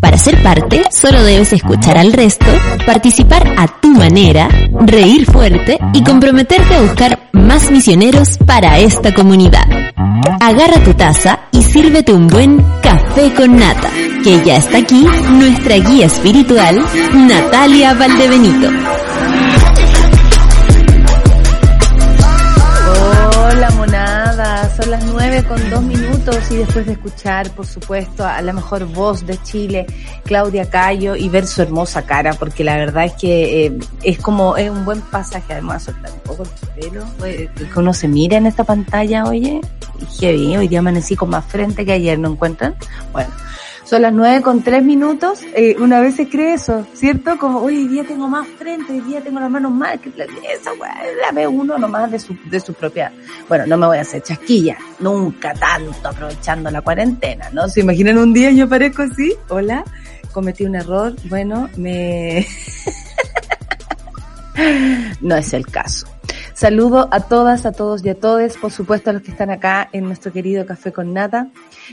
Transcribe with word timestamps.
Para 0.00 0.16
ser 0.16 0.42
parte, 0.42 0.82
solo 0.90 1.22
debes 1.22 1.52
escuchar 1.52 1.98
al 1.98 2.12
resto, 2.12 2.46
participar 2.86 3.54
a 3.58 3.68
tu 3.68 3.88
manera, 3.88 4.48
reír 4.86 5.26
fuerte 5.30 5.78
y 5.92 6.02
comprometerte 6.02 6.74
a 6.74 6.80
buscar 6.80 7.18
más 7.32 7.70
misioneros 7.70 8.38
para 8.38 8.78
esta 8.78 9.12
comunidad. 9.12 9.66
Agarra 10.40 10.82
tu 10.82 10.94
taza 10.94 11.40
y 11.52 11.62
sírvete 11.62 12.12
un 12.12 12.26
buen 12.28 12.64
café 12.82 13.32
con 13.34 13.56
nata, 13.56 13.90
que 14.24 14.42
ya 14.42 14.56
está 14.56 14.78
aquí 14.78 15.06
nuestra 15.32 15.76
guía 15.76 16.06
espiritual, 16.06 16.82
Natalia 17.14 17.92
Valdebenito. 17.94 18.68
Hola 23.36 23.70
monada, 23.76 24.70
son 24.76 24.90
las 24.90 25.04
nueve 25.04 25.44
con 25.46 25.70
dos 25.70 25.82
minutos 25.82 26.09
y 26.50 26.56
después 26.56 26.84
de 26.84 26.92
escuchar, 26.92 27.50
por 27.52 27.66
supuesto, 27.66 28.26
a 28.26 28.42
la 28.42 28.52
mejor 28.52 28.84
voz 28.84 29.26
de 29.26 29.40
Chile, 29.42 29.86
Claudia 30.24 30.68
Cayo, 30.68 31.16
y 31.16 31.28
ver 31.30 31.46
su 31.46 31.62
hermosa 31.62 32.02
cara, 32.02 32.34
porque 32.34 32.62
la 32.62 32.76
verdad 32.76 33.06
es 33.06 33.14
que 33.14 33.66
eh, 33.66 33.78
es 34.02 34.18
como, 34.18 34.56
es 34.56 34.70
un 34.70 34.84
buen 34.84 35.00
pasaje, 35.00 35.54
además, 35.54 35.84
soltar 35.84 36.12
un 36.12 36.20
poco 36.20 36.42
el 36.42 36.82
pelo, 36.82 37.04
eh, 37.24 37.48
que 37.56 37.78
uno 37.78 37.94
se 37.94 38.06
mira 38.06 38.36
en 38.36 38.46
esta 38.46 38.64
pantalla, 38.64 39.24
oye, 39.24 39.60
y 39.98 40.20
heavy, 40.20 40.56
hoy 40.58 40.68
día 40.68 40.80
amanecí 40.80 41.16
con 41.16 41.30
más 41.30 41.44
frente 41.46 41.86
que 41.86 41.92
ayer, 41.92 42.18
¿no 42.18 42.30
encuentran? 42.30 42.74
Bueno. 43.12 43.30
Son 43.84 44.02
las 44.02 44.12
nueve 44.12 44.42
con 44.42 44.62
tres 44.62 44.84
minutos. 44.84 45.40
Eh, 45.54 45.76
una 45.78 46.00
vez 46.00 46.16
se 46.16 46.28
cree 46.28 46.54
eso, 46.54 46.86
¿cierto? 46.94 47.38
Como, 47.38 47.60
hoy 47.60 47.88
día 47.88 48.04
tengo 48.04 48.28
más 48.28 48.46
frente, 48.46 48.92
hoy 48.92 49.00
día 49.00 49.20
tengo 49.20 49.40
las 49.40 49.50
manos 49.50 49.72
más. 49.72 49.98
Que 50.00 50.10
esa 50.10 50.72
weá 50.74 50.96
la 51.22 51.32
ve 51.32 51.46
uno 51.46 51.78
nomás 51.78 52.10
de 52.10 52.18
su, 52.18 52.36
de 52.44 52.60
su 52.60 52.74
propia. 52.74 53.12
Bueno, 53.48 53.66
no 53.66 53.76
me 53.76 53.86
voy 53.86 53.98
a 53.98 54.02
hacer 54.02 54.22
chasquilla. 54.22 54.76
Nunca 54.98 55.54
tanto 55.54 56.08
aprovechando 56.08 56.70
la 56.70 56.82
cuarentena, 56.82 57.50
¿no? 57.52 57.68
¿Se 57.68 57.80
imaginan 57.80 58.18
un 58.18 58.32
día 58.32 58.50
yo 58.50 58.68
parezco 58.68 59.02
así? 59.02 59.34
Hola, 59.48 59.84
cometí 60.32 60.64
un 60.64 60.74
error. 60.74 61.14
Bueno, 61.24 61.68
me. 61.76 62.46
no 65.20 65.36
es 65.36 65.52
el 65.52 65.66
caso. 65.66 66.09
Saludo 66.60 67.08
a 67.10 67.20
todas, 67.20 67.64
a 67.64 67.72
todos 67.72 68.04
y 68.04 68.10
a 68.10 68.14
todos, 68.14 68.58
por 68.58 68.70
supuesto 68.70 69.08
a 69.08 69.14
los 69.14 69.22
que 69.22 69.30
están 69.30 69.48
acá 69.48 69.88
en 69.94 70.04
nuestro 70.04 70.30
querido 70.30 70.66
Café 70.66 70.92
con 70.92 71.14
Nata. 71.14 71.48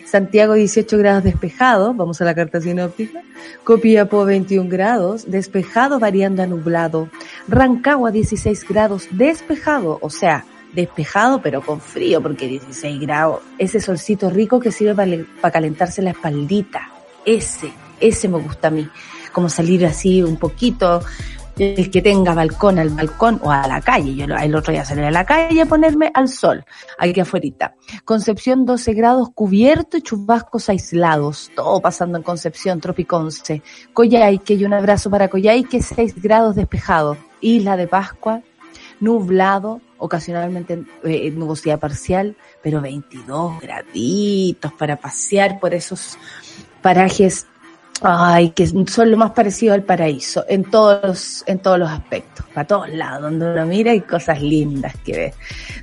Santiago 0.05 0.55
18 0.55 0.97
grados 0.97 1.23
despejado, 1.23 1.93
vamos 1.93 2.19
a 2.19 2.25
la 2.25 2.35
carta 2.35 2.59
sinóptica. 2.59 3.21
Copiapó 3.63 4.25
21 4.25 4.69
grados, 4.69 5.31
despejado 5.31 5.99
variando 5.99 6.43
a 6.43 6.47
nublado. 6.47 7.07
Rancagua 7.47 8.11
16 8.11 8.67
grados, 8.67 9.07
despejado, 9.11 9.99
o 10.01 10.09
sea, 10.09 10.43
despejado 10.73 11.41
pero 11.41 11.61
con 11.61 11.79
frío 11.79 12.21
porque 12.21 12.49
16 12.49 12.99
grados. 12.99 13.39
Ese 13.57 13.79
solcito 13.79 14.29
rico 14.29 14.59
que 14.59 14.73
sirve 14.73 15.27
para 15.39 15.53
calentarse 15.53 16.01
la 16.01 16.09
espaldita. 16.09 16.89
Ese, 17.23 17.71
ese 18.01 18.27
me 18.27 18.37
gusta 18.37 18.67
a 18.67 18.71
mí. 18.71 18.89
Como 19.31 19.47
salir 19.47 19.85
así 19.85 20.23
un 20.23 20.35
poquito 20.35 21.01
el 21.59 21.89
que 21.89 22.01
tenga 22.01 22.33
balcón 22.33 22.79
al 22.79 22.89
balcón 22.89 23.39
o 23.43 23.51
a 23.51 23.67
la 23.67 23.81
calle. 23.81 24.15
Yo 24.15 24.25
el 24.25 24.55
otro 24.55 24.73
día 24.73 24.85
salí 24.85 25.03
a 25.03 25.11
la 25.11 25.25
calle 25.25 25.61
a 25.61 25.65
ponerme 25.65 26.11
al 26.13 26.27
sol, 26.27 26.65
aquí 26.97 27.19
afuera. 27.19 27.37
Concepción 28.03 28.65
12 28.65 28.93
grados 28.93 29.29
cubierto 29.33 29.97
y 29.97 30.01
chubascos 30.01 30.69
aislados. 30.69 31.51
Todo 31.55 31.79
pasando 31.81 32.17
en 32.17 32.23
Concepción, 32.23 32.81
Tropiconce. 32.81 33.61
Coyhaique 33.93 34.55
y 34.55 34.65
un 34.65 34.73
abrazo 34.73 35.09
para 35.09 35.27
Coyhaique, 35.27 35.81
6 35.81 36.21
grados 36.21 36.55
despejado. 36.55 37.17
Isla 37.41 37.77
de 37.77 37.87
Pascua, 37.87 38.41
nublado, 38.99 39.81
ocasionalmente 39.99 40.83
eh, 41.03 41.29
nubosidad 41.31 41.79
parcial, 41.79 42.35
pero 42.63 42.81
22 42.81 43.59
graditos 43.59 44.73
para 44.73 44.95
pasear 44.95 45.59
por 45.59 45.75
esos 45.75 46.17
parajes 46.81 47.45
Ay, 48.01 48.51
que 48.51 48.67
son 48.67 49.11
lo 49.11 49.17
más 49.17 49.31
parecido 49.31 49.73
al 49.73 49.83
paraíso, 49.83 50.45
en 50.47 50.63
todos, 50.63 51.43
en 51.47 51.59
todos 51.59 51.79
los 51.79 51.89
aspectos, 51.89 52.45
para 52.53 52.67
todos 52.67 52.89
lados, 52.89 53.23
donde 53.23 53.51
uno 53.51 53.65
mira 53.65 53.91
hay 53.91 54.01
cosas 54.01 54.41
lindas 54.41 54.95
que 55.03 55.11
ve. 55.13 55.33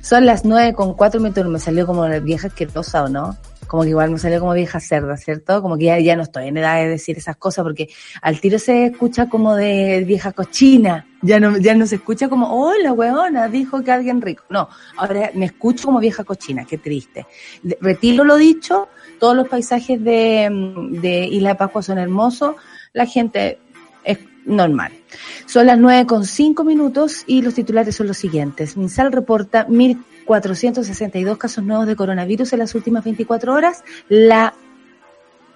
Son 0.01 0.25
las 0.25 0.45
nueve 0.45 0.73
con 0.73 0.93
cuatro 0.93 1.19
minutos, 1.19 1.45
me 1.47 1.59
salió 1.59 1.85
como 1.85 2.07
vieja 2.21 2.47
asquerosa 2.47 3.03
o 3.03 3.09
no, 3.09 3.37
como 3.67 3.83
que 3.83 3.89
igual 3.89 4.11
me 4.11 4.19
salió 4.19 4.39
como 4.39 4.53
vieja 4.53 4.79
cerda, 4.79 5.17
¿cierto? 5.17 5.61
Como 5.61 5.77
que 5.77 5.85
ya, 5.85 5.99
ya 5.99 6.15
no 6.15 6.23
estoy 6.23 6.47
en 6.47 6.57
edad 6.57 6.77
de 6.77 6.87
decir 6.87 7.17
esas 7.17 7.35
cosas 7.35 7.63
porque 7.63 7.89
al 8.21 8.39
tiro 8.39 8.59
se 8.59 8.85
escucha 8.85 9.27
como 9.27 9.55
de 9.55 10.03
vieja 10.05 10.31
cochina, 10.31 11.07
ya 11.21 11.39
no, 11.39 11.57
ya 11.57 11.73
no 11.73 11.85
se 11.87 11.95
escucha 11.95 12.29
como, 12.29 12.47
hola 12.53 12.93
weona, 12.93 13.47
dijo 13.47 13.83
que 13.83 13.91
alguien 13.91 14.21
rico. 14.21 14.43
No, 14.49 14.69
ahora 14.97 15.31
me 15.33 15.45
escucho 15.45 15.87
como 15.87 15.99
vieja 15.99 16.23
cochina, 16.23 16.65
qué 16.65 16.77
triste. 16.77 17.25
Retiro 17.81 18.23
lo 18.23 18.37
dicho, 18.37 18.89
todos 19.19 19.35
los 19.35 19.47
paisajes 19.47 20.03
de, 20.03 20.49
de 20.91 21.25
Isla 21.25 21.57
Pascua 21.57 21.81
son 21.81 21.97
hermosos, 21.97 22.55
la 22.93 23.05
gente 23.05 23.59
es 24.03 24.19
normal. 24.45 24.91
Son 25.45 25.65
las 25.65 25.77
nueve 25.77 26.05
con 26.05 26.25
cinco 26.25 26.63
minutos 26.63 27.23
y 27.27 27.41
los 27.41 27.53
titulares 27.53 27.95
son 27.95 28.07
los 28.07 28.17
siguientes. 28.17 28.77
Minsal 28.77 29.11
reporta 29.11 29.67
1.462 29.67 31.37
casos 31.37 31.63
nuevos 31.63 31.87
de 31.87 31.95
coronavirus 31.95 32.53
en 32.53 32.59
las 32.59 32.75
últimas 32.75 33.03
24 33.03 33.53
horas, 33.53 33.83
la 34.09 34.53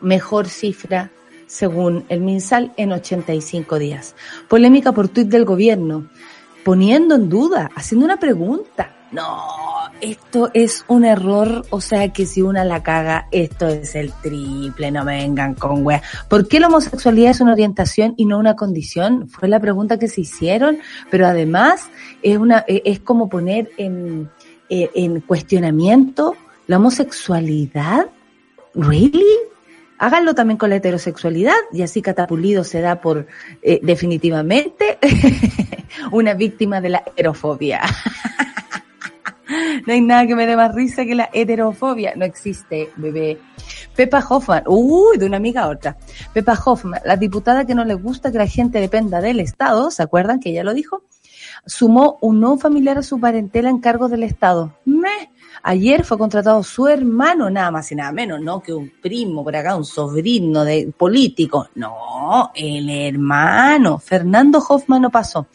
mejor 0.01 0.47
cifra 0.47 1.11
según 1.49 2.05
el 2.09 2.21
MinSal 2.21 2.71
en 2.77 2.91
85 2.91 3.79
días. 3.79 4.15
Polémica 4.47 4.91
por 4.91 5.07
tuit 5.09 5.27
del 5.27 5.45
gobierno, 5.45 6.07
poniendo 6.63 7.15
en 7.15 7.27
duda, 7.27 7.71
haciendo 7.75 8.05
una 8.05 8.17
pregunta. 8.17 8.95
No, 9.11 9.89
esto 10.01 10.51
es 10.53 10.85
un 10.87 11.03
error, 11.03 11.65
o 11.71 11.81
sea 11.81 12.13
que 12.13 12.27
si 12.27 12.43
una 12.43 12.63
la 12.63 12.83
caga, 12.83 13.27
esto 13.31 13.67
es 13.67 13.95
el 13.95 14.11
triple, 14.11 14.91
no 14.91 15.03
me 15.03 15.17
vengan 15.17 15.55
con 15.55 15.83
wea. 15.83 16.03
¿Por 16.27 16.47
qué 16.47 16.59
la 16.59 16.67
homosexualidad 16.67 17.31
es 17.31 17.41
una 17.41 17.53
orientación 17.53 18.13
y 18.17 18.25
no 18.25 18.37
una 18.37 18.55
condición? 18.55 19.27
Fue 19.27 19.49
la 19.49 19.59
pregunta 19.59 19.97
que 19.97 20.07
se 20.07 20.21
hicieron, 20.21 20.77
pero 21.09 21.25
además 21.25 21.89
es 22.21 22.37
una, 22.37 22.63
es 22.67 22.99
como 22.99 23.29
poner 23.29 23.71
en, 23.77 24.29
en 24.69 25.21
cuestionamiento 25.21 26.35
la 26.67 26.77
homosexualidad. 26.77 28.07
¿Really? 28.75 29.25
Háganlo 29.97 30.35
también 30.35 30.57
con 30.57 30.69
la 30.69 30.77
heterosexualidad 30.77 31.57
y 31.73 31.81
así 31.81 32.01
Catapulido 32.01 32.63
se 32.63 32.79
da 32.79 33.01
por 33.01 33.27
eh, 33.61 33.79
definitivamente 33.81 34.99
una 36.11 36.35
víctima 36.35 36.79
de 36.79 36.89
la 36.89 37.03
heterofobia. 37.05 37.81
no 39.85 39.93
hay 39.93 40.01
nada 40.01 40.27
que 40.27 40.35
me 40.35 40.45
dé 40.45 40.55
más 40.55 40.73
risa 40.73 41.05
que 41.05 41.15
la 41.15 41.29
heterofobia. 41.33 42.13
No 42.15 42.25
existe, 42.25 42.89
bebé. 42.95 43.39
Pepa 43.95 44.25
Hoffman, 44.27 44.63
uy, 44.67 45.17
de 45.17 45.25
una 45.25 45.37
amiga 45.37 45.63
a 45.63 45.69
otra. 45.69 45.97
Pepa 46.33 46.59
Hoffman, 46.63 47.01
la 47.05 47.17
diputada 47.17 47.65
que 47.65 47.75
no 47.75 47.83
le 47.85 47.95
gusta 47.95 48.31
que 48.31 48.37
la 48.37 48.47
gente 48.47 48.79
dependa 48.79 49.21
del 49.21 49.39
Estado, 49.39 49.91
¿se 49.91 50.03
acuerdan 50.03 50.39
que 50.39 50.49
ella 50.49 50.63
lo 50.63 50.73
dijo? 50.73 51.03
Sumó 51.65 52.17
un 52.21 52.39
nuevo 52.39 52.57
familiar 52.57 52.97
a 52.97 53.03
su 53.03 53.19
parentela 53.19 53.69
en 53.69 53.79
cargo 53.79 54.09
del 54.09 54.23
Estado. 54.23 54.73
Ayer 55.63 56.05
fue 56.05 56.17
contratado 56.17 56.63
su 56.63 56.87
hermano, 56.87 57.49
nada 57.49 57.69
más 57.71 57.91
y 57.91 57.95
nada 57.95 58.11
menos, 58.11 58.41
no 58.41 58.61
que 58.61 58.73
un 58.73 58.91
primo 59.01 59.43
por 59.43 59.55
acá, 59.55 59.75
un 59.75 59.85
sobrino 59.85 60.63
de 60.63 60.93
político. 60.97 61.67
No, 61.75 62.51
el 62.55 62.89
hermano, 62.89 63.99
Fernando 63.99 64.63
Hoffman 64.67 65.01
no 65.01 65.09
pasó, 65.09 65.47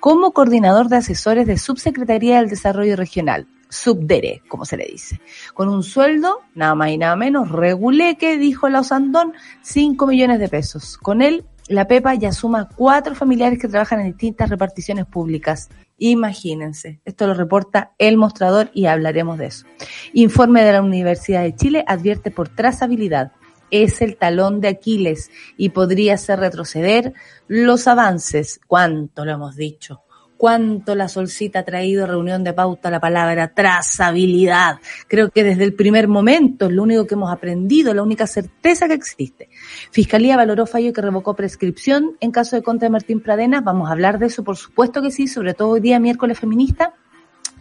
como 0.00 0.32
coordinador 0.32 0.88
de 0.88 0.96
asesores 0.96 1.46
de 1.46 1.58
Subsecretaría 1.58 2.38
del 2.38 2.48
Desarrollo 2.48 2.96
Regional. 2.96 3.46
Subdere, 3.68 4.42
como 4.48 4.66
se 4.66 4.76
le 4.76 4.84
dice. 4.84 5.20
Con 5.54 5.70
un 5.70 5.82
sueldo, 5.82 6.40
nada 6.54 6.74
más 6.74 6.90
y 6.90 6.98
nada 6.98 7.16
menos, 7.16 7.50
reguleque, 7.50 8.36
dijo 8.36 8.68
la 8.68 8.80
Osandón, 8.80 9.32
5 9.62 10.06
millones 10.06 10.40
de 10.40 10.48
pesos. 10.48 10.98
Con 10.98 11.22
él, 11.22 11.46
la 11.68 11.86
Pepa 11.86 12.14
ya 12.14 12.32
suma 12.32 12.68
cuatro 12.74 13.14
familiares 13.14 13.58
que 13.58 13.68
trabajan 13.68 14.00
en 14.00 14.06
distintas 14.08 14.50
reparticiones 14.50 15.06
públicas. 15.06 15.68
Imagínense, 15.98 17.00
esto 17.04 17.26
lo 17.26 17.34
reporta 17.34 17.92
El 17.98 18.16
Mostrador 18.16 18.70
y 18.74 18.86
hablaremos 18.86 19.38
de 19.38 19.46
eso. 19.46 19.66
Informe 20.12 20.64
de 20.64 20.72
la 20.72 20.82
Universidad 20.82 21.42
de 21.42 21.54
Chile 21.54 21.84
advierte 21.86 22.30
por 22.30 22.48
trazabilidad. 22.48 23.32
Es 23.70 24.02
el 24.02 24.16
talón 24.16 24.60
de 24.60 24.68
Aquiles 24.68 25.30
y 25.56 25.70
podría 25.70 26.14
hacer 26.14 26.40
retroceder 26.40 27.14
los 27.46 27.86
avances. 27.86 28.60
¿Cuánto 28.66 29.24
lo 29.24 29.32
hemos 29.32 29.56
dicho? 29.56 30.02
Cuánto 30.42 30.96
la 30.96 31.06
solcita 31.06 31.60
ha 31.60 31.64
traído 31.64 32.04
reunión 32.04 32.42
de 32.42 32.52
pauta 32.52 32.90
la 32.90 32.98
palabra 32.98 33.54
trazabilidad. 33.54 34.80
Creo 35.06 35.30
que 35.30 35.44
desde 35.44 35.62
el 35.62 35.74
primer 35.74 36.08
momento 36.08 36.66
es 36.66 36.72
lo 36.72 36.82
único 36.82 37.06
que 37.06 37.14
hemos 37.14 37.32
aprendido, 37.32 37.94
la 37.94 38.02
única 38.02 38.26
certeza 38.26 38.88
que 38.88 38.94
existe. 38.94 39.50
Fiscalía 39.92 40.36
valoró 40.36 40.66
fallo 40.66 40.92
que 40.92 41.00
revocó 41.00 41.36
prescripción 41.36 42.16
en 42.18 42.32
caso 42.32 42.56
de 42.56 42.62
contra 42.64 42.86
de 42.86 42.90
Martín 42.90 43.20
Pradenas. 43.20 43.62
Vamos 43.62 43.88
a 43.88 43.92
hablar 43.92 44.18
de 44.18 44.26
eso, 44.26 44.42
por 44.42 44.56
supuesto 44.56 45.00
que 45.00 45.12
sí, 45.12 45.28
sobre 45.28 45.54
todo 45.54 45.68
hoy 45.68 45.80
día 45.80 46.00
miércoles 46.00 46.40
feminista. 46.40 46.92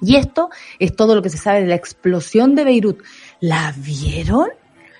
Y 0.02 0.16
esto 0.16 0.50
es 0.80 0.96
todo 0.96 1.14
lo 1.14 1.22
que 1.22 1.30
se 1.30 1.38
sabe 1.38 1.62
de 1.62 1.68
la 1.68 1.76
explosión 1.76 2.56
de 2.56 2.64
Beirut. 2.64 3.04
¿La 3.42 3.76
vieron? 3.78 4.50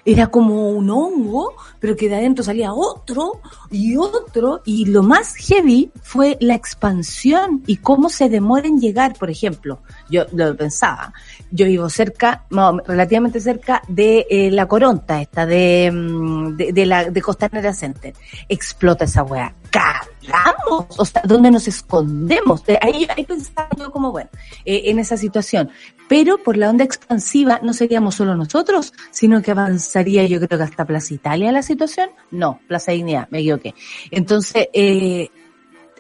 Era 0.06 0.28
como 0.28 0.70
un 0.70 0.90
hongo, 0.90 1.56
pero 1.80 1.96
que 1.96 2.10
de 2.10 2.16
adentro 2.16 2.44
salía 2.44 2.74
otro 2.74 3.42
y 3.70 3.98
otro. 3.98 4.62
Y 4.66 4.86
lo 4.86 5.04
más 5.04 5.36
heavy 5.36 5.92
fue 6.02 6.38
la 6.40 6.56
expansión 6.56 7.64
y 7.68 7.78
cómo 7.78 8.10
se 8.10 8.30
demora 8.30 8.68
en 8.68 8.80
llegar. 8.80 9.14
Por 9.14 9.30
ejemplo, 9.30 9.82
yo 10.10 10.26
lo 10.34 10.56
pensaba, 10.56 11.14
yo 11.52 11.66
vivo 11.66 11.90
cerca, 11.90 12.46
relativamente 12.86 13.40
cerca 13.40 13.82
de 13.88 14.26
eh, 14.30 14.52
la 14.52 14.68
Coronta, 14.68 15.22
esta 15.22 15.46
de, 15.46 15.92
mm, 15.92 16.56
de, 16.56 16.74
de, 16.74 16.86
la 16.86 17.10
de 17.10 17.22
Costanera 17.22 17.74
Center. 17.74 18.14
Explota 18.48 19.06
esa 19.06 19.24
weá 19.24 19.54
cagamos, 19.72 20.86
o 20.98 21.06
sea, 21.06 21.22
¿dónde 21.26 21.50
nos 21.50 21.68
escondemos? 21.68 22.62
Ahí, 22.82 23.08
ahí 23.16 23.26
pensaba 23.26 23.70
yo 23.78 23.92
como, 23.92 24.12
bueno, 24.12 24.30
eh, 24.66 24.84
en 24.86 25.00
esa 25.00 25.18
situación. 25.18 25.70
Pero 26.12 26.44
por 26.44 26.58
la 26.58 26.70
onda 26.70 26.84
expansiva 26.84 27.62
no 27.64 27.72
seríamos 27.72 28.16
solo 28.16 28.36
nosotros, 28.36 28.94
sino 29.12 29.42
que 29.42 29.52
avanzaría 29.52 30.26
yo 30.26 30.42
creo 30.42 30.58
que 30.58 30.66
hasta 30.66 30.84
Plaza 30.84 31.14
Italia 31.14 31.54
la 31.54 31.64
situación. 31.64 32.10
No, 32.32 32.60
Plaza 32.68 32.92
Dignidad, 32.92 33.30
me 33.30 33.40
equivoqué. 33.40 33.74
Entonces, 34.12 34.68
eh, 34.74 35.30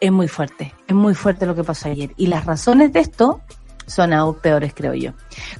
es 0.01 0.11
muy 0.11 0.27
fuerte, 0.27 0.75
es 0.85 0.93
muy 0.93 1.15
fuerte 1.15 1.45
lo 1.45 1.55
que 1.55 1.63
pasó 1.63 1.87
ayer. 1.87 2.11
Y 2.17 2.27
las 2.27 2.45
razones 2.45 2.91
de 2.91 2.99
esto 2.99 3.39
son 3.87 4.11
aún 4.11 4.35
peores, 4.35 4.73
creo 4.75 4.93
yo. 4.95 5.13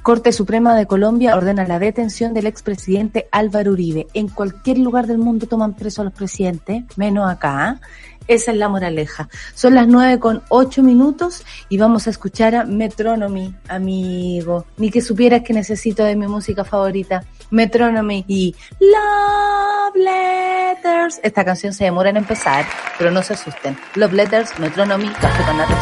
Corte 0.04 0.34
Suprema 0.34 0.76
de 0.76 0.86
Colombia 0.86 1.38
ordena 1.38 1.66
la 1.66 1.80
detención 1.80 2.34
del 2.34 2.48
expresidente 2.48 3.30
Álvaro 3.32 3.72
Uribe. 3.72 4.08
En 4.14 4.28
cualquier 4.28 4.80
lugar 4.80 5.08
del 5.08 5.18
mundo 5.18 5.48
toman 5.48 5.76
preso 5.76 6.02
a 6.02 6.06
los 6.06 6.14
presidentes, 6.14 6.84
menos 6.98 7.32
acá. 7.32 7.80
¿eh? 7.80 7.86
Esa 8.32 8.52
es 8.52 8.58
la 8.58 8.70
moraleja. 8.70 9.28
Son 9.54 9.76
las 9.76 9.90
nueve 9.90 10.18
con 10.18 10.42
ocho 10.48 10.82
minutos 10.84 11.44
y 11.68 11.78
vamos 11.78 12.08
a 12.08 12.12
escuchar 12.12 12.56
a 12.56 12.64
Metronomy, 12.64 13.54
amigo. 13.68 14.66
Ni 14.78 14.90
que 14.90 15.02
supieras 15.02 15.42
que 15.42 15.52
necesito 15.52 16.06
de 16.06 16.16
mi 16.16 16.28
música 16.28 16.64
favorita. 16.64 17.26
Metronomy 17.50 18.24
y 18.30 18.56
Love 18.80 19.96
Letters. 19.96 21.20
Esta 21.22 21.44
canción 21.44 21.74
se 21.74 21.84
demora 21.84 22.10
en 22.10 22.16
empezar, 22.16 22.66
pero 22.98 23.12
no 23.12 23.22
se 23.22 23.34
asusten. 23.34 23.78
Love 23.96 24.14
Letters, 24.14 24.58
Metronomy, 24.60 25.10
Café 25.10 25.44
con 25.44 25.58
Nata 25.58 25.78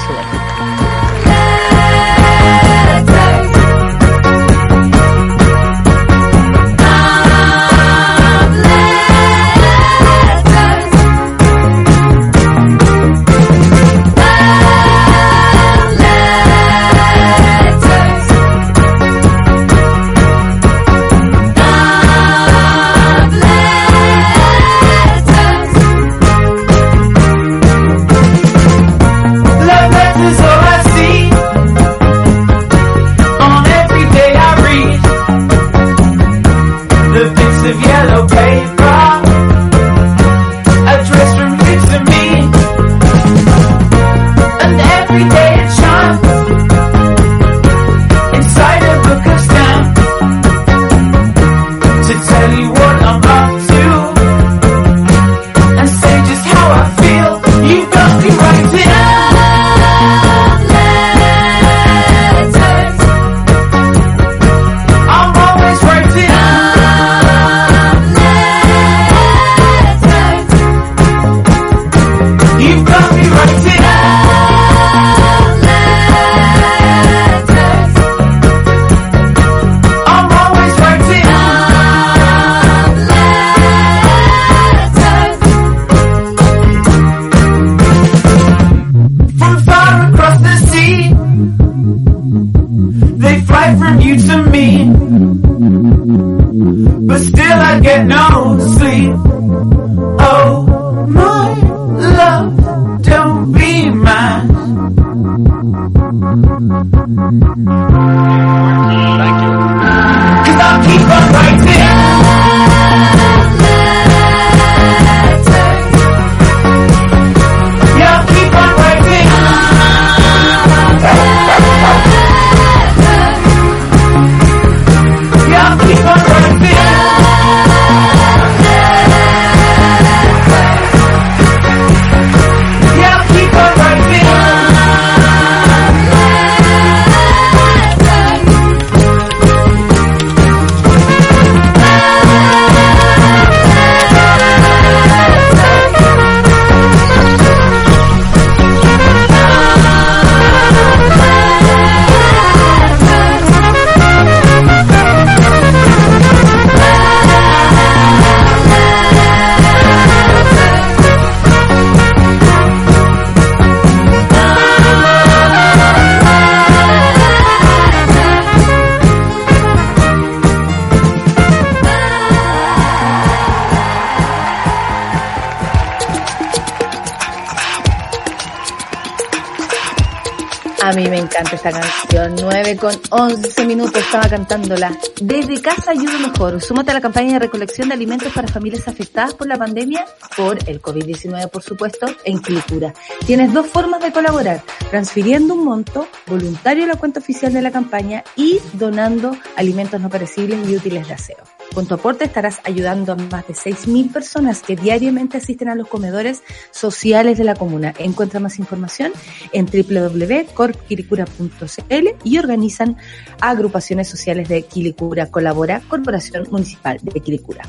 Casa 185.61 185.91
ayuda 185.91 186.17
mejor. 186.19 186.61
Súmate 186.61 186.91
a 186.91 186.93
la 186.93 187.01
campaña 187.01 187.33
de 187.33 187.39
recolección 187.39 187.89
de 187.89 187.95
alimentos 187.95 188.31
para 188.33 188.47
familias 188.47 188.87
afectadas 188.87 189.33
por 189.33 189.47
la 189.47 189.57
pandemia, 189.57 190.05
por 190.37 190.57
el 190.69 190.81
COVID-19 190.81 191.49
por 191.49 191.63
supuesto, 191.63 192.07
en 192.23 192.39
Clicura. 192.39 192.93
Tienes 193.25 193.53
dos 193.53 193.67
formas 193.67 194.01
de 194.01 194.11
colaborar. 194.11 194.63
Transfiriendo 194.89 195.53
un 195.53 195.65
monto 195.65 196.07
voluntario 196.27 196.85
a 196.85 196.87
la 196.87 196.95
cuenta 196.95 197.19
oficial 197.19 197.53
de 197.53 197.61
la 197.61 197.71
campaña 197.71 198.23
y 198.35 198.59
donando 198.73 199.35
alimentos 199.55 199.99
no 199.99 200.09
perecibles 200.09 200.67
y 200.67 200.75
útiles 200.75 201.07
de 201.07 201.13
aseo. 201.13 201.48
Con 201.73 201.87
tu 201.87 201.93
aporte 201.93 202.25
estarás 202.25 202.59
ayudando 202.63 203.13
a 203.13 203.15
más 203.15 203.47
de 203.47 203.53
6.000 203.53 204.11
personas 204.11 204.61
que 204.61 204.75
diariamente 204.75 205.37
asisten 205.37 205.69
a 205.69 205.75
los 205.75 205.87
comedores 205.87 206.41
sociales 206.71 207.37
de 207.37 207.43
la 207.43 207.53
comuna. 207.55 207.93
Encuentra 207.99 208.39
más 208.39 208.57
información 208.59 209.11
en 209.53 209.67
www.corpquilicura.cl 209.67 212.07
y 212.23 212.39
organizan 212.39 212.97
agrupaciones 213.39 214.07
sociales 214.07 214.49
de 214.49 214.63
Quilicura. 214.63 215.27
Colabora 215.27 215.83
Corporación 215.87 216.47
Municipal 216.49 216.97
de 217.01 217.19
Quilicura. 217.19 217.61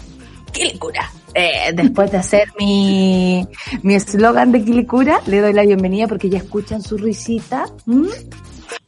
Quilicura. 0.51 1.13
Eh, 1.35 1.73
después 1.75 2.11
de 2.11 2.17
hacer 2.17 2.49
mi 2.59 3.47
eslogan 3.85 4.51
de 4.51 4.65
Quilicura, 4.65 5.21
le 5.27 5.41
doy 5.41 5.53
la 5.53 5.61
bienvenida 5.63 6.09
porque 6.09 6.31
ya 6.31 6.39
escuchan 6.39 6.83
su 6.83 6.97
risita. 6.97 7.67
¿Mm? 7.87 8.07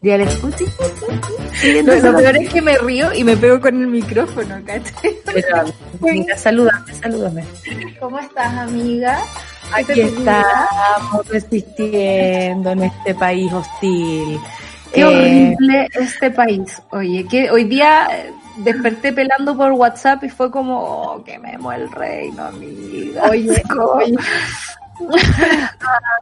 Ya 0.00 0.16
le 0.18 0.24
escuchan. 0.24 0.66
Lo, 1.84 1.94
lo 2.12 2.18
peor 2.18 2.36
es 2.36 2.48
que 2.52 2.60
me 2.62 2.76
río 2.78 3.12
y 3.14 3.22
me 3.24 3.36
pego 3.36 3.60
con 3.60 3.80
el 3.80 3.86
micrófono, 3.86 4.60
¿cachai? 4.66 5.16
Amiga, 6.02 6.36
salúdame, 6.36 6.94
salúdame. 6.94 7.44
¿Cómo 8.00 8.18
estás, 8.18 8.52
amiga? 8.58 9.18
Aquí 9.72 10.00
estamos 10.00 11.28
resistiendo 11.28 12.70
en 12.70 12.82
este 12.84 13.14
país 13.14 13.52
hostil. 13.52 14.38
Qué 14.92 15.00
Eh, 15.00 15.04
horrible 15.04 15.88
este 15.94 16.30
país. 16.30 16.82
Oye, 16.90 17.26
que 17.28 17.50
hoy 17.50 17.64
día 17.64 18.08
eh, 18.12 18.32
desperté 18.58 19.12
pelando 19.12 19.56
por 19.56 19.72
WhatsApp 19.72 20.24
y 20.24 20.28
fue 20.28 20.50
como, 20.50 20.78
oh, 20.80 21.24
que 21.24 21.38
me 21.38 21.56
mueve 21.58 21.84
el 21.84 21.90
reino, 21.92 22.44
amiga. 22.44 23.22
Oye, 23.30 23.62
oye. 23.78 24.16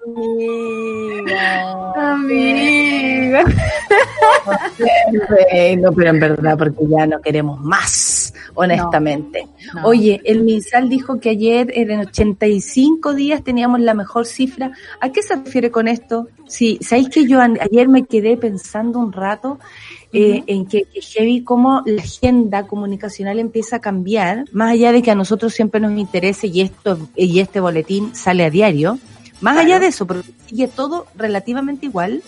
Amiga. 0.07 1.93
Amiga. 2.13 3.45
No, 5.79 5.93
pero 5.93 6.11
en 6.11 6.21
verdad, 6.21 6.59
porque 6.59 6.87
ya 6.89 7.07
no 7.07 7.21
queremos 7.21 7.61
más, 7.61 8.33
honestamente. 8.55 9.47
No. 9.75 9.87
Oye, 9.87 10.21
el 10.25 10.43
MinSal 10.43 10.89
dijo 10.89 11.21
que 11.21 11.31
ayer 11.31 11.71
en 11.75 12.01
85 12.01 13.15
días 13.15 13.43
teníamos 13.45 13.81
la 13.81 13.95
mejor 13.95 14.27
cifra. 14.27 14.73
¿A 15.01 15.11
qué 15.11 15.23
se 15.23 15.37
refiere 15.37 15.71
con 15.71 15.89
esto? 15.89 16.29
Sí, 16.47 16.79
¿sabéis 16.83 17.11
que 17.11 17.27
yo 17.27 17.41
ayer 17.41 17.89
me 17.89 18.05
quedé 18.05 18.37
pensando 18.37 18.99
un 18.99 19.13
rato 19.13 19.59
eh, 20.13 20.43
en 20.47 20.67
que, 20.67 20.85
que 20.85 21.01
heavy 21.01 21.43
cómo 21.43 21.83
la 21.87 22.03
agenda 22.03 22.67
comunicacional 22.67 23.39
empieza 23.39 23.77
a 23.77 23.81
cambiar, 23.81 24.45
más 24.53 24.73
allá 24.73 24.93
de 24.93 25.03
que 25.03 25.11
a 25.11 25.15
nosotros 25.15 25.55
siempre 25.55 25.81
nos 25.81 25.93
interese 25.99 26.49
y 26.49 26.63
esto 26.63 26.99
y 27.17 27.39
este 27.39 27.61
boletín 27.61 28.15
sale 28.15 28.45
a 28.45 28.51
diario, 28.51 28.99
más 29.41 29.57
allá 29.57 29.79
de 29.79 29.87
eso, 29.87 30.07
porque 30.07 30.29
sigue 30.47 30.69
todo 30.69 31.07
relativamente 31.17 31.87
igual 31.87 32.23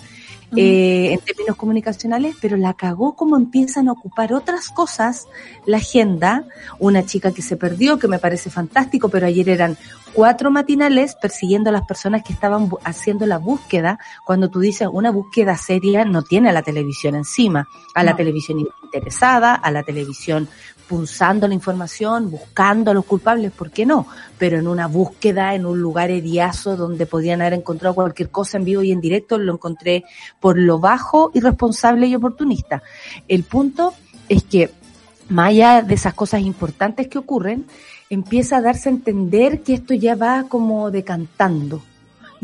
eh, 0.56 1.12
en 1.12 1.20
términos 1.20 1.56
comunicacionales, 1.56 2.36
pero 2.40 2.56
la 2.56 2.74
cagó 2.74 3.14
como 3.14 3.36
empiezan 3.36 3.88
a 3.88 3.92
ocupar 3.92 4.32
otras 4.34 4.68
cosas 4.68 5.28
la 5.66 5.78
agenda. 5.78 6.44
Una 6.78 7.04
chica 7.04 7.32
que 7.32 7.42
se 7.42 7.56
perdió, 7.56 7.98
que 7.98 8.08
me 8.08 8.18
parece 8.18 8.50
fantástico, 8.50 9.08
pero 9.08 9.26
ayer 9.26 9.48
eran 9.48 9.76
cuatro 10.12 10.50
matinales 10.50 11.14
persiguiendo 11.14 11.70
a 11.70 11.72
las 11.72 11.86
personas 11.86 12.22
que 12.22 12.32
estaban 12.32 12.68
haciendo 12.84 13.26
la 13.26 13.38
búsqueda. 13.38 13.98
Cuando 14.24 14.50
tú 14.50 14.60
dices 14.60 14.88
una 14.92 15.10
búsqueda 15.10 15.56
seria, 15.56 16.04
no 16.04 16.22
tiene 16.22 16.50
a 16.50 16.52
la 16.52 16.62
televisión 16.62 17.14
encima, 17.14 17.68
a 17.94 18.04
la 18.04 18.14
televisión 18.16 18.60
interesada, 18.82 19.54
a 19.54 19.70
la 19.70 19.82
televisión 19.82 20.48
punzando 20.92 21.48
la 21.48 21.54
información, 21.54 22.30
buscando 22.30 22.90
a 22.90 22.94
los 22.94 23.06
culpables, 23.06 23.50
¿por 23.50 23.70
qué 23.70 23.86
no? 23.86 24.06
Pero 24.36 24.58
en 24.58 24.68
una 24.68 24.88
búsqueda, 24.88 25.54
en 25.54 25.64
un 25.64 25.80
lugar 25.80 26.10
heriazo 26.10 26.76
donde 26.76 27.06
podían 27.06 27.40
haber 27.40 27.54
encontrado 27.54 27.94
cualquier 27.94 28.28
cosa 28.28 28.58
en 28.58 28.66
vivo 28.66 28.82
y 28.82 28.92
en 28.92 29.00
directo, 29.00 29.38
lo 29.38 29.54
encontré 29.54 30.04
por 30.38 30.58
lo 30.58 30.80
bajo, 30.80 31.30
irresponsable 31.32 32.08
y 32.08 32.14
oportunista. 32.14 32.82
El 33.26 33.44
punto 33.44 33.94
es 34.28 34.42
que, 34.42 34.70
más 35.30 35.48
allá 35.48 35.80
de 35.80 35.94
esas 35.94 36.12
cosas 36.12 36.42
importantes 36.42 37.08
que 37.08 37.16
ocurren, 37.16 37.64
empieza 38.10 38.58
a 38.58 38.60
darse 38.60 38.90
a 38.90 38.92
entender 38.92 39.62
que 39.62 39.72
esto 39.72 39.94
ya 39.94 40.14
va 40.14 40.44
como 40.46 40.90
decantando. 40.90 41.80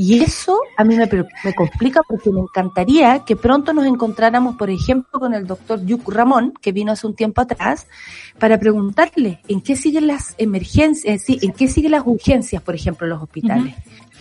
Y 0.00 0.22
eso 0.22 0.60
a 0.76 0.84
mí 0.84 0.94
me, 0.94 1.08
me 1.44 1.54
complica 1.54 2.02
porque 2.06 2.30
me 2.30 2.38
encantaría 2.38 3.24
que 3.24 3.34
pronto 3.34 3.72
nos 3.72 3.84
encontráramos, 3.84 4.54
por 4.56 4.70
ejemplo, 4.70 5.18
con 5.18 5.34
el 5.34 5.44
doctor 5.44 5.84
Yuk 5.84 6.08
Ramón, 6.08 6.54
que 6.62 6.70
vino 6.70 6.92
hace 6.92 7.08
un 7.08 7.16
tiempo 7.16 7.40
atrás, 7.40 7.88
para 8.38 8.60
preguntarle 8.60 9.40
en 9.48 9.60
qué 9.60 9.74
siguen 9.74 10.06
las 10.06 10.36
emergencias, 10.38 11.22
sí, 11.22 11.40
en 11.42 11.50
qué 11.50 11.66
siguen 11.66 11.90
las 11.90 12.04
urgencias, 12.06 12.62
por 12.62 12.76
ejemplo, 12.76 13.06
en 13.06 13.10
los 13.10 13.22
hospitales. 13.24 13.74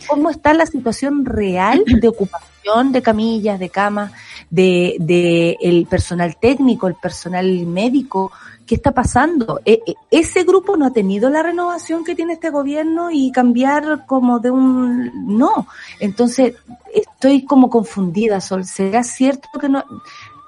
¿Cómo 0.07 0.29
está 0.29 0.53
la 0.53 0.65
situación 0.65 1.25
real 1.25 1.83
de 1.85 2.07
ocupación 2.07 2.91
de 2.91 3.01
camillas, 3.01 3.59
de 3.59 3.69
camas, 3.69 4.11
de, 4.49 4.95
de 4.99 5.57
el 5.61 5.85
personal 5.85 6.37
técnico, 6.37 6.87
el 6.87 6.95
personal 6.95 7.65
médico? 7.65 8.31
¿Qué 8.65 8.75
está 8.75 8.91
pasando? 8.91 9.61
E- 9.63 9.81
e- 9.85 9.95
ese 10.11 10.43
grupo 10.43 10.75
no 10.75 10.85
ha 10.85 10.91
tenido 10.91 11.29
la 11.29 11.41
renovación 11.41 12.03
que 12.03 12.15
tiene 12.15 12.33
este 12.33 12.49
gobierno 12.49 13.09
y 13.11 13.31
cambiar 13.31 14.05
como 14.05 14.39
de 14.39 14.51
un 14.51 15.37
no. 15.37 15.67
Entonces, 15.99 16.55
estoy 16.93 17.45
como 17.45 17.69
confundida, 17.69 18.41
Sol. 18.41 18.65
¿Será 18.65 19.03
cierto 19.03 19.47
que 19.59 19.69
no? 19.69 19.85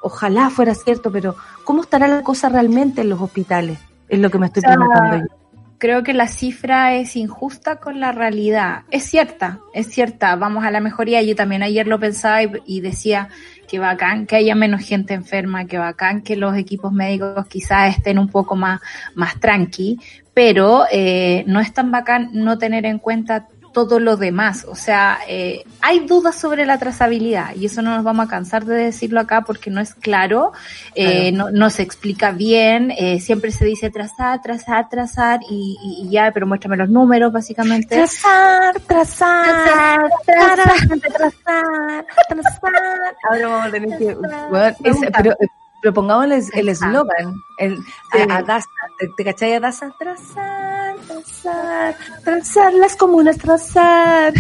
Ojalá 0.01 0.49
fuera 0.49 0.75
cierto, 0.75 1.11
pero 1.11 1.35
¿cómo 1.63 1.81
estará 1.81 2.07
la 2.07 2.21
cosa 2.21 2.49
realmente 2.49 3.01
en 3.01 3.09
los 3.09 3.21
hospitales? 3.21 3.79
Es 4.09 4.19
lo 4.19 4.29
que 4.29 4.39
me 4.39 4.47
estoy 4.47 4.61
sea, 4.61 4.75
preguntando 4.75 5.17
yo. 5.17 5.38
Creo 5.79 6.03
que 6.03 6.13
la 6.13 6.27
cifra 6.27 6.93
es 6.95 7.15
injusta 7.15 7.77
con 7.77 8.01
la 8.01 8.12
realidad. 8.12 8.81
Es 8.91 9.03
cierta, 9.03 9.62
es 9.74 9.88
cierta. 9.88 10.36
Vamos 10.36 10.65
a 10.65 10.71
la 10.71 10.81
mejoría. 10.81 11.21
Yo 11.21 11.38
también 11.38 11.63
ayer 11.63 11.88
lo 11.88 11.98
pensaba 12.01 12.41
y, 12.65 12.81
decía 12.81 13.29
que 13.65 13.79
bacán 13.79 14.27
que 14.27 14.36
haya 14.36 14.55
menos 14.55 14.81
gente 14.81 15.13
enferma, 15.13 15.67
que 15.67 15.77
bacán 15.77 16.21
que 16.21 16.36
los 16.36 16.57
equipos 16.57 16.91
médicos 16.91 17.48
quizás 17.48 17.95
estén 17.95 18.19
un 18.19 18.27
poco 18.27 18.57
más, 18.57 18.81
más 19.15 19.39
tranqui, 19.39 20.00
pero 20.33 20.83
eh, 20.91 21.45
no 21.48 21.62
es 21.62 21.71
tan 21.71 21.91
bacán 21.91 22.31
no 22.33 22.57
tener 22.57 22.86
en 22.86 23.00
cuenta 23.00 23.48
todo 23.73 23.99
lo 23.99 24.17
demás. 24.17 24.65
O 24.69 24.75
sea, 24.75 25.19
eh, 25.27 25.63
hay 25.81 26.01
dudas 26.07 26.35
sobre 26.35 26.65
la 26.65 26.77
trazabilidad 26.77 27.55
y 27.55 27.65
eso 27.65 27.81
no 27.81 27.95
nos 27.95 28.03
vamos 28.03 28.25
a 28.25 28.29
cansar 28.29 28.65
de 28.65 28.75
decirlo 28.75 29.19
acá 29.19 29.41
porque 29.41 29.69
no 29.69 29.79
es 29.81 29.93
claro, 29.95 30.51
eh, 30.95 31.31
no, 31.31 31.49
no 31.51 31.69
se 31.69 31.83
explica 31.83 32.31
bien, 32.31 32.91
eh, 32.97 33.19
siempre 33.19 33.51
se 33.51 33.65
dice 33.65 33.89
trazar, 33.89 34.41
trazar, 34.41 34.89
trazar 34.89 35.39
y, 35.49 35.77
y- 35.83 36.05
y 36.07 36.09
ya, 36.09 36.31
pero 36.33 36.47
muéstrame 36.47 36.77
los 36.77 36.89
números 36.89 37.31
básicamente. 37.31 37.95
Trazar, 37.95 38.79
trazar, 38.81 40.09
trazar, 40.25 40.99
trazar, 40.99 42.05
trazar. 42.27 43.15
Ahora 43.29 43.47
vamos 43.47 43.67
a 43.67 43.71
tener 43.71 43.97
que. 43.97 44.13
Bueno, 44.15 44.75
pero, 45.23 45.35
pero 45.81 45.93
pongámosle 45.93 46.41
el 46.53 46.69
eslogan. 46.69 47.41
El, 47.57 47.77
Sí. 47.77 48.19
a, 48.29 48.38
a 48.38 48.43
Daza. 48.43 48.69
¿Te, 48.98 49.07
te 49.15 49.24
cachai 49.24 49.53
a 49.53 49.59
Daza? 49.59 49.93
Trazar, 50.00 50.95
trazar, 51.07 51.95
trazar 52.24 52.74
las 52.74 52.95
comunas, 52.98 53.38
trazar. 53.38 54.33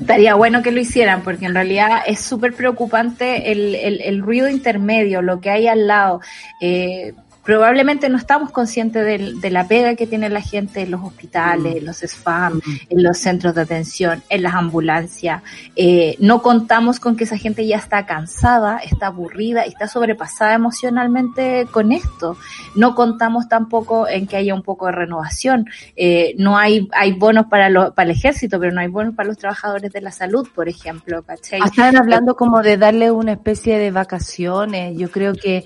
Estaría 0.00 0.34
bueno 0.34 0.62
que 0.62 0.72
lo 0.72 0.80
hicieran 0.80 1.22
porque 1.22 1.46
en 1.46 1.54
realidad 1.54 2.02
es 2.06 2.20
súper 2.20 2.54
preocupante 2.54 3.50
el, 3.52 3.74
el, 3.74 4.00
el 4.02 4.22
ruido 4.22 4.48
intermedio, 4.48 5.22
lo 5.22 5.40
que 5.40 5.50
hay 5.50 5.66
al 5.68 5.86
lado. 5.86 6.20
Eh, 6.60 7.14
probablemente 7.46 8.08
no 8.08 8.18
estamos 8.18 8.50
conscientes 8.50 9.04
del- 9.06 9.40
de, 9.40 9.50
la 9.50 9.66
pega 9.68 9.94
que 9.94 10.06
tiene 10.08 10.28
la 10.28 10.40
gente 10.40 10.82
en 10.82 10.90
los 10.90 11.00
hospitales, 11.02 11.76
en 11.76 11.86
los 11.86 11.98
SFAM, 11.98 12.60
en 12.90 13.02
los 13.02 13.18
centros 13.18 13.54
de 13.54 13.62
atención, 13.62 14.22
en 14.28 14.42
las 14.42 14.54
ambulancias. 14.54 15.42
Eh, 15.76 16.16
no 16.18 16.42
contamos 16.42 16.98
con 16.98 17.16
que 17.16 17.22
esa 17.24 17.38
gente 17.38 17.64
ya 17.64 17.76
está 17.76 18.04
cansada, 18.04 18.78
está 18.78 19.06
aburrida 19.06 19.62
está 19.62 19.86
sobrepasada 19.86 20.54
emocionalmente 20.54 21.66
con 21.70 21.92
esto. 21.92 22.36
No 22.74 22.94
contamos 22.94 23.48
tampoco 23.48 24.08
en 24.08 24.26
que 24.26 24.36
haya 24.36 24.54
un 24.54 24.62
poco 24.62 24.86
de 24.86 24.92
renovación. 24.92 25.68
Eh, 25.94 26.34
no 26.38 26.58
hay, 26.58 26.88
hay 26.92 27.12
bonos 27.12 27.46
para, 27.46 27.92
para 27.92 28.10
el 28.10 28.16
ejército, 28.16 28.58
pero 28.58 28.72
no 28.72 28.80
hay 28.80 28.88
bonos 28.88 29.14
para 29.14 29.28
los 29.28 29.38
trabajadores 29.38 29.92
de 29.92 30.00
la 30.00 30.10
salud, 30.10 30.48
por 30.52 30.68
ejemplo, 30.68 31.22
¿cachai? 31.22 31.60
Estaban 31.64 31.96
hablando 31.96 32.34
como 32.34 32.62
de 32.62 32.76
darle 32.76 33.10
una 33.12 33.32
especie 33.32 33.78
de 33.78 33.90
vacaciones. 33.92 34.98
Yo 34.98 35.10
creo 35.10 35.34
que 35.34 35.64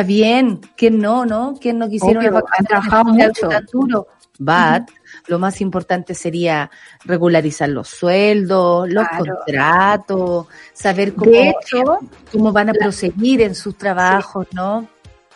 está 0.00 0.02
bien. 0.06 0.60
que 0.76 0.90
no, 0.90 1.24
no? 1.26 1.54
que 1.60 1.72
no 1.72 1.88
quisiera 1.88 2.20
Obvio, 2.20 2.36
han 2.58 2.64
trabajado 2.64 3.04
mucho. 3.04 3.48
tan 3.48 3.66
duro? 3.72 4.06
But, 4.40 4.88
lo 5.26 5.38
más 5.40 5.60
importante 5.60 6.14
sería 6.14 6.70
regularizar 7.04 7.68
los 7.70 7.88
sueldos, 7.88 8.88
los 8.88 9.06
Claro. 9.08 9.34
contratos, 9.34 10.46
saber 10.72 11.14
cómo, 11.14 11.32
hecho, 11.34 11.82
cómo 12.30 12.52
van 12.52 12.68
a 12.68 12.72
la- 12.72 12.78
proseguir 12.78 13.42
en 13.42 13.56
sus 13.56 13.76
trabajos, 13.76 14.46
¿no? 14.52 14.86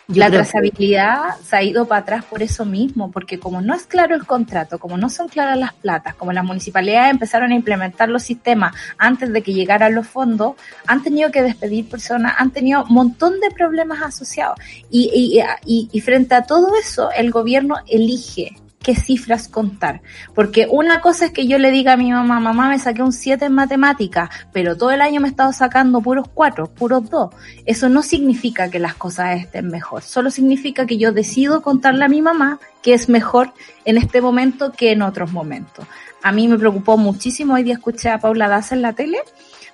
Yo 0.07 0.19
la 0.19 0.29
que- 0.29 0.37
trazabilidad 0.37 1.37
se 1.47 1.55
ha 1.55 1.63
ido 1.63 1.87
para 1.87 2.01
atrás 2.01 2.25
por 2.25 2.41
eso 2.43 2.65
mismo, 2.65 3.09
porque 3.09 3.39
como 3.39 3.61
no 3.61 3.73
es 3.73 3.83
claro 3.83 4.15
el 4.15 4.25
contrato, 4.25 4.77
como 4.77 4.97
no 4.97 5.09
son 5.09 5.29
claras 5.29 5.57
las 5.57 5.73
platas, 5.73 6.15
como 6.15 6.33
las 6.33 6.43
municipalidades 6.43 7.11
empezaron 7.11 7.51
a 7.51 7.55
implementar 7.55 8.09
los 8.09 8.23
sistemas 8.23 8.73
antes 8.97 9.31
de 9.31 9.41
que 9.41 9.53
llegaran 9.53 9.95
los 9.95 10.05
fondos, 10.07 10.55
han 10.87 11.03
tenido 11.03 11.31
que 11.31 11.41
despedir 11.41 11.87
personas, 11.87 12.33
han 12.37 12.51
tenido 12.51 12.83
un 12.83 12.93
montón 12.93 13.39
de 13.39 13.49
problemas 13.51 14.01
asociados. 14.01 14.59
Y, 14.89 15.09
y, 15.13 15.41
y, 15.65 15.89
y 15.91 16.01
frente 16.01 16.35
a 16.35 16.43
todo 16.43 16.75
eso, 16.75 17.09
el 17.11 17.31
gobierno 17.31 17.75
elige 17.87 18.55
qué 18.83 18.95
cifras 18.95 19.47
contar. 19.47 20.01
Porque 20.35 20.67
una 20.69 21.01
cosa 21.01 21.25
es 21.25 21.31
que 21.31 21.47
yo 21.47 21.57
le 21.57 21.71
diga 21.71 21.93
a 21.93 21.97
mi 21.97 22.11
mamá, 22.11 22.39
mamá 22.39 22.69
me 22.69 22.77
saqué 22.77 23.01
un 23.01 23.13
7 23.13 23.45
en 23.45 23.53
matemáticas, 23.53 24.29
pero 24.51 24.77
todo 24.77 24.91
el 24.91 25.01
año 25.01 25.21
me 25.21 25.27
he 25.27 25.31
estado 25.31 25.53
sacando 25.53 26.01
puros 26.01 26.27
4, 26.33 26.67
puros 26.67 27.09
2. 27.09 27.33
Eso 27.65 27.89
no 27.89 28.03
significa 28.03 28.69
que 28.69 28.79
las 28.79 28.93
cosas 28.93 29.39
estén 29.39 29.69
mejor, 29.69 30.03
solo 30.03 30.29
significa 30.29 30.85
que 30.85 30.97
yo 30.97 31.11
decido 31.11 31.61
contarle 31.61 32.05
a 32.05 32.09
mi 32.09 32.21
mamá 32.21 32.59
que 32.83 32.93
es 32.93 33.09
mejor 33.09 33.53
en 33.85 33.97
este 33.97 34.21
momento 34.21 34.73
que 34.73 34.91
en 34.91 35.01
otros 35.01 35.31
momentos. 35.31 35.87
A 36.21 36.31
mí 36.31 36.47
me 36.47 36.57
preocupó 36.57 36.97
muchísimo, 36.97 37.53
hoy 37.53 37.63
día 37.63 37.73
escuché 37.75 38.09
a 38.09 38.19
Paula 38.19 38.49
Daza 38.49 38.75
en 38.75 38.81
la 38.81 38.93
tele, 38.93 39.19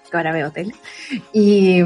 que 0.09 0.17
ahora 0.17 0.31
veo 0.31 0.51
tele, 0.51 0.73
y, 1.33 1.81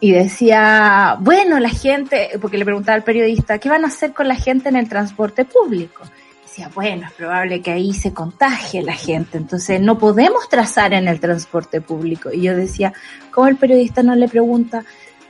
y, 0.00 0.12
decía, 0.12 1.16
bueno, 1.20 1.58
la 1.58 1.68
gente, 1.68 2.30
porque 2.40 2.58
le 2.58 2.64
preguntaba 2.64 2.96
al 2.96 3.02
periodista, 3.02 3.58
¿qué 3.58 3.68
van 3.68 3.84
a 3.84 3.88
hacer 3.88 4.12
con 4.12 4.28
la 4.28 4.36
gente 4.36 4.68
en 4.68 4.76
el 4.76 4.88
transporte 4.88 5.44
público? 5.44 6.02
Decía, 6.48 6.70
bueno, 6.74 7.06
es 7.06 7.12
probable 7.12 7.60
que 7.60 7.72
ahí 7.72 7.92
se 7.92 8.14
contagie 8.14 8.82
la 8.82 8.94
gente, 8.94 9.36
entonces 9.36 9.82
no 9.82 9.98
podemos 9.98 10.48
trazar 10.48 10.94
en 10.94 11.06
el 11.06 11.20
transporte 11.20 11.82
público. 11.82 12.30
Y 12.32 12.40
yo 12.40 12.56
decía, 12.56 12.94
¿cómo 13.30 13.48
el 13.48 13.56
periodista 13.56 14.02
no 14.02 14.14
le 14.14 14.28
pregunta, 14.28 14.82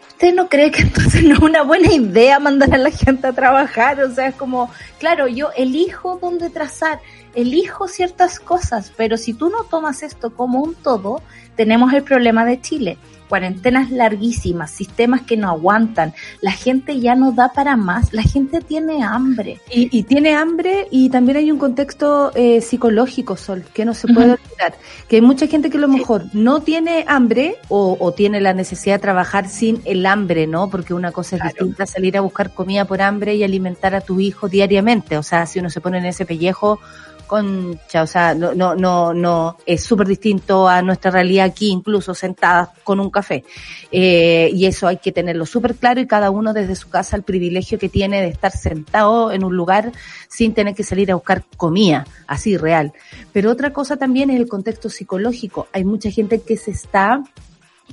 ¿usted 0.06 0.32
no 0.32 0.48
cree 0.48 0.70
que 0.70 0.82
entonces 0.82 1.24
no 1.24 1.34
es 1.34 1.40
una 1.40 1.62
buena 1.62 1.92
idea 1.92 2.38
mandar 2.38 2.72
a 2.72 2.78
la 2.78 2.92
gente 2.92 3.26
a 3.26 3.32
trabajar? 3.32 4.00
O 4.00 4.14
sea, 4.14 4.28
es 4.28 4.36
como, 4.36 4.70
claro, 5.00 5.26
yo 5.26 5.50
elijo 5.56 6.20
dónde 6.22 6.50
trazar, 6.50 7.00
elijo 7.34 7.88
ciertas 7.88 8.38
cosas, 8.38 8.92
pero 8.96 9.16
si 9.16 9.34
tú 9.34 9.50
no 9.50 9.64
tomas 9.64 10.04
esto 10.04 10.32
como 10.32 10.62
un 10.62 10.76
todo, 10.76 11.20
tenemos 11.56 11.92
el 11.94 12.04
problema 12.04 12.44
de 12.44 12.60
Chile. 12.60 12.96
Cuarentenas 13.28 13.90
larguísimas, 13.90 14.70
sistemas 14.70 15.22
que 15.22 15.36
no 15.36 15.48
aguantan, 15.48 16.14
la 16.40 16.52
gente 16.52 16.98
ya 17.00 17.14
no 17.14 17.32
da 17.32 17.52
para 17.52 17.76
más, 17.76 18.12
la 18.12 18.22
gente 18.22 18.60
tiene 18.60 19.02
hambre. 19.02 19.60
Y, 19.70 19.96
y 19.96 20.02
tiene 20.04 20.34
hambre 20.34 20.88
y 20.90 21.10
también 21.10 21.38
hay 21.38 21.50
un 21.50 21.58
contexto 21.58 22.32
eh, 22.34 22.60
psicológico, 22.60 23.36
Sol, 23.36 23.64
que 23.72 23.84
no 23.84 23.94
se 23.94 24.08
puede 24.08 24.32
olvidar. 24.32 24.74
Que 25.08 25.16
hay 25.16 25.22
mucha 25.22 25.46
gente 25.46 25.70
que 25.70 25.78
a 25.78 25.80
lo 25.80 25.88
mejor 25.88 26.24
no 26.32 26.60
tiene 26.60 27.04
hambre 27.06 27.56
o, 27.68 27.96
o, 27.98 28.12
tiene 28.12 28.40
la 28.40 28.54
necesidad 28.54 28.96
de 28.96 29.00
trabajar 29.00 29.48
sin 29.48 29.80
el 29.84 30.06
hambre, 30.06 30.46
¿no? 30.46 30.70
Porque 30.70 30.94
una 30.94 31.12
cosa 31.12 31.36
es 31.36 31.42
claro. 31.42 31.54
distinta 31.56 31.86
salir 31.86 32.16
a 32.16 32.20
buscar 32.20 32.54
comida 32.54 32.84
por 32.84 33.02
hambre 33.02 33.34
y 33.34 33.44
alimentar 33.44 33.94
a 33.94 34.00
tu 34.00 34.20
hijo 34.20 34.48
diariamente. 34.48 35.16
O 35.16 35.22
sea, 35.22 35.46
si 35.46 35.58
uno 35.58 35.70
se 35.70 35.80
pone 35.80 35.98
en 35.98 36.06
ese 36.06 36.26
pellejo, 36.26 36.80
concha, 37.28 38.02
o 38.02 38.06
sea, 38.08 38.34
no, 38.34 38.54
no, 38.54 38.74
no, 38.74 39.14
no, 39.14 39.56
es 39.64 39.84
súper 39.84 40.08
distinto 40.08 40.66
a 40.66 40.82
nuestra 40.82 41.12
realidad 41.12 41.46
aquí, 41.46 41.68
incluso 41.68 42.14
sentadas 42.14 42.70
con 42.82 42.98
un 42.98 43.10
café. 43.10 43.44
Eh, 43.92 44.50
y 44.52 44.66
eso 44.66 44.88
hay 44.88 44.96
que 44.96 45.12
tenerlo 45.12 45.46
súper 45.46 45.76
claro 45.76 46.00
y 46.00 46.08
cada 46.08 46.30
uno 46.30 46.52
desde 46.52 46.74
su 46.74 46.88
casa 46.88 47.14
el 47.14 47.22
privilegio 47.22 47.78
que 47.78 47.88
tiene 47.88 48.20
de 48.20 48.28
estar 48.28 48.50
sentado 48.50 49.30
en 49.30 49.44
un 49.44 49.56
lugar 49.56 49.92
sin 50.28 50.54
tener 50.54 50.74
que 50.74 50.82
salir 50.82 51.12
a 51.12 51.14
buscar 51.14 51.44
comida, 51.56 52.04
así 52.26 52.56
real. 52.56 52.92
Pero 53.32 53.52
otra 53.52 53.72
cosa 53.72 53.96
también 53.96 54.30
es 54.30 54.40
el 54.40 54.48
contexto 54.48 54.90
psicológico. 54.90 55.68
Hay 55.72 55.84
mucha 55.84 56.10
gente 56.10 56.40
que 56.40 56.56
se 56.56 56.72
está 56.72 57.22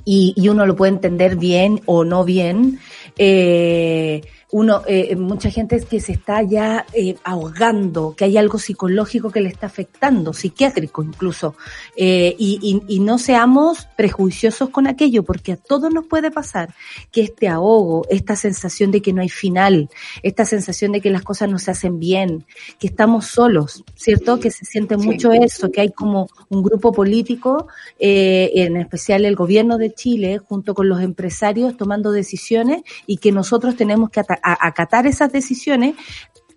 y, 0.04 0.34
y 0.36 0.48
uno 0.48 0.66
lo 0.66 0.76
puede 0.76 0.92
entender 0.92 1.36
bien 1.36 1.80
o 1.86 2.04
no 2.04 2.24
bien, 2.24 2.80
eh, 3.18 4.22
uno, 4.52 4.82
eh, 4.86 5.16
mucha 5.16 5.50
gente 5.50 5.76
es 5.76 5.86
que 5.86 6.00
se 6.00 6.12
está 6.12 6.42
ya 6.42 6.86
eh, 6.92 7.16
ahogando, 7.24 8.14
que 8.16 8.24
hay 8.24 8.36
algo 8.36 8.58
psicológico 8.58 9.30
que 9.30 9.40
le 9.40 9.48
está 9.48 9.66
afectando, 9.66 10.32
psiquiátrico 10.32 11.02
incluso, 11.02 11.56
eh, 11.96 12.34
y, 12.38 12.58
y, 12.62 12.94
y, 12.94 13.00
no 13.00 13.18
seamos 13.18 13.88
prejuiciosos 13.96 14.70
con 14.70 14.86
aquello, 14.86 15.24
porque 15.24 15.52
a 15.52 15.56
todos 15.56 15.92
nos 15.92 16.06
puede 16.06 16.30
pasar 16.30 16.72
que 17.10 17.22
este 17.22 17.48
ahogo, 17.48 18.06
esta 18.08 18.36
sensación 18.36 18.92
de 18.92 19.02
que 19.02 19.12
no 19.12 19.20
hay 19.20 19.28
final, 19.28 19.90
esta 20.22 20.44
sensación 20.44 20.92
de 20.92 21.00
que 21.00 21.10
las 21.10 21.22
cosas 21.22 21.50
no 21.50 21.58
se 21.58 21.72
hacen 21.72 21.98
bien, 21.98 22.44
que 22.78 22.86
estamos 22.86 23.26
solos, 23.26 23.82
¿cierto? 23.96 24.38
Que 24.38 24.52
se 24.52 24.64
siente 24.64 24.96
mucho 24.96 25.32
sí. 25.32 25.38
eso, 25.42 25.72
que 25.72 25.80
hay 25.80 25.90
como 25.90 26.28
un 26.48 26.62
grupo 26.62 26.92
político, 26.92 27.66
eh, 27.98 28.52
en 28.54 28.76
especial 28.76 29.24
el 29.24 29.34
gobierno 29.34 29.76
de 29.76 29.92
Chile, 29.92 30.38
junto 30.38 30.74
con 30.74 30.88
los 30.88 31.00
empresarios, 31.02 31.76
tomando 31.76 32.12
decisiones 32.12 32.82
y 33.06 33.16
que 33.16 33.32
nosotros 33.32 33.76
tenemos 33.76 34.10
que 34.10 34.20
a 34.20 34.35
acatar 34.42 35.06
esas 35.06 35.32
decisiones 35.32 35.94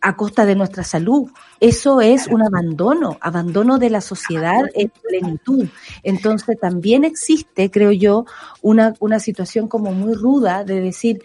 a 0.01 0.15
costa 0.15 0.45
de 0.45 0.55
nuestra 0.55 0.83
salud. 0.83 1.29
Eso 1.59 2.01
es 2.01 2.27
un 2.27 2.41
abandono, 2.41 3.17
abandono 3.21 3.77
de 3.77 3.89
la 3.89 4.01
sociedad 4.01 4.61
en 4.73 4.89
plenitud. 4.89 5.67
Entonces 6.03 6.57
también 6.59 7.03
existe, 7.03 7.69
creo 7.69 7.91
yo, 7.91 8.25
una, 8.61 8.93
una 8.99 9.19
situación 9.19 9.67
como 9.67 9.91
muy 9.91 10.13
ruda 10.13 10.63
de 10.63 10.81
decir, 10.81 11.21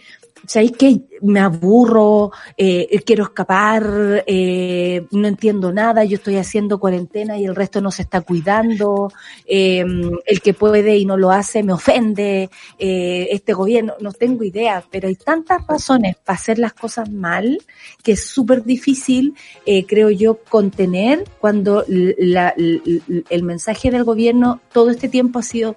¿sabéis 0.47 0.71
que 0.73 1.01
me 1.21 1.39
aburro, 1.39 2.31
eh, 2.57 3.01
quiero 3.05 3.23
escapar, 3.23 4.23
eh, 4.27 5.05
no 5.11 5.27
entiendo 5.27 5.71
nada, 5.71 6.03
yo 6.03 6.15
estoy 6.15 6.37
haciendo 6.37 6.79
cuarentena 6.79 7.37
y 7.37 7.45
el 7.45 7.55
resto 7.55 7.81
no 7.81 7.91
se 7.91 8.03
está 8.03 8.21
cuidando, 8.21 9.11
eh, 9.45 9.85
el 10.25 10.41
que 10.41 10.53
puede 10.53 10.97
y 10.97 11.05
no 11.05 11.17
lo 11.17 11.31
hace 11.31 11.63
me 11.63 11.73
ofende, 11.73 12.49
eh, 12.77 13.27
este 13.31 13.53
gobierno, 13.53 13.93
no 13.99 14.11
tengo 14.11 14.43
idea, 14.43 14.83
pero 14.91 15.07
hay 15.07 15.15
tantas 15.15 15.65
razones 15.67 16.15
para 16.17 16.37
hacer 16.37 16.59
las 16.59 16.73
cosas 16.73 17.09
mal 17.09 17.57
que 18.03 18.13
es 18.13 18.25
súper 18.25 18.63
difícil, 18.63 19.33
eh, 19.65 19.85
creo 19.85 20.09
yo, 20.09 20.39
contener 20.49 21.23
cuando 21.39 21.83
la, 21.87 22.53
la, 22.57 23.23
el 23.29 23.43
mensaje 23.43 23.91
del 23.91 24.03
gobierno 24.03 24.61
todo 24.71 24.89
este 24.89 25.09
tiempo 25.09 25.39
ha 25.39 25.43
sido 25.43 25.75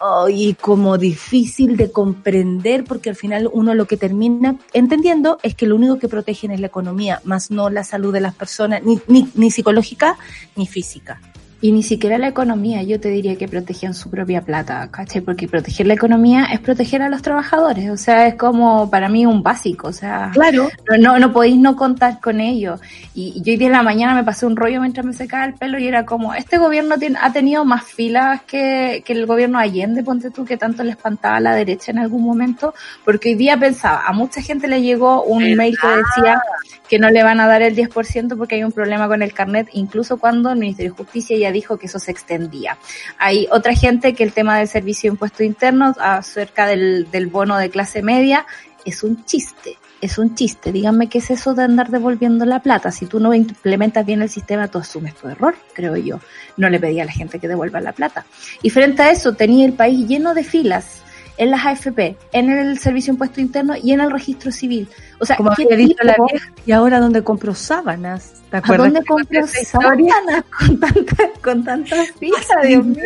oh, 0.00 0.28
y 0.28 0.54
como 0.54 0.98
difícil 0.98 1.76
de 1.76 1.90
comprender 1.90 2.84
porque 2.84 3.10
al 3.10 3.16
final 3.16 3.48
uno 3.52 3.74
lo 3.74 3.86
que 3.86 3.96
termina 3.96 4.56
entendiendo 4.72 5.38
es 5.42 5.54
que 5.54 5.66
lo 5.66 5.76
único 5.76 5.98
que 5.98 6.08
protegen 6.08 6.50
es 6.50 6.60
la 6.60 6.66
economía, 6.66 7.20
más 7.24 7.50
no 7.50 7.70
la 7.70 7.84
salud 7.84 8.12
de 8.12 8.20
las 8.20 8.34
personas, 8.34 8.82
ni, 8.82 9.00
ni, 9.06 9.28
ni 9.34 9.50
psicológica 9.50 10.18
ni 10.56 10.66
física. 10.66 11.20
Y 11.60 11.72
ni 11.72 11.82
siquiera 11.82 12.18
la 12.18 12.28
economía, 12.28 12.84
yo 12.84 13.00
te 13.00 13.08
diría 13.08 13.36
que 13.36 13.48
protegían 13.48 13.92
su 13.92 14.10
propia 14.10 14.42
plata, 14.42 14.88
¿cachai? 14.92 15.22
Porque 15.22 15.48
proteger 15.48 15.88
la 15.88 15.94
economía 15.94 16.44
es 16.52 16.60
proteger 16.60 17.02
a 17.02 17.08
los 17.08 17.20
trabajadores, 17.20 17.90
o 17.90 17.96
sea, 17.96 18.28
es 18.28 18.36
como 18.36 18.88
para 18.88 19.08
mí 19.08 19.26
un 19.26 19.42
básico, 19.42 19.88
o 19.88 19.92
sea, 19.92 20.30
claro. 20.32 20.68
no, 20.88 20.98
no, 20.98 21.18
no 21.18 21.32
podéis 21.32 21.58
no 21.58 21.74
contar 21.74 22.20
con 22.20 22.40
ello. 22.40 22.78
Y, 23.12 23.32
y 23.34 23.42
yo 23.42 23.52
hoy 23.52 23.56
día 23.56 23.66
en 23.66 23.72
la 23.72 23.82
mañana 23.82 24.14
me 24.14 24.22
pasé 24.22 24.46
un 24.46 24.54
rollo 24.54 24.80
mientras 24.80 25.04
me 25.04 25.12
secaba 25.12 25.46
el 25.46 25.54
pelo 25.54 25.80
y 25.80 25.88
era 25.88 26.06
como, 26.06 26.32
este 26.32 26.58
gobierno 26.58 26.96
tiene, 26.96 27.18
ha 27.20 27.32
tenido 27.32 27.64
más 27.64 27.82
filas 27.84 28.42
que, 28.42 29.02
que 29.04 29.12
el 29.12 29.26
gobierno 29.26 29.58
Allende, 29.58 30.04
ponte 30.04 30.30
tú, 30.30 30.44
que 30.44 30.56
tanto 30.56 30.84
le 30.84 30.92
espantaba 30.92 31.38
a 31.38 31.40
la 31.40 31.54
derecha 31.56 31.90
en 31.90 31.98
algún 31.98 32.22
momento, 32.22 32.72
porque 33.04 33.30
hoy 33.30 33.34
día 33.34 33.58
pensaba, 33.58 34.04
a 34.06 34.12
mucha 34.12 34.40
gente 34.42 34.68
le 34.68 34.80
llegó 34.80 35.24
un 35.24 35.40
¿verdad? 35.40 35.56
mail 35.56 35.76
que 35.76 35.88
decía 35.88 36.40
que 36.88 36.98
no 36.98 37.10
le 37.10 37.22
van 37.22 37.40
a 37.40 37.46
dar 37.46 37.62
el 37.62 37.76
10% 37.76 38.36
porque 38.36 38.56
hay 38.56 38.64
un 38.64 38.72
problema 38.72 39.08
con 39.08 39.22
el 39.22 39.32
carnet, 39.32 39.68
incluso 39.72 40.18
cuando 40.18 40.50
el 40.50 40.58
Ministerio 40.58 40.92
de 40.92 40.98
Justicia 40.98 41.36
ya 41.36 41.52
dijo 41.52 41.76
que 41.76 41.86
eso 41.86 41.98
se 41.98 42.10
extendía. 42.10 42.78
Hay 43.18 43.46
otra 43.50 43.74
gente 43.74 44.14
que 44.14 44.24
el 44.24 44.32
tema 44.32 44.58
del 44.58 44.68
servicio 44.68 45.10
de 45.10 45.14
impuestos 45.14 45.42
internos 45.42 45.96
acerca 46.00 46.66
del, 46.66 47.10
del 47.10 47.26
bono 47.26 47.58
de 47.58 47.70
clase 47.70 48.02
media 48.02 48.46
es 48.84 49.02
un 49.02 49.24
chiste. 49.24 49.76
Es 50.00 50.16
un 50.16 50.36
chiste. 50.36 50.70
Díganme 50.70 51.08
qué 51.08 51.18
es 51.18 51.30
eso 51.30 51.54
de 51.54 51.64
andar 51.64 51.90
devolviendo 51.90 52.44
la 52.44 52.60
plata. 52.60 52.92
Si 52.92 53.06
tú 53.06 53.18
no 53.18 53.34
implementas 53.34 54.06
bien 54.06 54.22
el 54.22 54.28
sistema, 54.28 54.68
tú 54.68 54.78
asumes 54.78 55.14
tu 55.16 55.28
error, 55.28 55.56
creo 55.74 55.96
yo. 55.96 56.20
No 56.56 56.68
le 56.68 56.78
pedí 56.78 57.00
a 57.00 57.04
la 57.04 57.12
gente 57.12 57.40
que 57.40 57.48
devuelva 57.48 57.80
la 57.80 57.92
plata. 57.92 58.24
Y 58.62 58.70
frente 58.70 59.02
a 59.02 59.10
eso, 59.10 59.32
tenía 59.32 59.66
el 59.66 59.72
país 59.72 60.06
lleno 60.06 60.34
de 60.34 60.44
filas 60.44 61.02
en 61.38 61.50
las 61.50 61.64
AFP, 61.64 62.16
en 62.32 62.50
el 62.50 62.78
Servicio 62.78 63.12
de 63.12 63.14
Impuesto 63.14 63.40
Interno 63.40 63.74
y 63.80 63.92
en 63.92 64.00
el 64.00 64.10
registro 64.10 64.52
civil. 64.52 64.88
O 65.20 65.24
sea, 65.24 65.36
como 65.36 65.52
había 65.52 65.76
dicho 65.76 65.96
la 66.02 66.16
vieja, 66.28 66.52
y 66.66 66.72
ahora 66.72 67.00
dónde 67.00 67.22
compro 67.24 67.54
sábanas. 67.54 68.34
¿Te 68.50 68.56
acuerdas? 68.56 68.86
¿A 68.86 68.90
dónde 68.90 69.04
compro 69.04 69.46
sábanas 69.46 70.44
con 70.58 70.80
tantas 70.80 71.30
con 71.42 71.64
tantas 71.64 72.10
filas? 72.12 72.46
Dios 72.66 72.84
mío. 72.84 73.02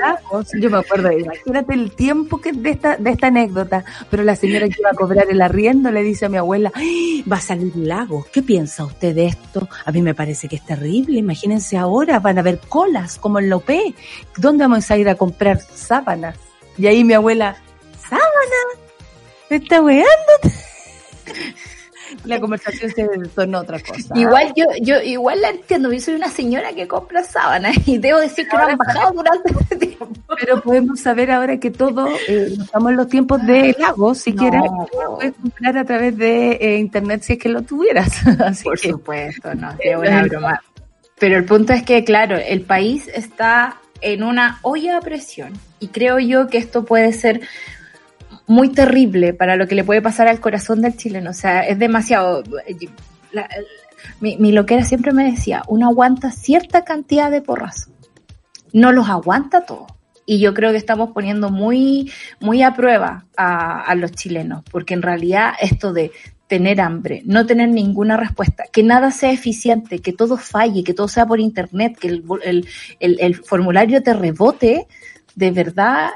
Yo 0.61 0.71
me 0.71 0.79
acuerdo, 0.79 1.13
imagínate 1.13 1.75
el 1.75 1.93
tiempo 1.93 2.41
que 2.41 2.53
de 2.53 2.71
esta 2.71 2.97
de 2.97 3.11
esta 3.11 3.27
anécdota, 3.29 3.85
pero 4.11 4.23
la 4.25 4.37
señora 4.37 4.69
que 4.69 4.77
iba 4.79 4.91
a 4.91 4.95
cobrar 4.95 5.27
el 5.31 5.41
arriendo 5.41 5.91
le 5.91 6.03
dice 6.03 6.27
a 6.27 6.29
mi 6.29 6.39
abuela, 6.39 6.73
va 7.31 7.37
a 7.37 7.41
salir 7.41 7.77
lago. 7.77 8.27
¿Qué 8.33 8.43
piensa 8.43 8.85
usted 8.85 9.15
de 9.15 9.27
esto? 9.27 9.69
A 9.85 9.93
mí 9.93 10.01
me 10.01 10.15
parece 10.15 10.49
que 10.49 10.57
es 10.57 10.65
terrible. 10.65 11.19
Imagínense 11.19 11.77
ahora, 11.77 12.19
van 12.21 12.39
a 12.39 12.41
haber 12.41 12.59
colas 12.61 13.19
como 13.19 13.39
en 13.39 13.51
la 13.51 13.57
OP. 13.57 13.71
¿Dónde 14.37 14.65
vamos 14.65 14.91
a 14.91 14.97
ir 14.97 15.09
a 15.09 15.17
comprar 15.17 15.61
sábanas? 15.61 16.37
Y 16.79 16.87
ahí 16.87 17.05
mi 17.05 17.13
abuela, 17.13 17.57
sábana. 18.09 18.83
¿Me 19.51 19.57
está 19.57 19.83
weando? 19.83 20.09
La 22.25 22.41
conversación 22.41 22.91
se 22.91 23.07
tornó 23.35 23.61
otra 23.61 23.81
cosa. 23.81 24.15
Igual 24.15 24.53
yo, 24.55 24.67
yo 24.81 25.01
igual 25.01 25.41
la 25.41 25.51
entiendo, 25.51 25.93
yo 25.93 26.01
soy 26.01 26.15
una 26.15 26.29
señora 26.29 26.73
que 26.73 26.87
compra 26.87 27.25
sábanas 27.25 27.77
y 27.87 27.99
debo 27.99 28.21
decir 28.21 28.47
que 28.49 28.57
no 28.57 28.65
han 28.65 28.77
bajado 28.77 29.13
durante 29.13 29.53
este 29.61 29.77
tiempo. 29.77 30.09
Pero 30.39 30.61
podemos 30.61 31.01
saber 31.01 31.31
ahora 31.31 31.59
que 31.59 31.71
todo, 31.71 32.09
eh, 32.29 32.55
estamos 32.61 32.91
en 32.91 32.97
los 32.97 33.09
tiempos 33.09 33.45
de 33.47 33.75
Lagos, 33.79 34.19
si 34.19 34.33
no. 34.33 34.43
quieres, 34.43 34.63
puedes 35.17 35.33
comprar 35.35 35.79
a 35.79 35.85
través 35.85 36.17
de 36.17 36.53
eh, 36.53 36.77
internet 36.79 37.23
si 37.23 37.35
es 37.35 37.39
que 37.39 37.49
lo 37.49 37.63
tuvieras. 37.63 38.27
Así 38.41 38.65
Por 38.65 38.79
que, 38.79 38.91
supuesto, 38.91 39.55
no, 39.55 39.71
es 39.79 39.97
una 39.97 40.23
broma. 40.25 40.63
Pero 41.19 41.37
el 41.37 41.45
punto 41.45 41.73
es 41.73 41.83
que, 41.83 42.05
claro, 42.05 42.37
el 42.37 42.63
país 42.63 43.09
está 43.09 43.79
en 44.01 44.23
una 44.23 44.59
olla 44.63 44.99
a 44.99 45.01
presión 45.01 45.53
y 45.79 45.89
creo 45.89 46.19
yo 46.19 46.49
que 46.49 46.59
esto 46.59 46.85
puede 46.85 47.13
ser 47.13 47.41
muy 48.47 48.71
terrible 48.71 49.35
para 49.35 49.57
lo 49.57 49.67
que 49.67 49.75
le 49.75 49.85
puede 49.85 50.03
pasar 50.03 50.29
al 50.29 50.41
corazón 50.41 50.83
del 50.83 50.97
chileno. 50.97 51.31
O 51.31 51.35
sea, 51.35 51.67
es 51.67 51.79
demasiado. 51.79 52.43
La, 53.33 53.49
Mi, 54.21 54.37
mi 54.37 54.53
loquera 54.53 54.85
siempre 54.85 55.13
me 55.13 55.31
decía, 55.31 55.63
uno 55.69 55.87
aguanta 55.89 56.31
cierta 56.33 56.85
cantidad 56.85 57.31
de 57.31 57.41
porrazos. 57.41 57.93
No 58.73 58.91
los 58.93 59.09
aguanta 59.09 59.65
todos. 59.65 59.93
Y 60.27 60.41
yo 60.41 60.55
creo 60.55 60.71
que 60.71 60.77
estamos 60.77 61.11
poniendo 61.13 61.51
muy, 61.51 62.11
muy 62.41 62.63
a 62.63 62.75
prueba 62.75 63.27
a, 63.37 63.83
a 63.83 63.95
los 63.95 64.13
chilenos, 64.13 64.63
porque 64.71 64.95
en 64.95 65.03
realidad 65.03 65.53
esto 65.61 65.93
de 65.93 66.11
tener 66.47 66.81
hambre, 66.81 67.23
no 67.25 67.47
tener 67.47 67.69
ninguna 67.69 68.17
respuesta, 68.17 68.65
que 68.73 68.83
nada 68.83 69.11
sea 69.11 69.33
eficiente, 69.33 70.01
que 70.01 70.13
todo 70.13 70.37
falle, 70.37 70.85
que 70.85 70.95
todo 70.95 71.09
sea 71.09 71.27
por 71.27 71.41
internet, 71.41 71.97
que 71.99 72.09
el, 72.09 72.25
el, 72.45 72.69
el, 73.01 73.17
el 73.21 73.35
formulario 73.37 74.03
te 74.03 74.15
rebote, 74.15 74.87
de 75.35 75.51
verdad 75.51 76.11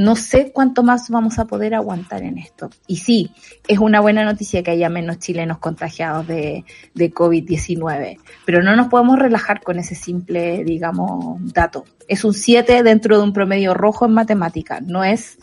no 0.00 0.16
sé 0.16 0.50
cuánto 0.50 0.82
más 0.82 1.10
vamos 1.10 1.38
a 1.38 1.44
poder 1.44 1.74
aguantar 1.74 2.22
en 2.22 2.38
esto. 2.38 2.70
Y 2.86 2.96
sí, 2.96 3.32
es 3.68 3.78
una 3.78 4.00
buena 4.00 4.24
noticia 4.24 4.62
que 4.62 4.70
haya 4.70 4.88
menos 4.88 5.18
chilenos 5.18 5.58
contagiados 5.58 6.26
de, 6.26 6.64
de 6.94 7.12
COVID-19, 7.12 8.18
pero 8.46 8.62
no 8.62 8.74
nos 8.76 8.88
podemos 8.88 9.18
relajar 9.18 9.60
con 9.60 9.78
ese 9.78 9.94
simple, 9.94 10.64
digamos, 10.64 11.36
dato. 11.52 11.84
Es 12.08 12.24
un 12.24 12.32
7 12.32 12.82
dentro 12.82 13.18
de 13.18 13.24
un 13.24 13.34
promedio 13.34 13.74
rojo 13.74 14.06
en 14.06 14.14
matemática, 14.14 14.80
no 14.80 15.04
es 15.04 15.36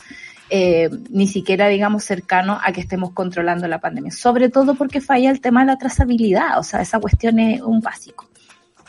eh, 0.50 0.90
ni 1.08 1.28
siquiera, 1.28 1.68
digamos, 1.68 2.02
cercano 2.02 2.58
a 2.60 2.72
que 2.72 2.80
estemos 2.80 3.12
controlando 3.12 3.68
la 3.68 3.78
pandemia. 3.78 4.10
Sobre 4.10 4.48
todo 4.48 4.74
porque 4.74 5.00
falla 5.00 5.30
el 5.30 5.40
tema 5.40 5.60
de 5.60 5.66
la 5.66 5.78
trazabilidad, 5.78 6.58
o 6.58 6.64
sea, 6.64 6.80
esa 6.80 6.98
cuestión 6.98 7.38
es 7.38 7.60
un 7.60 7.80
básico, 7.80 8.26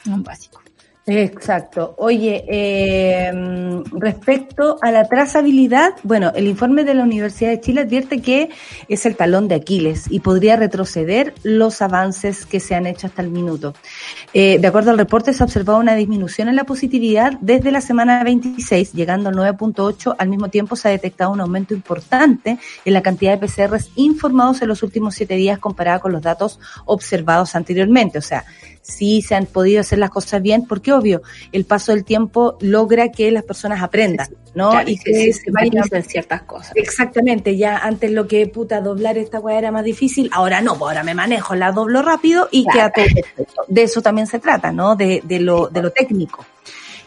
un 0.08 0.24
básico. 0.24 0.64
Exacto. 1.12 1.96
Oye, 1.98 2.46
eh, 2.48 3.32
respecto 3.94 4.78
a 4.80 4.92
la 4.92 5.06
trazabilidad, 5.06 5.96
bueno, 6.04 6.32
el 6.36 6.48
informe 6.48 6.84
de 6.84 6.94
la 6.94 7.04
Universidad 7.04 7.50
de 7.50 7.60
Chile 7.60 7.82
advierte 7.82 8.22
que 8.22 8.50
es 8.88 9.08
el 9.08 9.16
talón 9.16 9.48
de 9.48 9.56
Aquiles 9.56 10.06
y 10.12 10.20
podría 10.20 10.56
retroceder 10.56 11.34
los 11.42 11.82
avances 11.82 12.46
que 12.46 12.60
se 12.60 12.76
han 12.76 12.86
hecho 12.86 13.08
hasta 13.08 13.24
el 13.24 13.32
minuto. 13.32 13.74
Eh, 14.36 14.60
de 14.60 14.68
acuerdo 14.68 14.92
al 14.92 15.00
reporte, 15.00 15.34
se 15.34 15.42
ha 15.42 15.48
observado 15.48 15.80
una 15.80 15.96
disminución 15.96 16.48
en 16.48 16.56
la 16.56 16.66
positividad 16.66 17.34
desde 17.42 17.72
la 17.72 17.82
semana 17.82 18.24
26, 18.24 18.94
llegando 18.94 19.30
al 19.30 19.36
9.8. 19.36 20.16
Al 20.16 20.30
mismo 20.30 20.50
tiempo, 20.50 20.76
se 20.76 20.90
ha 20.90 20.92
detectado 20.92 21.32
un 21.32 21.42
aumento 21.42 21.74
importante 21.74 22.60
en 22.86 22.94
la 22.94 23.02
cantidad 23.02 23.36
de 23.36 23.48
PCRs 23.48 23.90
informados 23.96 24.62
en 24.62 24.68
los 24.68 24.84
últimos 24.84 25.16
siete 25.16 25.34
días 25.36 25.58
comparada 25.58 25.98
con 25.98 26.12
los 26.12 26.22
datos 26.22 26.60
observados 26.86 27.56
anteriormente. 27.56 28.20
O 28.20 28.22
sea, 28.22 28.46
sí 28.82 29.22
se 29.22 29.36
han 29.36 29.46
podido 29.46 29.82
hacer 29.82 30.00
las 30.00 30.10
cosas 30.10 30.42
bien, 30.42 30.66
porque 30.66 30.94
obvio, 30.94 31.22
el 31.52 31.66
paso 31.66 31.92
del 31.92 32.04
tiempo 32.04 32.58
logra 32.62 33.10
que 33.10 33.32
las 33.32 33.44
personas 33.44 33.82
aprendan, 33.82 34.30
¿no? 34.56 34.72
Claro, 34.72 34.90
y 34.90 34.98
que 34.98 35.12
que 35.12 35.34
se, 35.34 35.52
vayan 35.52 35.84
en 35.92 36.04
ciertas 36.04 36.44
cosas. 36.44 36.72
Exactamente, 36.76 37.58
ya 37.58 37.78
antes 37.78 38.12
lo 38.12 38.28
que 38.28 38.48
puta 38.48 38.82
doblar 38.82 39.18
esta 39.18 39.40
weá 39.40 39.58
era 39.58 39.72
más 39.72 39.84
difícil, 39.84 40.30
ahora 40.34 40.62
no, 40.62 40.78
pues 40.78 40.90
ahora 40.90 41.04
me 41.04 41.14
manejo, 41.14 41.56
la 41.56 41.72
doblo 41.72 42.02
rápido 42.02 42.48
y 42.52 42.66
Claro. 42.66 42.94
perfecto. 42.94 43.64
De 43.68 43.84
eso 43.84 44.02
también 44.02 44.28
se 44.28 44.40
trata, 44.40 44.72
¿no? 44.72 44.96
De, 44.96 45.22
de 45.24 45.40
lo, 45.40 45.68
de 45.68 45.82
lo 45.82 45.92
técnico. 45.92 46.46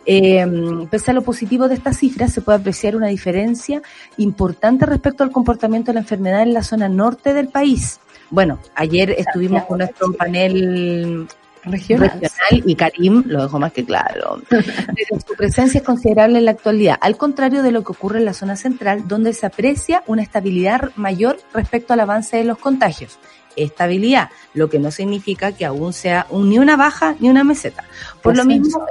Eh, 0.04 0.44
pese 0.90 1.12
a 1.12 1.14
lo 1.14 1.22
positivo 1.22 1.68
de 1.68 1.74
estas 1.74 1.98
cifras, 1.98 2.32
se 2.32 2.40
puede 2.40 2.58
apreciar 2.58 2.96
una 2.96 3.06
diferencia 3.06 3.82
importante 4.16 4.84
respecto 4.86 5.22
al 5.22 5.30
comportamiento 5.30 5.90
de 5.90 5.94
la 5.94 6.00
enfermedad 6.00 6.42
en 6.42 6.54
la 6.54 6.62
zona 6.62 6.88
norte 6.88 7.34
del 7.34 7.48
país. 7.48 8.00
Bueno, 8.30 8.58
ayer 8.74 9.10
estuvimos 9.10 9.64
con 9.64 9.78
nuestro 9.78 10.12
panel 10.14 11.28
Regional. 11.64 12.10
regional 12.20 12.62
y 12.66 12.74
Karim 12.74 13.22
lo 13.26 13.42
dejó 13.42 13.58
más 13.58 13.72
que 13.72 13.84
claro. 13.84 14.40
Pero 14.50 15.20
su 15.26 15.34
presencia 15.36 15.78
es 15.78 15.84
considerable 15.84 16.38
en 16.38 16.44
la 16.44 16.50
actualidad, 16.52 16.98
al 17.00 17.16
contrario 17.16 17.62
de 17.62 17.72
lo 17.72 17.84
que 17.84 17.92
ocurre 17.92 18.18
en 18.18 18.24
la 18.24 18.34
zona 18.34 18.56
central, 18.56 19.06
donde 19.06 19.32
se 19.32 19.46
aprecia 19.46 20.02
una 20.06 20.22
estabilidad 20.22 20.90
mayor 20.96 21.38
respecto 21.54 21.92
al 21.92 22.00
avance 22.00 22.36
de 22.36 22.44
los 22.44 22.58
contagios. 22.58 23.18
Estabilidad, 23.56 24.30
lo 24.54 24.68
que 24.68 24.78
no 24.78 24.90
significa 24.90 25.52
que 25.52 25.64
aún 25.64 25.92
sea 25.92 26.26
un- 26.30 26.48
ni 26.50 26.58
una 26.58 26.76
baja 26.76 27.16
ni 27.20 27.28
una 27.30 27.44
meseta. 27.44 27.84
Por 28.22 28.36
lo 28.36 28.44
mismo, 28.44 28.84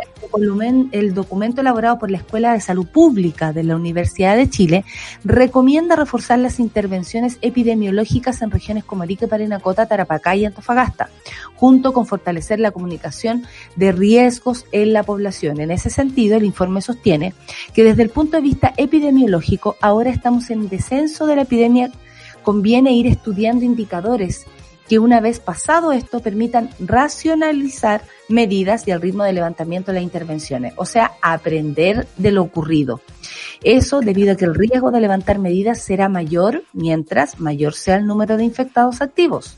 el 0.92 1.14
documento 1.14 1.62
elaborado 1.62 2.00
por 2.00 2.12
la 2.12 2.18
Escuela 2.18 2.54
de 2.54 2.62
Salud 2.62 2.86
Pública 2.88 3.54
de 3.54 3.64
la 3.64 3.76
Universidad 3.76 4.36
de 4.36 4.50
Chile 4.50 4.86
recomienda 5.24 5.96
reforzar 5.96 6.40
las 6.40 6.60
intervenciones 6.60 7.38
epidemiológicas 7.42 8.42
en 8.42 8.52
regiones 8.52 8.84
como 8.84 9.04
Arica, 9.04 9.28
Parinacota, 9.28 9.86
Tarapacá 9.88 10.36
y 10.36 10.46
Antofagasta, 10.46 11.10
junto 11.56 11.94
con 11.94 12.06
fortalecer 12.06 12.60
la 12.60 12.72
comunicación 12.72 13.46
de 13.76 13.92
riesgos 13.92 14.66
en 14.72 14.94
la 14.94 15.04
población. 15.04 15.60
En 15.60 15.72
ese 15.72 15.90
sentido, 15.90 16.38
el 16.38 16.46
informe 16.46 16.82
sostiene 16.82 17.34
que 17.74 17.84
desde 17.84 18.04
el 18.04 18.10
punto 18.10 18.38
de 18.38 18.44
vista 18.44 18.74
epidemiológico, 18.78 19.76
ahora 19.82 20.10
estamos 20.10 20.50
en 20.50 20.70
descenso 20.70 21.26
de 21.28 21.36
la 21.36 21.42
epidemia, 21.44 21.92
conviene 22.44 22.94
ir 22.94 23.08
estudiando 23.08 23.66
indicadores 23.66 24.46
que 24.92 25.00
una 25.00 25.22
vez 25.22 25.40
pasado 25.40 25.94
esto 25.94 26.20
permitan 26.20 26.70
racionalizar 26.80 28.02
medidas 28.28 28.86
y 28.86 28.92
el 28.92 29.02
ritmo 29.02 29.24
de 29.24 29.32
levantamiento 29.32 29.92
de 29.92 29.96
las 29.96 30.04
intervenciones, 30.04 30.74
o 30.76 30.86
sea, 30.86 31.14
aprender 31.22 32.08
de 32.18 32.32
lo 32.32 32.42
ocurrido. 32.42 33.00
Eso 33.64 34.02
debido 34.02 34.34
a 34.34 34.36
que 34.36 34.44
el 34.44 34.54
riesgo 34.54 34.92
de 34.92 35.00
levantar 35.00 35.40
medidas 35.40 35.82
será 35.82 36.10
mayor 36.10 36.64
mientras 36.74 37.40
mayor 37.40 37.74
sea 37.74 37.96
el 37.96 38.06
número 38.06 38.36
de 38.36 38.44
infectados 38.44 39.02
activos, 39.02 39.56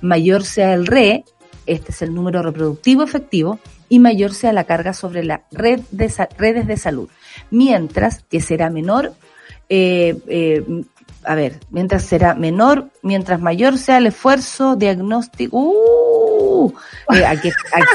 mayor 0.00 0.44
sea 0.44 0.74
el 0.74 0.86
RE, 0.86 1.24
este 1.66 1.90
es 1.90 2.02
el 2.02 2.14
número 2.14 2.42
reproductivo 2.42 3.02
efectivo, 3.02 3.58
y 3.88 3.98
mayor 3.98 4.34
sea 4.34 4.52
la 4.52 4.64
carga 4.64 4.92
sobre 4.92 5.24
la 5.24 5.42
red 5.50 5.80
redes 5.90 6.66
de 6.68 6.76
salud, 6.76 7.08
mientras 7.50 8.22
que 8.24 8.40
será 8.40 8.70
menor 8.70 9.14
eh, 9.68 10.16
eh, 10.28 10.64
a 11.26 11.34
ver, 11.34 11.60
mientras 11.70 12.04
será 12.04 12.34
menor, 12.34 12.88
mientras 13.02 13.40
mayor 13.40 13.78
sea 13.78 13.98
el 13.98 14.06
esfuerzo 14.06 14.76
diagnóstico. 14.76 15.58
¡Uh! 15.58 16.72
Eh, 17.14 17.24
aquí, 17.24 17.48
aquí- 17.72 17.86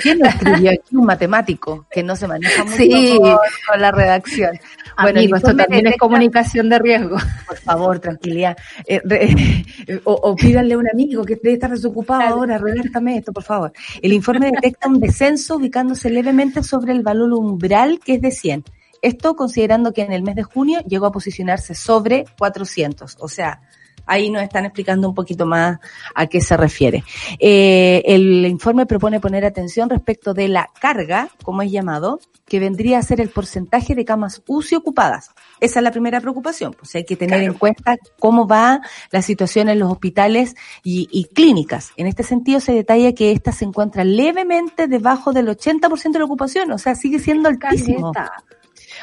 ¿Quién 0.00 0.18
lo 0.20 0.26
escribió 0.26 0.70
aquí? 0.70 0.96
Un 0.96 1.06
matemático 1.06 1.86
que 1.90 2.02
no 2.02 2.14
se 2.14 2.28
maneja 2.28 2.62
mucho 2.64 2.76
Sí. 2.76 3.16
con, 3.20 3.30
con 3.68 3.80
la 3.80 3.90
redacción. 3.90 4.52
Bueno, 5.00 5.18
Amigo, 5.20 5.36
esto 5.36 5.56
también 5.56 5.86
es 5.86 5.96
comunicación 5.96 6.68
de 6.68 6.78
riesgo. 6.78 7.16
Por 7.48 7.56
favor, 7.58 7.98
tranquilidad. 7.98 8.56
Eh, 8.86 9.00
re- 9.04 9.64
o, 10.04 10.12
o 10.12 10.36
pídanle 10.36 10.74
a 10.74 10.78
un 10.78 10.88
amigo 10.88 11.24
que 11.24 11.36
debe 11.36 11.54
estar 11.54 11.70
desocupado 11.70 12.20
Claro. 12.20 12.34
ahora, 12.36 12.58
redáctame 12.58 13.16
esto, 13.16 13.32
por 13.32 13.42
favor. 13.42 13.72
El 14.00 14.12
informe 14.12 14.50
detecta 14.52 14.88
un 14.88 15.00
descenso 15.00 15.56
ubicándose 15.56 16.10
levemente 16.10 16.62
sobre 16.62 16.92
el 16.92 17.02
valor 17.02 17.32
umbral 17.32 17.98
que 18.04 18.14
es 18.14 18.20
de 18.20 18.30
100. 18.30 18.64
Esto 19.02 19.34
considerando 19.36 19.92
que 19.92 20.02
en 20.02 20.12
el 20.12 20.22
mes 20.22 20.36
de 20.36 20.44
junio 20.44 20.80
llegó 20.86 21.06
a 21.06 21.12
posicionarse 21.12 21.74
sobre 21.74 22.24
400. 22.38 23.16
O 23.20 23.28
sea, 23.28 23.60
ahí 24.06 24.30
nos 24.30 24.42
están 24.42 24.64
explicando 24.64 25.08
un 25.08 25.14
poquito 25.14 25.46
más 25.46 25.78
a 26.14 26.26
qué 26.26 26.40
se 26.40 26.56
refiere. 26.56 27.04
Eh, 27.38 28.02
el 28.06 28.46
informe 28.46 28.86
propone 28.86 29.20
poner 29.20 29.44
atención 29.44 29.88
respecto 29.90 30.34
de 30.34 30.48
la 30.48 30.70
carga, 30.80 31.28
como 31.42 31.62
es 31.62 31.70
llamado, 31.70 32.20
que 32.46 32.58
vendría 32.60 32.98
a 32.98 33.02
ser 33.02 33.20
el 33.20 33.28
porcentaje 33.28 33.94
de 33.94 34.04
camas 34.04 34.42
UCI 34.46 34.76
ocupadas. 34.76 35.30
Esa 35.60 35.78
es 35.80 35.84
la 35.84 35.90
primera 35.90 36.20
preocupación. 36.20 36.74
Pues 36.74 36.94
hay 36.94 37.04
que 37.04 37.16
tener 37.16 37.38
Claro. 37.38 37.52
en 37.52 37.58
cuenta 37.58 37.96
cómo 38.18 38.46
va 38.46 38.80
la 39.10 39.22
situación 39.22 39.68
en 39.68 39.78
los 39.78 39.90
hospitales 39.90 40.54
y, 40.82 41.08
y 41.10 41.24
clínicas. 41.26 41.92
En 41.96 42.06
este 42.06 42.22
sentido 42.24 42.60
se 42.60 42.72
detalla 42.72 43.12
que 43.14 43.32
esta 43.32 43.52
se 43.52 43.64
encuentra 43.64 44.04
levemente 44.04 44.86
debajo 44.88 45.32
del 45.32 45.48
80% 45.48 46.12
de 46.12 46.18
la 46.18 46.24
ocupación, 46.24 46.70
o 46.72 46.78
sea, 46.78 46.94
sigue 46.94 47.18
siendo 47.18 47.48
altísimo 47.48 48.12
Caleta. 48.12 48.44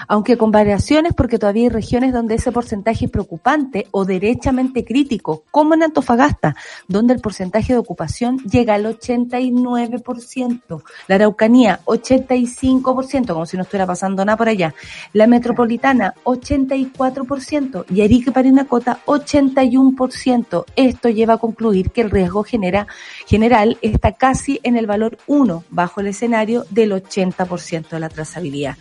Aunque 0.08 0.38
con 0.38 0.52
variaciones 0.52 1.14
porque 1.14 1.40
todavía 1.40 1.64
hay 1.64 1.70
regiones 1.70 2.14
donde 2.14 2.36
ese 2.36 2.52
porcentaje 2.52 3.06
es 3.06 3.12
preocupante 3.12 3.88
o 3.92 4.06
derechamente 4.06 4.86
crítico, 4.86 5.44
como 5.52 5.74
en 5.74 5.84
Antofagasta, 5.84 6.56
donde 6.88 7.14
el 7.14 7.22
porcentaje 7.22 7.74
de 7.74 7.80
ocupación 7.80 8.38
llega 8.40 8.76
al 8.76 8.86
89%, 8.86 10.84
la 11.08 11.16
Araucanía 11.16 11.82
85%, 11.86 13.34
como 13.34 13.46
si 13.46 13.58
no 13.58 13.64
estuviera 13.64 13.88
pasando 13.88 14.24
nada 14.26 14.38
por 14.38 14.50
allá, 14.50 14.74
la 15.14 15.28
Metropolitana 15.28 16.14
84% 16.24 17.86
y 17.90 18.02
Arica 18.02 18.32
Parinacota 18.32 19.00
81%. 19.06 20.66
Esto 20.76 21.10
lleva 21.10 21.36
a 21.36 21.38
concluir 21.38 21.92
que 21.92 22.02
el 22.02 22.12
riesgo 22.12 22.44
genera, 22.44 22.88
general 23.28 23.78
está 23.82 24.14
casi 24.14 24.60
en 24.64 24.78
el 24.78 24.88
valor 24.88 25.18
1 25.28 25.64
bajo 25.70 26.02
el 26.02 26.08
escenario 26.08 26.66
del 26.70 26.92
80% 26.92 27.90
de 27.90 28.00
la 28.00 28.10
trazabilidad. 28.10 28.78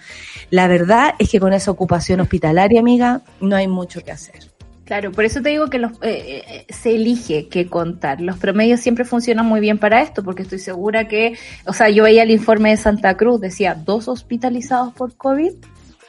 La 0.50 0.68
verdad 0.68 1.07
es 1.18 1.30
que 1.30 1.40
con 1.40 1.52
esa 1.52 1.70
ocupación 1.70 2.20
hospitalaria, 2.20 2.80
amiga, 2.80 3.22
no 3.40 3.56
hay 3.56 3.68
mucho 3.68 4.02
que 4.02 4.12
hacer. 4.12 4.50
Claro, 4.88 5.12
por 5.12 5.26
eso 5.26 5.42
te 5.42 5.50
digo 5.50 5.68
que 5.68 5.78
los, 5.78 5.92
eh, 6.00 6.42
eh, 6.48 6.66
se 6.72 6.94
elige 6.94 7.48
qué 7.48 7.66
contar. 7.66 8.22
Los 8.22 8.38
promedios 8.38 8.80
siempre 8.80 9.04
funcionan 9.04 9.44
muy 9.44 9.60
bien 9.60 9.76
para 9.76 10.00
esto, 10.00 10.24
porque 10.24 10.42
estoy 10.42 10.58
segura 10.58 11.06
que, 11.08 11.36
o 11.66 11.74
sea, 11.74 11.90
yo 11.90 12.04
veía 12.04 12.22
el 12.22 12.30
informe 12.30 12.70
de 12.70 12.78
Santa 12.78 13.14
Cruz, 13.14 13.38
decía 13.38 13.74
dos 13.74 14.08
hospitalizados 14.08 14.94
por 14.94 15.14
COVID. 15.14 15.52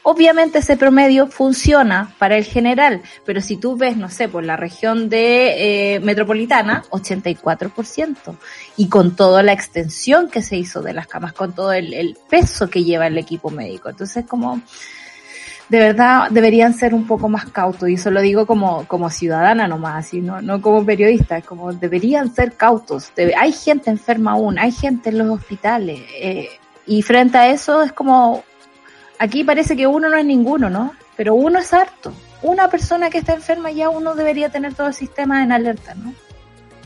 Obviamente 0.03 0.59
ese 0.59 0.77
promedio 0.77 1.27
funciona 1.27 2.13
para 2.17 2.38
el 2.38 2.45
general, 2.45 3.01
pero 3.25 3.41
si 3.41 3.57
tú 3.57 3.75
ves, 3.75 3.97
no 3.97 4.09
sé, 4.09 4.29
por 4.29 4.45
la 4.45 4.55
región 4.55 5.09
de 5.09 5.95
eh, 5.95 5.99
metropolitana, 5.99 6.83
84%. 6.89 8.38
Y 8.77 8.88
con 8.88 9.15
toda 9.15 9.43
la 9.43 9.51
extensión 9.51 10.29
que 10.29 10.41
se 10.41 10.55
hizo 10.55 10.81
de 10.81 10.93
las 10.93 11.07
camas, 11.07 11.33
con 11.33 11.53
todo 11.53 11.73
el, 11.73 12.17
peso 12.29 12.69
que 12.69 12.83
lleva 12.83 13.07
el 13.07 13.17
equipo 13.17 13.49
médico. 13.49 13.89
Entonces, 13.89 14.25
como, 14.25 14.62
de 15.67 15.79
verdad 15.79 16.29
deberían 16.31 16.73
ser 16.73 16.93
un 16.93 17.05
poco 17.05 17.27
más 17.27 17.45
cautos, 17.47 17.89
y 17.89 17.95
eso 17.95 18.09
lo 18.09 18.21
digo 18.21 18.45
como, 18.45 18.88
como 18.88 19.09
ciudadana 19.09 19.67
nomás, 19.67 20.13
y 20.13 20.21
no, 20.21 20.41
no 20.41 20.62
como 20.62 20.85
periodista, 20.85 21.41
como 21.41 21.73
deberían 21.73 22.33
ser 22.33 22.53
cautos. 22.53 23.12
hay 23.38 23.51
gente 23.51 23.89
enferma 23.89 24.31
aún, 24.31 24.59
hay 24.59 24.71
gente 24.71 25.09
en 25.09 25.17
los 25.17 25.29
hospitales, 25.29 25.99
eh, 26.21 26.49
y 26.85 27.01
frente 27.01 27.38
a 27.38 27.49
eso 27.49 27.83
es 27.83 27.91
como, 27.91 28.43
aquí 29.19 29.43
parece 29.43 29.75
que 29.75 29.86
uno 29.86 30.10
no 30.10 30.17
es 30.17 30.25
ninguno, 30.25 30.69
¿no? 30.69 30.93
Pero 31.15 31.36
uno 31.36 31.60
es 31.60 31.71
harto. 31.73 32.12
Una 32.41 32.69
persona 32.69 33.10
que 33.10 33.19
está 33.19 33.34
enferma 33.34 33.69
ya 33.69 33.89
uno 33.89 34.15
debería 34.15 34.49
tener 34.49 34.73
todo 34.73 34.88
el 34.88 34.93
sistema 34.93 35.43
en 35.43 35.51
alerta, 35.51 35.93
¿no? 35.93 36.13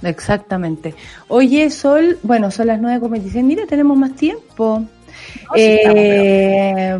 Exactamente. 0.01 0.95
Oye, 1.29 1.69
Sol, 1.69 2.19
bueno, 2.23 2.51
son 2.51 2.67
las 2.67 2.79
9.26. 2.81 3.43
Mira, 3.43 3.65
tenemos 3.65 3.95
más 3.95 4.13
tiempo. 4.15 4.83
eh, 5.55 6.99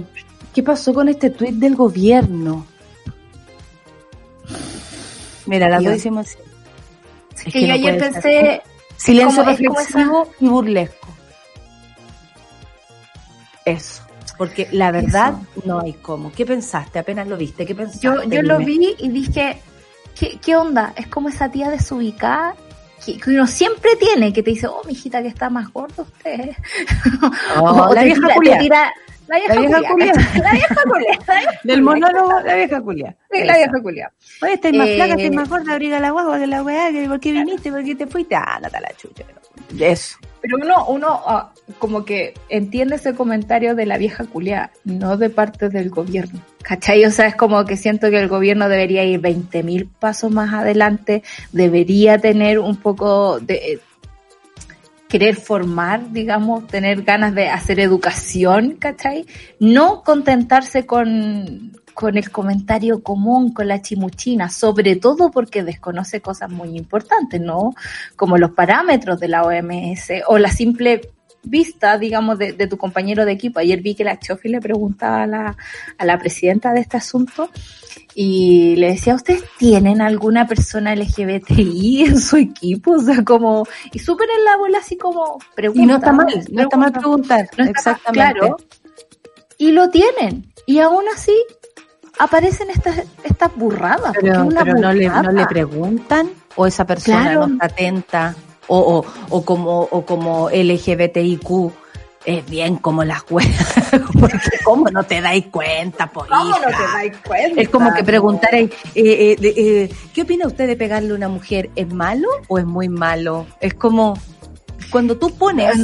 ¿Qué 0.53 0.63
pasó 0.63 0.93
con 0.93 1.09
este 1.09 1.31
tuit 1.31 1.55
del 1.55 1.75
gobierno? 1.75 2.65
Mira, 5.47 5.67
la 5.67 5.79
dos 5.81 5.95
hicimos 5.95 6.37
Es 7.35 7.51
que, 7.51 7.67
yo 7.67 7.73
ayer 7.73 7.97
pensé... 7.97 8.61
Silencio 8.95 9.43
reflexivo 9.43 10.29
y 10.39 10.47
burlesco. 10.47 11.07
Eso. 13.65 14.03
Porque 14.37 14.67
la 14.71 14.91
verdad 14.91 15.35
no 15.65 15.79
hay 15.81 15.93
cómo. 15.93 16.31
¿Qué 16.31 16.45
pensaste? 16.45 16.99
Apenas 16.99 17.27
lo 17.27 17.37
viste. 17.37 17.65
¿Qué 17.65 17.75
pensaste? 17.75 18.05
Yo, 18.05 18.23
yo 18.23 18.41
lo 18.41 18.57
vi 18.57 18.95
y 18.97 19.09
dije, 19.09 19.61
¿qué, 20.17 20.39
¿qué 20.43 20.55
onda? 20.55 20.93
Es 20.95 21.07
como 21.07 21.29
esa 21.29 21.49
tía 21.51 21.69
desubicada 21.69 22.55
que, 23.05 23.19
uno 23.31 23.47
siempre 23.47 23.95
tiene, 23.97 24.31
que 24.31 24.43
te 24.43 24.51
dice, 24.51 24.67
oh, 24.67 24.81
mijita, 24.85 25.21
que 25.21 25.27
está 25.27 25.49
más 25.49 25.71
gordo 25.71 26.03
usted. 26.03 26.51
Oh, 27.59 27.89
o 27.89 27.93
la 27.93 28.03
vieja 28.03 28.27
tira, 28.59 28.93
la 29.47 29.59
vieja, 29.59 29.81
culia. 29.89 30.13
La 30.43 30.51
vieja 30.51 30.75
culia. 30.83 31.19
Del 31.63 31.81
monólogo, 31.81 32.39
la 32.41 32.55
vieja 32.55 32.81
culia. 32.81 33.15
Sí, 33.31 33.43
la 33.43 33.57
vieja 33.57 33.81
culia. 33.81 34.11
Oye, 34.41 34.53
estás 34.53 34.73
más 34.73 34.89
flaca, 34.89 35.13
estás 35.13 35.25
eh, 35.25 35.31
más 35.31 35.49
gorda, 35.49 35.73
abriga 35.73 35.99
la 35.99 36.11
guagua, 36.11 36.39
que 36.39 36.47
la 36.47 36.63
weá, 36.63 36.91
que 36.91 37.07
por 37.07 37.19
qué 37.19 37.31
viniste, 37.31 37.71
por 37.71 37.83
qué 37.83 37.95
te 37.95 38.07
fuiste. 38.07 38.35
Ah, 38.35 38.59
no 38.61 38.69
la 38.69 38.93
chucha. 38.95 39.23
Eso. 39.79 40.17
Pero 40.41 40.57
uno, 40.57 40.85
uno 40.87 41.07
ah, 41.25 41.53
como 41.79 42.03
que 42.03 42.33
entiende 42.49 42.97
ese 42.97 43.15
comentario 43.15 43.75
de 43.75 43.85
la 43.85 43.97
vieja 43.97 44.25
culia, 44.25 44.71
no 44.83 45.17
de 45.17 45.29
parte 45.29 45.69
del 45.69 45.89
gobierno. 45.89 46.39
¿Cachai? 46.61 47.05
O 47.05 47.11
sea, 47.11 47.27
es 47.27 47.35
como 47.35 47.63
que 47.65 47.77
siento 47.77 48.09
que 48.09 48.19
el 48.19 48.27
gobierno 48.27 48.69
debería 48.69 49.03
ir 49.05 49.21
20.000 49.21 49.87
pasos 49.99 50.31
más 50.31 50.53
adelante, 50.53 51.23
debería 51.51 52.17
tener 52.17 52.59
un 52.59 52.75
poco 52.77 53.39
de 53.39 53.79
querer 55.13 55.35
formar, 55.35 56.11
digamos, 56.11 56.65
tener 56.65 57.03
ganas 57.03 57.35
de 57.35 57.47
hacer 57.47 57.79
educación, 57.79 58.77
¿cachai? 58.79 59.27
No 59.59 60.01
contentarse 60.01 60.87
con, 60.87 61.71
con 61.93 62.17
el 62.17 62.31
comentario 62.31 63.03
común, 63.03 63.53
con 63.53 63.67
la 63.67 63.79
chimuchina, 63.79 64.49
sobre 64.49 64.95
todo 64.95 65.29
porque 65.29 65.61
desconoce 65.61 66.19
cosas 66.19 66.49
muy 66.49 66.75
importantes, 66.75 67.39
¿no? 67.39 67.75
Como 68.15 68.39
los 68.39 68.53
parámetros 68.53 69.19
de 69.19 69.27
la 69.27 69.43
OMS 69.43 70.23
o 70.25 70.39
la 70.39 70.49
simple 70.49 71.01
vista, 71.43 71.97
digamos, 71.97 72.37
de, 72.37 72.53
tu 72.67 72.77
compañero 72.77 73.25
de 73.25 73.33
equipo. 73.33 73.59
Ayer 73.59 73.81
vi 73.81 73.95
que 73.95 74.03
la 74.03 74.19
Chofi 74.19 74.49
le 74.49 74.61
preguntaba 74.61 75.23
a 75.23 75.27
la, 75.27 75.57
a 75.97 76.05
la 76.05 76.17
presidenta 76.17 76.73
de 76.73 76.81
este 76.81 76.97
asunto 76.97 77.49
y 78.15 78.75
le 78.77 78.89
decía, 78.89 79.15
¿ustedes 79.15 79.43
tienen 79.57 80.01
alguna 80.01 80.47
persona 80.47 80.95
LGBTI 80.95 82.05
en 82.05 82.19
su 82.19 82.37
equipo? 82.37 82.93
O 82.93 83.01
sea, 83.01 83.23
como, 83.23 83.67
y 83.91 83.99
súper 83.99 84.29
en 84.37 84.45
la 84.45 84.57
bola 84.57 84.77
así 84.79 84.97
como 84.97 85.39
pregunta. 85.55 85.83
Y 85.83 85.85
no 85.85 85.95
está 85.95 86.11
mal, 86.11 86.45
no 86.51 86.61
está 86.61 86.77
mal 86.77 86.91
preguntar, 86.91 87.49
exactamente. 87.57 88.39
claro. 88.39 88.57
Y 89.57 89.71
lo 89.71 89.89
tienen. 89.89 90.51
Y 90.65 90.79
aún 90.79 91.03
así 91.13 91.33
aparecen 92.19 92.69
estas, 92.69 93.03
estas 93.23 93.55
burradas. 93.55 94.13
Pero, 94.19 94.45
no, 94.45 94.93
le, 94.93 95.09
no 95.09 95.31
le 95.31 95.45
preguntan 95.45 96.29
o 96.55 96.67
esa 96.67 96.85
persona 96.85 97.33
no 97.33 97.45
está 97.45 97.65
atenta 97.65 98.35
o, 98.67 98.77
o, 98.77 99.05
o 99.29 99.45
como, 99.45 99.81
o 99.81 100.05
como 100.05 100.49
LGBTIQ 100.49 101.71
es 102.25 102.49
bien 102.49 102.77
como 102.77 103.03
las 103.03 103.23
weas, 103.29 103.91
porque 104.19 104.39
cómo 104.63 104.89
no 104.89 105.03
te 105.03 105.21
dais 105.21 105.45
cuenta, 105.47 106.07
por 106.07 106.27
¿Cómo 106.27 106.57
no 106.57 106.67
te 106.67 106.83
dais 106.93 107.17
cuenta? 107.25 107.61
Es 107.61 107.69
como 107.69 107.93
que 107.93 108.03
preguntar, 108.03 108.53
eh, 108.55 108.69
eh, 108.95 109.37
eh, 109.41 109.89
¿qué 110.13 110.21
opina 110.21 110.47
usted 110.47 110.67
de 110.67 110.75
pegarle 110.75 111.11
a 111.11 111.15
una 111.15 111.27
mujer? 111.27 111.69
¿Es 111.75 111.91
malo 111.93 112.27
o 112.47 112.57
es 112.57 112.65
muy 112.65 112.89
malo? 112.89 113.45
Es 113.59 113.73
como, 113.73 114.17
cuando 114.91 115.17
tú 115.17 115.31
pones 115.35 115.75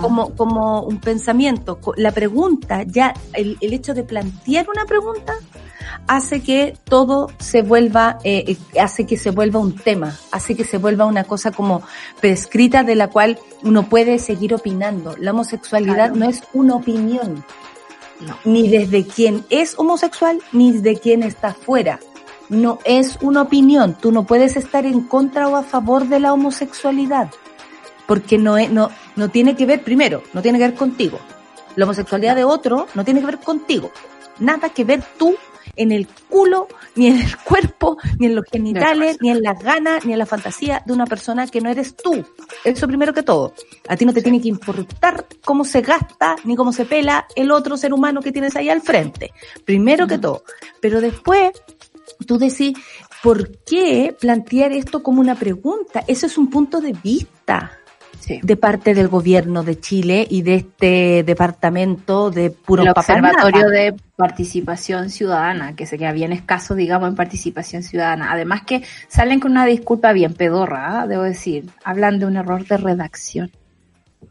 como, 0.00 0.34
como 0.34 0.82
un 0.82 0.98
pensamiento, 0.98 1.78
la 1.96 2.12
pregunta, 2.12 2.82
ya 2.84 3.14
el, 3.32 3.56
el 3.60 3.72
hecho 3.72 3.94
de 3.94 4.02
plantear 4.02 4.68
una 4.68 4.84
pregunta, 4.84 5.34
hace 6.06 6.40
que 6.40 6.76
todo 6.84 7.28
se 7.38 7.62
vuelva, 7.62 8.18
eh, 8.24 8.56
hace 8.80 9.06
que 9.06 9.16
se 9.16 9.30
vuelva 9.30 9.60
un 9.60 9.76
tema, 9.76 10.16
hace 10.30 10.54
que 10.54 10.64
se 10.64 10.78
vuelva 10.78 11.06
una 11.06 11.24
cosa 11.24 11.50
como 11.50 11.82
prescrita 12.20 12.82
de 12.82 12.94
la 12.94 13.08
cual 13.08 13.38
uno 13.62 13.88
puede 13.88 14.18
seguir 14.18 14.54
opinando. 14.54 15.14
La 15.18 15.32
homosexualidad 15.32 16.12
no 16.12 16.28
es 16.28 16.42
una 16.52 16.76
opinión, 16.76 17.44
ni 18.44 18.68
desde 18.68 19.06
quien 19.06 19.44
es 19.50 19.78
homosexual, 19.78 20.40
ni 20.52 20.72
de 20.72 20.96
quien 20.96 21.22
está 21.22 21.54
fuera. 21.54 22.00
No 22.48 22.78
es 22.84 23.18
una 23.22 23.42
opinión. 23.42 23.96
Tú 23.98 24.12
no 24.12 24.24
puedes 24.24 24.56
estar 24.56 24.84
en 24.84 25.02
contra 25.02 25.48
o 25.48 25.56
a 25.56 25.62
favor 25.62 26.06
de 26.06 26.20
la 26.20 26.34
homosexualidad. 26.34 27.30
Porque 28.12 28.36
no, 28.36 28.58
es, 28.58 28.70
no, 28.70 28.90
no 29.16 29.30
tiene 29.30 29.56
que 29.56 29.64
ver, 29.64 29.82
primero, 29.82 30.22
no 30.34 30.42
tiene 30.42 30.58
que 30.58 30.66
ver 30.66 30.74
contigo. 30.74 31.18
La 31.76 31.86
homosexualidad 31.86 32.36
de 32.36 32.44
otro 32.44 32.86
no 32.92 33.06
tiene 33.06 33.20
que 33.20 33.26
ver 33.26 33.38
contigo. 33.38 33.90
Nada 34.38 34.68
que 34.68 34.84
ver 34.84 35.02
tú 35.18 35.34
en 35.76 35.92
el 35.92 36.06
culo, 36.28 36.68
ni 36.94 37.06
en 37.06 37.18
el 37.18 37.38
cuerpo, 37.38 37.96
ni 38.18 38.26
en 38.26 38.34
los 38.34 38.44
genitales, 38.52 39.16
ni 39.22 39.30
en 39.30 39.42
las 39.42 39.58
ganas, 39.62 40.04
ni 40.04 40.12
en 40.12 40.18
la 40.18 40.26
fantasía 40.26 40.82
de 40.84 40.92
una 40.92 41.06
persona 41.06 41.46
que 41.46 41.62
no 41.62 41.70
eres 41.70 41.96
tú. 41.96 42.22
Eso 42.64 42.86
primero 42.86 43.14
que 43.14 43.22
todo. 43.22 43.54
A 43.88 43.96
ti 43.96 44.04
no 44.04 44.12
te 44.12 44.20
tiene 44.20 44.42
que 44.42 44.48
importar 44.48 45.24
cómo 45.42 45.64
se 45.64 45.80
gasta, 45.80 46.36
ni 46.44 46.54
cómo 46.54 46.74
se 46.74 46.84
pela 46.84 47.26
el 47.34 47.50
otro 47.50 47.78
ser 47.78 47.94
humano 47.94 48.20
que 48.20 48.30
tienes 48.30 48.54
ahí 48.56 48.68
al 48.68 48.82
frente. 48.82 49.32
Primero 49.64 50.06
que 50.06 50.18
todo. 50.18 50.44
Pero 50.82 51.00
después, 51.00 51.52
tú 52.26 52.36
decís, 52.36 52.76
¿por 53.22 53.56
qué 53.60 54.14
plantear 54.20 54.72
esto 54.72 55.02
como 55.02 55.22
una 55.22 55.34
pregunta? 55.34 56.04
Eso 56.06 56.26
es 56.26 56.36
un 56.36 56.50
punto 56.50 56.82
de 56.82 56.92
vista 56.92 57.78
de 58.42 58.56
parte 58.56 58.94
del 58.94 59.08
gobierno 59.08 59.62
de 59.62 59.78
Chile 59.80 60.26
y 60.28 60.42
de 60.42 60.54
este 60.54 61.22
departamento 61.24 62.30
de 62.30 62.50
puro 62.50 62.82
El 62.82 62.90
Observatorio 62.90 63.68
de 63.68 63.94
Participación 64.16 65.10
Ciudadana, 65.10 65.74
que 65.74 65.86
se 65.86 65.98
queda 65.98 66.12
bien 66.12 66.32
escaso, 66.32 66.74
digamos, 66.74 67.08
en 67.08 67.16
participación 67.16 67.82
ciudadana. 67.82 68.32
Además 68.32 68.62
que 68.62 68.82
salen 69.08 69.40
con 69.40 69.52
una 69.52 69.66
disculpa 69.66 70.12
bien 70.12 70.34
pedorra, 70.34 71.00
¿ah? 71.00 71.06
debo 71.06 71.22
decir. 71.22 71.68
Hablan 71.84 72.18
de 72.18 72.26
un 72.26 72.36
error 72.36 72.64
de 72.66 72.76
redacción. 72.76 73.50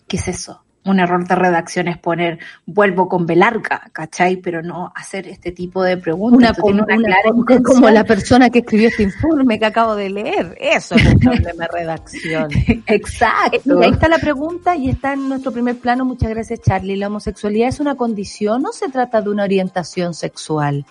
¿Qué 0.08 0.18
es 0.18 0.28
eso? 0.28 0.64
Un 0.84 1.00
error 1.00 1.28
de 1.28 1.36
redacción 1.36 1.88
es 1.88 1.98
poner 1.98 2.40
vuelvo 2.66 3.08
con 3.08 3.26
belarga, 3.26 3.90
¿cachai? 3.94 4.38
Pero 4.38 4.64
no 4.64 4.92
hacer 4.96 5.28
este 5.28 5.52
tipo 5.52 5.84
de 5.84 5.98
preguntas. 5.98 6.58
Una, 6.64 6.86
una, 6.86 7.62
como 7.64 7.90
la 7.90 8.04
persona 8.04 8.50
que 8.50 8.60
escribió 8.60 8.88
este 8.88 9.04
informe 9.04 9.60
que 9.60 9.66
acabo 9.66 9.96
de 9.96 10.10
leer. 10.10 10.58
Eso 10.60 10.96
es 10.96 11.06
un 11.06 11.20
problema 11.20 11.66
de 11.66 11.70
redacción. 11.72 12.50
Exacto. 12.88 13.82
Y 13.82 13.84
ahí 13.84 13.92
está 13.92 14.08
la 14.08 14.18
pregunta 14.18 14.76
y 14.76 14.90
está 14.90 15.14
en 15.14 15.30
nuestro 15.30 15.52
primer 15.52 15.78
plano. 15.78 16.04
Muchas 16.04 16.30
gracias, 16.30 16.62
Charlie. 16.62 16.96
¿La 16.96 17.08
homosexualidad 17.08 17.70
es 17.70 17.80
una 17.80 17.96
condición 17.96 18.66
o 18.66 18.72
se 18.72 18.90
trata 18.90 19.22
de 19.22 19.30
una 19.30 19.44
orientación 19.44 20.14
sexual? 20.14 20.86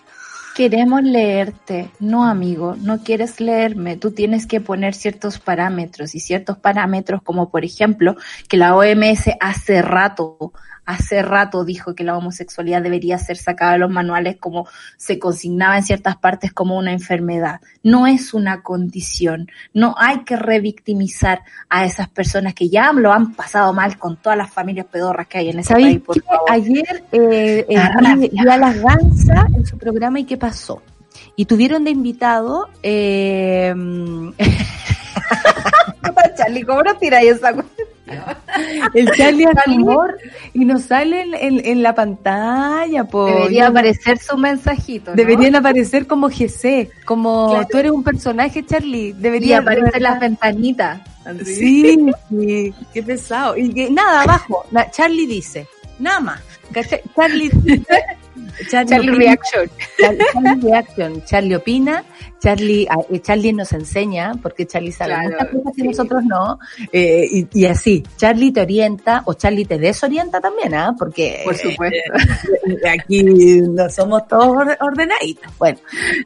Queremos 0.55 1.03
leerte, 1.03 1.91
no 2.01 2.25
amigo, 2.25 2.77
no 2.77 3.03
quieres 3.03 3.41
leerme, 3.41 3.97
tú 3.97 4.11
tienes 4.11 4.47
que 4.47 4.61
poner 4.61 4.95
ciertos 4.95 5.39
parámetros 5.39 6.15
y 6.15 6.21
ciertos 6.21 6.59
parámetros 6.59 7.23
como 7.23 7.51
por 7.51 7.65
ejemplo 7.65 8.17
que 8.49 8.57
la 8.57 8.75
OMS 8.77 9.31
hace 9.41 9.81
rato 9.81 10.53
hace 10.91 11.23
rato 11.23 11.65
dijo 11.65 11.95
que 11.95 12.05
la 12.05 12.17
homosexualidad 12.17 12.83
debería 12.83 13.19
ser 13.19 13.37
sacada 13.37 13.73
de 13.73 13.79
los 13.79 13.91
manuales 13.91 14.37
como 14.39 14.67
se 14.97 15.19
consignaba 15.19 15.77
en 15.77 15.85
ciertas 15.85 16.17
partes 16.17 16.53
como 16.53 16.77
una 16.77 16.93
enfermedad. 16.93 17.61
No 17.83 18.07
es 18.07 18.35
una 18.35 18.63
condición. 18.63 19.51
No 19.73 19.95
hay 19.99 20.25
que 20.25 20.37
revictimizar 20.37 21.43
a 21.69 21.85
esas 21.85 22.09
personas 22.09 22.55
que 22.55 22.69
ya 22.69 22.93
lo 22.93 23.13
han 23.13 23.35
pasado 23.35 23.73
mal 23.73 23.99
con 23.99 24.17
todas 24.17 24.37
las 24.37 24.51
familias 24.51 24.87
pedorras 24.87 25.27
que 25.29 25.39
hay 25.39 25.51
en 25.51 25.61
ese 25.61 25.75
país. 25.75 26.01
Por 26.01 26.23
Ayer 26.49 27.05
eh, 27.13 27.67
eh, 27.69 27.77
a 27.77 28.57
las 28.57 28.81
Gansa 28.81 29.47
en 29.55 29.65
su 29.65 29.79
programa 29.79 30.19
y 30.21 30.25
qué 30.25 30.37
pasó. 30.37 30.83
Y 31.37 31.45
tuvieron 31.45 31.85
de 31.85 31.91
invitado 31.91 32.69
eh, 32.83 33.75
Charlie, 36.37 36.65
¿cómo 36.65 36.83
no 36.83 36.97
tira 36.97 37.21
esa 37.21 37.53
El 38.95 39.11
Charlie 39.13 39.47
amor 39.67 40.19
y 40.53 40.65
nos 40.65 40.83
sale 40.83 41.23
en, 41.23 41.65
en, 41.65 41.83
la 41.83 41.95
pantalla. 41.95 43.05
Debería 43.05 43.69
aparecer 43.69 44.19
su 44.19 44.37
mensajito. 44.37 45.13
Deberían 45.15 45.57
aparecer 45.57 46.07
como 46.07 46.29
GC, 46.29 46.91
como 47.05 47.65
tú 47.71 47.79
eres 47.79 47.93
un 47.93 48.03
personaje, 48.03 48.65
Charlie. 48.65 49.13
Debería 49.13 49.59
aparecer 49.59 50.03
las 50.03 50.21
ventanitas. 50.21 51.01
Sí, 51.45 52.11
qué 52.93 53.03
pesado. 53.03 53.57
Y 53.57 53.73
que 53.73 53.91
nada, 53.91 54.23
abajo, 54.23 54.65
Charlie 54.91 55.27
dice, 55.27 55.67
nada 55.99 56.21
más. 56.21 56.41
Charlie 57.15 57.51
dice, 57.51 57.83
Charlie, 58.69 59.11
Reaction. 59.11 59.71
Charlie, 59.99 60.61
Reaction. 60.63 61.25
Charlie 61.25 61.55
opina, 61.55 62.05
Charlie, 62.41 62.87
ah, 62.89 62.97
eh, 63.11 63.21
Charlie 63.21 63.53
nos 63.53 63.73
enseña, 63.73 64.33
porque 64.43 64.67
Charlie 64.67 64.93
sabe 64.93 65.15
muchas 65.25 65.49
cosas 65.49 65.73
que 65.77 65.83
nosotros 65.85 66.25
no, 66.25 66.59
eh, 66.93 67.47
y, 67.53 67.65
así, 67.67 68.03
Charlie 68.17 68.53
te 68.53 68.63
orienta 68.63 69.23
o 69.27 69.35
Charlie 69.35 69.67
te 69.67 69.79
desorienta 69.79 70.41
también, 70.41 70.75
¿ah? 70.75 70.95
Porque 70.99 71.43
Por 71.45 71.57
supuesto. 71.57 71.99
Eh, 72.67 72.89
aquí 72.89 73.23
no 73.23 73.89
somos 73.91 74.27
todos 74.27 74.57
ordenaditos. 74.81 75.53
Bueno, 75.59 75.79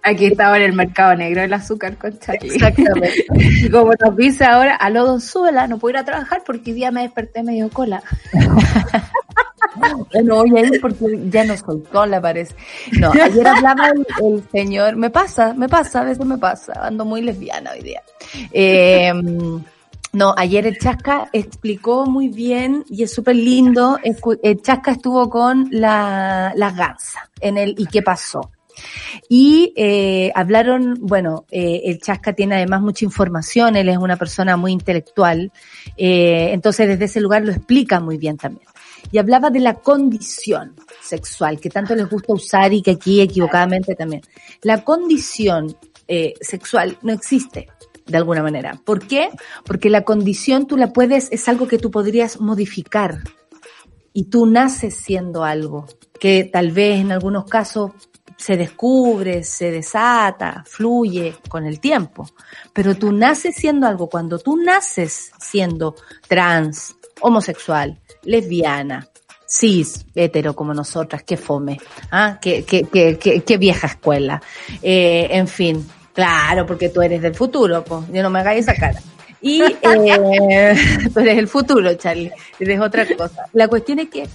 aquí 0.03 0.27
estaba 0.27 0.57
en 0.57 0.65
el 0.65 0.73
mercado 0.73 1.15
negro 1.17 1.43
el 1.43 1.53
azúcar 1.53 1.97
con 1.97 2.19
Charlie. 2.19 2.55
Exactamente. 2.55 3.27
y 3.35 3.69
como 3.71 3.93
nos 3.99 4.17
dice 4.17 4.45
ahora, 4.45 4.77
aló 4.77 5.07
Don 5.07 5.21
Suela, 5.21 5.67
no 5.67 5.79
puedo 5.79 5.95
ir 5.95 5.99
a 5.99 6.05
trabajar 6.05 6.43
porque 6.47 6.71
hoy 6.71 6.77
día 6.77 6.91
me 6.91 7.03
desperté 7.03 7.43
medio 7.43 7.71
cola. 7.71 8.03
Bueno, 10.13 10.37
voy 10.37 10.59
a 10.59 10.67
ir 10.67 10.81
porque 10.81 11.05
ya 11.31 11.45
nos 11.45 11.61
soltó, 11.61 12.07
la 12.07 12.21
parece. 12.21 12.55
No, 12.99 13.11
ayer 13.11 13.47
hablaba 13.47 13.91
el, 14.23 14.43
señor, 14.51 14.97
me 14.97 15.11
pasa, 15.11 15.55
me 15.55 15.69
pasa, 15.69 16.01
a 16.01 16.05
veces 16.05 16.25
me 16.25 16.39
pasa, 16.39 16.73
ando 16.87 17.05
muy 17.05 17.23
lesbiana 17.23 17.73
hoy 17.73 17.83
día. 17.83 18.03
Em, 18.53 19.63
no, 20.13 20.35
ayer 20.37 20.67
el 20.67 20.79
Chasca 20.79 21.29
explicó 21.33 22.07
muy 22.07 22.29
bien 22.29 22.85
y 22.89 23.03
es 23.03 23.13
súper 23.13 23.37
lindo. 23.37 23.99
El 24.43 24.63
Chasca 24.63 24.93
estuvo 24.93 25.29
con 25.29 25.69
la, 25.71 26.53
las 26.57 26.77
gansas 26.77 27.23
en 27.41 27.59
el 27.59 27.75
¿y 27.77 27.87
qué 27.87 28.03
pasó? 28.03 28.51
Y 29.29 29.73
eh, 29.77 30.33
hablaron, 30.35 30.99
bueno, 31.01 31.47
eh, 31.51 31.83
el 31.85 32.01
Chasca 32.01 32.33
tiene 32.33 32.57
además 32.57 32.83
mucha 32.83 33.05
información, 33.05 33.77
él 33.77 33.89
es 33.89 33.97
una 33.97 34.17
persona 34.17 34.57
muy 34.57 34.73
intelectual, 34.73 35.53
eh, 35.97 36.51
entonces 36.53 36.89
desde 36.89 37.05
ese 37.05 37.21
lugar 37.21 37.45
lo 37.45 37.53
explica 37.53 38.01
muy 38.01 38.19
bien 38.19 38.37
también 38.37 38.67
y 39.11 39.19
hablaba 39.19 39.51
de 39.51 39.61
la 39.61 39.75
condición 39.75 40.75
sexual, 41.03 41.61
que 41.61 41.71
tanto 41.71 41.95
les 41.95 42.09
gusta 42.09 42.33
usar 42.33 42.73
y 42.73 42.83
que 42.83 42.93
aquí 42.93 43.21
equivocadamente 43.21 43.95
también. 43.95 44.23
La 44.63 44.85
condición 44.85 45.77
eh, 46.09 46.35
sexual 46.41 46.99
no 47.03 47.13
existe 47.13 47.69
de 48.07 48.17
alguna 48.17 48.43
manera. 48.43 48.81
¿Por 48.85 49.07
qué? 49.07 49.31
Porque 49.65 49.91
la 49.91 50.03
condición 50.03 50.67
tú 50.67 50.77
la 50.77 50.93
puedes, 50.93 51.31
es 51.33 51.49
algo 51.49 51.67
que 51.67 51.79
tú 51.79 51.91
podrías 51.91 52.41
modificar 52.41 53.23
y 54.13 54.25
tú 54.25 54.47
naces 54.47 54.95
siendo 54.97 55.45
algo 55.45 55.87
que 56.21 56.45
tal 56.45 56.71
vez 56.71 57.01
en 57.01 57.13
algunos 57.13 57.45
casos 57.45 57.93
se 58.37 58.57
descubre, 58.57 59.43
se 59.45 59.71
desata, 59.71 60.65
fluye 60.67 61.37
con 61.49 61.67
el 61.67 61.81
tiempo, 61.81 62.29
pero 62.73 62.95
tú 62.95 63.13
naces 63.13 63.55
siendo 63.57 63.87
algo. 63.87 64.09
Cuando 64.09 64.39
tú 64.39 64.57
naces 64.57 65.33
siendo 65.39 65.95
trans, 66.29 66.97
homosexual, 67.25 67.99
lesbiana, 68.23 69.09
cis, 69.49 70.05
hetero 70.15 70.55
como 70.55 70.75
nosotras, 70.75 71.23
qué 71.23 71.37
fome, 71.37 71.81
¿ah? 72.11 72.39
qué, 72.41 72.65
qué, 72.65 72.85
qué, 72.85 73.41
qué 73.41 73.57
vieja 73.57 73.87
escuela. 73.87 74.43
Eh, 74.83 75.29
en 75.31 75.49
fin, 75.49 75.87
claro, 76.13 76.67
porque 76.67 76.91
tú 76.91 77.01
eres 77.01 77.23
del 77.23 77.35
futuro, 77.35 77.83
pues, 77.83 78.03
yo 78.13 78.23
no 78.23 78.31
me 78.31 78.41
hagáis 78.41 78.69
esa 78.69 78.75
cara. 78.75 79.01
Y 79.41 79.63
eh, 79.63 80.77
tú 81.15 81.21
eres 81.21 81.39
el 81.39 81.49
futuro, 81.49 81.95
Charlie, 81.95 82.33
eres 82.61 82.81
otra 82.81 83.07
cosa. 83.17 83.47
La 83.53 83.69
cuestión 83.69 84.01
es 84.01 84.09
que 84.11 84.29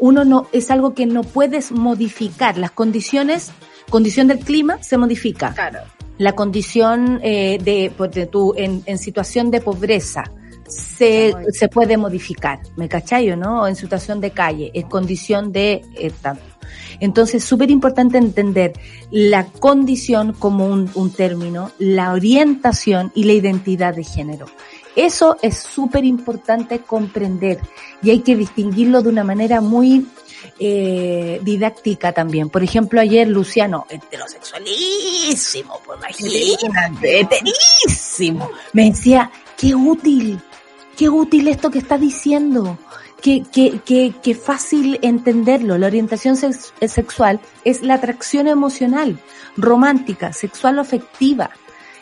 uno 0.00 0.24
no, 0.24 0.48
es 0.52 0.70
algo 0.70 0.94
que 0.94 1.06
no 1.06 1.22
puedes 1.22 1.70
modificar. 1.70 2.58
Las 2.58 2.72
condiciones, 2.72 3.52
condición 3.88 4.26
del 4.26 4.40
clima 4.40 4.82
se 4.82 4.98
modifica. 4.98 5.52
Claro. 5.54 5.80
La 6.18 6.32
condición 6.32 7.20
eh, 7.22 7.58
de, 7.62 7.92
pues, 7.96 8.10
de 8.10 8.26
tu, 8.26 8.52
en, 8.56 8.82
en 8.86 8.98
situación 8.98 9.50
de 9.50 9.60
pobreza, 9.60 10.24
se, 10.70 11.34
se 11.52 11.68
puede 11.68 11.96
modificar, 11.96 12.60
¿me 12.76 12.88
cachai 12.88 13.36
no? 13.36 13.66
En 13.66 13.76
situación 13.76 14.20
de 14.20 14.30
calle, 14.30 14.70
en 14.74 14.88
condición 14.88 15.52
de 15.52 15.82
eh, 15.96 16.12
tanto. 16.20 16.42
Entonces, 17.00 17.42
súper 17.42 17.70
importante 17.70 18.18
entender 18.18 18.72
la 19.10 19.46
condición 19.46 20.32
como 20.32 20.66
un, 20.66 20.90
un, 20.94 21.12
término, 21.12 21.72
la 21.78 22.12
orientación 22.12 23.10
y 23.14 23.24
la 23.24 23.32
identidad 23.32 23.94
de 23.94 24.04
género. 24.04 24.46
Eso 24.96 25.36
es 25.42 25.58
súper 25.58 26.04
importante 26.04 26.80
comprender 26.80 27.58
y 28.02 28.10
hay 28.10 28.20
que 28.20 28.36
distinguirlo 28.36 29.02
de 29.02 29.08
una 29.08 29.24
manera 29.24 29.60
muy 29.60 30.06
eh, 30.58 31.40
didáctica 31.42 32.12
también. 32.12 32.48
Por 32.50 32.62
ejemplo, 32.62 33.00
ayer 33.00 33.28
Luciano, 33.28 33.86
heterosexualísimo, 33.88 35.80
pues 35.84 35.98
imagínate, 36.00 37.20
heterísimo, 37.20 38.50
me 38.72 38.90
decía, 38.90 39.30
qué 39.56 39.74
útil 39.74 40.40
qué 41.00 41.08
útil 41.08 41.48
esto 41.48 41.70
que 41.70 41.78
está 41.78 41.96
diciendo, 41.96 42.78
qué, 43.22 43.42
qué, 43.50 43.80
qué, 43.86 44.12
qué 44.22 44.34
fácil 44.34 44.98
entenderlo. 45.00 45.78
La 45.78 45.86
orientación 45.86 46.36
sexual 46.36 47.40
es 47.64 47.80
la 47.80 47.94
atracción 47.94 48.46
emocional, 48.46 49.18
romántica, 49.56 50.34
sexual 50.34 50.76
o 50.76 50.82
afectiva. 50.82 51.52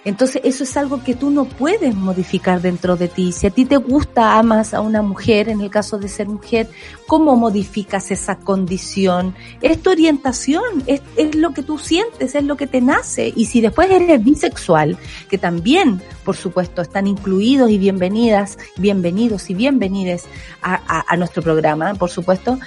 Entonces 0.05 0.43
eso 0.45 0.65
es 0.65 0.77
algo 0.77 1.03
que 1.03 1.15
tú 1.15 1.31
no 1.31 1.45
puedes 1.45 1.95
modificar 1.95 2.61
dentro 2.61 2.97
de 2.97 3.09
ti. 3.09 3.33
Si 3.33 3.47
a 3.47 3.51
ti 3.51 3.65
te 3.65 3.77
gusta, 3.77 4.39
amas 4.39 4.75
a 4.75 4.81
una 4.81 5.03
mujer, 5.03 5.49
en 5.49 5.61
el 5.61 5.71
caso 5.71 5.99
de 5.99 6.09
ser 6.09 6.29
mujer, 6.29 6.69
¿cómo 7.07 7.37
modificas 7.37 8.11
esa 8.11 8.37
condición? 8.37 9.35
Es 9.61 9.83
tu 9.83 9.91
orientación, 9.91 10.85
es, 10.87 11.03
lo 11.35 11.53
que 11.53 11.63
tú 11.63 11.79
sientes, 11.79 12.35
es 12.35 12.45
lo 12.45 12.57
que 12.57 12.67
te 12.67 12.81
nace. 12.81 13.33
Y 13.35 13.47
si 13.47 13.61
después 13.61 13.91
eres 13.91 14.23
bisexual, 14.23 14.97
que 15.29 15.39
también, 15.39 16.01
por 16.25 16.37
supuesto, 16.37 16.81
están 16.83 17.07
incluidos 17.07 17.71
y 17.71 17.79
bienvenidas, 17.79 18.59
bienvenidos 18.77 19.51
y 19.51 19.55
bienvenides 19.55 20.25
a, 20.63 21.05
a 21.07 21.17
nuestro 21.17 21.43
programa, 21.43 21.95
por 21.95 22.11
supuesto, 22.11 22.59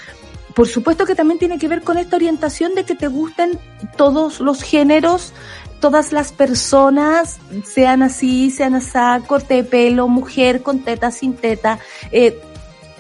por 0.54 0.68
supuesto 0.68 1.06
que 1.06 1.16
también 1.16 1.40
tiene 1.40 1.58
que 1.58 1.68
ver 1.68 1.82
con 1.82 1.98
esta 1.98 2.18
orientación 2.18 2.76
de 2.76 2.84
que 2.84 2.96
te 2.96 3.08
gusten 3.08 3.58
todos 3.96 4.40
los 4.42 4.62
géneros, 4.62 5.34
todas 5.82 6.14
las 6.14 6.32
personas, 6.32 7.40
sean 7.66 8.04
así, 8.04 8.52
sean 8.52 8.76
así, 8.76 8.92
corte 9.28 9.56
de 9.56 9.64
pelo, 9.66 10.08
mujer 10.08 10.62
con 10.62 10.80
teta, 10.80 11.12
sin 11.12 11.34
teta, 11.34 11.80
eh, 12.12 12.40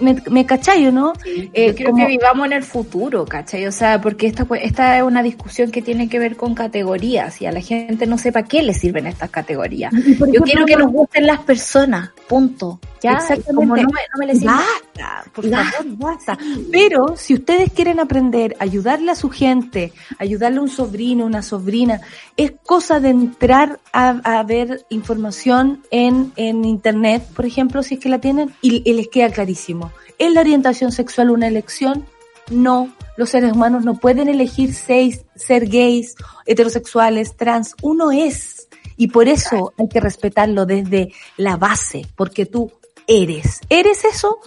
me, 0.02 0.22
me 0.30 0.46
cachai, 0.46 0.92
¿no? 0.92 1.14
eh, 1.26 1.68
yo 1.68 1.76
creo 1.76 1.96
que 1.96 2.06
vivamos 2.08 2.46
en 2.48 2.54
el 2.54 2.64
futuro, 2.64 3.26
¿cachai? 3.26 3.68
O 3.68 3.72
sea, 3.72 4.02
porque 4.02 4.28
esta, 4.28 4.46
esta 4.62 4.98
es 4.98 5.04
una 5.04 5.24
discusión 5.24 5.72
que 5.72 5.82
tiene 5.82 6.10
que 6.10 6.20
ver 6.20 6.36
con 6.36 6.56
categorías 6.56 7.42
y 7.42 7.46
a 7.46 7.52
la 7.52 7.62
gente 7.62 8.06
no 8.08 8.18
sepa 8.18 8.44
qué 8.44 8.64
le 8.64 8.74
sirven 8.74 9.06
estas 9.08 9.30
categorías. 9.30 9.94
Yo 10.34 10.42
quiero 10.42 10.66
que 10.66 10.76
nos 10.76 10.92
gusten 10.92 11.28
las 11.28 11.40
personas, 11.40 12.10
punto. 12.28 12.80
Ya, 13.02 13.14
Exactamente. 13.14 13.54
Como 13.56 13.76
no 13.76 13.84
me, 13.84 13.84
no 13.84 14.20
me 14.20 14.26
les 14.28 14.44
basta, 14.44 15.24
por 15.34 15.50
favor, 15.50 15.98
basta. 15.98 16.38
Pero 16.72 17.16
si 17.18 17.34
ustedes 17.34 17.72
quieren 17.74 18.00
aprender, 18.00 18.56
ayudarle 18.60 19.12
a 19.12 19.16
su 19.16 19.30
gente, 19.30 19.92
ayudarle 20.20 20.60
a 20.60 20.62
un 20.62 20.70
sobrino, 20.70 21.26
una 21.26 21.42
sobrina, 21.42 22.02
es 22.38 22.54
cosa 22.64 23.00
de 23.00 23.10
entrar 23.10 23.80
a, 23.92 24.10
a 24.24 24.44
ver 24.44 24.86
información 24.90 25.82
en, 25.90 26.32
en 26.36 26.64
internet, 26.64 27.24
por 27.36 27.46
ejemplo, 27.46 27.82
si 27.82 27.96
es 27.96 28.00
que 28.00 28.10
la 28.10 28.22
tienen, 28.22 28.54
y, 28.62 28.88
y 28.88 28.94
les 28.94 29.08
queda 29.08 29.32
clarísimo. 29.32 29.92
¿Es 30.20 30.32
la 30.32 30.42
orientación 30.42 30.92
sexual 30.92 31.32
una 31.32 31.48
elección? 31.48 32.06
No. 32.52 32.94
Los 33.18 33.32
seres 33.32 33.54
humanos 33.54 33.84
no 33.84 33.96
pueden 33.96 34.30
elegir 34.30 34.74
seis, 34.74 35.26
ser 35.36 35.68
gays, 35.68 36.16
heterosexuales, 36.46 37.36
trans. 37.36 37.76
Uno 37.82 38.12
es. 38.12 38.68
Y 38.98 39.08
por 39.08 39.28
eso 39.28 39.74
hay 39.78 39.88
que 39.90 40.00
respetarlo 40.00 40.66
desde 40.66 41.12
la 41.38 41.58
base, 41.58 42.06
porque 42.16 42.46
tú 42.46 42.72
eres. 43.12 43.60
¿Eres 43.70 44.06
eso? 44.06 44.40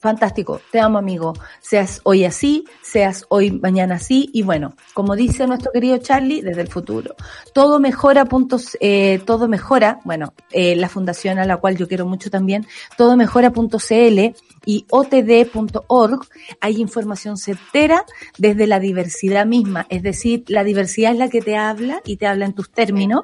Fantástico, 0.00 0.60
te 0.70 0.78
amo 0.78 0.98
amigo, 0.98 1.34
seas 1.60 2.00
hoy 2.04 2.24
así, 2.24 2.64
seas 2.82 3.26
hoy 3.30 3.50
mañana 3.50 3.96
así. 3.96 4.30
Y 4.32 4.42
bueno, 4.42 4.74
como 4.94 5.16
dice 5.16 5.46
nuestro 5.46 5.72
querido 5.72 5.98
Charlie, 5.98 6.40
desde 6.40 6.62
el 6.62 6.68
futuro, 6.68 7.16
todo 7.52 7.80
mejora 7.80 8.24
puntos, 8.24 8.76
eh, 8.80 9.20
todo 9.24 9.48
mejora, 9.48 10.00
bueno, 10.04 10.34
eh, 10.52 10.76
la 10.76 10.88
fundación 10.88 11.38
a 11.38 11.46
la 11.46 11.56
cual 11.56 11.76
yo 11.76 11.88
quiero 11.88 12.06
mucho 12.06 12.30
también, 12.30 12.66
todo 12.96 13.16
mejora.cl 13.16 14.34
y 14.64 14.86
otd.org 14.88 16.20
hay 16.60 16.80
información 16.80 17.36
certera 17.36 18.04
desde 18.36 18.68
la 18.68 18.78
diversidad 18.78 19.46
misma, 19.46 19.86
es 19.90 20.02
decir, 20.04 20.44
la 20.46 20.62
diversidad 20.62 21.12
es 21.12 21.18
la 21.18 21.28
que 21.28 21.40
te 21.40 21.56
habla 21.56 22.02
y 22.04 22.18
te 22.18 22.26
habla 22.26 22.46
en 22.46 22.52
tus 22.52 22.70
términos 22.70 23.22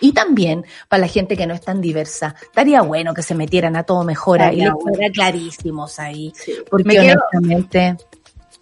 y 0.00 0.12
también 0.12 0.64
para 0.88 1.02
la 1.02 1.08
gente 1.08 1.36
que 1.36 1.46
no 1.46 1.54
es 1.54 1.60
tan 1.60 1.80
diversa. 1.80 2.34
Estaría 2.42 2.82
bueno 2.82 3.14
que 3.14 3.22
se 3.22 3.34
metieran 3.34 3.76
a 3.76 3.84
todo 3.84 4.04
mejora 4.04 4.52
y 4.52 4.56
les 4.56 4.72
fuera 4.72 5.10
clarísimos 5.12 5.98
ahí. 5.98 6.32
Sí. 6.34 6.54
Porque 6.68 6.84
me 6.84 7.00
honestamente... 7.00 7.96
Quiero, 7.96 8.10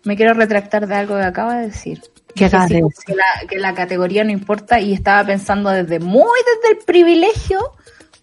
me 0.04 0.16
quiero 0.16 0.34
retractar 0.34 0.86
de 0.86 0.94
algo 0.94 1.16
que 1.16 1.22
acaba 1.22 1.56
de 1.58 1.66
decir. 1.66 2.00
¿Qué 2.34 2.44
acabas 2.44 2.68
de 2.68 2.76
decir? 2.76 3.04
Que 3.06 3.14
la, 3.14 3.48
que 3.48 3.58
la 3.58 3.74
categoría 3.74 4.24
no 4.24 4.30
importa 4.30 4.80
y 4.80 4.92
estaba 4.92 5.24
pensando 5.24 5.70
desde 5.70 5.98
muy 5.98 6.38
desde 6.62 6.78
el 6.78 6.84
privilegio 6.84 7.72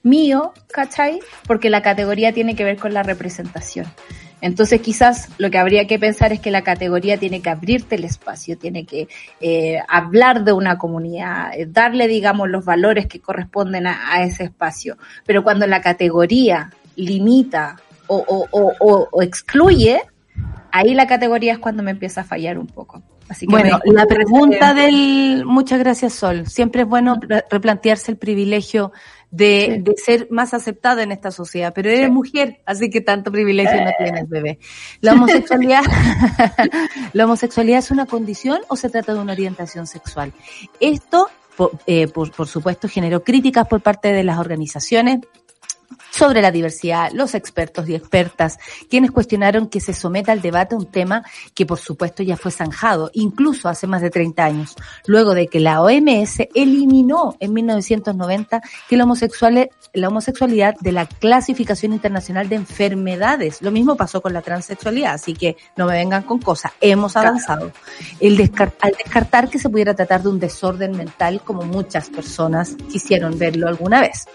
mío, 0.03 0.53
¿cachai? 0.71 1.19
Porque 1.47 1.69
la 1.69 1.81
categoría 1.81 2.31
tiene 2.33 2.55
que 2.55 2.63
ver 2.63 2.77
con 2.77 2.93
la 2.93 3.03
representación. 3.03 3.87
Entonces 4.45 4.79
quizás 4.79 5.29
lo 5.39 5.49
que 5.49 5.57
habría 5.57 5.87
que 5.87 5.97
pensar 5.97 6.31
es 6.31 6.39
que 6.39 6.51
la 6.51 6.61
categoría 6.61 7.17
tiene 7.17 7.41
que 7.41 7.49
abrirte 7.49 7.95
el 7.95 8.03
espacio, 8.03 8.59
tiene 8.59 8.85
que 8.85 9.07
eh, 9.41 9.79
hablar 9.87 10.43
de 10.43 10.53
una 10.53 10.77
comunidad, 10.77 11.49
eh, 11.57 11.65
darle, 11.67 12.07
digamos, 12.07 12.47
los 12.47 12.63
valores 12.63 13.07
que 13.07 13.19
corresponden 13.19 13.87
a, 13.87 14.13
a, 14.13 14.23
ese 14.23 14.43
espacio. 14.43 14.99
Pero 15.25 15.43
cuando 15.43 15.65
la 15.65 15.81
categoría 15.81 16.69
limita 16.95 17.77
o, 18.05 18.17
o, 18.17 18.71
o, 18.79 19.07
o 19.11 19.21
excluye, 19.23 19.99
ahí 20.71 20.93
la 20.93 21.07
categoría 21.07 21.53
es 21.53 21.57
cuando 21.57 21.81
me 21.81 21.89
empieza 21.89 22.21
a 22.21 22.23
fallar 22.23 22.59
un 22.59 22.67
poco. 22.67 23.01
Así 23.27 23.47
que 23.47 23.51
bueno, 23.51 23.79
la 23.85 24.05
pregunta 24.05 24.75
del... 24.75 25.43
Muchas 25.45 25.79
gracias, 25.79 26.13
Sol. 26.13 26.45
Siempre 26.45 26.83
es 26.83 26.87
bueno 26.87 27.19
replantearse 27.49 28.11
el 28.11 28.17
privilegio 28.17 28.91
de, 29.35 29.81
de, 29.81 29.95
ser 29.97 30.27
más 30.31 30.53
aceptada 30.53 31.03
en 31.03 31.11
esta 31.11 31.31
sociedad, 31.31 31.73
pero 31.75 31.89
eres 31.89 32.09
mujer, 32.09 32.61
así 32.65 32.89
que 32.89 33.01
tanto 33.01 33.31
privilegio 33.31 33.83
no 33.83 33.91
tienes, 33.97 34.29
bebé. 34.29 34.59
¿La 35.01 35.13
homosexualidad, 35.13 35.83
¿La 37.13 37.25
homosexualidad 37.25 37.79
es 37.79 37.91
una 37.91 38.05
condición 38.05 38.61
o 38.69 38.75
se 38.75 38.89
trata 38.89 39.13
de 39.13 39.19
una 39.19 39.33
orientación 39.33 39.87
sexual? 39.87 40.31
Esto, 40.79 41.29
por, 41.57 41.71
eh, 41.85 42.07
por, 42.07 42.31
por 42.31 42.47
supuesto, 42.47 42.87
generó 42.87 43.23
críticas 43.23 43.67
por 43.67 43.81
parte 43.81 44.13
de 44.13 44.23
las 44.23 44.39
organizaciones 44.39 45.19
sobre 46.15 46.41
la 46.41 46.51
diversidad, 46.51 47.11
los 47.11 47.35
expertos 47.35 47.89
y 47.89 47.95
expertas, 47.95 48.57
quienes 48.89 49.11
cuestionaron 49.11 49.67
que 49.67 49.81
se 49.81 49.93
someta 49.93 50.31
al 50.31 50.41
debate 50.41 50.73
un 50.73 50.85
tema 50.85 51.23
que 51.53 51.65
por 51.65 51.77
supuesto 51.77 52.23
ya 52.23 52.37
fue 52.37 52.51
zanjado, 52.51 53.11
incluso 53.13 53.67
hace 53.67 53.85
más 53.85 54.01
de 54.01 54.09
30 54.09 54.45
años, 54.45 54.75
luego 55.07 55.33
de 55.33 55.47
que 55.47 55.59
la 55.59 55.81
OMS 55.81 56.47
eliminó 56.53 57.35
en 57.41 57.53
1990 57.53 58.61
que 58.87 58.95
la, 58.95 59.05
la 59.93 60.07
homosexualidad 60.07 60.75
de 60.79 60.91
la 60.93 61.05
clasificación 61.05 61.91
internacional 61.91 62.47
de 62.47 62.55
enfermedades. 62.55 63.61
Lo 63.61 63.71
mismo 63.71 63.97
pasó 63.97 64.21
con 64.21 64.31
la 64.31 64.41
transexualidad, 64.41 65.15
así 65.15 65.33
que 65.33 65.57
no 65.75 65.85
me 65.85 65.93
vengan 65.93 66.23
con 66.23 66.39
cosas, 66.39 66.71
hemos 66.79 67.17
avanzado. 67.17 67.73
El 68.21 68.35
al 68.79 68.93
descartar 68.93 69.49
que 69.49 69.59
se 69.59 69.69
pudiera 69.69 69.93
tratar 69.93 70.23
de 70.23 70.29
un 70.29 70.39
desorden 70.39 70.95
mental 70.95 71.41
como 71.43 71.63
muchas 71.63 72.09
personas 72.09 72.75
quisieron 72.89 73.37
verlo 73.37 73.67
alguna 73.67 73.99
vez. 73.99 74.27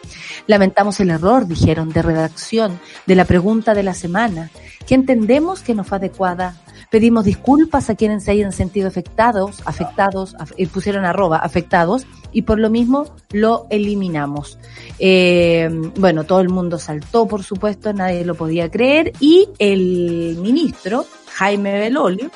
Lamentamos 0.47 1.01
el 1.01 1.11
error 1.11 1.47
dijeron, 1.71 1.93
de 1.93 2.03
redacción 2.03 2.81
de 3.07 3.15
la 3.15 3.25
pregunta 3.25 3.75
de 3.75 3.85
la 3.85 3.95
semana, 3.95 4.51
que 4.89 4.97
entendemos 4.97 5.61
que 5.61 5.73
no 5.75 5.85
fue 5.85 5.99
adecuada. 5.99 6.57
Pedimos 6.91 7.25
disculpas 7.25 7.89
a 7.91 7.95
quienes 7.95 8.25
se 8.25 8.33
hayan 8.33 8.51
sentido 8.51 8.89
afectados, 8.89 9.63
afectados, 9.65 10.35
y 10.57 10.67
pusieron 10.67 11.05
arroba, 11.05 11.39
afectados, 11.39 12.09
y 12.33 12.43
por 12.43 12.59
lo 12.59 12.71
mismo 12.71 13.15
lo 13.31 13.69
eliminamos. 13.71 14.59
Eh, 14.99 15.71
bueno, 15.97 16.25
todo 16.25 16.41
el 16.41 16.49
mundo 16.49 16.81
saltó, 16.81 17.29
por 17.29 17.45
supuesto, 17.45 17.93
nadie 17.93 18.25
lo 18.25 18.35
podía 18.35 18.69
creer, 18.69 19.13
y 19.21 19.49
el 19.61 20.39
ministro, 20.43 21.07
Jaime 21.35 21.79
Belolio, 21.79 22.33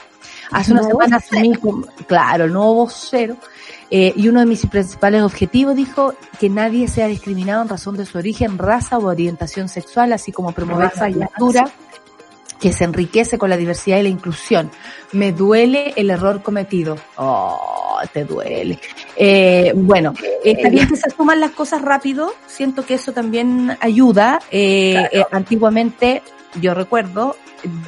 hace 0.53 0.73
una 0.73 0.85
semana 0.85 1.19
claro, 2.07 2.45
el 2.45 2.53
nuevo 2.53 2.75
vocero, 2.75 3.37
eh, 3.97 4.13
y 4.17 4.27
uno 4.27 4.41
de 4.41 4.47
mis 4.47 4.67
principales 4.67 5.23
objetivos 5.23 5.77
dijo 5.77 6.15
que 6.41 6.51
nadie 6.51 6.89
sea 6.89 7.07
discriminado 7.07 7.63
en 7.63 7.69
razón 7.69 7.97
de 7.97 8.05
su 8.05 8.19
origen, 8.19 8.59
raza 8.59 8.99
o 8.99 9.07
orientación 9.07 9.69
sexual, 9.69 10.13
así 10.13 10.33
como 10.33 10.51
promover 10.51 10.91
esa 10.93 11.09
cultura 11.13 11.71
que 12.59 12.73
se 12.73 12.83
enriquece 12.83 13.39
con 13.39 13.51
la 13.51 13.57
diversidad 13.57 13.99
y 13.99 14.03
la 14.03 14.09
inclusión. 14.09 14.73
Me 15.13 15.31
duele 15.31 15.93
el 15.95 16.11
error 16.11 16.43
cometido. 16.43 16.97
Oh, 17.19 18.01
te 18.13 18.25
duele. 18.25 18.81
Eh, 19.15 19.71
bueno, 19.77 20.13
está 20.43 20.71
bien 20.71 20.89
que 20.89 20.97
se 20.97 21.11
suman 21.11 21.39
las 21.39 21.53
cosas 21.53 21.81
rápido. 21.81 22.35
Siento 22.49 22.85
que 22.85 22.95
eso 22.95 23.13
también 23.13 23.77
ayuda. 23.79 24.41
Eh, 24.51 25.09
eh 25.13 25.25
antiguamente, 25.31 26.25
yo 26.61 26.75
recuerdo, 26.75 27.37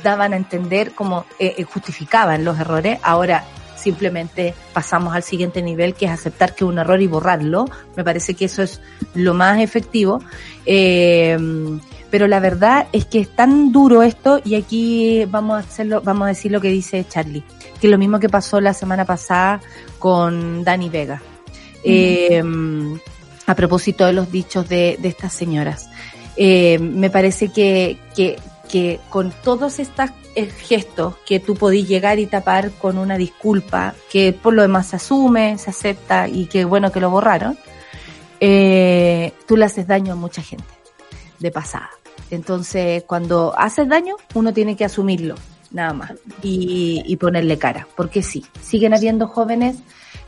daban 0.04 0.34
a 0.34 0.36
entender 0.36 0.92
como 0.92 1.26
eh, 1.40 1.64
justificaban 1.64 2.44
los 2.44 2.60
errores. 2.60 3.00
Ahora 3.02 3.42
simplemente 3.86 4.52
pasamos 4.72 5.14
al 5.14 5.22
siguiente 5.22 5.62
nivel, 5.62 5.94
que 5.94 6.06
es 6.06 6.10
aceptar 6.10 6.56
que 6.56 6.64
un 6.64 6.76
error 6.78 7.00
y 7.00 7.06
borrarlo. 7.06 7.66
Me 7.96 8.02
parece 8.02 8.34
que 8.34 8.46
eso 8.46 8.64
es 8.64 8.80
lo 9.14 9.32
más 9.32 9.60
efectivo. 9.60 10.20
Eh, 10.66 11.38
pero 12.10 12.26
la 12.26 12.40
verdad 12.40 12.88
es 12.92 13.04
que 13.04 13.20
es 13.20 13.28
tan 13.28 13.70
duro 13.70 14.02
esto 14.02 14.40
y 14.44 14.56
aquí 14.56 15.24
vamos 15.26 15.56
a 15.56 15.60
hacerlo, 15.60 16.00
vamos 16.02 16.24
a 16.24 16.28
decir 16.28 16.50
lo 16.50 16.60
que 16.60 16.68
dice 16.68 17.04
Charlie, 17.08 17.44
que 17.80 17.86
es 17.86 17.90
lo 17.90 17.98
mismo 17.98 18.18
que 18.18 18.28
pasó 18.28 18.60
la 18.60 18.74
semana 18.74 19.04
pasada 19.04 19.60
con 20.00 20.64
Dani 20.64 20.88
Vega. 20.88 21.22
Eh, 21.84 22.42
a 23.46 23.54
propósito 23.54 24.04
de 24.04 24.12
los 24.12 24.32
dichos 24.32 24.68
de, 24.68 24.98
de 25.00 25.08
estas 25.08 25.32
señoras. 25.32 25.88
Eh, 26.36 26.78
me 26.80 27.10
parece 27.10 27.48
que, 27.48 27.98
que, 28.16 28.36
que 28.68 28.98
con 29.10 29.32
todos 29.44 29.78
estos 29.78 30.10
eh, 30.10 30.25
gestos 30.44 31.16
que 31.26 31.40
tú 31.40 31.54
podís 31.54 31.88
llegar 31.88 32.18
y 32.18 32.26
tapar 32.26 32.70
con 32.72 32.98
una 32.98 33.16
disculpa, 33.16 33.94
que 34.10 34.32
por 34.32 34.54
lo 34.54 34.62
demás 34.62 34.88
se 34.88 34.96
asume, 34.96 35.56
se 35.58 35.70
acepta 35.70 36.28
y 36.28 36.46
que 36.46 36.64
bueno 36.64 36.92
que 36.92 37.00
lo 37.00 37.10
borraron, 37.10 37.58
eh, 38.40 39.32
tú 39.46 39.56
le 39.56 39.64
haces 39.64 39.86
daño 39.86 40.12
a 40.12 40.16
mucha 40.16 40.42
gente 40.42 40.66
de 41.38 41.50
pasada. 41.50 41.90
Entonces, 42.30 43.04
cuando 43.04 43.54
haces 43.56 43.88
daño, 43.88 44.16
uno 44.34 44.52
tiene 44.52 44.76
que 44.76 44.84
asumirlo, 44.84 45.36
nada 45.70 45.92
más, 45.92 46.12
y, 46.42 47.16
ponerle 47.16 47.56
cara, 47.56 47.86
porque 47.96 48.22
sí, 48.22 48.44
siguen 48.60 48.94
habiendo 48.94 49.28
jóvenes, 49.28 49.76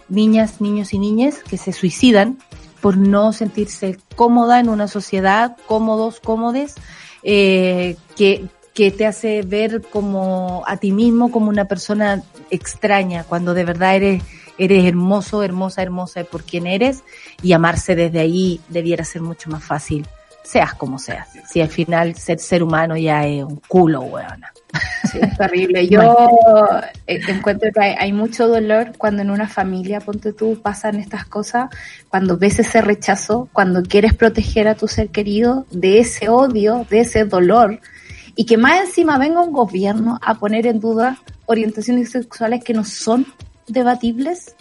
niñas, 0.08 0.60
niños 0.60 0.94
y 0.94 0.98
niñas 0.98 1.40
que 1.48 1.58
se 1.58 1.72
suicidan 1.72 2.38
por 2.80 2.96
no 2.96 3.32
sentirse 3.32 3.98
cómoda 4.14 4.60
en 4.60 4.68
una 4.68 4.86
sociedad, 4.86 5.56
cómodos, 5.66 6.20
cómodes, 6.20 6.76
eh, 7.24 7.96
que, 8.16 8.46
que 8.78 8.92
te 8.92 9.06
hace 9.06 9.42
ver 9.42 9.82
como 9.90 10.62
a 10.64 10.76
ti 10.76 10.92
mismo 10.92 11.32
como 11.32 11.48
una 11.48 11.64
persona 11.64 12.22
extraña, 12.48 13.24
cuando 13.24 13.52
de 13.52 13.64
verdad 13.64 13.96
eres, 13.96 14.22
eres 14.56 14.84
hermoso, 14.84 15.42
hermosa, 15.42 15.82
hermosa 15.82 16.22
por 16.22 16.44
quien 16.44 16.68
eres, 16.68 17.02
y 17.42 17.54
amarse 17.54 17.96
desde 17.96 18.20
ahí 18.20 18.60
debiera 18.68 19.02
ser 19.04 19.22
mucho 19.22 19.50
más 19.50 19.64
fácil, 19.64 20.06
seas 20.44 20.74
como 20.74 21.00
seas. 21.00 21.26
Si 21.50 21.60
al 21.60 21.70
final 21.70 22.14
ser 22.14 22.38
ser 22.38 22.62
humano 22.62 22.96
ya 22.96 23.26
es 23.26 23.42
un 23.42 23.56
culo, 23.66 24.02
weona. 24.02 24.52
Sí, 25.10 25.18
es 25.22 25.36
terrible. 25.36 25.88
Yo 25.88 26.28
eh, 27.08 27.18
encuentro 27.26 27.72
que 27.72 27.80
hay, 27.80 28.12
mucho 28.12 28.46
dolor 28.46 28.92
cuando 28.96 29.22
en 29.22 29.30
una 29.30 29.48
familia, 29.48 29.98
ponte 29.98 30.32
tú, 30.32 30.62
pasan 30.62 31.00
estas 31.00 31.24
cosas, 31.24 31.68
cuando 32.10 32.38
ves 32.38 32.60
ese 32.60 32.80
rechazo, 32.80 33.48
cuando 33.52 33.82
quieres 33.82 34.14
proteger 34.14 34.68
a 34.68 34.76
tu 34.76 34.86
ser 34.86 35.08
querido 35.08 35.66
de 35.72 35.98
ese 35.98 36.28
odio, 36.28 36.86
de 36.88 37.00
ese 37.00 37.24
dolor, 37.24 37.80
y 38.38 38.46
que 38.46 38.56
más 38.56 38.86
encima 38.86 39.18
venga 39.18 39.42
un 39.42 39.52
gobierno 39.52 40.20
a 40.22 40.34
poner 40.34 40.68
en 40.68 40.78
duda 40.78 41.18
orientaciones 41.46 42.12
sexuales 42.12 42.62
que 42.62 42.72
no 42.72 42.84
son 42.84 43.26
debatibles, 43.66 44.54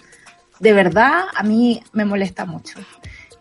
de 0.60 0.74
verdad 0.74 1.26
a 1.36 1.44
mí 1.44 1.84
me 1.94 2.04
molesta 2.04 2.46
mucho 2.46 2.80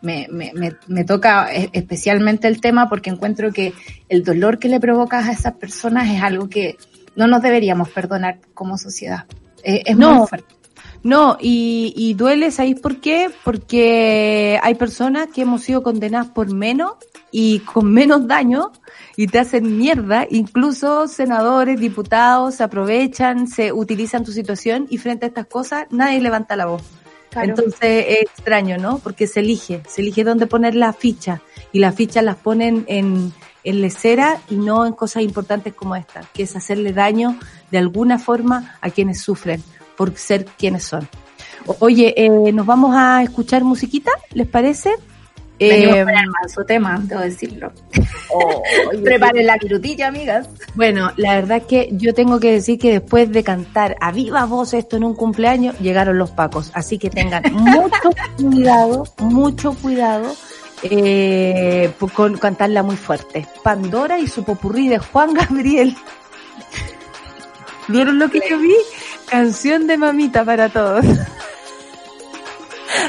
me, 0.03 0.29
me, 0.31 0.53
me, 0.87 1.05
toca 1.05 1.51
e, 1.51 1.71
especialmente 1.73 2.49
el 2.49 2.61
tema 2.61 2.87
porque 2.91 3.09
encuentro 3.09 3.51
que 3.51 3.73
el 4.11 4.25
dolor 4.25 4.59
que 4.59 4.69
le 4.69 4.79
provocas 4.79 5.27
a 5.27 5.33
esas 5.33 5.55
personas 5.55 6.11
es 6.11 6.23
algo 6.23 6.51
que 6.51 6.77
no 7.15 7.27
nos 7.27 7.41
deberíamos 7.41 7.89
perdonar 7.89 8.39
como 8.53 8.77
sociedad. 8.77 9.25
Es, 9.63 9.97
no, 9.97 10.15
muy 10.15 10.27
fuerte. 10.29 10.55
No, 11.03 11.39
y, 11.41 11.95
y 11.97 12.13
duele, 12.13 12.51
¿sabéis 12.51 12.79
por 12.79 13.01
qué? 13.01 13.31
Porque 13.43 14.61
hay 14.63 14.75
personas 14.75 15.29
que 15.35 15.41
hemos 15.41 15.63
sido 15.63 15.83
condenadas 15.83 16.29
por 16.29 16.53
menos 16.53 16.93
y 17.39 17.59
con 17.59 17.93
menos 17.93 18.27
daño 18.27 18.73
y 19.15 19.27
te 19.27 19.39
hacen 19.39 19.77
mierda. 19.77 20.27
Incluso 20.31 21.07
senadores, 21.07 21.79
diputados 21.79 22.55
se 22.55 22.63
aprovechan, 22.63 23.47
se 23.47 23.75
utilizan 23.75 24.25
tu 24.25 24.33
situación 24.33 24.87
y 24.89 24.97
frente 24.97 25.27
a 25.27 25.29
estas 25.29 25.45
cosas 25.45 25.87
nadie 25.91 26.19
levanta 26.23 26.57
la 26.57 26.65
voz. 26.65 26.83
Entonces 27.33 28.07
es 28.09 28.23
extraño, 28.23 28.79
¿no? 28.79 29.01
Porque 29.01 29.27
se 29.27 29.41
elige, 29.41 29.83
se 29.87 30.01
elige 30.01 30.25
dónde 30.25 30.47
poner 30.47 30.75
la 30.75 30.95
ficha 30.95 31.43
y 31.73 31.81
las 31.81 31.95
fichas 31.95 32.25
las 32.25 32.37
ponen 32.37 32.87
en, 32.89 33.35
en 33.65 33.83
lecera 33.83 34.41
y 34.49 34.55
no 34.55 34.87
en 34.87 34.95
cosas 34.95 35.23
importantes 35.23 35.75
como 35.75 35.95
esta, 35.95 36.23
que 36.33 36.45
es 36.45 36.57
hacerle 36.57 36.95
daño 36.95 37.39
de 37.71 37.77
alguna 37.77 38.19
forma 38.19 38.79
a 38.81 38.89
quienes 38.89 39.21
sufren 39.21 39.63
por 39.95 40.17
ser 40.17 40.47
quienes 40.47 40.85
son. 40.85 41.07
Oye, 41.81 42.15
eh, 42.17 42.31
nos 42.55 42.65
vamos 42.65 42.95
a 42.97 43.23
escuchar 43.23 43.63
musiquita, 43.63 44.13
¿les 44.33 44.49
parece? 44.49 44.95
Eh, 45.59 46.01
el 46.01 46.51
su 46.51 46.65
tema, 46.65 47.01
debo 47.03 47.23
decirlo. 47.23 47.73
Oh, 48.31 48.63
Preparen 49.05 49.47
la 49.47 49.59
crutilla, 49.59 50.09
amigas. 50.09 50.49
Bueno, 50.75 51.13
la 51.17 51.35
verdad 51.35 51.63
que 51.63 51.89
yo 51.93 52.13
tengo 52.13 52.39
que 52.41 52.53
decir 52.53 52.79
que 52.79 52.93
después 52.93 53.33
de 53.33 53.43
cantar 53.43 53.97
a 54.01 54.13
viva 54.13 54.45
voz 54.45 54.75
esto 54.75 54.97
en 54.97 55.05
un 55.05 55.15
cumpleaños, 55.15 55.79
llegaron 55.81 56.19
los 56.19 56.31
pacos. 56.31 56.71
Así 56.75 56.99
que 56.99 57.09
tengan 57.09 57.43
mucho 57.53 58.11
cuidado, 58.37 59.05
mucho 59.19 59.73
cuidado 59.75 60.35
eh, 60.83 61.91
con 62.15 62.37
cantarla 62.37 62.83
muy 62.83 62.97
fuerte. 62.97 63.47
Pandora 63.63 64.19
y 64.19 64.27
su 64.27 64.45
popurrí 64.45 64.89
de 64.89 64.99
Juan 64.99 65.33
Gabriel. 65.33 65.97
¿Vieron 67.89 68.19
lo 68.19 68.29
que 68.29 68.41
yo 68.49 68.59
vi? 68.59 68.75
Canción 69.27 69.87
de 69.87 69.97
mamita 69.97 70.45
para 70.45 70.69
todos. 70.69 71.05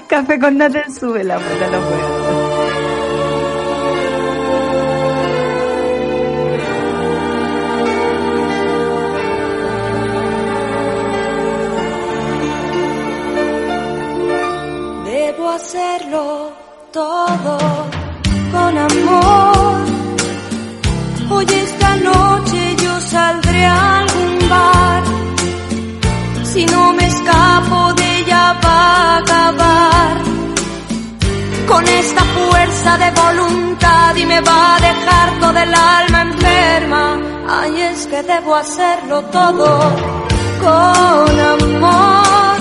Café 0.07 0.39
con 0.39 0.57
nata 0.57 0.83
sube 0.89 1.23
la 1.23 1.37
puta, 1.37 1.67
no 1.71 1.79
puedo. 1.87 2.27
Debo 15.05 15.49
hacerlo 15.49 16.51
todo 16.91 17.57
con 18.51 18.77
amor. 18.77 19.77
Hoy 21.29 21.45
esta 21.45 21.95
noche 21.97 22.75
yo 22.83 23.01
saldré 23.01 23.65
a 23.65 23.99
algún 23.99 24.49
bar. 24.49 25.03
Si 26.43 26.65
no 26.65 26.93
me 26.93 27.05
escapo 27.05 27.93
de 27.93 28.19
ella, 28.19 28.59
va 28.63 28.79
a 28.79 29.17
acabar 29.17 29.56
con 31.67 31.85
esta 31.87 32.23
fuerza 32.23 32.97
de 32.97 33.11
voluntad 33.11 34.15
y 34.15 34.25
me 34.25 34.39
va 34.41 34.75
a 34.75 34.79
dejar 34.79 35.39
todo 35.39 35.59
el 35.59 35.73
alma 35.73 36.21
enferma. 36.21 37.19
Ay, 37.49 37.81
es 37.81 38.07
que 38.07 38.23
debo 38.23 38.55
hacerlo 38.55 39.21
todo 39.25 39.79
con 40.61 41.39
amor. 41.39 42.57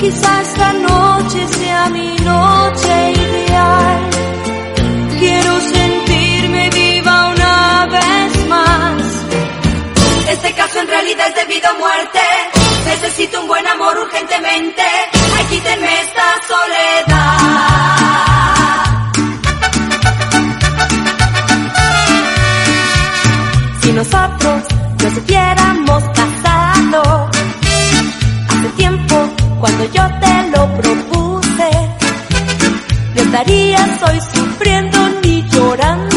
Quizá 0.00 0.42
esta 0.42 0.72
noche 0.74 1.48
sea 1.48 1.88
mi 1.88 2.16
noche 2.16 3.12
ideal. 3.12 4.10
Quiero 5.18 5.60
sentirme 5.60 6.70
viva 6.70 7.30
una 7.34 7.86
vez 7.86 8.48
más. 8.48 9.02
Este 10.28 10.52
caso 10.52 10.80
en 10.80 10.88
realidad 10.88 11.28
es 11.28 11.34
debido 11.34 11.68
a 11.68 11.74
muerte. 11.74 12.20
Necesito 12.84 13.40
un 13.40 13.48
buen 13.48 13.66
amor 13.66 13.98
urgentemente. 13.98 14.82
Ay, 15.36 15.44
quítenme 15.46 16.00
esta 16.02 16.26
soledad. 16.46 17.95
nosotros 23.96 24.62
nos 25.02 25.16
hubiéramos 25.16 26.04
casado. 26.10 27.30
Hace 28.48 28.68
tiempo, 28.76 29.16
cuando 29.58 29.84
yo 29.86 30.02
te 30.20 30.50
lo 30.50 30.66
propuse, 30.76 31.70
no 33.14 33.22
estarías 33.22 34.02
hoy 34.02 34.20
sufriendo 34.34 34.98
ni 35.22 35.42
llorando. 35.48 36.15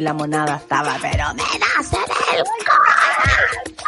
la 0.00 0.12
monada 0.12 0.56
estaba, 0.56 0.96
pero 1.00 1.34
me 1.34 1.42
das 1.42 1.92
en 1.92 2.36
el 2.36 2.44
corazón. 2.64 3.78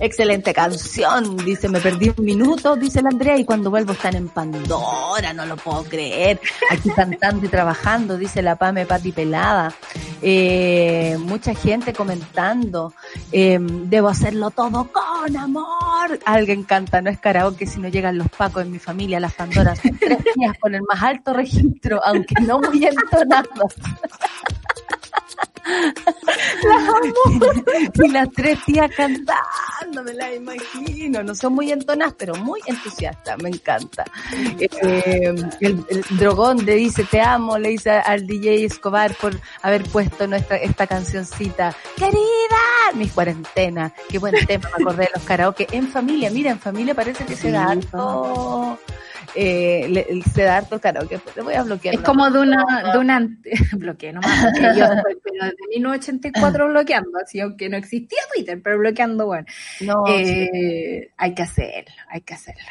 Excelente 0.00 0.52
canción, 0.52 1.36
dice, 1.36 1.68
me 1.68 1.80
perdí 1.80 2.12
un 2.16 2.24
minuto, 2.24 2.74
dice 2.74 3.00
la 3.02 3.10
Andrea, 3.10 3.36
y 3.36 3.44
cuando 3.44 3.70
vuelvo 3.70 3.92
están 3.92 4.16
en 4.16 4.28
Pandora, 4.28 5.32
no 5.32 5.46
lo 5.46 5.56
puedo 5.56 5.84
creer. 5.84 6.40
Aquí 6.70 6.90
cantando 6.90 7.46
y 7.46 7.48
trabajando, 7.48 8.18
dice 8.18 8.42
la 8.42 8.56
Pame 8.56 8.84
Pati 8.84 9.12
Pelada. 9.12 9.72
Eh, 10.22 11.18
mucha 11.18 11.54
gente 11.54 11.92
comentando, 11.92 12.94
eh, 13.32 13.58
debo 13.60 14.08
hacerlo 14.08 14.50
todo 14.50 14.88
con 14.92 15.36
amor. 15.36 16.18
Alguien 16.24 16.62
canta, 16.62 17.02
no 17.02 17.10
es 17.10 17.18
karaoke 17.18 17.66
si 17.66 17.80
no 17.80 17.88
llegan 17.88 18.18
los 18.18 18.28
pacos 18.28 18.62
en 18.62 18.70
mi 18.70 18.78
familia, 18.78 19.18
las 19.18 19.34
Pandoras. 19.34 19.80
Son 19.80 19.98
tres 19.98 20.18
días 20.36 20.56
con 20.60 20.74
el 20.74 20.82
más 20.82 21.02
alto 21.02 21.32
registro, 21.32 22.00
aunque 22.04 22.34
no 22.42 22.60
muy 22.60 22.84
entonados. 22.84 23.74
Las 26.64 26.88
amo. 26.88 27.52
Y 27.94 28.08
las 28.08 28.30
tres 28.30 28.58
tías 28.64 28.90
cantando, 28.96 29.34
me 30.02 30.14
la 30.14 30.34
imagino. 30.34 31.22
No 31.22 31.34
son 31.34 31.54
muy 31.54 31.70
entonadas, 31.72 32.14
pero 32.16 32.34
muy 32.36 32.60
entusiastas, 32.66 33.40
me 33.42 33.50
encanta. 33.50 34.04
Eh, 34.58 35.34
el, 35.60 35.84
el 35.88 36.04
drogón 36.10 36.64
le 36.64 36.76
dice 36.76 37.04
te 37.04 37.20
amo, 37.20 37.58
le 37.58 37.70
dice 37.70 37.90
al 37.90 38.26
DJ 38.26 38.64
Escobar 38.64 39.14
por 39.20 39.38
haber 39.62 39.82
puesto 39.84 40.26
nuestra 40.26 40.56
esta 40.56 40.86
cancioncita. 40.86 41.74
Querida, 41.96 42.92
mis 42.94 43.12
cuarentenas. 43.12 43.92
Qué 44.08 44.18
buen 44.18 44.34
tema, 44.46 44.70
me 44.78 44.84
acordé 44.84 45.04
de 45.04 45.10
los 45.14 45.24
karaoke. 45.24 45.66
En 45.72 45.88
familia, 45.88 46.30
mira, 46.30 46.50
en 46.50 46.60
familia 46.60 46.94
parece 46.94 47.24
que 47.24 47.36
se 47.36 47.50
da 47.50 47.64
harto 47.64 48.78
eh, 49.34 49.86
le- 49.88 50.22
se 50.34 50.42
da 50.42 50.58
harto 50.58 50.80
karaoke. 50.80 51.18
Te 51.34 51.40
voy 51.40 51.54
a 51.54 51.62
bloquear. 51.62 51.94
Es 51.94 52.00
no. 52.00 52.06
como 52.06 52.30
de 52.30 52.38
una, 52.40 52.64
de 52.92 52.98
una, 52.98 53.28
bloqueé 53.72 54.12
nomás, 54.12 54.44
porque 54.44 54.78
yo 54.78 54.86
pero 55.22 55.44
desde 55.44 55.68
1984 55.74 56.68
bloqueando, 56.68 57.10
así 57.24 57.40
aunque 57.40 57.68
no 57.68 57.76
existía 57.76 58.18
Twitter, 58.34 58.60
pero 58.62 58.78
bloqueando, 58.78 59.26
bueno. 59.26 59.46
No, 59.80 60.04
Eh, 60.08 61.10
hay 61.16 61.34
que 61.34 61.42
hacerlo, 61.42 61.94
hay 62.08 62.20
que 62.20 62.34
hacerlo. 62.34 62.62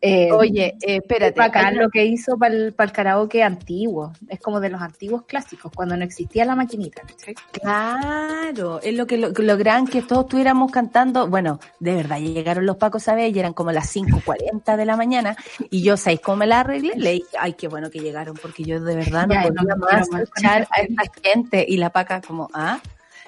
Eh, 0.00 0.30
Oye, 0.32 0.76
eh, 0.82 0.96
espérate. 0.96 1.38
bacán 1.38 1.66
hay- 1.66 1.76
lo 1.76 1.90
que 1.90 2.04
hizo 2.04 2.36
para 2.38 2.54
el, 2.54 2.74
karaoke 2.92 3.42
antiguo, 3.42 4.12
es 4.28 4.40
como 4.40 4.60
de 4.60 4.70
los 4.70 4.80
antiguos 4.82 5.24
clásicos, 5.26 5.70
cuando 5.74 5.96
no 5.96 6.04
existía 6.04 6.44
la 6.44 6.54
maquinita. 6.56 7.02
Claro, 7.52 8.80
es 8.82 8.94
lo 8.94 9.06
que 9.06 9.16
lo, 9.18 9.30
lo 9.30 9.56
gran 9.56 9.86
que 9.86 10.02
todos 10.02 10.24
estuviéramos 10.24 10.70
cantando. 10.70 11.28
Bueno, 11.28 11.60
de 11.78 11.94
verdad, 11.94 12.18
llegaron 12.18 12.66
los 12.66 12.76
Pacos 12.76 13.08
a 13.08 13.14
ver 13.14 13.34
y 13.34 13.38
eran 13.38 13.52
como 13.52 13.72
las 13.72 13.94
5.40 13.94 14.76
de 14.76 14.84
la 14.84 14.96
mañana. 14.96 15.36
Y 15.70 15.82
yo, 15.82 15.96
¿sabéis 16.10 16.20
cómo 16.20 16.36
me 16.38 16.46
la 16.46 16.60
arreglé? 16.60 16.92
Le 16.96 17.12
dije, 17.12 17.36
ay, 17.38 17.54
qué 17.54 17.68
bueno 17.68 17.88
que 17.88 18.00
llegaron, 18.00 18.34
porque 18.34 18.64
yo 18.64 18.80
de 18.80 18.96
verdad 18.96 19.28
no 19.28 19.34
Ya, 19.34 19.42
podía 19.42 19.62
no, 19.62 19.76
más 19.76 20.08
escuchar 20.08 20.66
a 20.70 20.80
esta 20.80 21.02
gente. 21.22 21.64
Y 21.68 21.76
la 21.76 21.90
Paca 21.90 22.20
como, 22.20 22.48
ah, 22.52 22.80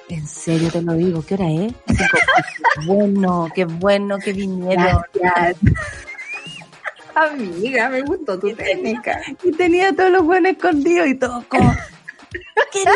en 0.09 0.27
serio 0.27 0.69
te 0.71 0.83
lo 0.83 0.95
digo, 0.95 1.25
¿qué 1.25 1.35
hora 1.35 1.49
es? 1.49 1.73
Qué 1.87 1.95
bueno, 2.87 3.49
qué 3.55 3.65
bueno 3.67 4.19
que 4.19 4.33
vinieron. 4.33 5.01
Gracias. 5.15 5.57
Amiga, 7.15 7.89
me 7.89 8.03
gustó 8.03 8.39
tu 8.39 8.53
técnica. 8.53 9.21
Y 9.45 9.53
tenía 9.53 9.95
todos 9.95 10.11
los 10.11 10.25
buenos 10.25 10.53
escondidos 10.53 11.07
y 11.07 11.15
todo 11.15 11.45
como, 11.49 11.73
querida. 12.73 12.93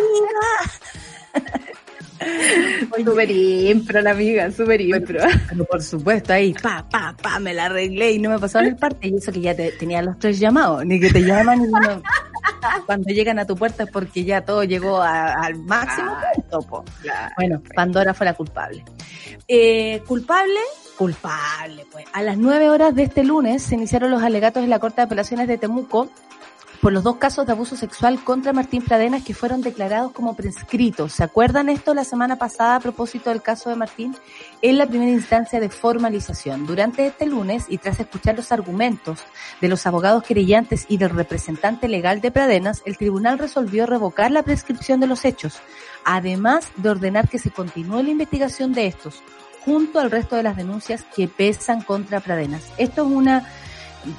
Súper 3.04 3.30
impro 3.30 4.00
la 4.00 4.10
amiga, 4.12 4.50
súper 4.50 4.80
impro. 4.80 5.20
Pero 5.48 5.64
por 5.64 5.82
supuesto, 5.82 6.32
ahí, 6.32 6.54
pa, 6.54 6.84
pa, 6.90 7.14
pa, 7.20 7.38
me 7.38 7.52
la 7.54 7.66
arreglé 7.66 8.12
y 8.12 8.18
no 8.18 8.30
me 8.30 8.38
pasaron 8.38 8.68
el 8.68 8.76
parte. 8.76 9.08
Y 9.08 9.16
eso 9.16 9.32
que 9.32 9.40
ya 9.40 9.54
te, 9.54 9.72
tenía 9.72 10.02
los 10.02 10.18
tres 10.18 10.38
llamados, 10.38 10.84
ni 10.84 10.98
que 11.00 11.10
te 11.10 11.22
llaman 11.22 11.60
ni 11.60 11.68
uno. 11.68 12.02
Cuando 12.86 13.12
llegan 13.12 13.38
a 13.38 13.46
tu 13.46 13.54
puerta 13.56 13.84
es 13.84 13.90
porque 13.90 14.24
ya 14.24 14.40
todo 14.44 14.64
llegó 14.64 15.00
a- 15.00 15.32
al 15.34 15.56
máximo 15.56 16.16
punto, 16.34 16.60
po. 16.62 16.84
Bueno, 17.36 17.62
Pandora 17.74 18.14
fue 18.14 18.26
la 18.26 18.34
culpable. 18.34 18.84
Eh, 19.48 20.02
¿Culpable? 20.06 20.58
Culpable, 20.96 21.86
pues. 21.92 22.06
A 22.12 22.22
las 22.22 22.36
nueve 22.38 22.68
horas 22.70 22.94
de 22.94 23.04
este 23.04 23.22
lunes 23.22 23.62
se 23.62 23.74
iniciaron 23.74 24.10
los 24.10 24.22
alegatos 24.22 24.64
en 24.64 24.70
la 24.70 24.78
Corte 24.78 24.96
de 24.96 25.02
Apelaciones 25.04 25.46
de 25.46 25.58
Temuco 25.58 26.08
por 26.80 26.92
los 26.92 27.02
dos 27.02 27.16
casos 27.16 27.46
de 27.46 27.52
abuso 27.52 27.76
sexual 27.76 28.22
contra 28.22 28.52
Martín 28.52 28.82
Pradenas 28.82 29.22
que 29.22 29.34
fueron 29.34 29.60
declarados 29.60 30.12
como 30.12 30.34
prescritos. 30.34 31.12
¿Se 31.12 31.22
acuerdan 31.22 31.68
esto 31.68 31.94
la 31.94 32.04
semana 32.04 32.36
pasada 32.36 32.76
a 32.76 32.80
propósito 32.80 33.30
del 33.30 33.42
caso 33.42 33.70
de 33.70 33.76
Martín? 33.76 34.16
En 34.62 34.78
la 34.78 34.86
primera 34.86 35.10
instancia 35.10 35.60
de 35.60 35.68
formalización. 35.68 36.66
Durante 36.66 37.06
este 37.06 37.26
lunes 37.26 37.66
y 37.68 37.78
tras 37.78 38.00
escuchar 38.00 38.36
los 38.36 38.52
argumentos 38.52 39.20
de 39.60 39.68
los 39.68 39.86
abogados 39.86 40.22
querellantes 40.22 40.86
y 40.88 40.98
del 40.98 41.10
representante 41.10 41.88
legal 41.88 42.20
de 42.20 42.30
Pradenas, 42.30 42.82
el 42.84 42.96
tribunal 42.96 43.38
resolvió 43.38 43.86
revocar 43.86 44.30
la 44.30 44.42
prescripción 44.42 45.00
de 45.00 45.06
los 45.06 45.24
hechos, 45.24 45.58
además 46.04 46.70
de 46.76 46.90
ordenar 46.90 47.28
que 47.28 47.38
se 47.38 47.50
continúe 47.50 48.02
la 48.02 48.10
investigación 48.10 48.72
de 48.72 48.86
estos, 48.86 49.22
junto 49.64 49.98
al 49.98 50.10
resto 50.10 50.36
de 50.36 50.42
las 50.42 50.56
denuncias 50.56 51.04
que 51.14 51.28
pesan 51.28 51.82
contra 51.82 52.20
Pradenas. 52.20 52.62
Esto 52.76 53.06
es 53.06 53.12
una 53.12 53.48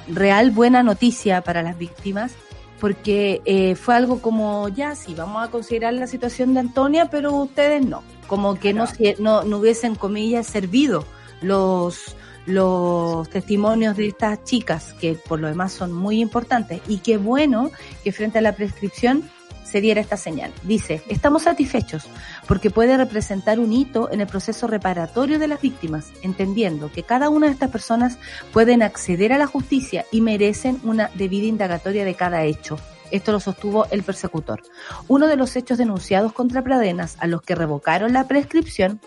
real 0.08 0.50
buena 0.50 0.82
noticia 0.82 1.40
para 1.40 1.62
las 1.62 1.78
víctimas 1.78 2.32
porque 2.80 3.42
eh, 3.44 3.74
fue 3.74 3.94
algo 3.94 4.20
como, 4.20 4.68
ya 4.68 4.94
sí, 4.94 5.14
vamos 5.14 5.46
a 5.46 5.50
considerar 5.50 5.94
la 5.94 6.06
situación 6.06 6.54
de 6.54 6.60
Antonia, 6.60 7.10
pero 7.10 7.34
ustedes 7.34 7.84
no, 7.84 8.02
como 8.26 8.54
que 8.58 8.72
no, 8.72 8.86
no 9.18 9.58
hubiesen, 9.58 9.94
comillas, 9.94 10.46
servido 10.46 11.04
los, 11.42 12.16
los 12.46 13.28
testimonios 13.28 13.96
de 13.96 14.08
estas 14.08 14.44
chicas, 14.44 14.94
que 14.94 15.14
por 15.14 15.40
lo 15.40 15.48
demás 15.48 15.72
son 15.72 15.92
muy 15.92 16.20
importantes, 16.20 16.80
y 16.88 16.98
qué 16.98 17.16
bueno 17.16 17.70
que 18.04 18.12
frente 18.12 18.38
a 18.38 18.42
la 18.42 18.54
prescripción 18.54 19.28
se 19.64 19.80
diera 19.80 20.00
esta 20.00 20.16
señal. 20.16 20.52
Dice, 20.62 21.02
estamos 21.08 21.42
satisfechos 21.42 22.04
porque 22.48 22.70
puede 22.70 22.96
representar 22.96 23.60
un 23.60 23.72
hito 23.72 24.10
en 24.10 24.22
el 24.22 24.26
proceso 24.26 24.66
reparatorio 24.66 25.38
de 25.38 25.46
las 25.46 25.60
víctimas, 25.60 26.06
entendiendo 26.22 26.90
que 26.90 27.04
cada 27.04 27.28
una 27.28 27.46
de 27.46 27.52
estas 27.52 27.70
personas 27.70 28.18
pueden 28.52 28.82
acceder 28.82 29.32
a 29.32 29.38
la 29.38 29.46
justicia 29.46 30.06
y 30.10 30.22
merecen 30.22 30.80
una 30.82 31.10
debida 31.14 31.46
indagatoria 31.46 32.06
de 32.06 32.14
cada 32.14 32.42
hecho. 32.44 32.78
Esto 33.10 33.32
lo 33.32 33.40
sostuvo 33.40 33.86
el 33.90 34.02
persecutor. 34.02 34.62
Uno 35.06 35.28
de 35.28 35.36
los 35.36 35.54
hechos 35.56 35.78
denunciados 35.78 36.32
contra 36.32 36.62
Pradenas, 36.62 37.16
a 37.20 37.26
los 37.26 37.42
que 37.42 37.54
revocaron 37.54 38.12
la 38.12 38.26
prescripción, 38.26 39.00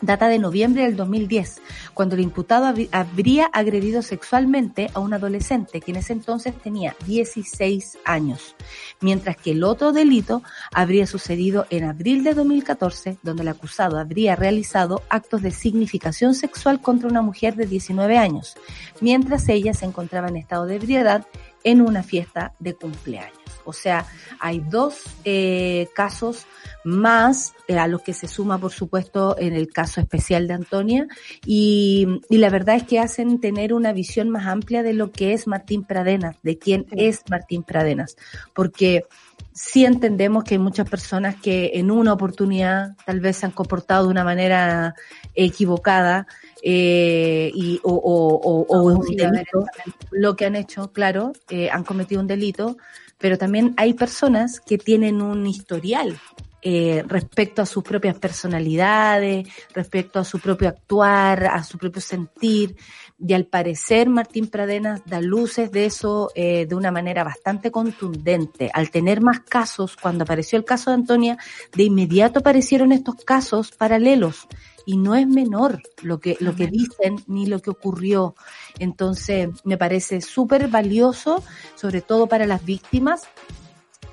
data 0.00 0.28
de 0.28 0.38
noviembre 0.38 0.82
del 0.82 0.96
2010, 0.96 1.60
cuando 1.94 2.14
el 2.14 2.22
imputado 2.22 2.72
habría 2.92 3.46
agredido 3.46 4.02
sexualmente 4.02 4.90
a 4.94 5.00
un 5.00 5.14
adolescente 5.14 5.80
que 5.80 5.90
en 5.90 5.98
ese 5.98 6.12
entonces 6.12 6.54
tenía 6.56 6.96
16 7.06 7.98
años, 8.04 8.54
mientras 9.00 9.36
que 9.36 9.52
el 9.52 9.64
otro 9.64 9.92
delito 9.92 10.42
habría 10.72 11.06
sucedido 11.06 11.66
en 11.70 11.84
abril 11.84 12.24
de 12.24 12.34
2014, 12.34 13.18
donde 13.22 13.42
el 13.42 13.48
acusado 13.48 13.98
habría 13.98 14.36
realizado 14.36 15.02
actos 15.08 15.42
de 15.42 15.50
significación 15.50 16.34
sexual 16.34 16.80
contra 16.80 17.08
una 17.08 17.22
mujer 17.22 17.54
de 17.56 17.66
19 17.66 18.18
años, 18.18 18.56
mientras 19.00 19.48
ella 19.48 19.74
se 19.74 19.86
encontraba 19.86 20.28
en 20.28 20.36
estado 20.36 20.66
de 20.66 20.76
ebriedad 20.76 21.26
en 21.64 21.82
una 21.82 22.02
fiesta 22.02 22.54
de 22.58 22.74
cumpleaños. 22.74 23.39
O 23.70 23.72
sea, 23.72 24.04
hay 24.40 24.60
dos 24.60 25.04
eh, 25.24 25.88
casos 25.94 26.46
más 26.84 27.54
eh, 27.68 27.78
a 27.78 27.86
los 27.86 28.02
que 28.02 28.12
se 28.12 28.26
suma, 28.26 28.58
por 28.58 28.72
supuesto, 28.72 29.36
en 29.38 29.54
el 29.54 29.68
caso 29.68 30.00
especial 30.00 30.48
de 30.48 30.54
Antonia, 30.54 31.06
y, 31.46 32.20
y 32.28 32.38
la 32.38 32.50
verdad 32.50 32.76
es 32.76 32.82
que 32.82 32.98
hacen 32.98 33.40
tener 33.40 33.72
una 33.72 33.92
visión 33.92 34.28
más 34.28 34.46
amplia 34.46 34.82
de 34.82 34.94
lo 34.94 35.12
que 35.12 35.32
es 35.32 35.46
Martín 35.46 35.84
Pradenas, 35.84 36.36
de 36.42 36.58
quién 36.58 36.86
es 36.90 37.22
Martín 37.30 37.62
Pradenas, 37.62 38.16
porque 38.54 39.04
sí 39.52 39.84
entendemos 39.84 40.44
que 40.44 40.54
hay 40.54 40.58
muchas 40.58 40.88
personas 40.88 41.36
que 41.36 41.72
en 41.74 41.90
una 41.90 42.12
oportunidad 42.12 42.96
tal 43.04 43.20
vez 43.20 43.36
se 43.36 43.46
han 43.46 43.52
comportado 43.52 44.04
de 44.04 44.10
una 44.10 44.24
manera 44.24 44.94
equivocada 45.34 46.26
eh, 46.62 47.50
y, 47.54 47.80
o, 47.82 47.92
o, 47.92 48.66
o, 48.68 48.82
un 48.82 49.00
delito 49.16 49.66
lo 50.10 50.36
que 50.36 50.46
han 50.46 50.56
hecho, 50.56 50.92
claro, 50.92 51.32
eh, 51.48 51.70
han 51.70 51.84
cometido 51.84 52.20
un 52.20 52.26
delito, 52.26 52.76
pero 53.20 53.38
también 53.38 53.74
hay 53.76 53.94
personas 53.94 54.60
que 54.60 54.78
tienen 54.78 55.22
un 55.22 55.46
historial 55.46 56.18
eh, 56.62 57.02
respecto 57.06 57.62
a 57.62 57.66
sus 57.66 57.82
propias 57.82 58.18
personalidades, 58.18 59.48
respecto 59.72 60.18
a 60.18 60.24
su 60.24 60.38
propio 60.40 60.68
actuar, 60.68 61.46
a 61.46 61.64
su 61.64 61.78
propio 61.78 62.02
sentir, 62.02 62.76
y 63.18 63.32
al 63.32 63.46
parecer 63.46 64.10
Martín 64.10 64.46
Pradenas 64.48 65.02
da 65.06 65.22
luces 65.22 65.70
de 65.70 65.86
eso 65.86 66.30
eh, 66.34 66.66
de 66.66 66.74
una 66.74 66.90
manera 66.90 67.24
bastante 67.24 67.70
contundente. 67.70 68.70
Al 68.74 68.90
tener 68.90 69.22
más 69.22 69.40
casos, 69.40 69.96
cuando 69.96 70.24
apareció 70.24 70.58
el 70.58 70.66
caso 70.66 70.90
de 70.90 70.96
Antonia, 70.96 71.38
de 71.74 71.84
inmediato 71.84 72.40
aparecieron 72.40 72.92
estos 72.92 73.16
casos 73.24 73.72
paralelos 73.72 74.46
y 74.86 74.96
no 74.96 75.14
es 75.14 75.26
menor 75.26 75.82
lo 76.02 76.20
que 76.20 76.36
lo 76.40 76.54
que 76.54 76.66
dicen 76.66 77.16
ni 77.26 77.46
lo 77.46 77.60
que 77.60 77.70
ocurrió. 77.70 78.34
Entonces, 78.78 79.48
me 79.64 79.76
parece 79.76 80.20
súper 80.20 80.68
valioso, 80.68 81.42
sobre 81.74 82.00
todo 82.00 82.26
para 82.26 82.46
las 82.46 82.64
víctimas 82.64 83.22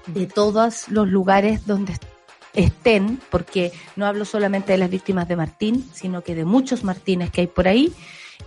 de 0.08 0.26
todos 0.26 0.88
los 0.90 1.08
lugares 1.08 1.66
donde 1.66 1.94
estén, 2.54 3.20
porque 3.30 3.72
no 3.96 4.06
hablo 4.06 4.26
solamente 4.26 4.72
de 4.72 4.78
las 4.80 4.90
víctimas 4.90 5.28
de 5.28 5.36
Martín, 5.36 5.90
sino 5.94 6.24
que 6.24 6.34
de 6.34 6.46
muchos 6.46 6.84
Martínez 6.84 7.30
que 7.32 7.42
hay 7.42 7.48
por 7.48 7.68
ahí, 7.68 7.94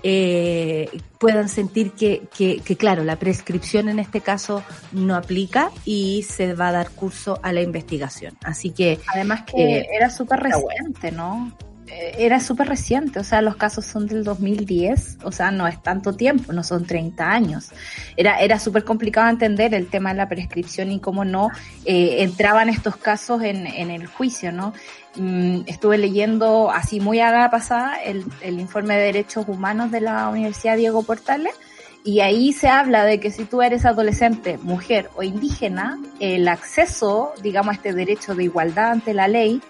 eh, 0.03 0.89
puedan 1.19 1.49
sentir 1.49 1.93
que, 1.93 2.23
que, 2.35 2.61
que, 2.61 2.77
claro, 2.77 3.05
la 3.05 3.17
prescripción 3.17 3.89
en 3.89 3.99
este 3.99 4.21
caso 4.21 4.63
no 4.93 5.15
aplica 5.15 5.71
y 5.85 6.23
se 6.23 6.55
va 6.55 6.69
a 6.69 6.73
dar 6.73 6.91
curso 6.91 7.39
a 7.43 7.53
la 7.53 7.61
investigación. 7.61 8.37
Así 8.43 8.71
que 8.71 8.99
Además 9.15 9.43
que 9.43 9.81
Eh, 9.81 9.89
era 9.93 10.09
súper 10.09 10.41
reciente, 10.41 11.13
¿no? 11.13 11.53
Eh, 11.91 12.15
era 12.19 12.41
súper 12.41 12.69
reciente, 12.69 13.19
o 13.19 13.25
sea, 13.25 13.43
los 13.43 13.57
casos 13.57 13.85
son 13.85 14.07
del 14.07 14.25
2010, 14.25 15.19
o 15.23 15.33
sea, 15.33 15.51
no 15.51 15.67
es 15.67 15.83
tanto 15.83 16.15
tiempo, 16.15 16.53
no 16.53 16.63
son 16.63 16.87
30 16.87 17.31
años. 17.31 17.71
Era, 18.17 18.39
era 18.41 18.59
súper 18.59 18.85
complicado 18.85 19.29
entender 19.29 19.75
el 19.75 19.89
tema 19.89 20.11
de 20.11 20.17
la 20.17 20.29
prescripción 20.29 20.93
y 20.93 21.01
cómo 21.01 21.25
no 21.25 21.49
eh, 21.85 22.23
entraban 22.23 22.69
estos 22.69 22.97
casos 22.97 23.43
en, 23.43 23.67
en 23.67 23.91
el 23.91 24.07
juicio, 24.07 24.53
¿no? 24.53 24.73
Mm, 25.17 25.63
estuve 25.67 25.99
leyendo 25.99 26.71
así 26.71 27.01
muy 27.01 27.21
a 27.21 27.33
la 27.33 27.51
pasada 27.51 28.01
el, 28.03 28.25
el 28.43 28.61
informe 28.61 28.97
de 28.97 29.05
derechos 29.05 29.47
humanos 29.49 29.91
de 29.91 30.01
la 30.01 30.29
Universidad 30.29 30.77
Diego 30.77 31.03
Portales 31.03 31.55
y 32.03 32.21
ahí 32.21 32.53
se 32.53 32.69
habla 32.69 33.05
de 33.05 33.21
que 33.21 33.31
si 33.31 33.45
tú 33.45 33.61
eres 33.61 33.85
adolescente, 33.85 34.59
mujer 34.59 35.11
o 35.17 35.23
indígena, 35.23 35.99
el 36.19 36.49
acceso, 36.49 37.33
digamos, 37.43 37.73
a 37.73 37.77
este 37.77 37.93
derecho 37.93 38.35
de 38.35 38.45
igualdad 38.45 38.93
ante 38.93 39.13
la 39.13 39.29
ley 39.29 39.61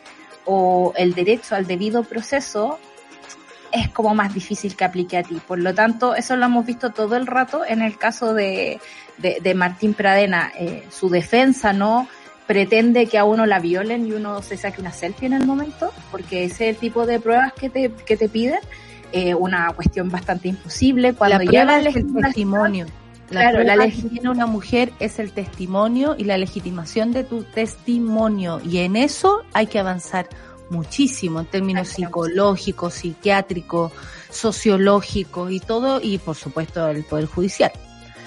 o 0.45 0.93
el 0.97 1.15
derecho 1.15 1.55
al 1.55 1.67
debido 1.67 2.03
proceso 2.03 2.79
es 3.73 3.89
como 3.91 4.15
más 4.15 4.35
difícil 4.35 4.77
que 4.77 4.85
aplique 4.85 5.17
a 5.17 5.23
ti. 5.23 5.41
Por 5.47 5.59
lo 5.59 5.75
tanto, 5.75 6.15
eso 6.15 6.37
lo 6.37 6.47
hemos 6.47 6.67
visto 6.67 6.91
todo 6.91 7.17
el 7.17 7.27
rato 7.27 7.65
en 7.67 7.83
el 7.83 7.97
caso 7.99 8.35
de, 8.35 8.81
de, 9.19 9.39
de 9.41 9.55
Martín 9.55 9.95
Pradena. 9.95 10.53
Eh, 10.59 10.85
su 10.91 11.09
defensa 11.09 11.73
no 11.73 12.09
pretende 12.47 13.07
que 13.07 13.17
a 13.17 13.25
uno 13.25 13.47
la 13.47 13.61
violen 13.61 14.07
y 14.07 14.13
uno 14.13 14.43
se 14.43 14.57
saque 14.57 14.81
una 14.81 14.93
selfie 14.93 15.27
en 15.27 15.35
el 15.35 15.47
momento, 15.47 15.93
porque 16.11 16.45
ese 16.45 16.69
es 16.69 16.75
el 16.75 16.81
tipo 16.81 17.07
de 17.07 17.21
pruebas 17.21 17.53
que 17.53 17.71
te, 17.71 17.93
que 17.93 18.17
te 18.17 18.29
piden. 18.29 18.61
Eh, 19.13 19.35
una 19.35 19.73
cuestión 19.73 20.09
bastante 20.09 20.49
imposible 20.49 21.15
cuando 21.15 21.39
la 21.39 21.45
ya 21.45 21.51
prueba 21.51 21.81
la 21.81 21.89
es 21.89 21.97
el 21.97 22.13
testimonio. 22.13 22.87
La 23.31 23.43
Claro, 23.51 23.63
la 23.63 23.75
que 23.75 23.81
legi- 23.93 24.11
tiene 24.11 24.29
una 24.31 24.47
mujer 24.47 24.93
es 24.99 25.19
el 25.19 25.33
testimonio 25.33 26.17
y 26.19 26.25
la 26.25 26.37
legitimación 26.37 27.13
de 27.13 27.25
tu 27.25 27.45
testimonio. 27.45 28.61
Y 28.65 28.79
en 28.79 28.97
eso 28.97 29.43
hay 29.53 29.67
que 29.69 29.79
avanzar 29.79 30.29
muchísimo 30.69 31.41
en 31.41 31.47
términos 31.47 31.89
psicológicos, 31.89 32.95
psiquiátricos, 32.95 33.93
sociológicos 34.31 35.51
y 35.53 35.61
todo, 35.61 36.01
y 36.03 36.19
por 36.19 36.37
supuesto 36.37 36.87
el 36.89 37.05
Poder 37.05 37.27
Judicial. 37.27 37.73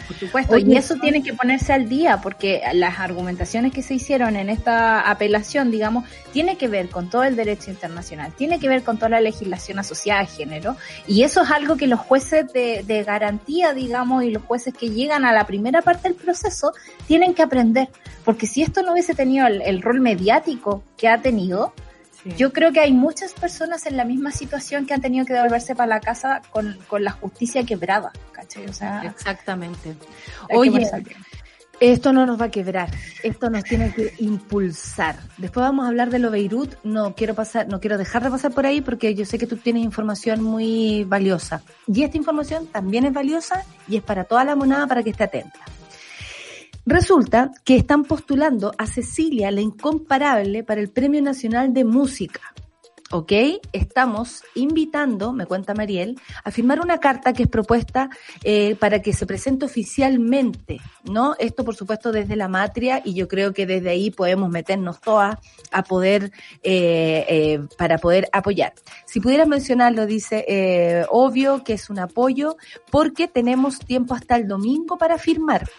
Por 0.07 0.17
supuesto, 0.17 0.55
Oye, 0.55 0.73
y 0.73 0.77
eso 0.77 0.95
tiene 0.95 1.23
que 1.23 1.33
ponerse 1.33 1.73
al 1.73 1.87
día 1.87 2.19
porque 2.21 2.61
las 2.73 2.99
argumentaciones 2.99 3.71
que 3.71 3.81
se 3.81 3.93
hicieron 3.93 4.35
en 4.35 4.49
esta 4.49 5.09
apelación, 5.09 5.71
digamos, 5.71 6.05
tiene 6.31 6.57
que 6.57 6.67
ver 6.67 6.89
con 6.89 7.09
todo 7.09 7.23
el 7.23 7.35
derecho 7.35 7.71
internacional, 7.71 8.33
tiene 8.35 8.59
que 8.59 8.67
ver 8.67 8.83
con 8.83 8.97
toda 8.97 9.09
la 9.09 9.21
legislación 9.21 9.79
asociada 9.79 10.21
a 10.21 10.25
género, 10.25 10.75
y 11.07 11.23
eso 11.23 11.43
es 11.43 11.51
algo 11.51 11.77
que 11.77 11.87
los 11.87 11.99
jueces 11.99 12.51
de, 12.53 12.83
de 12.85 13.03
garantía, 13.03 13.73
digamos, 13.73 14.23
y 14.23 14.31
los 14.31 14.43
jueces 14.43 14.73
que 14.73 14.89
llegan 14.89 15.25
a 15.25 15.31
la 15.31 15.45
primera 15.45 15.81
parte 15.81 16.09
del 16.09 16.15
proceso 16.15 16.73
tienen 17.07 17.33
que 17.33 17.43
aprender, 17.43 17.89
porque 18.25 18.47
si 18.47 18.61
esto 18.61 18.81
no 18.81 18.93
hubiese 18.93 19.15
tenido 19.15 19.47
el, 19.47 19.61
el 19.61 19.81
rol 19.81 20.01
mediático 20.01 20.83
que 20.97 21.07
ha 21.07 21.21
tenido, 21.21 21.73
yo 22.37 22.53
creo 22.53 22.71
que 22.71 22.79
hay 22.79 22.93
muchas 22.93 23.33
personas 23.33 23.85
en 23.85 23.97
la 23.97 24.05
misma 24.05 24.31
situación 24.31 24.85
que 24.85 24.93
han 24.93 25.01
tenido 25.01 25.25
que 25.25 25.33
devolverse 25.33 25.75
para 25.75 25.87
la 25.87 25.99
casa 25.99 26.41
con, 26.49 26.77
con 26.87 27.03
la 27.03 27.11
justicia 27.11 27.63
quebrada, 27.65 28.11
¿cachai? 28.31 28.65
O 28.67 28.73
sea, 28.73 29.03
Exactamente. 29.03 29.95
Oye. 30.49 30.89
Esto 31.79 32.13
no 32.13 32.25
nos 32.25 32.39
va 32.39 32.45
a 32.45 32.51
quebrar, 32.51 32.89
esto 33.23 33.49
nos 33.49 33.63
tiene 33.65 33.93
que 33.93 34.13
impulsar. 34.19 35.17
Después 35.37 35.65
vamos 35.65 35.83
a 35.83 35.89
hablar 35.89 36.11
de 36.11 36.19
lo 36.19 36.31
Beirut, 36.31 36.75
no 36.83 37.13
quiero 37.13 37.33
pasar, 37.33 37.67
no 37.67 37.81
quiero 37.81 37.97
dejar 37.97 38.23
de 38.23 38.29
pasar 38.29 38.53
por 38.53 38.65
ahí 38.65 38.79
porque 38.79 39.15
yo 39.15 39.25
sé 39.25 39.37
que 39.37 39.47
tú 39.47 39.57
tienes 39.57 39.83
información 39.83 40.41
muy 40.41 41.03
valiosa. 41.03 41.61
Y 41.87 42.03
esta 42.03 42.15
información 42.15 42.67
también 42.67 43.05
es 43.05 43.11
valiosa 43.11 43.65
y 43.87 43.97
es 43.97 44.03
para 44.03 44.23
toda 44.23 44.45
la 44.45 44.55
monada 44.55 44.87
para 44.87 45.03
que 45.03 45.09
esté 45.09 45.25
atenta. 45.25 45.59
Resulta 46.85 47.51
que 47.63 47.77
están 47.77 48.03
postulando 48.03 48.73
a 48.77 48.85
Cecilia, 48.87 49.51
la 49.51 49.61
incomparable, 49.61 50.63
para 50.63 50.81
el 50.81 50.89
Premio 50.89 51.21
Nacional 51.21 51.73
de 51.73 51.85
Música. 51.85 52.41
¿Ok? 53.09 53.31
Estamos 53.71 54.43
invitando, 54.55 55.33
me 55.33 55.45
cuenta 55.45 55.75
Mariel, 55.75 56.19
a 56.43 56.49
firmar 56.49 56.81
una 56.81 56.97
carta 56.97 57.31
que 57.31 57.43
es 57.43 57.49
propuesta 57.49 58.09
eh, 58.43 58.75
para 58.75 59.03
que 59.03 59.13
se 59.13 59.27
presente 59.27 59.65
oficialmente, 59.65 60.81
¿no? 61.03 61.35
Esto, 61.37 61.63
por 61.63 61.75
supuesto, 61.75 62.11
desde 62.11 62.35
la 62.35 62.47
matria 62.47 63.01
y 63.05 63.13
yo 63.13 63.27
creo 63.27 63.53
que 63.53 63.67
desde 63.67 63.91
ahí 63.91 64.09
podemos 64.09 64.49
meternos 64.49 64.99
todas 64.99 65.37
a 65.71 65.83
poder, 65.83 66.31
eh, 66.63 67.25
eh, 67.29 67.59
para 67.77 67.99
poder 67.99 68.27
apoyar. 68.33 68.73
Si 69.05 69.19
pudieras 69.19 69.47
mencionarlo, 69.47 70.07
dice, 70.07 70.43
eh, 70.47 71.05
obvio 71.09 71.63
que 71.63 71.73
es 71.73 71.91
un 71.91 71.99
apoyo 71.99 72.57
porque 72.89 73.27
tenemos 73.27 73.77
tiempo 73.79 74.15
hasta 74.15 74.37
el 74.37 74.47
domingo 74.47 74.97
para 74.97 75.19
firmar. 75.19 75.69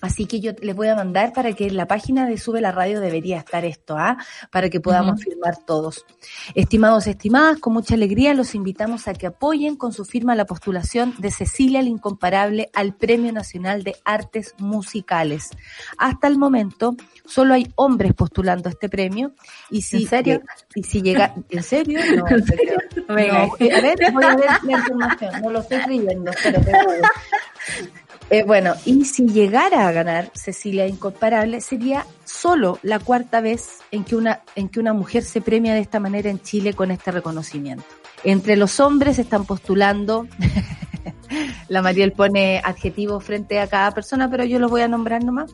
Así 0.00 0.26
que 0.26 0.40
yo 0.40 0.52
les 0.60 0.74
voy 0.74 0.88
a 0.88 0.96
mandar 0.96 1.32
para 1.32 1.52
que 1.52 1.66
en 1.66 1.76
la 1.76 1.86
página 1.86 2.26
de 2.26 2.38
Sube 2.38 2.60
la 2.60 2.72
Radio 2.72 3.00
debería 3.00 3.38
estar 3.38 3.64
esto, 3.64 3.96
¿ah? 3.98 4.16
Para 4.50 4.70
que 4.70 4.80
podamos 4.80 5.22
firmar 5.22 5.58
todos. 5.66 6.06
Estimados, 6.54 7.06
estimadas, 7.06 7.58
con 7.58 7.72
mucha 7.72 7.94
alegría 7.94 8.34
los 8.34 8.54
invitamos 8.54 9.08
a 9.08 9.14
que 9.14 9.26
apoyen 9.26 9.76
con 9.76 9.92
su 9.92 10.04
firma 10.04 10.34
la 10.34 10.46
postulación 10.46 11.14
de 11.18 11.30
Cecilia 11.30 11.80
el 11.80 11.88
Incomparable 11.88 12.70
al 12.72 12.94
Premio 12.94 13.32
Nacional 13.32 13.82
de 13.82 13.96
Artes 14.04 14.54
Musicales. 14.58 15.50
Hasta 15.98 16.26
el 16.26 16.38
momento 16.38 16.96
solo 17.26 17.54
hay 17.54 17.70
hombres 17.76 18.14
postulando 18.14 18.68
este 18.68 18.88
premio 18.88 19.32
y 19.70 19.82
si 19.82 20.02
¿En 20.02 20.08
serio? 20.08 20.42
y 20.74 20.82
si 20.82 21.02
llega 21.02 21.34
¿en 21.48 21.62
serio? 21.62 22.00
No, 22.16 22.26
en 22.28 22.44
serio. 22.44 22.76
No, 23.08 23.14
a 23.14 23.16
ver, 23.16 24.12
voy 24.12 24.24
a 24.24 24.36
ver 24.36 24.50
la 24.64 24.72
información, 24.78 25.42
no 25.42 25.50
lo 25.50 25.60
estoy 25.60 25.78
creyendo, 25.80 26.30
espérate. 26.30 26.72
Eh, 28.30 28.44
bueno, 28.44 28.74
y 28.84 29.04
si 29.04 29.26
llegara 29.26 29.88
a 29.88 29.92
ganar 29.92 30.30
Cecilia 30.34 30.86
Incomparable, 30.86 31.60
sería 31.60 32.06
solo 32.24 32.78
la 32.82 33.00
cuarta 33.00 33.40
vez 33.40 33.78
en 33.90 34.04
que 34.04 34.14
una, 34.14 34.40
en 34.54 34.68
que 34.68 34.78
una 34.78 34.92
mujer 34.92 35.24
se 35.24 35.40
premia 35.40 35.74
de 35.74 35.80
esta 35.80 35.98
manera 35.98 36.30
en 36.30 36.40
Chile 36.40 36.72
con 36.74 36.92
este 36.92 37.10
reconocimiento. 37.10 37.84
Entre 38.22 38.54
los 38.56 38.78
hombres 38.78 39.18
están 39.18 39.46
postulando, 39.46 40.28
la 41.68 41.82
Mariel 41.82 42.12
pone 42.12 42.60
adjetivos 42.64 43.24
frente 43.24 43.58
a 43.60 43.66
cada 43.66 43.90
persona, 43.92 44.30
pero 44.30 44.44
yo 44.44 44.58
los 44.60 44.70
voy 44.70 44.82
a 44.82 44.88
nombrar 44.88 45.24
nomás. 45.24 45.52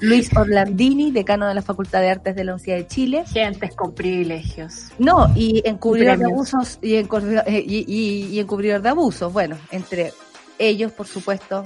Luis 0.00 0.28
Orlandini, 0.36 1.10
decano 1.10 1.46
de 1.48 1.54
la 1.54 1.62
Facultad 1.62 2.00
de 2.00 2.10
Artes 2.10 2.34
de 2.36 2.44
la 2.44 2.52
Universidad 2.54 2.76
de 2.76 2.86
Chile. 2.88 3.24
Gentes 3.32 3.74
con 3.74 3.94
privilegios. 3.94 4.88
No, 4.98 5.32
y 5.34 5.62
encubridor 5.64 6.18
de 6.18 6.24
abusos 6.26 6.78
y, 6.82 6.94
encubridor- 6.94 7.44
eh, 7.46 7.64
y, 7.66 7.84
y- 7.86 8.26
y 8.34 8.40
encubridor 8.40 8.82
de 8.82 8.88
abusos. 8.90 9.32
Bueno, 9.32 9.56
entre 9.70 10.12
ellos, 10.58 10.92
por 10.92 11.06
supuesto, 11.06 11.64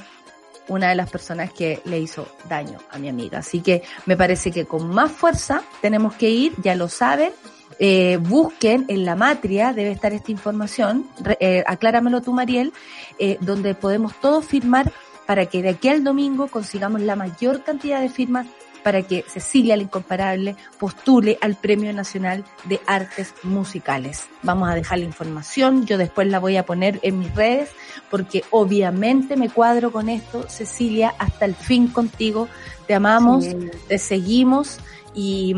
una 0.69 0.89
de 0.89 0.95
las 0.95 1.11
personas 1.11 1.53
que 1.53 1.81
le 1.85 1.99
hizo 1.99 2.29
daño 2.49 2.79
a 2.91 2.99
mi 2.99 3.09
amiga. 3.09 3.39
Así 3.39 3.61
que 3.61 3.83
me 4.07 4.17
parece 4.17 4.51
que 4.51 4.65
con 4.65 4.89
más 4.89 5.11
fuerza 5.11 5.63
tenemos 5.81 6.15
que 6.15 6.31
ir, 6.31 6.55
ya 6.63 6.75
lo 6.75 6.89
saben. 6.89 7.33
eh, 7.79 8.19
busquen 8.21 8.85
en 8.89 9.05
la 9.05 9.17
matria, 9.17 9.73
debe 9.73 9.91
estar 9.91 10.13
esta 10.13 10.31
información, 10.31 11.09
eh, 11.41 11.65
acláramelo 11.67 12.21
tú, 12.21 12.33
Mariel, 12.33 12.73
eh, 13.19 13.39
donde 13.41 13.75
podemos 13.75 14.15
todos 14.21 14.45
firmar 14.45 14.93
para 15.27 15.47
que 15.47 15.63
de 15.63 15.71
aquí 15.71 15.89
al 15.89 16.05
domingo 16.05 16.47
consigamos 16.49 17.01
la 17.01 17.17
mayor 17.17 17.65
cantidad 17.65 18.01
de 18.01 18.09
firmas 18.09 18.47
para 18.83 19.03
que 19.03 19.25
Cecilia 19.29 19.77
la 19.77 19.83
Incomparable 19.85 20.57
postule 20.79 21.39
al 21.41 21.57
Premio 21.57 21.93
Nacional 21.93 22.45
de 22.65 22.81
Artes 22.87 23.35
Musicales. 23.43 24.27
Vamos 24.43 24.69
a 24.71 24.75
dejar 24.75 24.99
la 24.99 25.05
información, 25.05 25.87
yo 25.87 25.99
después 25.99 26.27
la 26.29 26.39
voy 26.41 26.57
a 26.57 26.65
poner 26.67 26.99
en 27.03 27.19
mis 27.21 27.35
redes, 27.35 27.71
porque 28.11 28.45
obviamente 28.51 29.37
me 29.37 29.49
cuadro 29.49 29.93
con 29.93 30.09
esto. 30.09 30.49
Cecilia, 30.49 31.15
hasta 31.19 31.45
el 31.45 31.55
fin 31.55 31.89
contigo, 31.89 32.49
te 32.87 32.95
amamos, 32.95 33.45
Sí. 33.45 33.57
te 33.89 33.99
seguimos 33.99 34.79
y, 35.15 35.55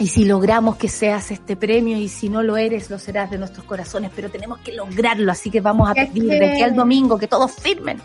y 0.00 0.06
si 0.08 0.24
logramos 0.24 0.76
que 0.76 0.88
seas 0.88 1.30
este 1.30 1.56
premio 1.56 1.96
y 1.96 2.08
si 2.08 2.28
no 2.28 2.42
lo 2.42 2.56
eres, 2.56 2.90
lo 2.90 2.98
serás 2.98 3.30
de 3.30 3.38
nuestros 3.38 3.64
corazones, 3.66 4.10
pero 4.14 4.30
tenemos 4.30 4.58
que 4.60 4.72
lograrlo, 4.72 5.30
así 5.32 5.50
que 5.50 5.60
vamos 5.60 5.88
a 5.90 5.94
pedir 5.94 6.28
que- 6.28 6.38
de 6.38 6.52
aquí 6.52 6.62
al 6.62 6.74
domingo 6.74 7.18
que 7.18 7.26
todos 7.28 7.52
firmen. 7.52 7.98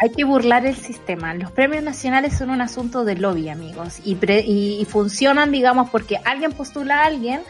Hay 0.00 0.10
que 0.10 0.24
burlar 0.24 0.64
el 0.64 0.76
sistema. 0.76 1.34
Los 1.34 1.50
premios 1.50 1.82
nacionales 1.82 2.36
son 2.38 2.50
un 2.50 2.60
asunto 2.60 3.04
de 3.04 3.16
lobby, 3.16 3.48
amigos, 3.48 3.98
y, 4.04 4.14
pre- 4.14 4.44
y, 4.46 4.84
funcionan, 4.84 5.50
digamos, 5.50 5.90
porque 5.90 6.18
alguien 6.24 6.52
postula 6.52 7.00
a 7.02 7.06
alguien, 7.06 7.40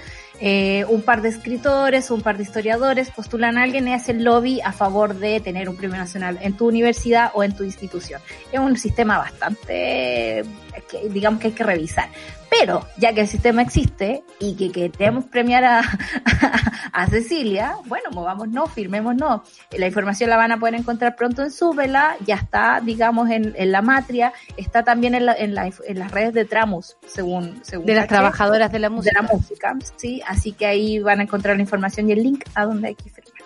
eh, 0.41 0.85
un 0.89 1.03
par 1.03 1.21
de 1.21 1.29
escritores, 1.29 2.11
un 2.11 2.23
par 2.23 2.37
de 2.39 2.45
historiadores 2.45 3.11
postulan 3.11 3.59
a 3.59 3.65
alguien 3.65 3.87
y 3.89 3.93
hacen 3.93 4.25
lobby 4.25 4.61
a 4.63 4.73
favor 4.73 5.15
de 5.15 5.41
tener 5.41 5.69
un 5.69 5.77
premio 5.77 5.99
nacional 5.99 6.39
en 6.41 6.57
tu 6.57 6.69
universidad 6.69 7.33
o 7.35 7.43
en 7.43 7.55
tu 7.55 7.65
institución. 7.65 8.21
Es 8.53 8.61
un 8.61 8.77
sistema 8.79 9.19
bastante, 9.19 10.45
que, 10.91 11.09
digamos 11.11 11.41
que 11.41 11.49
hay 11.49 11.53
que 11.55 11.65
revisar. 11.65 12.09
Pero, 12.51 12.87
ya 12.97 13.13
que 13.13 13.21
el 13.23 13.29
sistema 13.29 13.63
existe 13.63 14.23
y 14.41 14.55
que 14.57 14.71
queremos 14.73 15.27
premiar 15.27 15.65
a, 15.65 15.83
a 16.93 17.07
Cecilia, 17.07 17.75
bueno, 17.87 18.11
movámonos, 18.13 18.71
firmémonos. 18.73 19.43
La 19.77 19.87
información 19.87 20.31
la 20.31 20.37
van 20.37 20.53
a 20.53 20.59
poder 20.59 20.75
encontrar 20.75 21.15
pronto 21.15 21.43
en 21.43 21.51
Súbela, 21.51 22.17
ya 22.27 22.37
está, 22.37 22.81
digamos, 22.83 23.31
en, 23.31 23.55
en 23.57 23.71
la 23.71 23.83
matria, 23.83 24.33
está 24.57 24.83
también 24.83 25.15
en, 25.15 25.27
la- 25.27 25.35
en, 25.35 25.55
la- 25.55 25.71
en 25.87 25.99
las 25.99 26.11
redes 26.11 26.33
de 26.35 26.45
Tramus, 26.47 26.97
según, 27.07 27.61
según 27.63 27.87
De 27.87 27.95
las 27.95 28.09
trabajadoras 28.09 28.73
de 28.73 28.79
la 28.79 28.89
de 28.89 28.95
música. 28.95 29.23
la 29.23 29.29
música, 29.29 29.77
sí, 29.97 30.23
así 30.27 30.53
que 30.53 30.67
ahí 30.67 30.99
van 31.01 31.21
a 31.21 31.25
encontrar 31.25 31.57
la 31.57 31.63
información 31.63 32.09
y 32.09 32.13
el 32.13 32.23
link 32.23 32.45
a 32.55 32.65
donde 32.65 32.89
hay 32.89 32.95
que 32.95 33.11
firmar. 33.11 33.38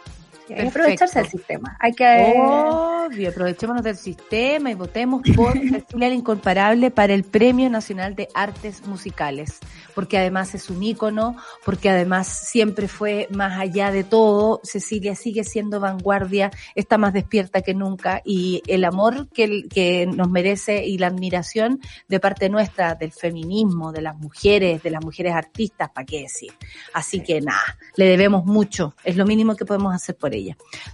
Hay 0.49 0.57
que 0.57 0.69
aprovecharse 0.69 1.21
del 1.21 1.29
sistema. 1.29 1.77
Hay 1.81 1.93
que. 1.93 2.35
Obvio, 2.37 3.31
aprovechémonos 3.31 3.83
del 3.83 3.97
sistema 3.97 4.71
y 4.71 4.75
votemos 4.75 5.23
por 5.35 5.53
Cecilia 5.53 6.09
la 6.09 6.15
Incomparable 6.15 6.91
para 6.91 7.15
el 7.15 7.25
Premio 7.25 7.71
Nacional 7.71 8.15
de 8.15 8.29
Artes 8.35 8.87
Musicales. 8.87 9.59
Porque 9.95 10.19
además 10.19 10.55
es 10.55 10.71
un 10.71 10.83
ícono, 10.83 11.37
porque 11.65 11.91
además 11.91 12.27
siempre 12.27 12.89
fue 12.89 13.29
más 13.31 13.61
allá 13.61 13.91
de 13.91 14.05
todo. 14.05 14.61
Cecilia 14.65 15.15
sigue 15.15 15.45
siendo 15.45 15.81
vanguardia, 15.81 16.51
está 16.75 16.97
más 16.99 17.13
despierta 17.13 17.61
que 17.61 17.75
nunca 17.75 18.23
y 18.25 18.63
el 18.67 18.85
amor 18.85 19.29
que, 19.29 19.69
que 19.69 20.07
nos 20.07 20.31
merece 20.31 20.87
y 20.87 20.99
la 20.99 21.09
admiración 21.09 21.81
de 22.09 22.21
parte 22.21 22.49
nuestra 22.49 22.95
del 22.95 23.13
feminismo, 23.13 23.93
de 23.93 24.03
las 24.03 24.17
mujeres, 24.17 24.83
de 24.83 24.91
las 24.91 25.05
mujeres 25.05 25.35
artistas, 25.35 25.91
¿para 25.91 26.07
qué 26.07 26.23
decir? 26.23 26.53
Así 26.95 27.23
que 27.23 27.41
nada, 27.41 27.77
le 27.97 28.07
debemos 28.07 28.45
mucho. 28.45 28.95
Es 29.05 29.17
lo 29.17 29.27
mínimo 29.27 29.57
que 29.57 29.65
podemos 29.65 29.95
hacer 29.95 30.17
por 30.17 30.35
ella. 30.35 30.42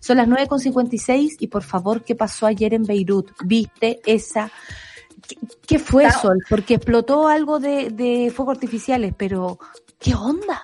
Son 0.00 0.16
las 0.16 0.28
9.56 0.28 1.36
y 1.40 1.46
por 1.48 1.62
favor, 1.62 2.04
¿qué 2.04 2.14
pasó 2.14 2.46
ayer 2.46 2.74
en 2.74 2.84
Beirut? 2.84 3.30
¿Viste 3.44 4.00
esa... 4.06 4.50
¿Qué, 5.26 5.36
qué 5.66 5.78
fue, 5.78 6.04
Claro. 6.04 6.20
Sol? 6.20 6.38
Porque 6.48 6.74
explotó 6.74 7.28
algo 7.28 7.58
de, 7.58 7.90
de 7.90 8.32
fuegos 8.34 8.56
artificiales, 8.56 9.12
pero 9.16 9.58
¿qué 9.98 10.14
onda? 10.14 10.62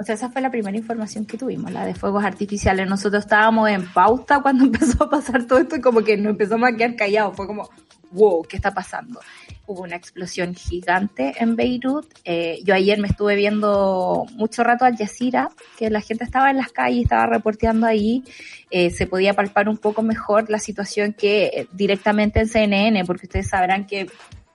O 0.00 0.04
sea, 0.04 0.14
esa 0.14 0.30
fue 0.30 0.40
la 0.42 0.50
primera 0.50 0.76
información 0.76 1.24
que 1.24 1.38
tuvimos, 1.38 1.70
la 1.70 1.84
de 1.84 1.94
fuegos 1.94 2.24
artificiales. 2.24 2.88
Nosotros 2.88 3.24
estábamos 3.24 3.68
en 3.68 3.86
pauta 3.92 4.40
cuando 4.40 4.64
empezó 4.64 5.04
a 5.04 5.10
pasar 5.10 5.46
todo 5.46 5.58
esto 5.58 5.76
y 5.76 5.80
como 5.80 6.02
que 6.02 6.16
nos 6.16 6.30
empezamos 6.30 6.68
a 6.68 6.76
quedar 6.76 6.96
callados. 6.96 7.36
Fue 7.36 7.46
como, 7.46 7.68
wow, 8.14 8.42
¿qué 8.44 8.56
está 8.56 8.72
pasando? 8.72 9.20
Hubo 9.66 9.82
una 9.82 9.96
explosión 9.96 10.54
gigante 10.54 11.34
en 11.38 11.56
Beirut. 11.56 12.06
Eh, 12.24 12.60
yo 12.64 12.74
ayer 12.74 12.98
me 12.98 13.08
estuve 13.08 13.34
viendo 13.34 14.26
mucho 14.34 14.62
rato 14.62 14.84
Al 14.84 14.96
Jazeera, 14.96 15.50
que 15.76 15.90
la 15.90 16.00
gente 16.00 16.24
estaba 16.24 16.50
en 16.50 16.58
las 16.58 16.70
calles, 16.70 17.02
estaba 17.02 17.26
reporteando 17.26 17.86
ahí. 17.86 18.22
Eh, 18.70 18.90
se 18.90 19.06
podía 19.06 19.34
palpar 19.34 19.68
un 19.68 19.78
poco 19.78 20.02
mejor 20.02 20.48
la 20.48 20.58
situación 20.58 21.12
que 21.12 21.46
eh, 21.46 21.66
directamente 21.72 22.40
en 22.40 22.48
CNN, 22.48 23.04
porque 23.04 23.26
ustedes 23.26 23.48
sabrán 23.48 23.86
que 23.86 24.06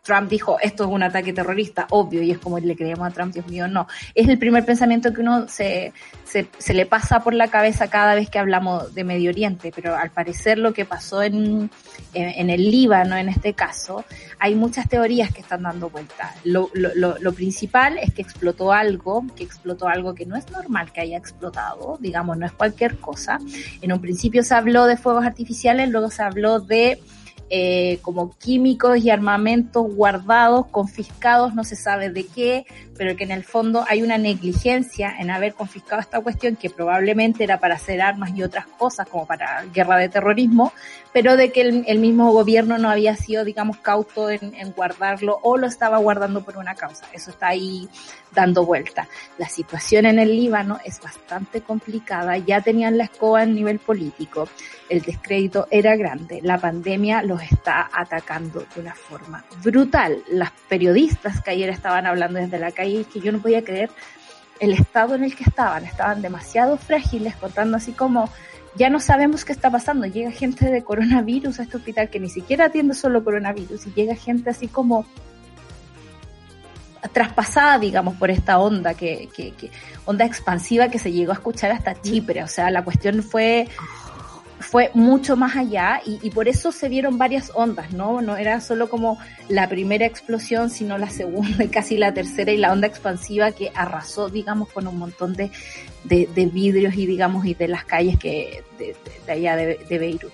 Trump 0.10 0.28
dijo, 0.28 0.58
esto 0.60 0.86
es 0.86 0.90
un 0.90 1.04
ataque 1.04 1.34
terrorista, 1.34 1.86
obvio, 1.92 2.24
y 2.24 2.32
es 2.32 2.40
como 2.40 2.58
le 2.58 2.76
creemos 2.76 3.08
a 3.08 3.12
Trump, 3.12 3.32
Dios 3.32 3.48
mío, 3.48 3.68
no. 3.68 3.88
Es 4.16 4.28
el 4.28 4.40
primer 4.40 4.66
pensamiento 4.66 5.14
que 5.14 5.22
uno 5.22 5.48
se, 5.48 5.94
se, 6.26 6.74
le 6.74 6.88
pasa 6.88 7.20
por 7.20 7.36
la 7.36 7.50
cabeza 7.50 7.90
cada 7.90 8.16
vez 8.16 8.28
que 8.28 8.40
hablamos 8.40 8.96
de 8.96 9.04
Medio 9.04 9.30
Oriente, 9.30 9.72
pero 9.76 9.96
al 9.96 10.10
parecer 10.10 10.58
lo 10.58 10.74
que 10.74 10.84
pasó 10.84 11.22
en, 11.22 11.70
en, 12.16 12.30
en 12.30 12.50
el 12.50 12.72
Líbano, 12.72 13.18
en 13.18 13.30
este 13.30 13.54
caso, 13.54 14.04
hay 14.40 14.56
muchas 14.56 14.90
teorías 14.90 15.32
que 15.32 15.42
están 15.42 15.62
dando 15.62 15.92
vuelta. 15.92 16.34
Lo, 16.44 16.72
lo, 16.74 16.90
lo, 16.96 17.20
lo 17.20 17.34
principal 17.34 18.00
es 18.00 18.12
que 18.12 18.24
explotó 18.24 18.74
algo, 18.74 19.24
que 19.36 19.44
explotó 19.44 19.88
algo 19.88 20.16
que 20.16 20.26
no 20.26 20.36
es 20.36 20.50
normal 20.50 20.92
que 20.92 21.02
haya 21.02 21.18
explotado, 21.18 22.00
digamos, 22.02 22.36
no 22.36 22.48
es 22.48 22.52
cualquier 22.54 22.98
cosa. 22.98 23.38
En 23.82 23.94
un 23.94 24.02
principio 24.02 24.42
se 24.42 24.56
habló 24.56 24.88
de 24.88 24.98
fuegos 24.98 25.24
artificiales, 25.24 25.88
luego 25.90 26.10
se 26.10 26.24
habló 26.24 26.60
de 26.60 27.00
eh, 27.50 28.00
como 28.02 28.32
químicos 28.38 28.98
y 28.98 29.10
armamentos 29.10 29.94
guardados, 29.96 30.68
confiscados, 30.68 31.56
no 31.56 31.64
se 31.64 31.76
sabe 31.76 32.10
de 32.10 32.26
qué, 32.26 32.66
pero 33.00 33.16
que 33.16 33.24
en 33.24 33.32
el 33.32 33.46
fondo 33.46 33.86
hay 33.88 34.02
una 34.02 34.18
negligencia 34.18 35.16
en 35.18 35.32
haber 35.32 35.54
confiscado 35.54 36.02
esta 36.02 36.20
cuestión 36.20 36.58
que 36.58 36.70
probablemente 36.70 37.46
era 37.46 37.58
para 37.58 37.76
hacer 37.76 38.02
armas 38.02 38.32
y 38.36 38.44
otras 38.44 38.66
cosas 38.66 39.08
como 39.08 39.26
para 39.26 39.64
guerra 39.74 39.96
de 39.96 40.10
terrorismo, 40.10 40.74
pero 41.14 41.38
de 41.38 41.50
que 41.54 41.62
el, 41.62 41.86
el 41.88 42.00
mismo 42.00 42.34
gobierno 42.34 42.78
no 42.78 42.90
había 42.90 43.16
sido, 43.16 43.46
digamos, 43.46 43.78
cauto 43.78 44.30
en, 44.30 44.54
en, 44.54 44.74
guardarlo 44.74 45.40
o 45.44 45.56
lo 45.56 45.66
estaba 45.66 45.98
guardando 45.98 46.44
por 46.44 46.58
una 46.58 46.76
causa. 46.76 47.06
Eso 47.14 47.32
está 47.32 47.48
ahí 47.48 47.88
dando 48.34 48.66
vuelta. 48.66 49.08
La 49.38 49.48
situación 49.48 50.06
en 50.06 50.20
el 50.20 50.36
Líbano 50.36 50.80
es 50.84 51.00
bastante 51.00 51.62
complicada, 51.62 52.38
ya 52.38 52.60
tenían 52.60 52.98
la 52.98 53.06
escoba 53.06 53.44
en 53.44 53.56
nivel 53.56 53.80
político, 53.80 54.50
el 54.90 55.02
descrédito 55.02 55.68
era 55.72 55.96
grande, 55.96 56.40
la 56.44 56.58
pandemia 56.58 57.22
los 57.22 57.42
está 57.44 57.90
atacando 57.94 58.66
de 58.76 58.82
una 58.82 58.94
forma 58.94 59.46
brutal. 59.64 60.24
Las 60.30 60.52
periodistas 60.68 61.42
que 61.42 61.52
ayer 61.52 61.70
estaban 61.70 62.06
hablando 62.06 62.40
desde 62.40 62.60
la 62.60 62.72
calle, 62.72 62.89
que 63.12 63.20
yo 63.20 63.32
no 63.32 63.40
podía 63.40 63.64
creer 63.64 63.90
el 64.60 64.74
estado 64.74 65.16
en 65.16 65.24
el 65.24 65.36
que 65.36 65.44
estaban, 65.44 65.86
estaban 65.86 66.22
demasiado 66.22 66.78
frágiles, 66.78 67.36
contando 67.36 67.78
así 67.78 67.94
como 67.94 68.30
ya 68.76 68.90
no 68.90 69.00
sabemos 69.00 69.46
qué 69.46 69.52
está 69.52 69.72
pasando. 69.72 70.06
Llega 70.06 70.32
gente 70.32 70.70
de 70.70 70.84
coronavirus 70.84 71.60
a 71.60 71.64
este 71.64 71.78
hospital 71.78 72.10
que 72.10 72.20
ni 72.20 72.30
siquiera 72.30 72.66
atiende 72.66 72.94
solo 72.94 73.24
coronavirus 73.24 73.88
y 73.88 73.94
llega 73.94 74.16
gente 74.16 74.50
así 74.50 74.68
como 74.68 75.06
traspasada, 77.14 77.80
digamos, 77.80 78.16
por 78.16 78.30
esta 78.30 78.60
onda 78.60 78.94
que, 78.94 79.30
que, 79.36 79.52
que, 79.52 79.72
onda 80.06 80.26
expansiva 80.26 80.90
que 80.90 81.00
se 81.00 81.12
llegó 81.12 81.32
a 81.32 81.36
escuchar 81.36 81.72
hasta 81.72 82.00
Chipre. 82.02 82.44
O 82.44 82.48
sea, 82.48 82.70
la 82.70 82.84
cuestión 82.84 83.24
fue 83.24 83.68
fue 84.60 84.92
mucho 84.94 85.36
más 85.36 85.56
allá 85.56 86.02
y, 86.06 86.20
y, 86.22 86.30
por 86.32 86.48
eso 86.48 86.72
se 86.72 86.90
vieron 86.90 87.18
varias 87.18 87.52
ondas, 87.56 87.92
¿no? 87.94 88.22
No 88.22 88.36
era 88.38 88.60
solo 88.62 88.90
como 88.90 89.18
la 89.48 89.70
primera 89.70 90.06
explosión, 90.06 90.70
sino 90.70 90.98
la 90.98 91.10
segunda 91.10 91.64
y 91.64 91.68
casi 91.70 91.98
la 91.98 92.14
tercera 92.14 92.52
y 92.52 92.58
la 92.58 92.72
onda 92.72 92.88
expansiva 92.88 93.52
que 93.52 93.72
arrasó, 93.74 94.30
digamos, 94.30 94.70
con 94.70 94.88
un 94.88 94.98
montón 94.98 95.34
de, 95.34 95.52
de, 96.04 96.46
vidrios 96.48 96.96
y, 96.96 97.06
digamos, 97.06 97.46
y 97.46 97.54
de 97.54 97.68
las 97.68 97.86
calles 97.86 98.20
que 98.20 98.64
de, 98.78 98.96
allá 99.32 99.56
de 99.56 99.98
Beirut. 99.98 100.34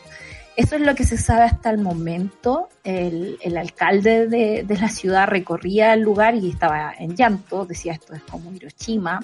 Eso 0.56 0.76
es 0.76 0.82
lo 0.82 0.95
que 0.95 1.03
se 1.03 1.18
sabe 1.18 1.43
hasta 1.43 1.70
el 1.70 1.80
momento. 1.80 2.70
El, 2.84 3.38
el 3.41 3.58
alcalde 3.58 4.28
de, 4.28 4.64
de, 4.64 4.78
la 4.78 4.88
ciudad 4.88 5.28
recorría 5.28 5.93
el 5.93 6.01
lugar 6.01 6.36
y 6.36 6.49
estaba 6.49 6.93
en 6.97 7.16
llanto, 7.16 7.66
decía 7.66 7.93
esto 7.93 8.14
es 8.14 8.22
como 8.24 8.53
Hiroshima. 8.53 9.20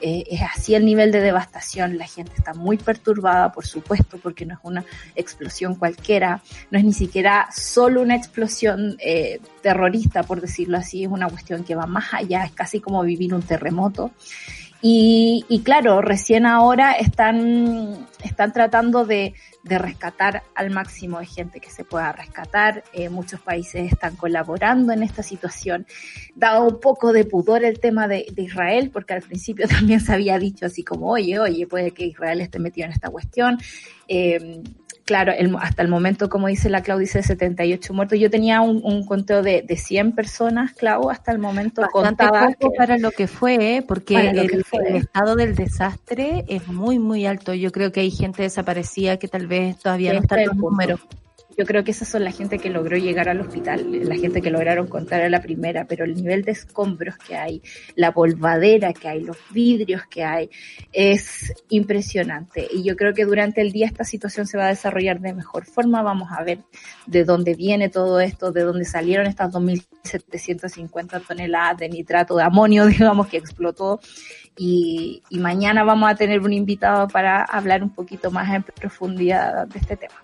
Eh, 0.00 0.24
es 0.28 0.42
así 0.42 0.74
el 0.74 0.84
nivel 0.84 1.12
de 1.12 1.20
devastación, 1.20 1.96
la 1.96 2.08
gente 2.08 2.32
está 2.36 2.54
muy 2.54 2.76
perturbada, 2.76 3.52
por 3.52 3.64
supuesto, 3.64 4.18
porque 4.20 4.44
no 4.44 4.54
es 4.54 4.60
una 4.64 4.84
explosión 5.14 5.76
cualquiera, 5.76 6.42
no 6.72 6.78
es 6.78 6.84
ni 6.84 6.92
siquiera 6.92 7.48
solo 7.54 8.02
una 8.02 8.16
explosión 8.16 8.96
eh, 8.98 9.38
terrorista, 9.62 10.24
por 10.24 10.40
decirlo 10.40 10.78
así, 10.78 11.04
es 11.04 11.10
una 11.10 11.28
cuestión 11.28 11.62
que 11.62 11.76
va 11.76 11.86
más 11.86 12.12
allá, 12.14 12.44
es 12.44 12.50
casi 12.50 12.80
como 12.80 13.04
vivir 13.04 13.32
un 13.32 13.42
terremoto. 13.42 14.10
Y, 14.84 15.44
y, 15.48 15.60
claro, 15.60 16.02
recién 16.02 16.44
ahora 16.44 16.94
están, 16.94 18.08
están 18.24 18.52
tratando 18.52 19.06
de, 19.06 19.32
de, 19.62 19.78
rescatar 19.78 20.42
al 20.56 20.70
máximo 20.70 21.20
de 21.20 21.26
gente 21.26 21.60
que 21.60 21.70
se 21.70 21.84
pueda 21.84 22.10
rescatar. 22.10 22.82
Eh, 22.92 23.08
muchos 23.08 23.40
países 23.40 23.92
están 23.92 24.16
colaborando 24.16 24.92
en 24.92 25.04
esta 25.04 25.22
situación. 25.22 25.86
Dado 26.34 26.66
un 26.66 26.80
poco 26.80 27.12
de 27.12 27.24
pudor 27.24 27.64
el 27.64 27.78
tema 27.78 28.08
de, 28.08 28.26
de, 28.32 28.42
Israel, 28.42 28.90
porque 28.92 29.14
al 29.14 29.22
principio 29.22 29.68
también 29.68 30.00
se 30.00 30.14
había 30.14 30.36
dicho 30.40 30.66
así 30.66 30.82
como, 30.82 31.10
oye, 31.12 31.38
oye, 31.38 31.64
puede 31.68 31.92
que 31.92 32.06
Israel 32.06 32.40
esté 32.40 32.58
metido 32.58 32.86
en 32.86 32.92
esta 32.92 33.08
cuestión. 33.08 33.58
Eh, 34.08 34.62
claro, 35.04 35.32
el, 35.32 35.54
hasta 35.60 35.82
el 35.82 35.88
momento, 35.88 36.28
como 36.28 36.48
dice 36.48 36.68
la 36.68 36.82
Clau, 36.82 36.98
dice 36.98 37.22
78 37.22 37.94
muertos. 37.94 38.18
Yo 38.18 38.30
tenía 38.30 38.60
un, 38.60 38.80
un 38.84 39.04
conteo 39.04 39.42
de, 39.42 39.62
de, 39.62 39.76
100 39.76 40.12
personas, 40.12 40.72
Clau, 40.72 41.10
hasta 41.10 41.32
el 41.32 41.38
momento 41.38 41.82
Bastante 41.82 42.24
poco 42.26 42.70
que, 42.70 42.76
para 42.76 42.98
lo 42.98 43.10
que 43.10 43.26
fue, 43.26 43.76
¿eh? 43.76 43.82
porque 43.82 44.30
el, 44.30 44.50
que 44.50 44.64
fue. 44.64 44.88
el, 44.88 44.96
estado 44.96 45.36
del 45.36 45.54
desastre 45.54 46.44
es 46.48 46.68
muy, 46.68 46.98
muy 46.98 47.26
alto. 47.26 47.54
Yo 47.54 47.72
creo 47.72 47.92
que 47.92 48.00
hay 48.00 48.10
gente 48.10 48.42
desaparecida 48.42 49.16
que 49.16 49.28
tal 49.28 49.46
vez 49.46 49.78
todavía 49.78 50.12
no 50.12 50.20
está 50.20 50.40
en 50.40 50.48
los 50.48 50.56
números. 50.56 51.00
Yo 51.56 51.66
creo 51.66 51.84
que 51.84 51.90
esas 51.90 52.08
son 52.08 52.24
la 52.24 52.32
gente 52.32 52.58
que 52.58 52.70
logró 52.70 52.96
llegar 52.96 53.28
al 53.28 53.40
hospital, 53.40 54.08
la 54.08 54.16
gente 54.16 54.40
que 54.40 54.50
lograron 54.50 54.86
contar 54.86 55.22
a 55.22 55.28
la 55.28 55.42
primera, 55.42 55.84
pero 55.86 56.04
el 56.04 56.14
nivel 56.14 56.42
de 56.42 56.52
escombros 56.52 57.16
que 57.18 57.36
hay, 57.36 57.62
la 57.94 58.12
polvadera 58.12 58.92
que 58.92 59.08
hay, 59.08 59.20
los 59.22 59.36
vidrios 59.50 60.02
que 60.08 60.24
hay, 60.24 60.50
es 60.92 61.52
impresionante. 61.68 62.66
Y 62.72 62.82
yo 62.82 62.96
creo 62.96 63.12
que 63.12 63.24
durante 63.24 63.60
el 63.60 63.72
día 63.72 63.86
esta 63.86 64.04
situación 64.04 64.46
se 64.46 64.56
va 64.56 64.66
a 64.66 64.68
desarrollar 64.68 65.20
de 65.20 65.34
mejor 65.34 65.66
forma. 65.66 66.02
Vamos 66.02 66.30
a 66.32 66.42
ver 66.42 66.60
de 67.06 67.24
dónde 67.24 67.54
viene 67.54 67.88
todo 67.90 68.20
esto, 68.20 68.50
de 68.52 68.62
dónde 68.62 68.84
salieron 68.84 69.26
estas 69.26 69.52
2.750 69.52 71.26
toneladas 71.26 71.78
de 71.78 71.88
nitrato 71.88 72.36
de 72.36 72.44
amonio, 72.44 72.86
digamos, 72.86 73.26
que 73.28 73.36
explotó. 73.36 74.00
Y, 74.56 75.22
y 75.30 75.38
mañana 75.38 75.84
vamos 75.84 76.10
a 76.10 76.14
tener 76.14 76.40
un 76.40 76.52
invitado 76.52 77.08
para 77.08 77.42
hablar 77.42 77.82
un 77.82 77.90
poquito 77.90 78.30
más 78.30 78.52
en 78.54 78.62
profundidad 78.62 79.66
de 79.66 79.78
este 79.78 79.96
tema. 79.96 80.14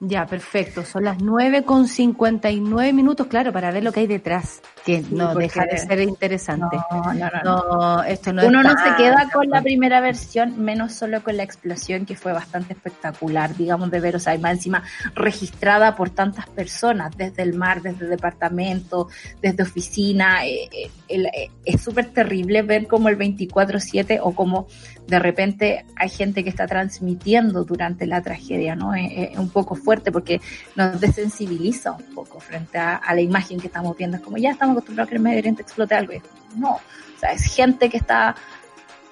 Ya, 0.00 0.26
perfecto. 0.26 0.84
Son 0.84 1.04
las 1.04 1.22
nueve 1.22 1.64
con 1.64 1.88
cincuenta 1.88 2.50
y 2.50 2.60
nueve 2.60 2.92
minutos, 2.92 3.28
claro, 3.28 3.52
para 3.52 3.70
ver 3.70 3.82
lo 3.82 3.92
que 3.92 4.00
hay 4.00 4.06
detrás, 4.06 4.60
que 4.86 5.02
sí, 5.02 5.08
no 5.10 5.34
deja 5.34 5.66
de 5.66 5.78
ser 5.78 6.00
interesante. 6.00 6.76
No, 6.92 7.12
no, 7.12 7.28
no. 7.42 7.76
no 7.76 8.02
esto 8.04 8.32
no 8.32 8.46
Uno 8.46 8.62
no 8.62 8.70
se 8.70 8.94
queda 8.96 9.28
con 9.32 9.50
la 9.50 9.60
primera 9.60 10.00
versión, 10.00 10.64
menos 10.64 10.92
solo 10.92 11.24
con 11.24 11.36
la 11.36 11.42
explosión, 11.42 12.06
que 12.06 12.14
fue 12.14 12.32
bastante 12.32 12.74
espectacular, 12.74 13.56
digamos, 13.56 13.90
de 13.90 13.98
ver, 13.98 14.14
o 14.14 14.20
sea, 14.20 14.38
más 14.38 14.52
encima 14.52 14.84
registrada 15.16 15.96
por 15.96 16.10
tantas 16.10 16.48
personas, 16.48 17.16
desde 17.16 17.42
el 17.42 17.54
mar, 17.54 17.82
desde 17.82 18.04
el 18.04 18.10
departamento, 18.10 19.08
desde 19.42 19.64
oficina. 19.64 20.46
Eh, 20.46 20.68
eh, 20.70 20.90
eh, 21.08 21.50
es 21.64 21.80
súper 21.80 22.06
terrible 22.06 22.62
ver 22.62 22.86
como 22.86 23.08
el 23.08 23.18
24-7 23.18 24.20
o 24.22 24.36
como 24.36 24.68
de 25.08 25.18
repente 25.18 25.84
hay 25.96 26.08
gente 26.08 26.44
que 26.44 26.50
está 26.50 26.66
transmitiendo 26.66 27.64
durante 27.64 28.06
la 28.06 28.22
tragedia, 28.22 28.76
¿no? 28.76 28.94
Es, 28.94 29.32
es 29.32 29.38
un 29.38 29.50
poco 29.50 29.74
fuerte 29.74 30.12
porque 30.12 30.40
nos 30.76 31.00
desensibiliza 31.00 31.92
un 31.92 32.14
poco 32.14 32.38
frente 32.38 32.78
a, 32.78 32.96
a, 32.96 33.14
la 33.14 33.20
imagen 33.20 33.58
que 33.58 33.66
estamos 33.66 33.96
viendo. 33.96 34.16
Es 34.16 34.22
como 34.22 34.36
ya 34.36 34.50
estamos 34.50 34.75
acostumbrados 34.76 35.08
a 35.08 35.10
que 35.10 35.16
el 35.16 35.22
Medio 35.22 35.38
Oriente 35.38 35.62
explote 35.62 35.94
algo. 35.94 36.12
Y 36.12 36.22
no, 36.56 36.72
o 36.72 37.18
sea, 37.18 37.32
es 37.32 37.44
gente 37.44 37.88
que 37.88 37.96
está 37.96 38.34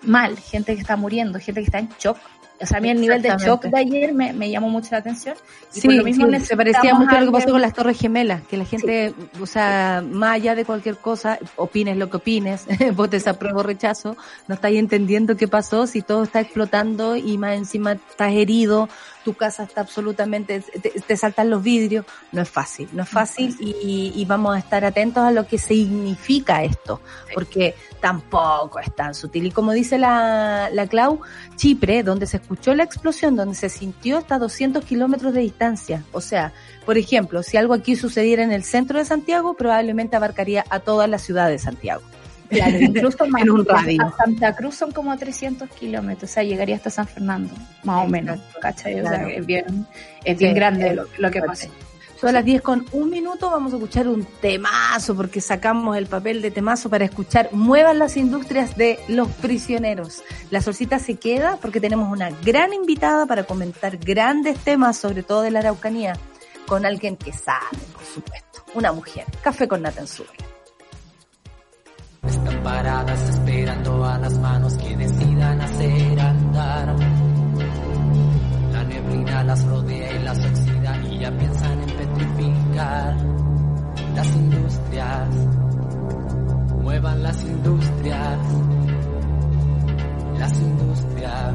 mal, 0.03 0.39
gente 0.39 0.75
que 0.75 0.81
está 0.81 0.97
muriendo, 0.97 1.39
gente 1.39 1.61
que 1.61 1.67
está 1.67 1.79
en 1.79 1.89
shock 1.99 2.19
O 2.61 2.67
sea, 2.67 2.79
a 2.79 2.81
mí 2.81 2.91
el 2.91 3.01
nivel 3.01 3.23
de 3.23 3.31
shock 3.31 3.65
de 3.65 3.79
ayer 3.79 4.13
me, 4.13 4.33
me 4.33 4.51
llamó 4.51 4.69
mucho 4.69 4.89
la 4.93 4.99
atención. 4.99 5.35
Y 5.75 5.81
Sí, 5.81 5.89
por 5.89 5.97
lo 5.97 6.05
mismo 6.05 6.27
sí, 6.39 6.41
se 6.41 6.57
parecía 6.57 6.95
mucho 6.95 7.17
a 7.17 7.21
lo 7.21 7.27
que 7.27 7.33
pasó 7.33 7.51
con 7.51 7.61
las 7.61 7.75
Torres 7.75 7.99
Gemelas, 7.99 8.43
que 8.43 8.57
la 8.57 8.65
gente, 8.65 9.15
o 9.41 9.47
sea, 9.47 10.03
más 10.07 10.35
allá 10.35 10.55
de 10.55 10.65
cualquier 10.65 10.97
cosa, 10.97 11.39
opines 11.57 11.97
lo 11.97 12.11
que 12.11 12.19
opines, 12.19 12.67
votes 12.95 13.27
apruebo 13.27 13.61
o 13.61 13.63
rechazo, 13.63 14.17
no 14.47 14.55
estáis 14.55 14.79
entendiendo 14.79 15.37
qué 15.37 15.49
pasó, 15.49 15.87
si 15.87 16.03
todo 16.03 16.23
está 16.23 16.41
explotando 16.41 17.17
y 17.17 17.39
más 17.39 17.57
encima 17.57 17.93
estás 17.93 18.33
herido, 18.33 18.89
tu 19.25 19.35
casa 19.35 19.65
está 19.65 19.81
absolutamente, 19.81 20.61
te, 20.61 20.91
te 20.91 21.17
saltan 21.17 21.51
los 21.51 21.63
vidrios, 21.63 22.05
no 22.33 22.43
es 22.43 22.49
fácil, 22.49 22.89
no 22.93 23.03
es 23.03 23.09
fácil 23.09 23.57
y, 23.59 24.13
y 24.15 24.25
vamos 24.25 24.55
a 24.55 24.59
estar 24.59 24.85
atentos 24.85 25.25
a 25.25 25.31
lo 25.31 25.47
que 25.47 25.59
significa 25.59 26.63
esto, 26.63 27.01
porque 27.35 27.75
tampoco 28.01 28.79
es 28.79 28.95
tan 28.95 29.15
sutil. 29.15 29.47
Y 29.47 29.51
como 29.51 29.73
dice 29.73 29.99
la, 29.99 30.69
la 30.71 30.87
Clau, 30.87 31.21
Chipre, 31.57 32.03
donde 32.03 32.27
se 32.27 32.37
escuchó 32.37 32.75
la 32.75 32.85
explosión, 32.85 33.35
donde 33.35 33.55
se 33.55 33.69
sintió 33.69 34.19
hasta 34.19 34.39
200 34.39 34.85
kilómetros 34.85 35.33
de 35.33 35.41
distancia. 35.41 36.05
O 36.13 36.21
sea, 36.21 36.53
por 36.85 36.99
ejemplo, 36.99 37.43
si 37.43 37.57
algo 37.57 37.75
aquí 37.75 37.97
sucediera 37.97 38.43
en 38.43 38.53
el 38.53 38.63
centro 38.63 38.99
de 38.99 39.05
Santiago, 39.05 39.55
probablemente 39.55 40.17
abarcaría 40.17 40.65
a 40.69 40.81
toda 40.81 41.07
la 41.07 41.19
ciudad 41.19 41.49
de 41.49 41.59
Santiago. 41.59 42.03
Claro, 42.49 42.79
incluso 42.79 43.27
más 43.27 43.43
En 43.43 43.51
un 43.51 43.65
radio. 43.65 44.03
a 44.03 44.17
Santa 44.17 44.55
Cruz 44.55 44.75
son 44.77 44.93
como 44.93 45.17
300 45.17 45.69
kilómetros, 45.71 46.31
o 46.31 46.35
sea, 46.35 46.43
llegaría 46.43 46.77
hasta 46.77 46.91
San 46.91 47.07
Fernando, 47.07 47.55
más 47.83 48.07
o 48.07 48.09
menos, 48.09 48.41
¿cachai? 48.61 49.01
O 49.01 49.07
sea, 49.07 49.29
es 49.29 49.45
bien, 49.45 49.87
es 50.25 50.39
bien 50.39 50.53
Sí, 50.53 50.55
grande 50.55 50.89
es 50.89 50.97
lo, 50.97 51.07
lo 51.19 51.31
que 51.31 51.43
pasó. 51.43 51.69
Son 52.21 52.33
las 52.33 52.45
10 52.45 52.63
con 52.63 52.87
un 52.93 53.11
minuto, 53.11 53.51
vamos 53.51 53.73
a 53.73 53.77
escuchar 53.77 54.09
un 54.09 54.25
temazo, 54.41 55.15
porque 55.15 55.43
sacamos 55.43 55.97
el 55.97 56.07
papel 56.07 56.41
de 56.41 56.51
temazo 56.51 56.89
para 56.89 57.05
escuchar 57.05 57.51
Muevan 57.53 57.99
las 57.99 58.17
industrias 58.17 58.77
de 58.77 58.99
los 59.09 59.29
prisioneros. 59.29 60.23
La 60.51 60.63
solcita 60.63 60.99
se 60.99 61.17
queda 61.17 61.59
porque 61.61 61.81
tenemos 61.81 62.11
una 62.11 62.31
gran 62.31 62.73
invitada 62.73 63.27
para 63.27 63.45
comentar 63.45 63.99
grandes 63.99 64.59
temas, 64.61 64.97
sobre 64.97 65.23
todo 65.23 65.43
de 65.43 65.51
la 65.51 65.59
Araucanía, 65.59 66.15
con 66.67 66.87
alguien 66.87 67.17
que 67.17 67.33
sabe, 67.33 67.79
por 67.93 68.05
supuesto, 68.05 68.65
una 68.75 68.93
mujer. 68.93 69.27
Café 69.43 69.69
con 69.69 69.83
Nata 69.83 70.01
en 70.01 70.07
su 70.07 70.23
vida. 70.23 70.54
Están 72.27 72.63
paradas 72.63 73.29
esperando 73.31 74.05
a 74.05 74.19
las 74.19 74.39
manos 74.39 74.77
que 74.77 74.97
decidan 74.97 75.61
hacer 75.61 76.21
andar. 76.21 76.97
La 78.73 78.85
neblina 78.85 79.45
las 79.45 79.65
rodea 79.65 80.13
y 80.13 80.23
las 80.23 80.39
oxida 80.39 80.99
y 81.11 81.19
ya 81.19 81.31
piensan 81.37 81.81
en 81.83 81.91
petrificar. 81.91 83.17
Las 84.15 84.37
industrias, 84.37 85.29
muevan 86.83 87.23
las 87.23 87.45
industrias. 87.45 88.39
Las 90.39 90.61
industrias, 90.61 91.55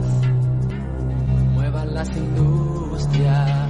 muevan 1.54 1.94
las 1.94 2.10
industrias. 2.16 3.70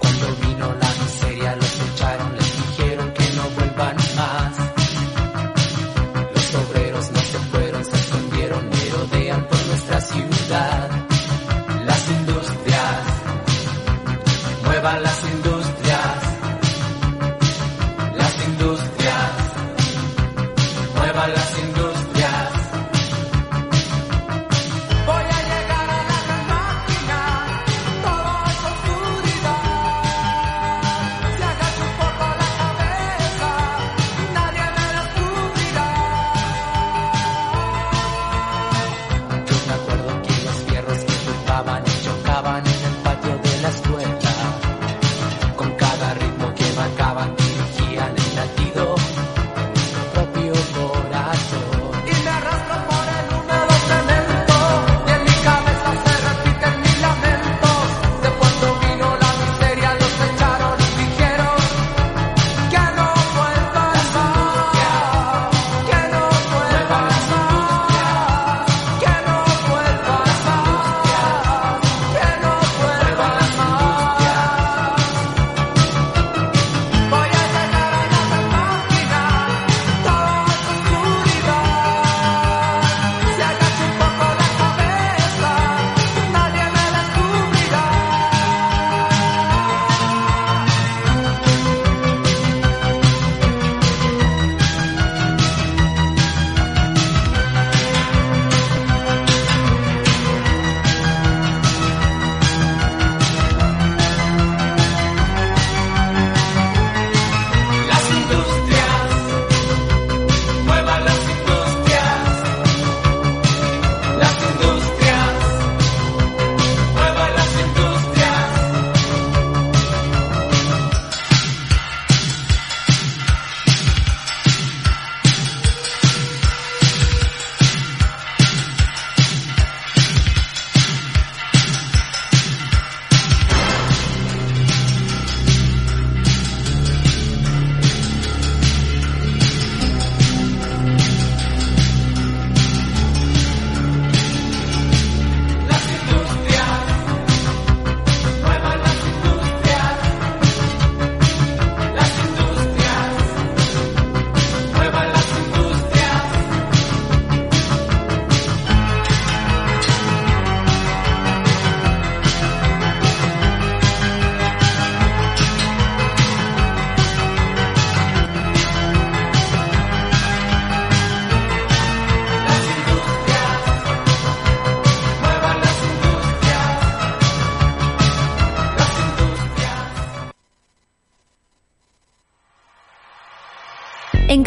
Cuando 0.00 0.26
vino 0.46 0.74
la 0.80 0.89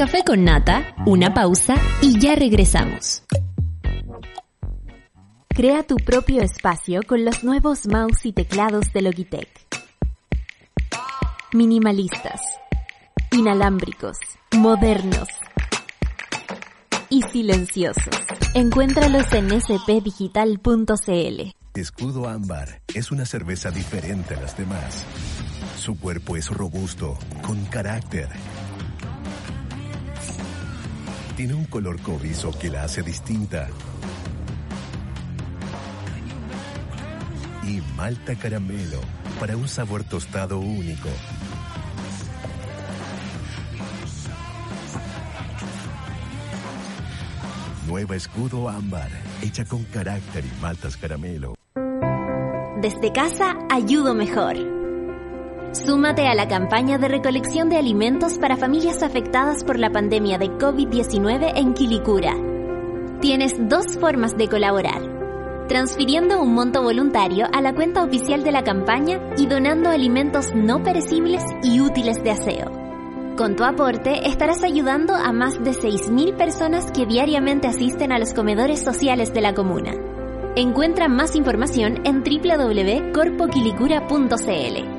Café 0.04 0.26
con 0.26 0.43
Nata, 0.43 0.93
una 1.06 1.34
pausa 1.34 1.76
y 2.01 2.20
ya 2.20 2.36
regresamos. 2.36 3.24
Crea 5.47 5.84
tu 5.84 5.95
propio 5.95 6.41
espacio 6.41 6.99
con 7.08 7.24
los 7.24 7.45
nuevos 7.45 7.88
mouse 7.88 8.26
y 8.26 8.34
teclados 8.34 8.91
de 8.93 9.01
Logitech. 9.01 9.47
Minimalistas, 11.54 12.41
inalámbricos, 13.32 14.18
modernos 14.58 15.30
y 17.10 17.22
silenciosos. 17.22 18.14
Encuéntralos 18.56 19.32
en 19.32 19.62
spdigital.cl. 19.62 21.41
Escudo 21.76 22.28
Ámbar 22.28 22.82
es 22.93 23.10
una 23.12 23.26
cerveza 23.26 23.72
diferente 23.72 24.36
a 24.36 24.41
las 24.41 24.58
demás. 24.58 25.06
Su 25.78 25.97
cuerpo 25.97 26.36
es 26.36 26.49
robusto, 26.49 27.18
con 27.41 27.64
carácter. 27.68 28.28
Tiene 31.36 31.55
un 31.55 31.65
color 31.65 31.99
cobrizo 31.99 32.51
que 32.51 32.69
la 32.69 32.84
hace 32.84 33.01
distinta. 33.01 33.67
Y 37.67 37.81
malta 37.95 38.36
caramelo 38.36 38.99
para 39.39 39.57
un 39.57 39.67
sabor 39.67 40.03
tostado 40.03 40.59
único. 40.59 41.09
Nueva 47.88 48.15
Escudo 48.15 48.69
Ámbar, 48.69 49.09
hecha 49.41 49.65
con 49.65 49.84
carácter 49.86 50.43
y 50.45 50.61
maltas 50.61 50.97
caramelo. 50.97 51.55
Desde 52.81 53.11
casa 53.11 53.57
ayudo 53.69 54.13
mejor. 54.13 54.72
Súmate 55.74 56.28
a 56.28 56.36
la 56.36 56.47
campaña 56.47 56.99
de 56.99 57.07
recolección 57.07 57.67
de 57.67 57.78
alimentos 57.78 58.38
para 58.38 58.57
familias 58.57 59.01
afectadas 59.01 59.63
por 59.63 59.80
la 59.80 59.89
pandemia 59.89 60.38
de 60.38 60.51
COVID-19 60.51 61.53
en 61.55 61.74
Quilicura. 61.74 62.36
Tienes 63.21 63.55
dos 63.57 63.97
formas 63.99 64.38
de 64.38 64.47
colaborar. 64.47 65.01
Transfiriendo 65.67 66.39
un 66.39 66.53
monto 66.53 66.84
voluntario 66.84 67.47
a 67.51 67.59
la 67.61 67.74
cuenta 67.74 68.03
oficial 68.03 68.43
de 68.43 68.51
la 68.51 68.63
campaña 68.63 69.19
y 69.36 69.47
donando 69.47 69.89
alimentos 69.89 70.53
no 70.53 70.84
perecibles 70.84 71.41
y 71.63 71.82
útiles 71.82 72.24
de 72.24 72.30
aseo. 72.30 72.71
Con 73.36 73.55
tu 73.55 73.63
aporte 73.63 74.30
estarás 74.30 74.63
ayudando 74.63 75.15
a 75.15 75.32
más 75.32 75.55
de 75.63 75.71
6.000 75.71 76.38
personas 76.38 76.91
que 76.91 77.07
diariamente 77.07 77.67
asisten 77.67 78.11
a 78.11 78.19
los 78.19 78.36
comedores 78.36 78.80
sociales 78.80 79.34
de 79.34 79.41
la 79.41 79.55
comuna. 79.55 79.93
Encuentra 80.55 81.07
más 81.07 81.36
información 81.36 82.05
en 82.05 82.21
www.corpoquilicura.cl. 82.21 84.93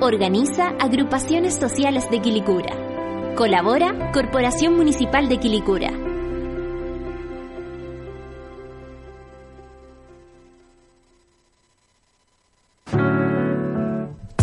Organiza 0.00 0.74
Agrupaciones 0.80 1.54
Sociales 1.54 2.10
de 2.10 2.20
Quilicura. 2.20 3.34
Colabora 3.36 4.10
Corporación 4.12 4.76
Municipal 4.76 5.28
de 5.28 5.38
Quilicura. 5.38 5.90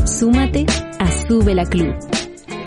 Súmate 0.05 0.65
a 0.99 1.11
Sube 1.27 1.53
la 1.53 1.65
Club. 1.65 1.95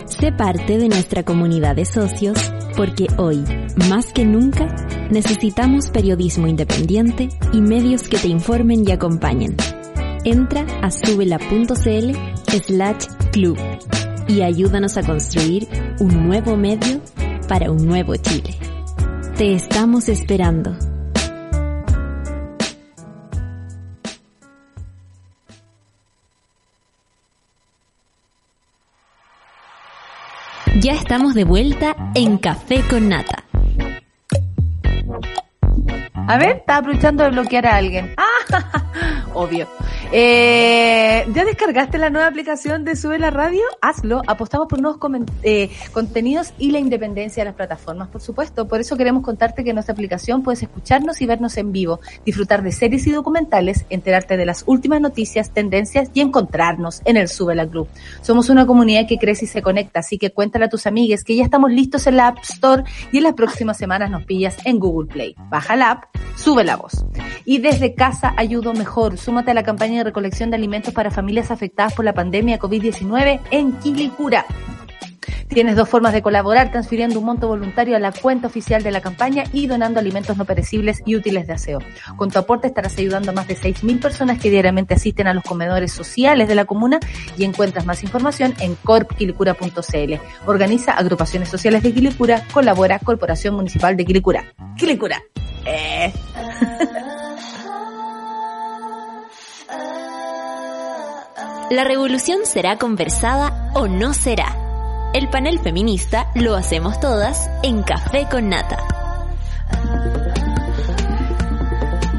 Sé 0.05 0.31
parte 0.31 0.77
de 0.77 0.87
nuestra 0.87 1.23
comunidad 1.23 1.75
de 1.75 1.85
socios 1.85 2.37
porque 2.77 3.07
hoy, 3.17 3.43
más 3.89 4.13
que 4.13 4.25
nunca, 4.25 4.67
necesitamos 5.09 5.89
periodismo 5.89 6.47
independiente 6.47 7.29
y 7.51 7.61
medios 7.61 8.07
que 8.07 8.17
te 8.17 8.27
informen 8.27 8.87
y 8.87 8.91
acompañen. 8.91 9.57
Entra 10.23 10.65
a 10.81 10.91
subela.cl 10.91 12.34
slash 12.59 13.05
club 13.31 13.57
y 14.27 14.41
ayúdanos 14.41 14.97
a 14.97 15.03
construir 15.03 15.67
un 15.99 16.27
nuevo 16.27 16.57
medio 16.57 17.01
para 17.47 17.71
un 17.71 17.85
nuevo 17.85 18.15
Chile. 18.15 18.57
Te 19.37 19.53
estamos 19.53 20.09
esperando. 20.09 20.75
Ya 30.81 30.93
estamos 30.93 31.33
de 31.33 31.45
vuelta 31.45 31.95
en 32.15 32.37
Café 32.37 32.83
con 32.89 33.09
Nata. 33.09 33.43
A 36.27 36.37
ver, 36.37 36.57
está 36.57 36.77
aprovechando 36.77 37.23
de 37.23 37.29
bloquear 37.31 37.65
a 37.65 37.75
alguien. 37.77 38.13
Ah, 38.17 39.24
obvio. 39.35 39.67
Eh, 40.11 41.25
¿Ya 41.33 41.45
descargaste 41.45 41.97
la 41.97 42.09
nueva 42.09 42.27
aplicación 42.27 42.83
de 42.83 42.95
Sube 42.95 43.19
la 43.19 43.29
Radio? 43.29 43.63
Hazlo. 43.81 44.21
Apostamos 44.27 44.67
por 44.67 44.81
nuevos 44.81 44.99
eh, 45.43 45.69
contenidos 45.91 46.53
y 46.57 46.71
la 46.71 46.79
independencia 46.79 47.41
de 47.41 47.45
las 47.45 47.55
plataformas, 47.55 48.07
por 48.07 48.21
supuesto. 48.21 48.67
Por 48.67 48.79
eso 48.79 48.97
queremos 48.97 49.23
contarte 49.23 49.63
que 49.63 49.69
en 49.71 49.75
nuestra 49.75 49.93
aplicación 49.93 50.43
puedes 50.43 50.63
escucharnos 50.63 51.21
y 51.21 51.25
vernos 51.25 51.57
en 51.57 51.71
vivo, 51.71 51.99
disfrutar 52.25 52.63
de 52.63 52.71
series 52.71 53.05
y 53.07 53.11
documentales, 53.11 53.85
enterarte 53.89 54.37
de 54.37 54.45
las 54.45 54.63
últimas 54.67 55.01
noticias, 55.01 55.51
tendencias 55.51 56.09
y 56.13 56.21
encontrarnos 56.21 57.01
en 57.05 57.17
el 57.17 57.27
Sube 57.27 57.55
la 57.55 57.65
Group. 57.65 57.89
Somos 58.21 58.49
una 58.49 58.65
comunidad 58.65 59.07
que 59.07 59.17
crece 59.17 59.45
y 59.45 59.47
se 59.47 59.61
conecta, 59.61 59.99
así 59.99 60.17
que 60.17 60.31
cuéntale 60.31 60.65
a 60.65 60.69
tus 60.69 60.87
amigues 60.87 61.23
que 61.23 61.35
ya 61.35 61.43
estamos 61.43 61.71
listos 61.71 62.07
en 62.07 62.17
la 62.17 62.27
App 62.27 62.39
Store 62.43 62.83
y 63.11 63.17
en 63.17 63.23
las 63.23 63.33
próximas 63.33 63.77
semanas 63.77 64.09
nos 64.09 64.25
pillas 64.25 64.57
en 64.65 64.79
Google 64.79 65.07
Play. 65.07 65.35
Baja 65.49 65.75
la 65.75 65.91
app, 65.91 66.03
sube 66.35 66.63
la 66.63 66.77
voz. 66.77 67.05
Y 67.45 67.59
desde 67.59 67.93
casa 67.93 68.33
ayudo 68.37 68.73
mejor. 68.73 69.17
Súmate 69.25 69.49
a 69.49 69.53
la 69.55 69.63
campaña 69.63 69.97
de 69.97 70.03
recolección 70.03 70.51
de 70.51 70.55
alimentos 70.55 70.93
para 70.93 71.09
familias 71.09 71.49
afectadas 71.49 71.95
por 71.95 72.05
la 72.05 72.13
pandemia 72.13 72.59
COVID-19 72.59 73.39
en 73.49 73.71
Quilicura. 73.79 74.45
Tienes 75.47 75.75
dos 75.75 75.89
formas 75.89 76.13
de 76.13 76.21
colaborar, 76.21 76.69
transfiriendo 76.69 77.17
un 77.17 77.25
monto 77.25 77.47
voluntario 77.47 77.95
a 77.95 77.99
la 77.99 78.11
cuenta 78.11 78.45
oficial 78.45 78.83
de 78.83 78.91
la 78.91 79.01
campaña 79.01 79.45
y 79.51 79.65
donando 79.65 79.99
alimentos 79.99 80.37
no 80.37 80.45
perecibles 80.45 81.01
y 81.07 81.15
útiles 81.15 81.47
de 81.47 81.53
aseo. 81.53 81.79
Con 82.17 82.29
tu 82.29 82.37
aporte 82.37 82.67
estarás 82.67 82.99
ayudando 82.99 83.31
a 83.31 83.33
más 83.33 83.47
de 83.47 83.57
6.000 83.57 83.99
personas 83.99 84.39
que 84.39 84.51
diariamente 84.51 84.93
asisten 84.93 85.25
a 85.25 85.33
los 85.33 85.43
comedores 85.43 85.91
sociales 85.91 86.47
de 86.47 86.53
la 86.53 86.65
comuna 86.65 86.99
y 87.35 87.45
encuentras 87.45 87.87
más 87.87 88.03
información 88.03 88.53
en 88.59 88.75
corpquilicura.cl. 88.75 90.13
Organiza 90.45 90.91
agrupaciones 90.91 91.49
sociales 91.49 91.81
de 91.81 91.93
Quilicura, 91.93 92.43
colabora 92.53 92.99
Corporación 92.99 93.55
Municipal 93.55 93.97
de 93.97 94.05
Quilicura. 94.05 94.53
Quilicura. 94.77 95.19
Eh. 95.65 96.13
La 101.71 101.83
revolución 101.83 102.41
será 102.43 102.77
conversada 102.77 103.71
o 103.73 103.87
no 103.87 104.13
será. 104.13 104.55
El 105.15 105.29
panel 105.29 105.59
feminista 105.59 106.29
lo 106.35 106.55
hacemos 106.55 106.99
todas 106.99 107.49
en 107.63 107.81
Café 107.81 108.27
con 108.29 108.49
Nata. 108.49 108.77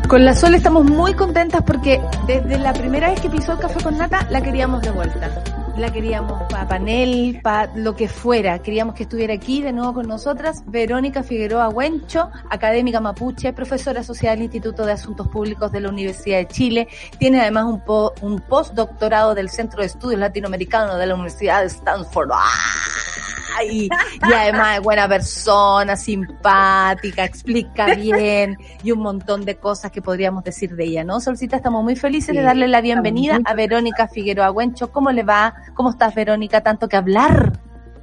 Con 0.08 0.24
la 0.24 0.34
Sol 0.34 0.56
estamos 0.56 0.84
muy 0.84 1.14
contentas 1.14 1.62
porque 1.64 2.02
desde 2.26 2.58
la 2.58 2.72
primera 2.72 3.10
vez 3.10 3.20
que 3.20 3.30
pisó 3.30 3.56
café 3.58 3.82
con 3.84 3.96
nata 3.96 4.26
la 4.30 4.40
queríamos 4.40 4.82
de 4.82 4.90
vuelta. 4.90 5.30
La 5.78 5.92
queríamos 5.92 6.42
para 6.50 6.66
panel, 6.66 7.38
para 7.42 7.70
lo 7.76 7.94
que 7.94 8.08
fuera. 8.08 8.58
Queríamos 8.60 8.94
que 8.94 9.02
estuviera 9.02 9.34
aquí 9.34 9.60
de 9.60 9.72
nuevo 9.72 9.92
con 9.92 10.08
nosotras. 10.08 10.62
Verónica 10.66 11.22
Figueroa 11.22 11.68
Huencho, 11.68 12.30
académica 12.48 12.98
mapuche, 12.98 13.52
profesora 13.52 14.00
asociada 14.00 14.36
del 14.36 14.44
Instituto 14.44 14.86
de 14.86 14.92
Asuntos 14.92 15.28
Públicos 15.28 15.70
de 15.72 15.80
la 15.80 15.90
Universidad 15.90 16.38
de 16.38 16.48
Chile. 16.48 16.88
Tiene 17.18 17.42
además 17.42 17.64
un, 17.66 17.80
po- 17.84 18.14
un 18.22 18.40
postdoctorado 18.40 19.34
del 19.34 19.50
Centro 19.50 19.80
de 19.80 19.86
Estudios 19.88 20.18
Latinoamericanos 20.18 20.98
de 20.98 21.06
la 21.06 21.14
Universidad 21.14 21.60
de 21.60 21.66
Stanford. 21.66 22.30
¡Ay! 23.58 23.88
Y 24.28 24.32
además 24.34 24.76
es 24.76 24.82
buena 24.82 25.08
persona, 25.08 25.96
simpática, 25.96 27.24
explica 27.24 27.86
bien 27.94 28.58
y 28.82 28.92
un 28.92 28.98
montón 29.00 29.46
de 29.46 29.56
cosas 29.56 29.90
que 29.90 30.02
podríamos 30.02 30.44
decir 30.44 30.76
de 30.76 30.84
ella, 30.84 31.04
¿no? 31.04 31.20
Solcita, 31.20 31.56
estamos 31.56 31.82
muy 31.82 31.96
felices 31.96 32.34
de 32.36 32.42
darle 32.42 32.68
la 32.68 32.82
bienvenida 32.82 33.38
a 33.46 33.54
Verónica 33.54 34.08
Figueroa 34.08 34.50
Güencho. 34.50 34.92
¿Cómo 34.92 35.10
le 35.10 35.22
va? 35.22 35.54
¿Cómo 35.74 35.90
estás, 35.90 36.14
Verónica? 36.14 36.62
Tanto 36.62 36.88
que 36.88 36.96
hablar. 36.96 37.52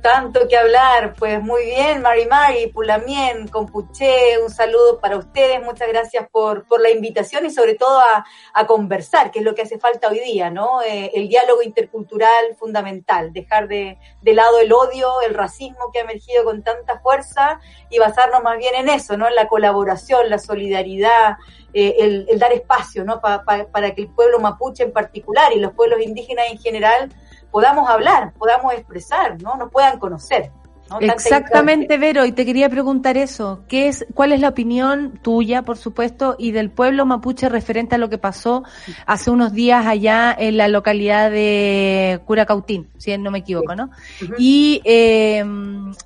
Tanto 0.01 0.49
que 0.49 0.57
hablar, 0.57 1.13
pues 1.17 1.41
muy 1.41 1.63
bien, 1.63 2.01
Mari 2.01 2.25
Mari, 2.25 2.67
Pulamien, 2.67 3.47
Compuché, 3.47 4.37
un 4.37 4.49
saludo 4.49 4.99
para 4.99 5.15
ustedes, 5.15 5.63
muchas 5.63 5.87
gracias 5.87 6.27
por, 6.29 6.65
por 6.67 6.81
la 6.81 6.89
invitación 6.89 7.45
y 7.45 7.49
sobre 7.49 7.75
todo 7.75 8.01
a, 8.01 8.25
a 8.53 8.67
conversar, 8.67 9.31
que 9.31 9.39
es 9.39 9.45
lo 9.45 9.55
que 9.55 9.61
hace 9.61 9.79
falta 9.79 10.09
hoy 10.09 10.19
día, 10.19 10.49
¿no? 10.49 10.81
Eh, 10.81 11.11
el 11.13 11.29
diálogo 11.29 11.61
intercultural 11.63 12.53
fundamental, 12.59 13.31
dejar 13.31 13.69
de, 13.69 13.97
de 14.21 14.33
lado 14.33 14.59
el 14.59 14.73
odio, 14.73 15.21
el 15.21 15.33
racismo 15.33 15.89
que 15.93 15.99
ha 15.99 16.03
emergido 16.03 16.43
con 16.43 16.63
tanta 16.63 16.99
fuerza 16.99 17.61
y 17.89 17.97
basarnos 17.97 18.43
más 18.43 18.57
bien 18.57 18.75
en 18.75 18.89
eso, 18.89 19.15
¿no? 19.15 19.29
En 19.29 19.35
la 19.35 19.47
colaboración, 19.47 20.29
la 20.29 20.37
solidaridad, 20.37 21.37
eh, 21.73 22.25
el, 22.27 22.39
dar 22.39 22.51
espacio, 22.51 23.05
¿no? 23.05 23.21
Pa- 23.21 23.45
para 23.71 23.95
que 23.95 24.01
el 24.01 24.09
pueblo 24.09 24.39
mapuche 24.41 24.83
en 24.83 24.91
particular 24.91 25.53
y 25.53 25.59
los 25.61 25.71
pueblos 25.71 26.01
indígenas 26.01 26.47
en 26.51 26.57
general 26.57 27.09
podamos 27.53 27.87
hablar, 27.87 28.33
podamos 28.33 28.73
expresar, 28.73 29.39
¿no? 29.39 29.55
Nos 29.55 29.71
puedan 29.71 29.99
conocer. 29.99 30.49
¿no? 30.89 30.99
Exactamente, 30.99 31.99
Vero, 31.99 32.25
y 32.25 32.31
te 32.31 32.47
quería 32.47 32.67
preguntar 32.67 33.15
eso. 33.15 33.63
¿Qué 33.67 33.87
es, 33.87 34.07
¿Cuál 34.15 34.31
es 34.31 34.41
la 34.41 34.49
opinión 34.49 35.19
tuya, 35.21 35.61
por 35.61 35.77
supuesto, 35.77 36.35
y 36.39 36.51
del 36.51 36.71
pueblo 36.71 37.05
mapuche 37.05 37.49
referente 37.49 37.93
a 37.93 37.99
lo 37.99 38.09
que 38.09 38.17
pasó 38.17 38.63
hace 39.05 39.29
unos 39.29 39.53
días 39.53 39.85
allá 39.85 40.35
en 40.37 40.57
la 40.57 40.67
localidad 40.67 41.29
de 41.29 42.21
Curacautín, 42.25 42.89
si 42.97 43.15
no 43.19 43.29
me 43.29 43.39
equivoco, 43.39 43.75
¿no? 43.75 43.91
Y 44.39 44.81
eh, 44.83 45.45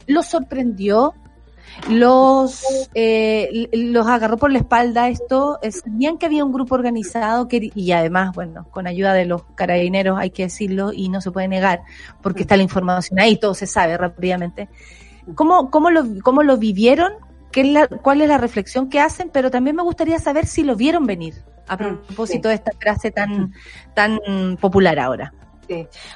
los 0.06 0.26
sorprendió, 0.26 1.14
los 1.90 2.90
eh, 2.94 3.70
los 3.74 4.08
agarró 4.08 4.38
por 4.38 4.52
la 4.52 4.60
espalda 4.60 5.10
esto, 5.10 5.60
eh, 5.62 5.72
sabían 5.72 6.18
que 6.18 6.26
había 6.26 6.44
un 6.44 6.52
grupo 6.52 6.76
organizado 6.76 7.48
que, 7.48 7.72
y 7.74 7.92
además, 7.92 8.34
bueno, 8.34 8.68
con 8.72 8.88
ayuda 8.88 9.14
de 9.14 9.26
los 9.26 9.44
carabineros 9.56 10.18
hay 10.20 10.32
que 10.32 10.44
decirlo 10.44 10.92
y 10.94 11.10
no 11.10 11.22
se 11.22 11.32
puede 11.32 11.48
negar 11.48 11.82
porque 12.22 12.42
está 12.42 12.58
la 12.58 12.64
información 12.64 13.20
ahí, 13.20 13.38
todo 13.38 13.54
se 13.54 13.68
sabe 13.68 13.98
rápidamente. 13.98 14.70
¿Cómo, 15.36 15.70
cómo, 15.72 15.90
lo, 15.90 16.06
cómo 16.24 16.44
lo 16.44 16.58
vivieron 16.58 17.14
qué 17.52 17.62
es 17.62 17.68
la, 17.68 17.88
cuál 17.88 18.22
es 18.22 18.30
la 18.30 18.38
reflexión 18.38 18.90
que 18.90 19.00
hacen, 19.00 19.30
pero 19.32 19.52
también 19.52 19.76
me 19.76 19.84
gustaría 19.84 20.20
saber 20.20 20.46
si 20.46 20.64
lo 20.64 20.76
vieron 20.76 21.06
venir 21.06 21.36
a 21.68 21.76
Mm, 21.76 21.98
propósito 22.06 22.50
de 22.50 22.56
esta 22.56 22.72
frase 22.80 23.12
tan, 23.12 23.54
tan 23.94 24.20
popular 24.60 25.00
ahora. 25.00 25.34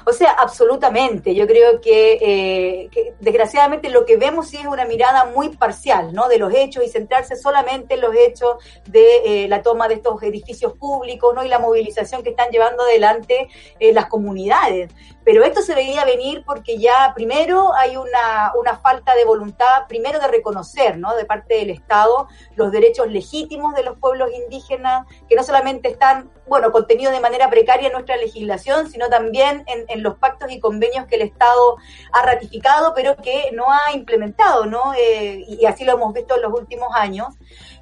O 0.06 0.12
sea, 0.12 0.32
absolutamente. 0.32 1.34
Yo 1.34 1.46
creo 1.46 1.80
que, 1.80 2.18
eh, 2.20 2.88
que, 2.90 3.14
desgraciadamente 3.20 3.90
lo 3.90 4.04
que 4.04 4.16
vemos 4.16 4.48
sí 4.48 4.56
es 4.56 4.66
una 4.66 4.84
mirada 4.84 5.26
muy 5.26 5.50
parcial, 5.56 6.12
¿no? 6.12 6.28
De 6.28 6.38
los 6.38 6.52
hechos 6.54 6.84
y 6.84 6.88
centrarse 6.88 7.36
solamente 7.36 7.94
en 7.94 8.00
los 8.00 8.14
hechos 8.14 8.56
de 8.86 9.44
eh, 9.44 9.48
la 9.48 9.62
toma 9.62 9.88
de 9.88 9.94
estos 9.94 10.22
edificios 10.22 10.74
públicos, 10.74 11.34
¿no? 11.34 11.44
Y 11.44 11.48
la 11.48 11.58
movilización 11.58 12.22
que 12.22 12.30
están 12.30 12.50
llevando 12.50 12.82
adelante 12.82 13.48
eh, 13.78 13.92
las 13.92 14.06
comunidades. 14.06 14.90
Pero 15.24 15.44
esto 15.44 15.62
se 15.62 15.74
veía 15.74 16.04
venir 16.04 16.42
porque 16.44 16.78
ya 16.78 17.12
primero 17.14 17.72
hay 17.74 17.96
una, 17.96 18.52
una 18.58 18.76
falta 18.78 19.14
de 19.14 19.24
voluntad, 19.24 19.86
primero 19.88 20.18
de 20.18 20.26
reconocer, 20.26 20.98
¿no? 20.98 21.14
De 21.14 21.24
parte 21.24 21.54
del 21.54 21.70
Estado 21.70 22.26
los 22.56 22.72
derechos 22.72 23.08
legítimos 23.08 23.74
de 23.74 23.82
los 23.82 23.98
pueblos 23.98 24.30
indígenas, 24.32 25.06
que 25.28 25.36
no 25.36 25.42
solamente 25.42 25.88
están, 25.88 26.30
bueno, 26.46 26.72
contenidos 26.72 27.14
de 27.14 27.20
manera 27.20 27.48
precaria 27.48 27.86
en 27.86 27.92
nuestra 27.92 28.16
legislación, 28.16 28.90
sino 28.90 29.08
también 29.08 29.64
en, 29.66 29.84
en 29.88 30.02
los 30.02 30.16
pactos 30.18 30.50
y 30.50 30.60
convenios 30.60 31.06
que 31.06 31.16
el 31.16 31.22
Estado 31.22 31.76
ha 32.12 32.22
ratificado, 32.26 32.92
pero 32.94 33.16
que 33.16 33.50
no 33.52 33.66
ha 33.70 33.92
implementado, 33.94 34.66
¿no? 34.66 34.92
Eh, 34.94 35.44
y 35.48 35.64
así 35.66 35.84
lo 35.84 35.92
hemos 35.92 36.12
visto 36.12 36.36
en 36.36 36.42
los 36.42 36.52
últimos 36.52 36.88
años. 36.94 37.28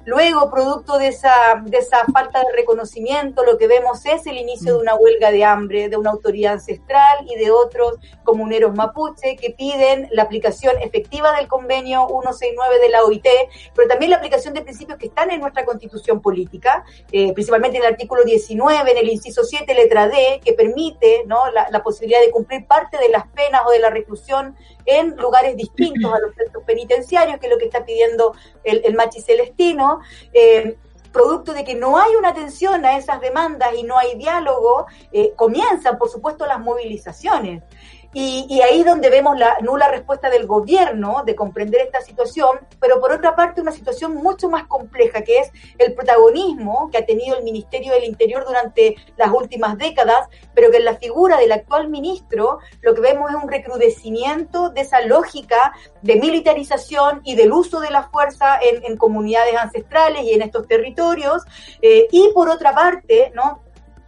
Luego, 0.05 0.49
producto 0.49 0.97
de 0.97 1.09
esa, 1.09 1.61
de 1.63 1.77
esa 1.77 2.05
falta 2.11 2.39
de 2.39 2.51
reconocimiento, 2.55 3.45
lo 3.45 3.57
que 3.57 3.67
vemos 3.67 4.03
es 4.05 4.25
el 4.25 4.37
inicio 4.37 4.75
de 4.75 4.81
una 4.81 4.95
huelga 4.95 5.31
de 5.31 5.43
hambre 5.43 5.89
de 5.89 5.97
una 5.97 6.09
autoridad 6.09 6.53
ancestral 6.53 7.25
y 7.29 7.35
de 7.35 7.51
otros 7.51 7.99
comuneros 8.23 8.73
mapuche 8.73 9.35
que 9.35 9.51
piden 9.51 10.07
la 10.11 10.23
aplicación 10.23 10.75
efectiva 10.81 11.35
del 11.37 11.47
convenio 11.47 12.07
169 12.07 12.79
de 12.79 12.89
la 12.89 13.03
OIT, 13.03 13.27
pero 13.75 13.87
también 13.87 14.11
la 14.11 14.17
aplicación 14.17 14.53
de 14.53 14.61
principios 14.61 14.97
que 14.97 15.07
están 15.07 15.29
en 15.29 15.39
nuestra 15.39 15.65
constitución 15.65 16.19
política, 16.19 16.83
eh, 17.11 17.33
principalmente 17.33 17.77
en 17.77 17.83
el 17.83 17.91
artículo 17.91 18.23
19, 18.23 18.91
en 18.91 18.97
el 18.97 19.09
inciso 19.09 19.43
7, 19.43 19.73
letra 19.75 20.07
D, 20.07 20.41
que 20.43 20.53
permite 20.53 21.25
la 21.27 21.83
posibilidad 21.83 22.21
de 22.21 22.31
cumplir 22.31 22.65
parte 22.65 22.97
de 22.97 23.09
las 23.09 23.27
penas 23.27 23.61
o 23.67 23.71
de 23.71 23.79
la 23.79 23.89
reclusión 23.89 24.55
en 24.85 25.15
lugares 25.17 25.55
distintos 25.55 26.13
a 26.13 26.19
los 26.19 26.35
centros 26.35 26.63
penitenciarios, 26.63 27.39
que 27.39 27.47
es 27.47 27.51
lo 27.51 27.57
que 27.57 27.65
está 27.65 27.85
pidiendo 27.85 28.33
el, 28.63 28.93
Machi 28.95 29.21
Celestino. 29.21 29.99
Eh, 30.33 30.77
producto 31.11 31.53
de 31.53 31.63
que 31.63 31.75
no 31.75 31.97
hay 31.97 32.15
una 32.15 32.29
atención 32.29 32.85
a 32.85 32.97
esas 32.97 33.19
demandas 33.21 33.73
y 33.75 33.83
no 33.83 33.97
hay 33.97 34.15
diálogo, 34.15 34.85
eh, 35.11 35.33
comienzan, 35.35 35.97
por 35.97 36.09
supuesto, 36.09 36.45
las 36.45 36.59
movilizaciones. 36.59 37.63
Y, 38.13 38.45
y, 38.49 38.61
ahí 38.61 38.83
donde 38.83 39.09
vemos 39.09 39.37
la 39.39 39.57
nula 39.61 39.87
respuesta 39.87 40.29
del 40.29 40.45
gobierno 40.45 41.23
de 41.25 41.33
comprender 41.33 41.81
esta 41.81 42.01
situación, 42.01 42.59
pero 42.79 42.99
por 42.99 43.13
otra 43.13 43.37
parte 43.37 43.61
una 43.61 43.71
situación 43.71 44.15
mucho 44.15 44.49
más 44.49 44.67
compleja, 44.67 45.21
que 45.21 45.39
es 45.39 45.51
el 45.77 45.93
protagonismo 45.93 46.89
que 46.91 46.97
ha 46.97 47.05
tenido 47.05 47.37
el 47.37 47.43
Ministerio 47.43 47.93
del 47.93 48.03
Interior 48.03 48.43
durante 48.45 48.95
las 49.15 49.31
últimas 49.31 49.77
décadas, 49.77 50.27
pero 50.53 50.71
que 50.71 50.77
en 50.77 50.85
la 50.85 50.97
figura 50.97 51.37
del 51.37 51.53
actual 51.53 51.89
ministro 51.89 52.59
lo 52.81 52.93
que 52.93 53.01
vemos 53.01 53.29
es 53.29 53.37
un 53.41 53.49
recrudecimiento 53.49 54.69
de 54.69 54.81
esa 54.81 55.01
lógica 55.01 55.73
de 56.01 56.15
militarización 56.17 57.21
y 57.23 57.35
del 57.35 57.53
uso 57.53 57.79
de 57.79 57.91
la 57.91 58.09
fuerza 58.09 58.59
en, 58.61 58.83
en 58.83 58.97
comunidades 58.97 59.55
ancestrales 59.55 60.23
y 60.23 60.33
en 60.33 60.41
estos 60.41 60.67
territorios. 60.67 61.43
Eh, 61.81 62.07
y 62.11 62.31
por 62.33 62.49
otra 62.49 62.73
parte, 62.73 63.31
¿no? 63.33 63.61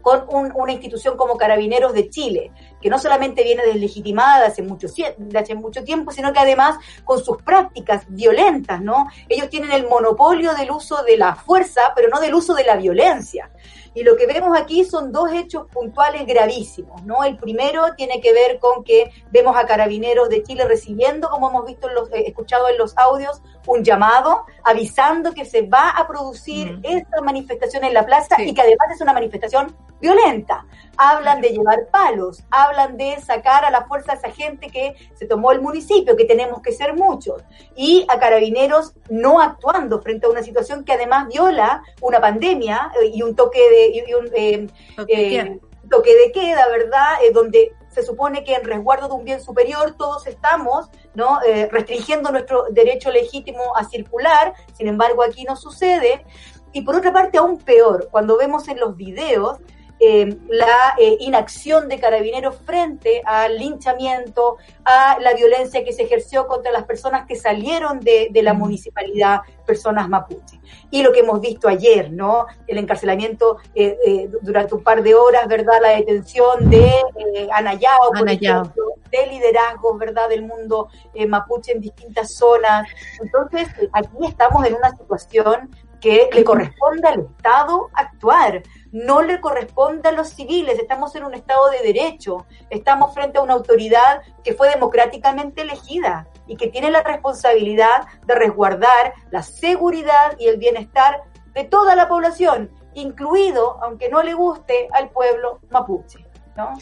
con 0.03 0.25
un, 0.27 0.51
una 0.53 0.73
institución 0.73 1.15
como 1.15 1.37
Carabineros 1.37 1.93
de 1.93 2.09
Chile, 2.09 2.51
que 2.83 2.89
no 2.89 2.99
solamente 2.99 3.45
viene 3.45 3.65
deslegitimada 3.65 4.41
de 4.41 4.47
hace, 4.47 4.61
mucho, 4.61 4.87
de 5.17 5.39
hace 5.39 5.55
mucho 5.55 5.85
tiempo, 5.85 6.11
sino 6.11 6.33
que 6.33 6.39
además 6.39 6.75
con 7.05 7.23
sus 7.23 7.41
prácticas 7.41 8.03
violentas, 8.09 8.81
¿no? 8.81 9.07
Ellos 9.29 9.49
tienen 9.49 9.71
el 9.71 9.87
monopolio 9.87 10.53
del 10.53 10.69
uso 10.69 11.01
de 11.03 11.15
la 11.15 11.33
fuerza, 11.33 11.93
pero 11.95 12.09
no 12.09 12.19
del 12.19 12.35
uso 12.35 12.53
de 12.53 12.65
la 12.65 12.75
violencia. 12.75 13.49
Y 13.95 14.03
lo 14.03 14.17
que 14.17 14.27
vemos 14.27 14.57
aquí 14.59 14.83
son 14.83 15.13
dos 15.13 15.31
hechos 15.31 15.67
puntuales 15.71 16.25
gravísimos, 16.25 17.03
¿no? 17.03 17.23
El 17.23 17.37
primero 17.37 17.83
tiene 17.95 18.19
que 18.19 18.33
ver 18.33 18.59
con 18.59 18.83
que 18.83 19.11
vemos 19.31 19.55
a 19.55 19.65
carabineros 19.65 20.27
de 20.27 20.43
Chile 20.43 20.67
recibiendo, 20.67 21.29
como 21.29 21.49
hemos 21.49 21.65
visto 21.65 21.87
en 21.87 21.95
los, 21.95 22.09
eh, 22.11 22.25
escuchado 22.27 22.67
en 22.67 22.77
los 22.77 22.97
audios, 22.97 23.41
un 23.67 23.83
llamado 23.83 24.45
avisando 24.63 25.33
que 25.33 25.45
se 25.45 25.63
va 25.63 25.89
a 25.89 26.07
producir 26.07 26.77
mm. 26.77 26.81
esta 26.83 27.21
manifestación 27.21 27.83
en 27.83 27.93
la 27.93 28.05
plaza 28.05 28.35
sí. 28.37 28.49
y 28.49 28.53
que 28.53 28.61
además 28.61 28.87
es 28.93 29.01
una 29.01 29.13
manifestación 29.13 29.75
violenta. 30.01 30.65
Hablan 30.97 31.41
de 31.41 31.49
llevar 31.49 31.87
palos, 31.89 32.43
hablan 32.51 32.97
de 32.97 33.19
sacar 33.21 33.65
a 33.65 33.71
la 33.71 33.85
fuerza 33.85 34.11
a 34.11 34.15
esa 34.15 34.29
gente 34.29 34.67
que 34.67 34.95
se 35.15 35.25
tomó 35.25 35.51
el 35.51 35.61
municipio, 35.61 36.15
que 36.15 36.25
tenemos 36.25 36.61
que 36.61 36.71
ser 36.71 36.93
muchos, 36.93 37.41
y 37.75 38.05
a 38.09 38.19
carabineros 38.19 38.93
no 39.09 39.41
actuando 39.41 40.01
frente 40.01 40.27
a 40.27 40.29
una 40.29 40.43
situación 40.43 40.83
que 40.83 40.93
además 40.93 41.29
viola 41.29 41.81
una 42.01 42.19
pandemia 42.19 42.91
eh, 43.01 43.11
y 43.13 43.23
un 43.23 43.35
toque 43.35 43.59
de 43.59 44.03
y 44.07 44.13
un 44.13 44.29
eh, 44.35 44.67
eh, 45.07 45.59
toque 45.89 46.15
de 46.15 46.31
queda, 46.31 46.67
¿verdad? 46.67 47.23
Eh, 47.23 47.31
donde 47.31 47.73
se 47.93 48.03
supone 48.03 48.43
que 48.43 48.55
en 48.55 48.63
resguardo 48.63 49.07
de 49.07 49.13
un 49.13 49.23
bien 49.23 49.41
superior 49.41 49.95
todos 49.97 50.27
estamos 50.27 50.89
¿no? 51.13 51.41
Eh, 51.43 51.69
restringiendo 51.71 52.31
nuestro 52.31 52.65
derecho 52.71 53.11
legítimo 53.11 53.75
a 53.75 53.83
circular, 53.83 54.53
sin 54.73 54.87
embargo 54.87 55.23
aquí 55.23 55.43
no 55.43 55.55
sucede. 55.55 56.25
Y 56.71 56.81
por 56.81 56.95
otra 56.95 57.13
parte, 57.13 57.37
aún 57.37 57.59
peor, 57.59 58.07
cuando 58.09 58.35
vemos 58.35 58.67
en 58.67 58.79
los 58.79 58.97
videos 58.97 59.59
eh, 60.05 60.37
la 60.49 60.95
eh, 60.99 61.17
inacción 61.19 61.87
de 61.87 61.99
carabineros 61.99 62.55
frente 62.65 63.21
al 63.25 63.57
linchamiento, 63.57 64.57
a 64.83 65.17
la 65.19 65.33
violencia 65.33 65.83
que 65.83 65.93
se 65.93 66.03
ejerció 66.03 66.47
contra 66.47 66.71
las 66.71 66.83
personas 66.83 67.25
que 67.27 67.35
salieron 67.35 67.99
de, 67.99 68.29
de 68.31 68.43
la 68.43 68.53
municipalidad, 68.53 69.41
personas 69.65 70.09
mapuche. 70.09 70.59
Y 70.91 71.01
lo 71.03 71.11
que 71.11 71.21
hemos 71.21 71.39
visto 71.41 71.67
ayer, 71.67 72.11
¿no? 72.11 72.45
El 72.67 72.77
encarcelamiento 72.77 73.57
eh, 73.73 73.97
eh, 74.05 74.29
durante 74.41 74.75
un 74.75 74.83
par 74.83 75.01
de 75.01 75.15
horas, 75.15 75.47
¿verdad? 75.47 75.79
La 75.81 75.89
detención 75.89 76.69
de 76.69 76.85
eh, 76.87 77.47
Anayao, 77.51 78.09
por 78.09 78.17
Anayao. 78.19 78.61
ejemplo, 78.61 78.83
de 79.11 79.27
liderazgos, 79.27 79.97
¿verdad? 79.97 80.29
Del 80.29 80.43
mundo 80.43 80.89
eh, 81.13 81.25
mapuche 81.27 81.71
en 81.71 81.81
distintas 81.81 82.35
zonas. 82.35 82.87
Entonces, 83.21 83.67
aquí 83.91 84.17
estamos 84.27 84.65
en 84.65 84.75
una 84.75 84.91
situación 84.91 85.69
que 86.03 86.29
le 86.33 86.43
corresponde 86.43 87.07
al 87.07 87.21
Estado 87.21 87.89
actuar, 87.93 88.61
no 88.91 89.21
le 89.21 89.39
corresponde 89.39 90.09
a 90.09 90.11
los 90.11 90.31
civiles, 90.31 90.77
estamos 90.77 91.15
en 91.15 91.23
un 91.23 91.33
Estado 91.33 91.69
de 91.69 91.79
derecho, 91.79 92.45
estamos 92.69 93.13
frente 93.13 93.37
a 93.37 93.41
una 93.41 93.53
autoridad 93.53 94.21
que 94.43 94.53
fue 94.53 94.67
democráticamente 94.67 95.61
elegida 95.61 96.27
y 96.45 96.57
que 96.57 96.67
tiene 96.67 96.91
la 96.91 97.03
responsabilidad 97.03 98.05
de 98.27 98.35
resguardar 98.35 99.13
la 99.31 99.43
seguridad 99.43 100.35
y 100.37 100.47
el 100.47 100.57
bienestar 100.57 101.23
de 101.53 101.63
toda 101.63 101.95
la 101.95 102.09
población, 102.09 102.69
incluido, 102.95 103.81
aunque 103.81 104.09
no 104.09 104.23
le 104.23 104.33
guste, 104.33 104.89
al 104.91 105.09
pueblo 105.09 105.61
mapuche. 105.69 106.27
¿no? 106.57 106.73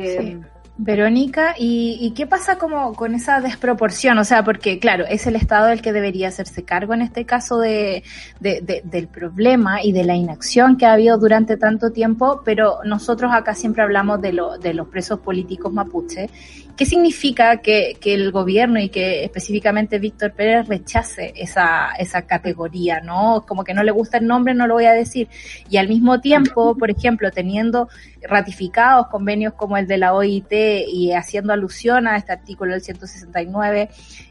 Eh, 0.00 0.18
sí. 0.18 0.40
Verónica, 0.78 1.54
¿y, 1.58 1.96
¿y, 2.02 2.10
qué 2.10 2.26
pasa 2.26 2.58
como 2.58 2.92
con 2.92 3.14
esa 3.14 3.40
desproporción? 3.40 4.18
O 4.18 4.24
sea, 4.24 4.44
porque 4.44 4.78
claro, 4.78 5.04
es 5.08 5.26
el 5.26 5.34
Estado 5.34 5.68
el 5.68 5.80
que 5.80 5.90
debería 5.90 6.28
hacerse 6.28 6.64
cargo 6.64 6.92
en 6.92 7.00
este 7.00 7.24
caso 7.24 7.58
de, 7.58 8.02
de, 8.40 8.60
de, 8.60 8.82
del 8.84 9.08
problema 9.08 9.82
y 9.82 9.92
de 9.92 10.04
la 10.04 10.16
inacción 10.16 10.76
que 10.76 10.84
ha 10.84 10.92
habido 10.92 11.16
durante 11.16 11.56
tanto 11.56 11.92
tiempo, 11.92 12.42
pero 12.44 12.80
nosotros 12.84 13.32
acá 13.32 13.54
siempre 13.54 13.82
hablamos 13.82 14.20
de, 14.20 14.34
lo, 14.34 14.58
de 14.58 14.74
los 14.74 14.88
presos 14.88 15.20
políticos 15.20 15.72
mapuche. 15.72 16.28
¿Qué 16.76 16.84
significa 16.84 17.56
que, 17.58 17.96
que 18.00 18.12
el 18.12 18.30
gobierno 18.30 18.78
y 18.78 18.90
que 18.90 19.24
específicamente 19.24 19.98
Víctor 19.98 20.32
Pérez 20.32 20.68
rechace 20.68 21.32
esa, 21.34 21.92
esa 21.98 22.22
categoría, 22.22 23.00
¿no? 23.00 23.44
Como 23.46 23.64
que 23.64 23.72
no 23.72 23.82
le 23.82 23.92
gusta 23.92 24.18
el 24.18 24.26
nombre, 24.26 24.52
no 24.52 24.66
lo 24.66 24.74
voy 24.74 24.84
a 24.84 24.92
decir. 24.92 25.28
Y 25.70 25.78
al 25.78 25.88
mismo 25.88 26.20
tiempo, 26.20 26.76
por 26.76 26.90
ejemplo, 26.90 27.30
teniendo 27.30 27.88
ratificados 28.28 29.06
convenios 29.08 29.54
como 29.54 29.76
el 29.76 29.86
de 29.86 29.98
la 29.98 30.12
OIT 30.14 30.52
y 30.88 31.12
haciendo 31.12 31.52
alusión 31.52 32.06
a 32.06 32.16
este 32.16 32.32
artículo 32.32 32.72
del 32.72 32.82
169, 32.82 33.88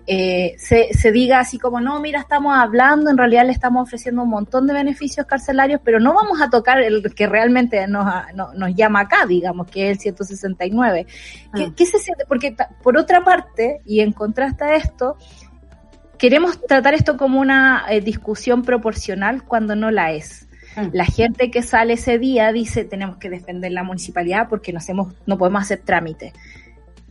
eh, 0.08 0.56
se, 0.58 0.94
se 0.94 1.12
diga 1.12 1.40
así 1.40 1.58
como, 1.58 1.82
no, 1.82 2.00
mira, 2.00 2.20
estamos 2.20 2.56
hablando, 2.56 3.10
en 3.10 3.18
realidad 3.18 3.46
le 3.46 3.52
estamos 3.52 3.84
ofreciendo 3.84 4.24
un 4.24 4.30
montón 4.30 4.68
de 4.68 4.74
beneficios 4.74 5.26
carcelarios, 5.26 5.82
pero 5.84 6.00
no 6.00 6.14
vamos 6.14 6.42
a 6.42 6.50
tocar 6.50 6.82
el 6.82 7.04
que 7.14 7.28
realmente 7.28 7.88
nos, 7.88 8.06
no, 8.36 8.54
nos 8.54 8.76
llama 8.76 9.02
acá, 9.02 9.26
digamos, 9.26 9.68
que 9.68 9.90
es 9.90 9.98
el 9.98 10.00
169. 10.00 11.08
¿Qué, 11.54 11.64
ah. 11.64 11.74
¿Qué 11.76 11.86
se 11.86 12.00
siente? 12.00 12.26
Porque 12.36 12.54
por 12.84 12.98
otra 12.98 13.24
parte, 13.24 13.80
y 13.86 14.02
en 14.02 14.12
contraste 14.12 14.66
a 14.66 14.76
esto, 14.76 15.16
queremos 16.18 16.60
tratar 16.68 16.94
esto 16.94 17.16
como 17.16 17.40
una 17.40 17.86
eh, 17.90 18.02
discusión 18.02 18.62
proporcional 18.62 19.44
cuando 19.44 19.74
no 19.78 19.90
la 19.90 20.12
es. 20.12 20.50
La 20.92 21.06
gente 21.06 21.50
que 21.50 21.62
sale 21.62 21.94
ese 21.94 22.20
día 22.20 22.52
dice 22.52 22.84
tenemos 22.84 23.16
que 23.16 23.30
defender 23.30 23.72
la 23.72 23.84
municipalidad 23.84 24.50
porque 24.50 24.74
no, 24.74 24.80
hacemos, 24.80 25.14
no 25.26 25.38
podemos 25.38 25.62
hacer 25.62 25.80
trámite. 25.80 26.34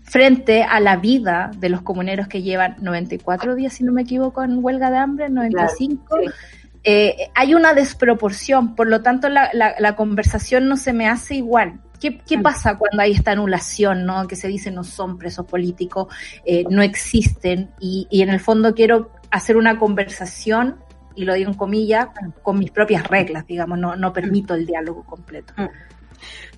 Frente 0.03 0.63
a 0.63 0.79
la 0.79 0.97
vida 0.97 1.51
de 1.57 1.71
los 1.71 1.81
comuneros 1.81 2.29
que 2.29 2.43
llevan 2.43 2.77
94 2.83 3.55
días, 3.55 3.73
si 3.73 3.83
no 3.83 3.93
me 3.93 4.03
equivoco, 4.03 4.45
en 4.45 4.63
huelga 4.63 4.91
de 4.91 4.99
hambre, 4.99 5.31
95, 5.31 6.05
claro, 6.05 6.25
sí. 6.27 6.79
eh, 6.85 7.31
hay 7.35 7.55
una 7.55 7.73
desproporción, 7.73 8.75
por 8.75 8.89
lo 8.89 9.01
tanto 9.01 9.31
la, 9.31 9.49
la, 9.55 9.75
la, 9.79 9.97
conversación 9.97 10.69
no 10.69 10.77
se 10.77 10.93
me 10.93 11.09
hace 11.09 11.37
igual. 11.37 11.81
¿Qué, 12.05 12.19
¿Qué, 12.19 12.39
pasa 12.39 12.77
cuando 12.77 13.01
hay 13.01 13.13
esta 13.13 13.33
anulación, 13.33 14.05
no? 14.05 14.27
Que 14.29 14.37
se 14.37 14.47
dice 14.47 14.71
no 14.71 14.85
son 14.85 15.17
presos 15.17 15.47
políticos, 15.47 16.15
eh, 16.45 16.65
no 16.69 16.83
existen 16.83 17.71
y, 17.81 18.07
y 18.11 18.21
en 18.21 18.29
el 18.29 18.41
fondo 18.41 18.75
quiero 18.75 19.11
hacer 19.31 19.57
una 19.57 19.79
conversación, 19.79 20.77
y 21.15 21.25
lo 21.25 21.33
digo 21.33 21.51
en 21.51 21.57
comillas, 21.57 22.09
con 22.43 22.59
mis 22.59 22.71
propias 22.71 23.09
reglas, 23.09 23.47
digamos, 23.47 23.79
no, 23.79 23.97
no 23.97 24.13
permito 24.13 24.53
el 24.53 24.67
diálogo 24.67 25.03
completo. 25.05 25.55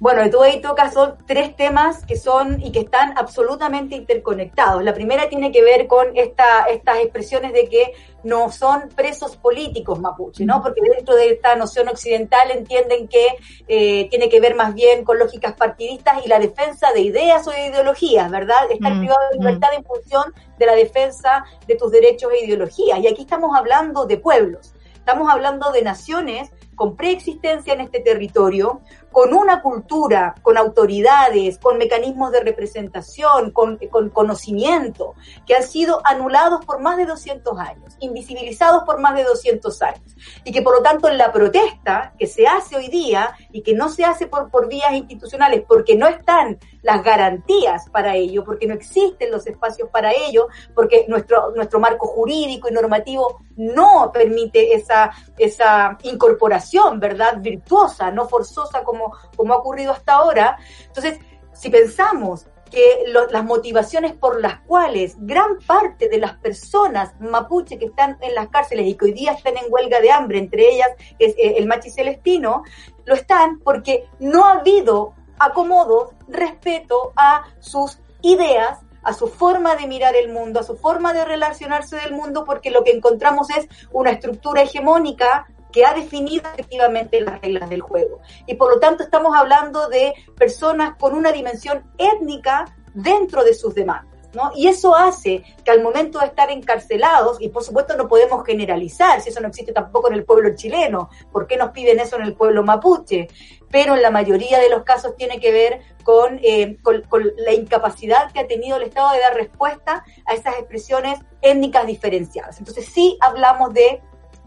Bueno, 0.01 0.25
y 0.25 0.31
tú 0.31 0.43
ahí 0.43 0.61
tocas 0.61 0.93
son 0.93 1.17
tres 1.27 1.55
temas 1.57 2.05
que 2.05 2.17
son 2.17 2.61
y 2.61 2.73
que 2.73 2.81
están 2.81 3.17
absolutamente 3.17 3.95
interconectados. 3.95 4.83
La 4.83 4.93
primera 4.93 5.29
tiene 5.29 5.53
que 5.53 5.63
ver 5.63 5.87
con 5.87 6.17
esta, 6.17 6.65
estas 6.71 6.99
expresiones 6.99 7.53
de 7.53 7.69
que 7.69 7.93
no 8.25 8.51
son 8.51 8.89
presos 8.95 9.37
políticos 9.37 10.01
mapuche, 10.01 10.45
¿no? 10.45 10.61
Porque 10.61 10.81
dentro 10.81 11.15
de 11.15 11.31
esta 11.31 11.55
noción 11.55 11.89
occidental 11.89 12.51
entienden 12.51 13.07
que 13.07 13.29
eh, 13.69 14.09
tiene 14.11 14.29
que 14.29 14.41
ver 14.41 14.57
más 14.57 14.75
bien 14.75 15.05
con 15.05 15.19
lógicas 15.19 15.55
partidistas 15.55 16.27
y 16.27 16.29
la 16.29 16.41
defensa 16.41 16.93
de 16.93 17.03
ideas 17.03 17.47
o 17.47 17.53
de 17.53 17.69
ideologías, 17.69 18.29
¿verdad? 18.31 18.69
Estar 18.71 18.97
Mm, 18.97 18.99
privado 18.99 19.21
de 19.31 19.37
mm. 19.37 19.41
libertad 19.41 19.69
en 19.77 19.85
función 19.85 20.35
de 20.59 20.67
la 20.67 20.75
defensa 20.75 21.45
de 21.67 21.77
tus 21.77 21.91
derechos 21.91 22.33
e 22.33 22.45
ideologías. 22.45 22.99
Y 22.99 23.07
aquí 23.07 23.23
estamos 23.23 23.57
hablando 23.57 24.07
de 24.07 24.19
pueblos, 24.19 24.75
estamos 24.95 25.31
hablando 25.31 25.71
de 25.73 25.83
naciones 25.83 26.51
con 26.77 26.95
preexistencia 26.95 27.73
en 27.73 27.81
este 27.81 28.01
territorio, 28.01 28.83
con 29.11 29.33
una 29.33 29.63
cultura, 29.63 30.35
con 30.43 30.59
autoridades, 30.59 31.59
con 31.59 31.79
mecanismos 31.79 32.31
de 32.33 32.41
representación, 32.41 33.51
con, 33.51 33.79
con 33.91 34.11
conocimiento, 34.11 35.15
que 35.47 35.55
han 35.55 35.63
sido 35.63 36.01
anulados 36.05 36.65
por 36.67 36.81
más 36.81 36.99
de 36.99 37.07
200 37.07 37.59
años, 37.59 37.97
invisibilizados 38.01 38.85
por 38.85 39.01
más 39.01 39.15
de 39.15 39.25
200 39.25 39.83
años, 39.83 40.17
y 40.45 40.53
que 40.53 40.63
por 40.63 40.77
lo 40.77 40.83
tanto 40.83 41.09
en 41.09 41.17
la 41.17 41.33
protesta 41.33 42.13
que 42.19 42.27
se 42.27 42.47
hace 42.47 42.77
hoy 42.77 42.89
día 42.89 43.35
y 43.51 43.63
que 43.63 43.75
no 43.75 43.89
se 43.89 44.05
hace 44.05 44.27
por, 44.27 44.51
por 44.51 44.69
vías 44.69 44.93
institucionales, 44.93 45.65
porque 45.67 45.97
no 45.97 46.07
están 46.07 46.59
las 46.83 47.03
garantías 47.03 47.89
para 47.91 48.15
ello, 48.17 48.45
porque 48.45 48.67
no 48.67 48.75
existen 48.75 49.33
los 49.33 49.47
espacios 49.47 49.89
para 49.89 50.13
ello, 50.13 50.49
porque 50.75 51.07
nuestro, 51.09 51.53
nuestro 51.57 51.81
marco 51.81 52.07
jurídico 52.07 52.69
y 52.69 52.73
normativo 52.73 53.41
no 53.57 54.11
permite 54.13 54.75
esa, 54.75 55.11
esa 55.39 55.99
incorporación, 56.03 56.66
¿verdad? 57.01 57.39
Virtuosa, 57.41 58.11
no 58.11 58.29
forzosa 58.29 58.83
como, 58.83 59.13
como 59.37 59.55
ha 59.55 59.59
ocurrido 59.59 59.93
hasta 59.93 60.15
ahora. 60.15 60.59
Entonces, 60.87 61.19
si 61.53 61.71
pensamos 61.71 62.47
que 62.71 63.05
las 63.31 63.45
motivaciones 63.45 64.15
por 64.15 64.41
las 64.41 64.61
cuales 64.61 65.15
gran 65.19 65.59
parte 65.67 66.09
de 66.09 66.19
las 66.19 66.37
personas 66.39 67.15
mapuche 67.21 67.79
que 67.79 67.87
están 67.87 68.19
en 68.21 68.35
las 68.35 68.49
cárceles 68.49 68.87
y 68.87 68.95
que 68.95 69.07
hoy 69.07 69.13
día 69.13 69.33
están 69.33 69.57
en 69.57 69.73
huelga 69.73 70.01
de 70.01 70.11
hambre, 70.11 70.39
entre 70.39 70.69
ellas 70.69 70.89
es 71.19 71.35
eh, 71.39 71.55
el 71.59 71.67
machi 71.67 71.91
celestino, 71.91 72.65
lo 73.05 73.15
están 73.15 73.61
porque 73.61 74.09
no 74.19 74.45
ha 74.45 74.59
habido 74.59 75.15
acomodos 75.39 76.11
respeto 76.29 77.13
a 77.17 77.45
sus 77.61 77.99
ideas, 78.23 78.81
a 79.03 79.13
su 79.13 79.29
forma 79.29 79.77
de 79.77 79.87
mirar 79.87 80.17
el 80.17 80.33
mundo, 80.33 80.61
a 80.61 80.65
su 80.65 80.77
forma 80.77 81.13
de 81.13 81.25
relacionarse 81.25 81.97
del 81.97 82.13
mundo, 82.13 82.45
porque 82.45 82.71
lo 82.71 82.83
que 82.83 82.91
encontramos 82.91 83.49
es 83.51 83.69
una 83.93 84.11
estructura 84.11 84.63
hegemónica 84.63 85.47
que 85.77 85.85
ha 85.85 85.93
definido 85.93 86.43
efectivamente 86.55 87.21
las 87.21 87.39
reglas 87.43 87.69
del 87.69 87.83
juego. 87.83 88.21
Y 88.47 88.55
por 88.55 88.73
lo 88.73 88.81
tanto 88.81 89.03
estamos 89.03 89.37
hablando 89.37 89.89
de 89.89 90.15
personas 90.35 90.97
con 90.99 91.15
una 91.15 91.33
dimensión 91.33 91.85
étnica 91.99 92.65
dentro 92.95 93.45
de 93.45 93.53
sus 93.53 93.75
demandas. 93.75 94.31
¿no? 94.33 94.53
Y 94.55 94.69
eso 94.69 94.97
hace 94.97 95.45
que 95.63 95.71
al 95.71 95.83
momento 95.83 96.19
de 96.19 96.29
estar 96.29 96.51
encarcelados, 96.51 97.37
y 97.43 97.51
por 97.51 97.63
supuesto 97.63 97.95
no 97.95 98.09
podemos 98.09 98.43
generalizar, 98.47 99.21
si 99.21 99.29
eso 99.29 99.41
no 99.41 99.49
existe 99.49 99.75
tampoco 99.75 100.09
en 100.09 100.15
el 100.15 100.25
pueblo 100.25 100.57
chileno, 100.57 101.11
¿por 101.31 101.47
qué 101.47 101.59
nos 101.59 101.73
piden 101.73 102.01
eso 102.01 102.17
en 102.17 102.23
el 102.23 102.33
pueblo 102.33 102.63
mapuche? 102.63 103.29
Pero 103.71 103.97
en 103.97 104.01
la 104.01 104.11
mayoría 104.11 104.59
de 104.59 104.71
los 104.71 104.83
casos 104.83 105.15
tiene 105.15 105.41
que 105.41 105.53
ver 105.53 105.81
con, 106.05 106.41
eh, 106.43 106.79
con, 106.83 107.03
con 107.03 107.23
la 107.37 107.53
incapacidad 107.53 108.33
que 108.33 108.41
ha 108.41 108.47
tenido 108.47 108.79
el 108.79 108.85
Estado 108.85 109.13
de 109.13 109.21
dar 109.21 109.35
respuesta 109.35 110.05
a 110.25 110.33
esas 110.33 110.55
expresiones 110.55 111.19
étnicas 111.43 111.87
diferenciadas. 111.87 112.61
Entonces 112.61 112.87
sí 112.87 113.19
hablamos 113.21 113.75
de 113.75 114.01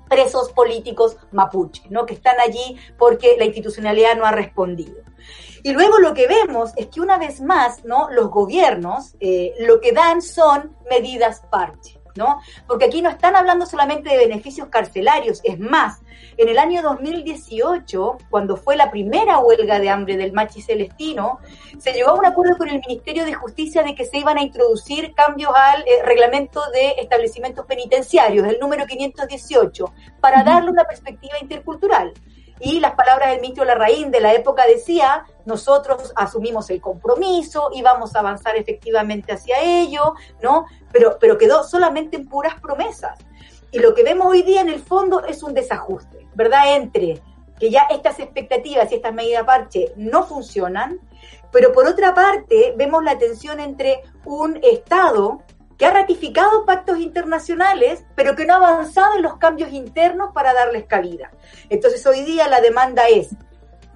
presos 0.10 0.52
políticos 0.52 1.18
mapuche, 1.32 1.84
¿no? 1.90 2.06
que 2.06 2.16
están 2.16 2.36
allí 2.40 2.78
porque 2.98 3.36
la 3.38 3.46
institucionalidad 3.46 4.18
no 4.18 4.26
ha 4.26 4.32
respondido. 4.32 5.04
Y 5.64 5.74
luego 5.74 6.00
lo 6.00 6.14
que 6.14 6.28
vemos 6.28 6.72
es 6.78 6.88
que 6.88 7.02
una 7.02 7.18
vez 7.18 7.42
más, 7.42 7.84
¿no? 7.84 8.10
Los 8.12 8.30
gobiernos 8.30 9.16
eh, 9.20 9.54
lo 9.60 9.82
que 9.82 9.92
dan 9.92 10.22
son 10.22 10.76
medidas 10.90 11.44
parche, 11.52 11.99
¿no? 12.20 12.40
Porque 12.68 12.86
aquí 12.86 13.02
no 13.02 13.10
están 13.10 13.36
hablando 13.36 13.66
solamente 13.66 14.10
de 14.10 14.18
beneficios 14.18 14.68
carcelarios, 14.68 15.42
es 15.44 15.58
más, 15.58 16.02
en 16.38 16.48
el 16.48 16.60
año 16.60 16.82
2018, 16.82 18.18
cuando 18.30 18.56
fue 18.56 18.76
la 18.76 18.92
primera 18.92 19.40
huelga 19.40 19.80
de 19.80 19.90
hambre 19.90 20.18
del 20.18 20.32
Machi 20.32 20.62
Celestino, 20.62 21.40
se 21.78 21.94
llegó 21.94 22.12
a 22.12 22.14
un 22.16 22.26
acuerdo 22.26 22.58
con 22.58 22.70
el 22.70 22.80
Ministerio 22.80 23.26
de 23.26 23.34
Justicia 23.34 23.84
de 23.84 23.96
que 23.96 24.06
se 24.06 24.20
iban 24.20 24.38
a 24.38 24.44
introducir 24.44 25.14
cambios 25.14 25.52
al 25.56 25.82
eh, 25.82 26.04
reglamento 26.04 26.62
de 26.72 26.96
establecimientos 27.00 27.66
penitenciarios, 27.66 28.48
el 28.48 28.60
número 28.60 28.86
518, 28.86 29.94
para 30.20 30.44
darle 30.44 30.72
una 30.72 30.86
perspectiva 30.86 31.36
intercultural. 31.42 32.14
Y 32.60 32.80
las 32.80 32.94
palabras 32.96 33.30
del 33.30 33.42
ministro 33.42 33.66
Larraín 33.66 34.12
de 34.12 34.20
la 34.20 34.34
época 34.34 34.66
decía, 34.68 35.26
nosotros 35.46 36.14
asumimos 36.16 36.70
el 36.70 36.82
compromiso 36.82 37.70
y 37.74 37.82
vamos 37.82 38.16
a 38.16 38.20
avanzar 38.20 38.56
efectivamente 38.58 39.34
hacia 39.34 39.62
ello, 39.62 40.16
¿no? 40.42 40.66
Pero, 40.92 41.18
pero 41.20 41.38
quedó 41.38 41.64
solamente 41.64 42.18
en 42.18 42.28
puras 42.28 42.60
promesas. 42.60 43.18
Y 43.72 43.80
lo 43.80 43.94
que 43.94 44.04
vemos 44.04 44.28
hoy 44.28 44.42
día 44.42 44.62
en 44.62 44.70
el 44.70 44.82
fondo 44.82 45.24
es 45.26 45.44
un 45.44 45.54
desajuste, 45.54 46.28
¿verdad? 46.34 46.76
Entre 46.76 47.22
que 47.60 47.70
ya 47.70 47.84
estas 47.90 48.20
expectativas 48.20 48.92
y 48.92 48.96
estas 48.96 49.14
medidas 49.14 49.44
parche 49.44 49.92
no 49.96 50.24
funcionan, 50.24 51.00
pero 51.52 51.72
por 51.72 51.88
otra 51.88 52.14
parte 52.14 52.74
vemos 52.78 53.04
la 53.04 53.18
tensión 53.18 53.60
entre 53.60 54.02
un 54.26 54.60
Estado 54.64 55.44
que 55.80 55.86
ha 55.88 55.92
ratificado 55.92 56.66
pactos 56.66 57.00
internacionales, 57.00 58.04
pero 58.16 58.36
que 58.36 58.46
no 58.46 58.54
ha 58.54 58.58
avanzado 58.58 59.16
en 59.16 59.24
los 59.24 59.38
cambios 59.38 59.72
internos 59.72 60.32
para 60.34 60.54
darles 60.54 60.86
cabida. 60.86 61.32
Entonces 61.70 62.06
hoy 62.06 62.24
día 62.24 62.48
la 62.48 62.62
demanda 62.62 63.08
es 63.08 63.30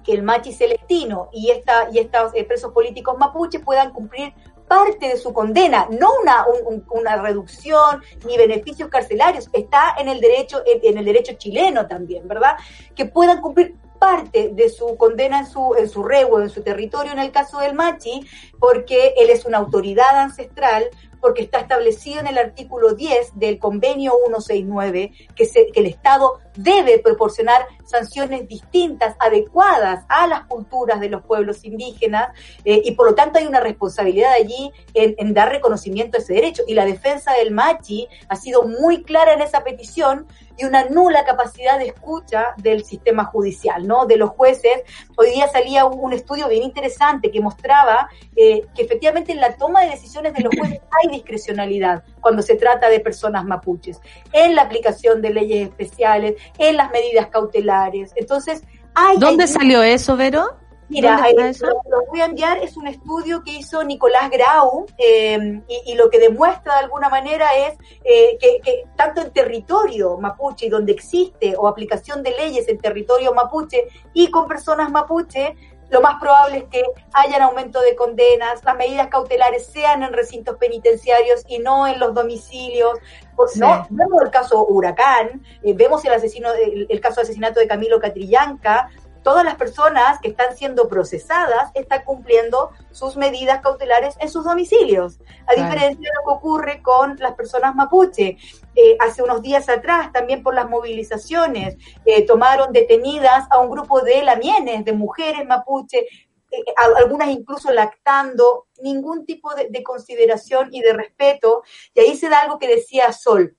que 0.02 0.12
el 0.12 0.22
Machi 0.22 0.52
Celestino 0.52 1.28
y, 1.32 1.50
esta, 1.50 1.88
y 1.92 1.98
estos 1.98 2.32
eh, 2.34 2.44
presos 2.44 2.72
políticos 2.72 3.16
mapuches 3.18 3.60
puedan 3.62 3.92
cumplir 3.92 4.32
parte 4.66 5.08
de 5.08 5.18
su 5.18 5.34
condena, 5.34 5.86
no 5.90 6.08
una, 6.22 6.46
un- 6.46 6.74
un- 6.74 6.86
una 6.90 7.16
reducción 7.20 8.02
ni 8.26 8.38
beneficios 8.38 8.88
carcelarios, 8.88 9.50
está 9.52 9.94
en 9.98 10.08
el 10.08 10.20
derecho, 10.22 10.62
en, 10.64 10.96
el 10.96 11.04
derecho 11.04 11.34
chileno 11.34 11.86
también, 11.86 12.26
¿verdad? 12.26 12.56
Que 12.96 13.04
puedan 13.04 13.42
cumplir 13.42 13.76
parte 13.98 14.50
de 14.52 14.68
su 14.70 14.96
condena 14.96 15.38
en 15.40 15.46
su, 15.46 15.74
en 15.78 15.88
su 15.88 16.06
en 16.10 16.50
su 16.50 16.62
territorio, 16.62 17.12
en 17.12 17.18
el 17.18 17.30
caso 17.30 17.58
del 17.60 17.74
Machi, 17.74 18.26
porque 18.58 19.14
él 19.18 19.30
es 19.30 19.44
una 19.44 19.58
autoridad 19.58 20.18
ancestral, 20.18 20.84
porque 21.24 21.44
está 21.44 21.60
establecido 21.60 22.20
en 22.20 22.26
el 22.26 22.36
artículo 22.36 22.92
10 22.92 23.38
del 23.38 23.58
convenio 23.58 24.12
169 24.26 25.10
que, 25.34 25.46
se, 25.46 25.68
que 25.72 25.80
el 25.80 25.86
Estado 25.86 26.38
debe 26.54 26.98
proporcionar 26.98 27.66
sanciones 27.86 28.46
distintas, 28.46 29.16
adecuadas 29.18 30.04
a 30.10 30.26
las 30.26 30.44
culturas 30.44 31.00
de 31.00 31.08
los 31.08 31.22
pueblos 31.22 31.64
indígenas, 31.64 32.28
eh, 32.66 32.82
y 32.84 32.92
por 32.92 33.06
lo 33.06 33.14
tanto 33.14 33.38
hay 33.38 33.46
una 33.46 33.60
responsabilidad 33.60 34.32
allí 34.34 34.70
en, 34.92 35.14
en 35.16 35.32
dar 35.32 35.48
reconocimiento 35.48 36.18
a 36.18 36.20
ese 36.20 36.34
derecho. 36.34 36.62
Y 36.68 36.74
la 36.74 36.84
defensa 36.84 37.32
del 37.32 37.52
Machi 37.52 38.06
ha 38.28 38.36
sido 38.36 38.64
muy 38.64 39.02
clara 39.02 39.32
en 39.32 39.40
esa 39.40 39.64
petición 39.64 40.26
y 40.56 40.64
una 40.64 40.84
nula 40.84 41.24
capacidad 41.24 41.78
de 41.78 41.86
escucha 41.86 42.54
del 42.56 42.84
sistema 42.84 43.24
judicial, 43.24 43.86
¿no? 43.86 44.06
De 44.06 44.16
los 44.16 44.30
jueces. 44.30 44.82
Hoy 45.16 45.30
día 45.30 45.48
salía 45.48 45.84
un, 45.84 46.12
estudio 46.12 46.48
bien 46.48 46.62
interesante 46.62 47.30
que 47.30 47.40
mostraba 47.40 48.08
eh, 48.36 48.62
que 48.74 48.82
efectivamente 48.82 49.32
en 49.32 49.40
la 49.40 49.56
toma 49.56 49.82
de 49.82 49.90
decisiones 49.90 50.32
de 50.34 50.42
los 50.42 50.54
jueces 50.56 50.80
hay 51.02 51.10
discrecionalidad 51.10 52.04
cuando 52.20 52.42
se 52.42 52.56
trata 52.56 52.88
de 52.88 53.00
personas 53.00 53.44
mapuches, 53.44 54.00
en 54.32 54.54
la 54.54 54.62
aplicación 54.62 55.20
de 55.20 55.30
leyes 55.30 55.68
especiales, 55.68 56.34
en 56.58 56.76
las 56.76 56.90
medidas 56.90 57.28
cautelares. 57.28 58.12
Entonces, 58.16 58.62
hay... 58.94 59.18
¿Dónde 59.18 59.44
hay- 59.44 59.48
salió 59.48 59.82
eso, 59.82 60.16
Vero? 60.16 60.56
Mira, 60.94 61.16
¿Dónde 61.16 61.48
está 61.50 61.68
eh, 61.68 61.70
lo, 61.90 62.06
voy 62.06 62.20
a 62.20 62.24
enviar, 62.26 62.58
es 62.58 62.76
un 62.76 62.86
estudio 62.86 63.42
que 63.42 63.52
hizo 63.52 63.82
Nicolás 63.84 64.30
Grau 64.30 64.86
eh, 64.98 65.60
y, 65.68 65.92
y 65.92 65.94
lo 65.94 66.08
que 66.10 66.18
demuestra 66.18 66.74
de 66.74 66.80
alguna 66.80 67.08
manera 67.08 67.54
es 67.54 67.74
eh, 68.04 68.36
que, 68.40 68.60
que 68.62 68.84
tanto 68.96 69.20
en 69.20 69.30
territorio 69.32 70.16
mapuche 70.16 70.66
y 70.66 70.68
donde 70.68 70.92
existe 70.92 71.54
o 71.56 71.68
aplicación 71.68 72.22
de 72.22 72.30
leyes 72.30 72.68
en 72.68 72.78
territorio 72.78 73.34
mapuche 73.34 73.88
y 74.12 74.30
con 74.30 74.46
personas 74.48 74.90
mapuche, 74.90 75.54
lo 75.90 76.00
más 76.00 76.18
probable 76.20 76.58
es 76.58 76.64
que 76.64 76.82
hayan 77.12 77.42
aumento 77.42 77.80
de 77.80 77.94
condenas, 77.94 78.64
las 78.64 78.74
medidas 78.76 79.08
cautelares 79.08 79.66
sean 79.66 80.02
en 80.02 80.12
recintos 80.12 80.56
penitenciarios 80.56 81.44
y 81.46 81.58
no 81.58 81.86
en 81.86 82.00
los 82.00 82.14
domicilios. 82.14 82.98
Por- 83.36 83.48
Sí. 83.50 83.60
¿no? 83.60 83.86
Vemos 83.90 84.22
el 84.22 84.30
caso 84.30 84.64
Huracán, 84.66 85.42
eh, 85.62 85.74
vemos 85.74 86.04
el, 86.04 86.12
asesino, 86.14 86.52
el, 86.52 86.86
el 86.88 87.00
caso 87.00 87.16
de 87.16 87.22
asesinato 87.22 87.60
de 87.60 87.66
Camilo 87.68 88.00
Catrillanca, 88.00 88.88
todas 89.24 89.44
las 89.44 89.56
personas 89.56 90.20
que 90.20 90.28
están 90.28 90.56
siendo 90.56 90.86
procesadas 90.86 91.72
están 91.74 92.04
cumpliendo 92.04 92.70
sus 92.92 93.16
medidas 93.16 93.60
cautelares 93.60 94.14
en 94.20 94.28
sus 94.28 94.44
domicilios, 94.44 95.18
a 95.48 95.54
Claro. 95.54 95.62
diferencia 95.62 96.10
de 96.10 96.16
lo 96.16 96.22
que 96.24 96.36
ocurre 96.38 96.82
con 96.82 97.16
las 97.18 97.34
personas 97.34 97.74
mapuche. 97.74 98.36
Eh, 98.76 98.96
hace 99.00 99.22
unos 99.22 99.42
días 99.42 99.68
atrás, 99.68 100.12
también 100.12 100.42
por 100.44 100.54
las 100.54 100.68
movilizaciones, 100.68 101.76
eh, 102.04 102.24
tomaron 102.24 102.72
detenidas 102.72 103.46
a 103.50 103.58
un 103.58 103.70
grupo 103.70 104.00
de 104.02 104.22
lamienes, 104.22 104.84
de 104.84 104.92
mujeres 104.92 105.44
mapuche, 105.46 106.06
eh, 106.50 106.64
algunas 106.96 107.28
incluso 107.28 107.72
lactando, 107.72 108.66
ningún 108.80 109.24
tipo 109.26 109.54
de, 109.54 109.68
de 109.70 109.82
consideración 109.82 110.68
y 110.70 110.80
de 110.82 110.92
respeto. 110.92 111.62
Y 111.94 112.00
ahí 112.00 112.14
se 112.16 112.28
da 112.28 112.40
algo 112.40 112.58
que 112.58 112.68
decía 112.68 113.12
Sol, 113.12 113.56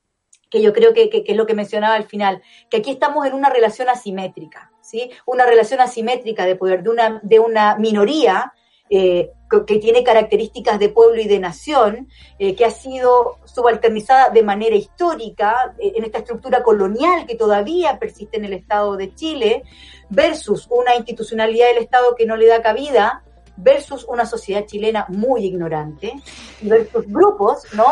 que 0.50 0.62
yo 0.62 0.72
creo 0.74 0.94
que, 0.94 1.10
que, 1.10 1.24
que, 1.24 1.32
es 1.32 1.38
lo 1.38 1.46
que 1.46 1.56
mencionaba 1.56 1.96
al 1.96 2.06
final, 2.06 2.42
que 2.70 2.78
aquí 2.78 2.92
estamos 2.92 3.26
en 3.26 3.34
una 3.34 3.50
relación 3.50 3.90
asimétrica, 3.90 4.72
¿sí? 4.86 5.12
Una 5.26 5.46
relación 5.46 5.82
asimétrica 5.82 6.46
de 6.46 6.56
poder 6.56 6.84
de 6.84 6.90
una, 6.90 7.20
de 7.24 7.40
una 7.40 7.76
minoría 7.78 8.54
eh, 8.90 9.32
que 9.68 9.80
tiene 9.80 10.04
características 10.04 10.78
de 10.80 10.90
pueblo 10.90 11.20
y 11.20 11.28
de 11.28 11.40
nación, 11.40 12.08
eh, 12.38 12.56
que 12.56 12.66
ha 12.66 12.72
sido 12.72 13.38
subalternizada 13.46 14.30
de 14.30 14.44
manera 14.44 14.76
histórica 14.76 15.74
eh, 15.80 15.94
en 15.96 16.04
esta 16.04 16.20
estructura 16.20 16.62
colonial 16.62 17.26
que 17.26 17.36
todavía 17.36 17.98
persiste 17.98 18.38
en 18.38 18.46
el 18.46 18.54
Estado 18.54 18.96
de 18.96 19.16
Chile, 19.16 19.64
versus 20.10 20.68
una 20.70 20.96
institucionalidad 20.96 21.68
del 21.70 21.84
Estado 21.84 22.16
que 22.16 22.26
no 22.26 22.36
le 22.36 22.48
da 22.48 22.62
cabida, 22.62 23.24
versus 23.58 24.06
una 24.08 24.26
sociedad 24.26 24.66
chilena 24.66 25.06
muy 25.10 25.46
ignorante, 25.46 26.14
versus 26.62 27.08
grupos, 27.08 27.64
¿no? 27.74 27.86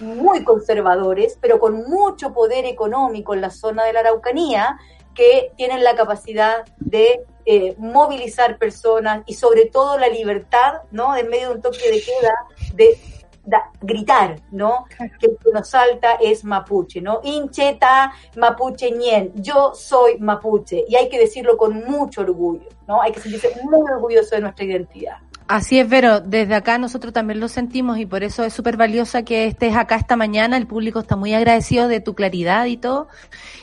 muy 0.00 0.44
conservadores, 0.44 1.36
pero 1.40 1.58
con 1.58 1.88
mucho 1.88 2.32
poder 2.32 2.64
económico 2.64 3.34
en 3.34 3.40
la 3.40 3.50
zona 3.50 3.84
de 3.84 3.92
la 3.92 4.00
Araucanía, 4.00 4.78
que 5.18 5.50
tienen 5.56 5.82
la 5.82 5.96
capacidad 5.96 6.64
de 6.76 7.24
eh, 7.44 7.74
movilizar 7.76 8.56
personas 8.56 9.24
y 9.26 9.34
sobre 9.34 9.66
todo 9.66 9.98
la 9.98 10.06
libertad, 10.06 10.82
¿no? 10.92 11.16
En 11.16 11.28
medio 11.28 11.48
de 11.48 11.54
un 11.56 11.60
toque 11.60 11.90
de 11.90 12.00
queda, 12.00 12.34
de 12.74 12.96
da, 13.44 13.72
gritar, 13.80 14.40
¿no? 14.52 14.84
Que 15.18 15.26
el 15.26 15.38
que 15.38 15.50
nos 15.52 15.68
salta 15.68 16.12
es 16.20 16.44
mapuche, 16.44 17.00
¿no? 17.00 17.18
Incheta, 17.24 18.12
mapuche 18.36 18.92
ñen, 18.92 19.32
yo 19.34 19.74
soy 19.74 20.18
mapuche 20.18 20.84
y 20.86 20.94
hay 20.94 21.08
que 21.08 21.18
decirlo 21.18 21.56
con 21.56 21.82
mucho 21.82 22.20
orgullo, 22.20 22.68
¿no? 22.88 23.00
Hay 23.02 23.12
que 23.12 23.20
sentirse 23.20 23.50
muy 23.62 23.88
orgulloso 23.90 24.34
de 24.34 24.40
nuestra 24.40 24.64
identidad. 24.64 25.18
Así 25.46 25.78
es, 25.78 25.88
Vero. 25.88 26.20
Desde 26.20 26.54
acá 26.54 26.76
nosotros 26.76 27.12
también 27.12 27.40
lo 27.40 27.48
sentimos 27.48 27.98
y 27.98 28.04
por 28.04 28.22
eso 28.22 28.44
es 28.44 28.52
súper 28.52 28.76
valiosa 28.76 29.22
que 29.22 29.46
estés 29.46 29.76
acá 29.76 29.96
esta 29.96 30.16
mañana. 30.16 30.56
El 30.56 30.66
público 30.66 31.00
está 31.00 31.16
muy 31.16 31.32
agradecido 31.32 31.88
de 31.88 32.00
tu 32.00 32.14
claridad 32.14 32.66
y 32.66 32.76
todo. 32.76 33.08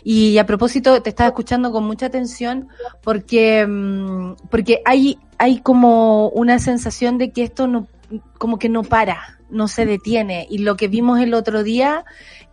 Y 0.03 0.37
a 0.39 0.45
propósito, 0.45 1.01
te 1.03 1.09
estaba 1.09 1.27
escuchando 1.27 1.71
con 1.71 1.83
mucha 1.83 2.07
atención 2.07 2.69
porque, 3.03 3.67
mm, 3.67 4.47
porque 4.49 4.81
hay, 4.83 5.19
hay 5.37 5.59
como 5.59 6.29
una 6.29 6.57
sensación 6.57 7.19
de 7.19 7.31
que 7.31 7.43
esto 7.43 7.67
no, 7.67 7.87
como 8.39 8.57
que 8.57 8.69
no 8.69 8.81
para, 8.81 9.39
no 9.51 9.67
se 9.67 9.85
detiene. 9.85 10.47
Y 10.49 10.59
lo 10.59 10.77
que 10.77 10.87
vimos 10.87 11.19
el 11.19 11.35
otro 11.35 11.61
día 11.61 12.03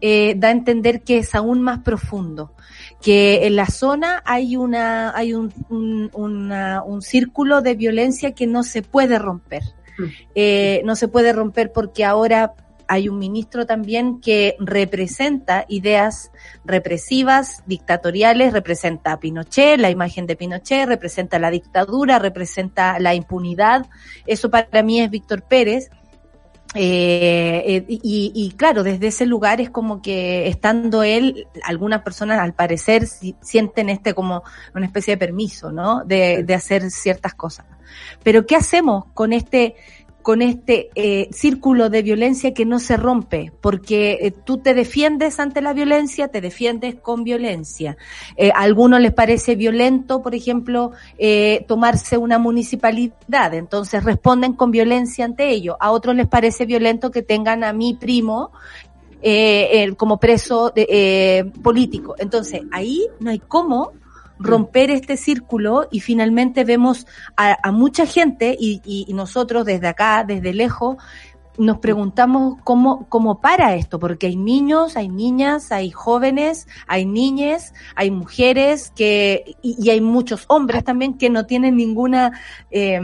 eh, 0.03 0.35
da 0.37 0.49
a 0.49 0.53
entender 0.53 1.03
que 1.05 1.19
es 1.19 1.35
aún 1.35 1.63
más 1.63 1.79
profundo 1.79 2.53
que 3.03 3.47
en 3.47 3.57
la 3.57 3.67
zona 3.67 4.23
hay 4.25 4.57
una 4.57 5.15
hay 5.17 5.35
un, 5.35 5.53
un, 5.69 6.11
una, 6.15 6.83
un 6.85 7.03
círculo 7.03 7.61
de 7.61 7.75
violencia 7.75 8.33
que 8.33 8.47
no 8.47 8.63
se 8.63 8.83
puede 8.83 9.19
romper. 9.19 9.63
Eh, 10.35 10.81
no 10.85 10.97
se 10.97 11.07
puede 11.07 11.33
romper 11.33 11.71
porque 11.71 12.05
ahora 12.05 12.55
hay 12.89 13.09
un 13.09 13.19
ministro 13.19 13.67
también 13.67 14.21
que 14.21 14.57
representa 14.59 15.65
ideas 15.69 16.31
represivas, 16.65 17.63
dictatoriales, 17.67 18.53
representa 18.53 19.13
a 19.13 19.21
Pinochet, 19.21 19.79
la 19.79 19.91
imagen 19.91 20.27
de 20.27 20.37
Pinochet, 20.37 20.87
representa 20.87 21.39
la 21.39 21.51
dictadura, 21.51 22.19
representa 22.19 22.99
la 22.99 23.15
impunidad. 23.15 23.87
Eso 24.27 24.51
para 24.51 24.83
mí 24.83 25.01
es 25.01 25.11
Víctor 25.11 25.43
Pérez 25.43 25.91
eh, 26.75 27.63
eh, 27.67 27.85
y, 27.89 28.33
y, 28.35 28.53
claro, 28.53 28.83
desde 28.83 29.09
ese 29.09 29.27
lugar 29.27 29.61
es 29.61 29.69
como 29.69 30.01
que 30.01 30.49
estando 30.49 31.03
él, 31.03 31.47
algunas 31.65 32.03
personas 32.03 32.39
al 32.39 32.55
parecer 32.55 33.07
si, 33.07 33.37
sienten 33.43 33.91
este 33.91 34.15
como 34.15 34.43
una 34.75 34.87
especie 34.87 35.15
de 35.15 35.19
permiso, 35.19 35.71
¿no? 35.71 36.03
De, 36.05 36.45
de 36.45 36.55
hacer 36.55 36.91
ciertas 36.91 37.35
cosas. 37.35 37.67
Pero 38.23 38.47
¿qué 38.47 38.57
hacemos 38.57 39.05
con 39.13 39.35
este 39.35 39.77
con 40.23 40.41
este 40.41 40.91
eh, 40.95 41.29
círculo 41.33 41.91
de 41.91 42.03
violencia 42.03 42.55
que 42.55 42.65
no 42.65 42.79
se 42.79 42.97
rompe, 42.97 43.53
porque 43.61 44.19
eh, 44.21 44.31
tú 44.31 44.59
te 44.59 44.75
defiendes 44.75 45.39
ante 45.41 45.61
la 45.61 45.73
violencia, 45.73 46.29
te 46.29 46.41
defiendes 46.41 46.95
con 46.95 47.25
violencia. 47.25 47.97
Eh, 48.37 48.51
a 48.55 48.61
algunos 48.61 49.01
les 49.01 49.13
parece 49.13 49.57
violento, 49.57 50.23
por 50.23 50.35
ejemplo, 50.35 50.93
eh, 51.19 51.65
tomarse 51.67 52.17
una 52.17 52.39
municipalidad, 52.39 53.55
entonces 53.55 54.05
responden 54.05 54.55
con 54.55 54.71
violencia 54.71 55.25
ante 55.25 55.51
ello. 55.51 55.77
A 55.81 55.91
otros 55.91 56.15
les 56.15 56.29
parece 56.29 56.65
violento 56.65 57.11
que 57.11 57.23
tengan 57.23 57.65
a 57.65 57.73
mi 57.73 57.95
primo 57.95 58.53
eh, 59.23 59.93
como 59.97 60.19
preso 60.19 60.71
de, 60.71 60.87
eh, 60.89 61.45
político. 61.63 62.15
Entonces, 62.19 62.63
ahí 62.73 63.07
no 63.21 63.31
hay 63.31 63.39
cómo 63.39 63.93
romper 64.43 64.91
este 64.91 65.17
círculo 65.17 65.89
y 65.91 66.01
finalmente 66.01 66.65
vemos 66.65 67.07
a, 67.37 67.57
a 67.63 67.73
mucha 67.73 68.07
gente 68.07 68.57
y, 68.59 68.81
y, 68.85 69.07
y, 69.09 69.15
nosotros 69.15 69.65
desde 69.65 69.89
acá, 69.89 70.25
desde 70.27 70.53
lejos, 70.53 70.97
nos 71.59 71.79
preguntamos 71.79 72.57
cómo, 72.65 73.07
cómo 73.09 73.41
para 73.41 73.75
esto, 73.75 73.99
porque 73.99 74.27
hay 74.27 74.37
niños, 74.37 74.97
hay 74.97 75.09
niñas, 75.09 75.71
hay 75.71 75.91
jóvenes, 75.91 76.67
hay 76.87 77.05
niñas, 77.05 77.75
hay 77.95 78.11
mujeres 78.11 78.91
que, 78.95 79.57
y, 79.63 79.77
y 79.79 79.91
hay 79.91 80.01
muchos 80.01 80.45
hombres 80.49 80.85
también 80.85 81.19
que 81.19 81.29
no 81.29 81.45
tienen 81.45 81.77
ninguna 81.77 82.41
eh, 82.71 82.99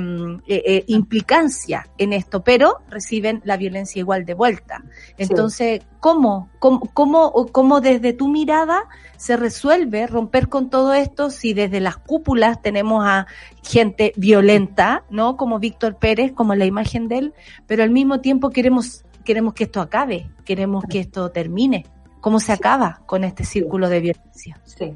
eh, 0.47 0.85
implicancia 0.87 1.89
en 1.99 2.13
esto, 2.13 2.43
pero 2.43 2.79
reciben 2.89 3.43
la 3.45 3.57
violencia 3.57 4.01
igual 4.01 4.25
de 4.25 4.35
vuelta. 4.35 4.83
Entonces, 5.19 5.81
sí. 5.83 5.87
¿Cómo, 6.01 6.49
cómo, 6.59 6.81
cómo, 6.93 7.47
cómo 7.53 7.81
desde 7.81 8.13
tu 8.13 8.29
mirada 8.29 8.89
se 9.17 9.37
resuelve 9.37 10.07
romper 10.07 10.49
con 10.49 10.71
todo 10.71 10.95
esto 10.95 11.31
si 11.31 11.55
desde 11.55 11.81
las 11.81 11.97
cúpulas 11.97 12.63
tenemos 12.63 13.05
a 13.05 13.27
gente 13.63 14.13
violenta, 14.17 15.05
¿no? 15.11 15.37
Como 15.37 15.59
Víctor 15.59 15.97
Pérez, 15.97 16.33
como 16.33 16.55
la 16.55 16.67
imagen 16.67 17.09
de 17.09 17.19
él, 17.19 17.35
pero 17.67 17.83
al 17.83 17.91
mismo 17.91 18.21
tiempo 18.21 18.51
queremos, 18.51 19.05
queremos 19.25 19.55
que 19.55 19.65
esto 19.65 19.81
acabe, 19.81 20.31
queremos 20.45 20.85
que 20.89 21.01
esto 21.01 21.31
termine. 21.31 21.87
¿Cómo 22.21 22.41
se 22.41 22.53
acaba 22.53 23.03
con 23.07 23.23
este 23.23 23.45
círculo 23.45 23.89
de 23.89 24.01
violencia? 24.01 24.61
Sí. 24.65 24.95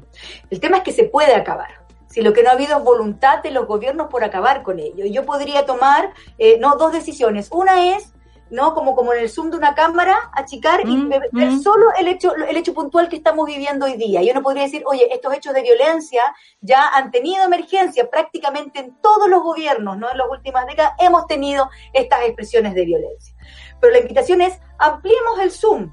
El 0.49 0.59
tema 0.59 0.77
es 0.77 0.83
que 0.83 0.91
se 0.91 1.05
puede 1.05 1.33
acabar 1.35 1.83
si 2.13 2.21
lo 2.21 2.31
que 2.31 2.43
no 2.43 2.49
ha 2.49 2.53
habido 2.53 2.77
es 2.77 2.83
voluntad 2.83 3.41
de 3.41 3.49
los 3.49 3.65
gobiernos 3.65 4.07
por 4.07 4.23
acabar 4.23 4.61
con 4.61 4.77
ello. 4.77 5.03
Yo 5.07 5.25
podría 5.25 5.65
tomar 5.65 6.13
eh, 6.37 6.59
no 6.59 6.75
dos 6.75 6.93
decisiones. 6.93 7.49
Una 7.51 7.95
es 7.95 8.12
¿no? 8.53 8.75
Como, 8.75 8.95
como 8.95 9.13
en 9.13 9.21
el 9.21 9.29
zoom 9.31 9.49
de 9.49 9.57
una 9.57 9.73
cámara, 9.73 10.29
achicar 10.31 10.85
mm, 10.85 10.91
y 10.91 11.07
ver 11.31 11.51
mm. 11.51 11.61
solo 11.61 11.87
el 11.99 12.07
hecho, 12.07 12.35
el 12.35 12.55
hecho 12.55 12.71
puntual 12.75 13.09
que 13.09 13.15
estamos 13.15 13.47
viviendo 13.47 13.87
hoy 13.87 13.97
día. 13.97 14.21
Yo 14.21 14.31
no 14.35 14.43
podría 14.43 14.63
decir, 14.63 14.83
oye, 14.85 15.11
estos 15.11 15.33
hechos 15.33 15.55
de 15.55 15.63
violencia 15.63 16.21
ya 16.61 16.87
han 16.89 17.09
tenido 17.09 17.43
emergencia 17.43 18.07
prácticamente 18.11 18.79
en 18.79 18.95
todos 19.01 19.27
los 19.27 19.41
gobiernos, 19.41 19.97
¿no? 19.97 20.11
En 20.11 20.19
las 20.19 20.27
últimas 20.29 20.67
décadas 20.67 20.93
hemos 20.99 21.25
tenido 21.25 21.67
estas 21.93 22.21
expresiones 22.25 22.75
de 22.75 22.85
violencia. 22.85 23.35
Pero 23.81 23.91
la 23.91 23.99
invitación 23.99 24.41
es, 24.41 24.59
ampliemos 24.77 25.39
el 25.39 25.49
zoom, 25.49 25.89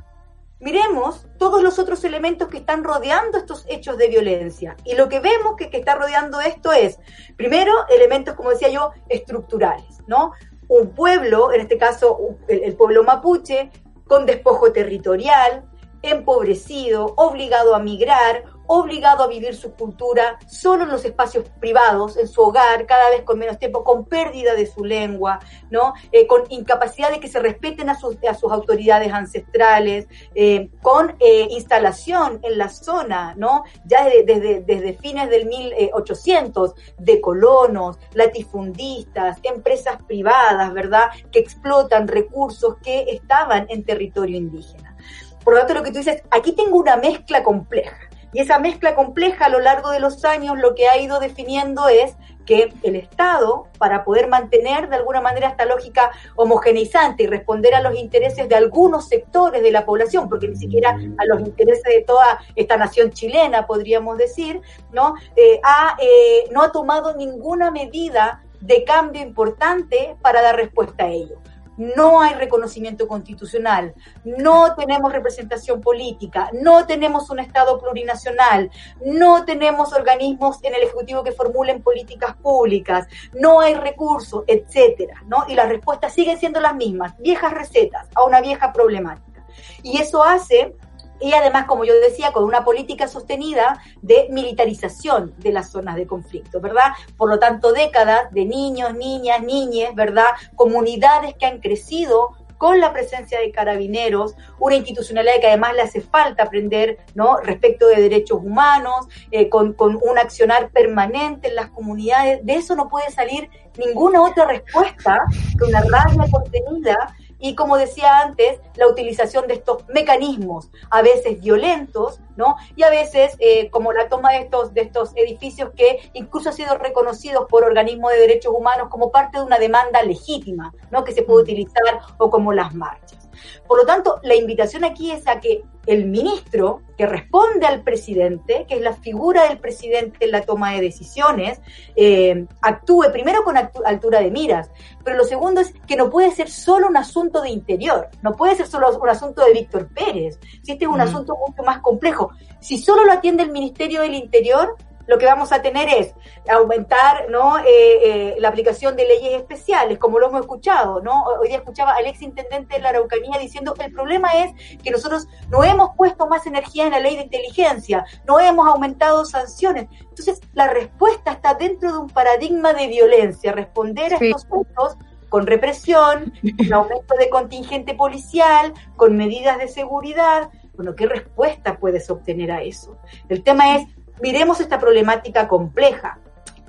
miremos 0.58 1.26
todos 1.38 1.62
los 1.62 1.78
otros 1.78 2.04
elementos 2.04 2.48
que 2.48 2.58
están 2.58 2.84
rodeando 2.84 3.38
estos 3.38 3.64
hechos 3.68 3.96
de 3.96 4.08
violencia. 4.08 4.76
Y 4.84 4.96
lo 4.96 5.08
que 5.08 5.20
vemos 5.20 5.56
que, 5.56 5.70
que 5.70 5.78
está 5.78 5.94
rodeando 5.94 6.42
esto 6.42 6.72
es, 6.72 6.98
primero, 7.38 7.72
elementos, 7.88 8.34
como 8.34 8.50
decía 8.50 8.68
yo, 8.68 8.92
estructurales, 9.08 10.00
¿no? 10.06 10.32
Un 10.70 10.90
pueblo, 10.94 11.52
en 11.52 11.60
este 11.60 11.76
caso 11.76 12.36
el, 12.48 12.62
el, 12.62 12.76
pueblo 12.76 13.02
mapuche, 13.02 13.70
con 14.06 14.24
despojo 14.24 14.72
territorial, 14.72 15.64
empobrecido, 16.02 17.12
obligado 17.16 17.74
a 17.74 17.80
migrar, 17.80 18.44
obligado 18.72 19.24
a 19.24 19.26
vivir 19.26 19.56
su 19.56 19.72
cultura 19.72 20.38
solo 20.47 20.84
en 20.84 20.90
los 20.90 21.05
espacios 21.05 21.44
privados, 21.59 22.16
en 22.16 22.28
su 22.28 22.40
hogar, 22.40 22.86
cada 22.86 23.10
vez 23.10 23.22
con 23.22 23.36
menos 23.36 23.59
tiempo, 23.59 23.82
con 23.82 24.05
pérdida 24.05 24.55
de 24.55 24.64
su 24.64 24.84
lengua, 24.84 25.40
¿no? 25.70 25.94
Eh, 26.12 26.28
con 26.28 26.44
incapacidad 26.51 27.10
de 27.10 27.18
que 27.18 27.26
se 27.26 27.40
respeten 27.40 27.88
a 27.88 27.98
sus, 27.98 28.16
a 28.28 28.34
sus 28.34 28.52
autoridades 28.52 29.12
ancestrales, 29.12 30.06
eh, 30.36 30.70
con 30.82 31.16
eh, 31.18 31.48
instalación 31.51 32.38
en 32.44 32.59
la 32.59 32.68
zona, 32.68 33.34
¿no? 33.36 33.64
Ya 33.86 34.05
desde, 34.05 34.22
desde, 34.22 34.60
desde 34.60 34.92
fines 34.92 35.28
del 35.30 35.47
1800, 35.47 36.74
de 36.97 37.20
colonos, 37.20 37.98
latifundistas, 38.14 39.38
empresas 39.42 40.01
privadas, 40.06 40.72
¿verdad? 40.72 41.10
Que 41.32 41.40
explotan 41.40 42.06
recursos 42.06 42.76
que 42.84 43.06
estaban 43.09 43.66
en 43.68 43.82
territorio 43.82 44.36
indígena. 44.36 44.97
Por 45.42 45.55
lo 45.55 45.59
tanto, 45.60 45.74
lo 45.74 45.82
que 45.82 45.90
tú 45.90 45.98
dices, 45.98 46.22
aquí 46.30 46.52
tengo 46.52 46.78
una 46.78 46.97
mezcla 46.97 47.42
compleja. 47.42 48.09
Y 48.32 48.40
esa 48.40 48.59
mezcla 48.59 48.94
compleja 48.94 49.47
a 49.47 49.48
lo 49.48 49.61
largo 49.61 49.90
de 49.90 50.01
los 50.01 50.24
años 50.24 50.59
lo 50.59 50.74
que 50.74 50.89
ha 50.89 50.98
ido 50.98 51.19
definiendo 51.20 51.89
es 51.89 52.16
que 52.47 52.73
el 52.82 52.97
Estado, 52.97 53.66
para 53.78 54.05
poder 54.05 54.28
mantener 54.28 54.89
de 54.89 54.97
alguna 54.97 55.20
manera 55.20 55.48
esta 55.48 55.66
lógica 55.66 56.11
homogeneizante 56.36 57.24
y 57.24 57.27
responder 57.27 57.74
a 57.74 57.81
los 57.81 57.97
intereses 57.97 58.48
de 58.48 58.57
algunos 58.57 59.09
sectores 59.09 59.62
de 59.62 59.70
la 59.70 59.85
población, 59.85 60.28
porque 60.28 60.48
ni 60.48 60.57
siquiera 60.57 60.98
a 61.19 61.27
los 61.27 61.40
intereses 61.40 61.85
de 61.85 62.02
toda 62.02 62.40
esta 62.57 62.77
nación 62.77 63.12
chilena, 63.12 63.66
podríamos 63.66 64.19
decir, 64.19 64.61
¿no? 64.93 65.15
Eh, 65.36 65.61
ha, 65.62 65.97
eh, 66.01 66.48
no 66.51 66.62
ha 66.62 66.73
tomado 66.73 67.15
ninguna 67.15 67.70
medida 67.70 68.43
de 68.61 68.85
cambio 68.85 69.23
importante 69.23 70.16
para 70.20 70.43
dar 70.43 70.57
respuesta 70.57 71.05
a 71.05 71.09
ello 71.09 71.36
no 71.81 72.20
hay 72.20 72.35
reconocimiento 72.35 73.09
constitucional, 73.09 73.94
no 74.24 74.74
tenemos 74.74 75.11
representación 75.11 75.81
política, 75.81 76.51
no 76.52 76.86
tenemos 76.86 77.31
un 77.31 77.39
Estado 77.39 77.81
plurinacional, 77.81 78.70
no 79.05 79.47
tenemos 79.47 79.94
organismos 79.94 80.59
en 80.62 80.74
el 80.74 80.82
Ejecutivo 80.82 81.24
que 81.24 81.32
formulen 81.32 81.82
políticas 81.82 82.36
públicas, 82.36 83.07
no 83.32 83.61
hay 83.61 83.74
recursos, 83.74 84.44
etcétera, 84.47 85.23
¿no? 85.27 85.47
Y 85.48 85.55
las 85.55 85.70
respuestas 85.70 86.12
siguen 86.12 86.39
siendo 86.39 86.61
las 86.61 86.74
mismas, 86.74 87.16
viejas 87.19 87.52
recetas 87.52 88.09
a 88.15 88.24
una 88.24 88.43
vieja 88.43 88.73
problemática. 88.73 89.47
Y 89.82 89.98
eso 90.01 90.23
hace 90.23 90.74
y 91.20 91.32
además, 91.32 91.66
como 91.66 91.84
yo 91.84 91.94
decía, 92.01 92.32
con 92.32 92.44
una 92.44 92.64
política 92.64 93.09
sostenida 93.09 93.82
de 94.02 94.28
militarización 94.30 95.34
de 95.38 95.52
las 95.52 95.70
zonas 95.70 95.97
de 95.97 96.06
conflicto, 96.06 96.60
¿verdad? 96.60 96.92
Por 97.16 97.28
lo 97.28 97.38
tanto, 97.38 97.72
décadas 97.72 98.32
de 98.32 98.44
niños, 98.44 98.94
niñas, 98.94 99.42
niñes, 99.42 99.94
¿verdad? 99.94 100.28
Comunidades 100.56 101.34
que 101.34 101.47
han 101.47 101.60
crecido 101.60 102.36
con 102.60 102.78
la 102.78 102.92
presencia 102.92 103.40
de 103.40 103.52
carabineros, 103.52 104.34
una 104.59 104.76
institucionalidad 104.76 105.40
que 105.40 105.47
además 105.47 105.74
le 105.74 105.80
hace 105.80 106.02
falta 106.02 106.42
aprender, 106.42 106.98
¿no? 107.14 107.38
Respecto 107.38 107.86
de 107.86 108.02
derechos 108.02 108.40
humanos, 108.42 109.09
eh, 109.30 109.48
con, 109.48 109.72
con 109.72 109.97
un 109.97 110.18
accionar 110.18 110.68
permanente 110.68 111.48
en 111.48 111.55
las 111.55 111.70
comunidades. 111.70 112.44
De 112.44 112.56
eso 112.56 112.76
no 112.76 112.90
puede 112.90 113.10
salir 113.10 113.48
ninguna 113.78 114.22
otra 114.22 114.44
respuesta 114.44 115.24
que 115.59 115.64
una 115.64 115.80
rabia 115.80 116.30
contenida 116.30 117.16
y 117.40 117.54
como 117.54 117.76
decía 117.76 118.20
antes, 118.20 118.60
la 118.76 118.86
utilización 118.86 119.46
de 119.46 119.54
estos 119.54 119.88
mecanismos, 119.88 120.70
a 120.90 121.02
veces 121.02 121.40
violentos, 121.40 122.20
¿no? 122.36 122.56
Y 122.76 122.82
a 122.82 122.90
veces 122.90 123.36
eh, 123.38 123.70
como 123.70 123.92
la 123.92 124.08
toma 124.08 124.32
de 124.32 124.40
estos, 124.40 124.74
de 124.74 124.82
estos 124.82 125.12
edificios 125.16 125.70
que 125.74 126.10
incluso 126.12 126.50
han 126.50 126.56
sido 126.56 126.76
reconocidos 126.76 127.46
por 127.48 127.64
organismos 127.64 128.12
de 128.12 128.18
derechos 128.18 128.52
humanos 128.56 128.88
como 128.90 129.10
parte 129.10 129.38
de 129.38 129.44
una 129.44 129.58
demanda 129.58 130.02
legítima, 130.02 130.72
¿no? 130.90 131.04
Que 131.04 131.12
se 131.12 131.22
puede 131.22 131.42
utilizar 131.42 131.82
o 132.18 132.30
como 132.30 132.52
las 132.52 132.74
marchas. 132.74 133.28
Por 133.66 133.78
lo 133.78 133.86
tanto, 133.86 134.20
la 134.22 134.34
invitación 134.34 134.84
aquí 134.84 135.12
es 135.12 135.26
a 135.26 135.40
que 135.40 135.62
el 135.86 136.07
ministro 136.07 136.82
que 136.97 137.07
responde 137.07 137.66
al 137.66 137.82
presidente, 137.82 138.66
que 138.69 138.77
es 138.77 138.81
la 138.81 138.93
figura 138.93 139.48
del 139.48 139.59
presidente 139.59 140.24
en 140.24 140.32
la 140.32 140.43
toma 140.43 140.73
de 140.73 140.82
decisiones, 140.82 141.61
eh, 141.97 142.47
actúe 142.61 143.11
primero 143.12 143.43
con 143.43 143.57
altura 143.57 144.20
de 144.20 144.31
miras, 144.31 144.70
pero 145.02 145.16
lo 145.16 145.24
segundo 145.24 145.61
es 145.61 145.73
que 145.86 145.97
no 145.97 146.11
puede 146.11 146.31
ser 146.31 146.51
solo 146.51 146.89
un 146.89 146.97
asunto 146.97 147.40
de 147.40 147.51
interior, 147.51 148.09
no 148.23 148.36
puede 148.36 148.57
ser 148.57 148.66
solo 148.66 148.89
un 148.98 149.09
asunto 149.09 149.44
de 149.44 149.52
Víctor 149.52 149.89
Pérez, 149.89 150.39
si 150.62 150.73
este 150.73 150.85
es 150.85 150.90
un 150.90 150.98
mm. 150.98 151.02
asunto 151.02 151.36
mucho 151.47 151.62
más 151.62 151.78
complejo. 151.81 152.31
Si 152.61 152.77
solo 152.77 153.05
lo 153.05 153.12
atiende 153.12 153.43
el 153.43 153.51
Ministerio 153.51 154.02
del 154.02 154.15
Interior, 154.15 154.77
lo 155.06 155.18
que 155.18 155.27
vamos 155.27 155.52
a 155.52 155.62
tener 155.62 155.89
es 155.89 156.14
aumentar 156.48 157.28
¿no? 157.31 157.59
Eh, 157.59 157.64
eh, 157.66 158.36
la 158.39 158.48
aplicación 158.48 158.97
de 158.97 159.06
leyes 159.06 159.32
especiales, 159.35 159.98
como 159.98 160.18
lo 160.18 160.28
hemos 160.28 160.40
escuchado. 160.40 161.01
¿no? 161.01 161.24
Hoy 161.40 161.48
día 161.48 161.59
escuchaba 161.59 161.93
al 161.93 162.06
ex 162.06 162.22
intendente 162.22 162.77
de 162.77 162.81
la 162.81 162.90
Araucanía 162.90 163.39
diciendo 163.39 163.74
que 163.74 163.85
el 163.85 163.93
problema 163.93 164.31
es 164.32 164.52
que 164.82 164.90
nosotros 164.90 165.27
no 165.48 165.64
hemos 165.64 165.97
puesto 165.97 166.27
más 166.27 166.47
energía 166.47 166.86
en 166.86 166.93
la 166.93 167.01
ley 167.01 167.16
de 167.16 167.22
inteligencia, 167.22 168.05
no 168.27 168.40
hemos 168.40 168.68
aumentado 168.68 169.24
sanciones. 169.24 169.89
Entonces, 170.01 170.40
la 170.55 170.68
respuesta 170.68 171.32
está 171.32 171.55
dentro 171.55 171.93
de 171.93 171.98
un 171.98 172.09
paradigma 172.09 172.72
de 172.72 172.89
violencia, 172.89 173.52
responder 173.52 174.14
a 174.14 174.18
estos 174.18 174.44
puntos 174.44 174.97
con 175.28 175.47
represión, 175.47 176.32
con 176.59 176.72
aumento 176.72 177.14
de 177.18 177.31
contingente 177.31 177.94
policial, 177.94 178.74
con 178.97 179.16
medidas 179.16 179.59
de 179.59 179.68
seguridad. 179.68 180.51
Bueno, 180.74 180.94
¿qué 180.94 181.06
respuesta 181.06 181.78
puedes 181.78 182.10
obtener 182.10 182.51
a 182.51 182.62
eso? 182.62 182.98
El 183.28 183.43
tema 183.43 183.77
es 183.77 183.86
miremos 184.20 184.60
esta 184.60 184.78
problemática 184.78 185.48
compleja 185.48 186.18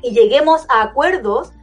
y 0.01 0.11
lleguemos 0.11 0.65
a 0.69 0.81
acuerdos 0.83 1.53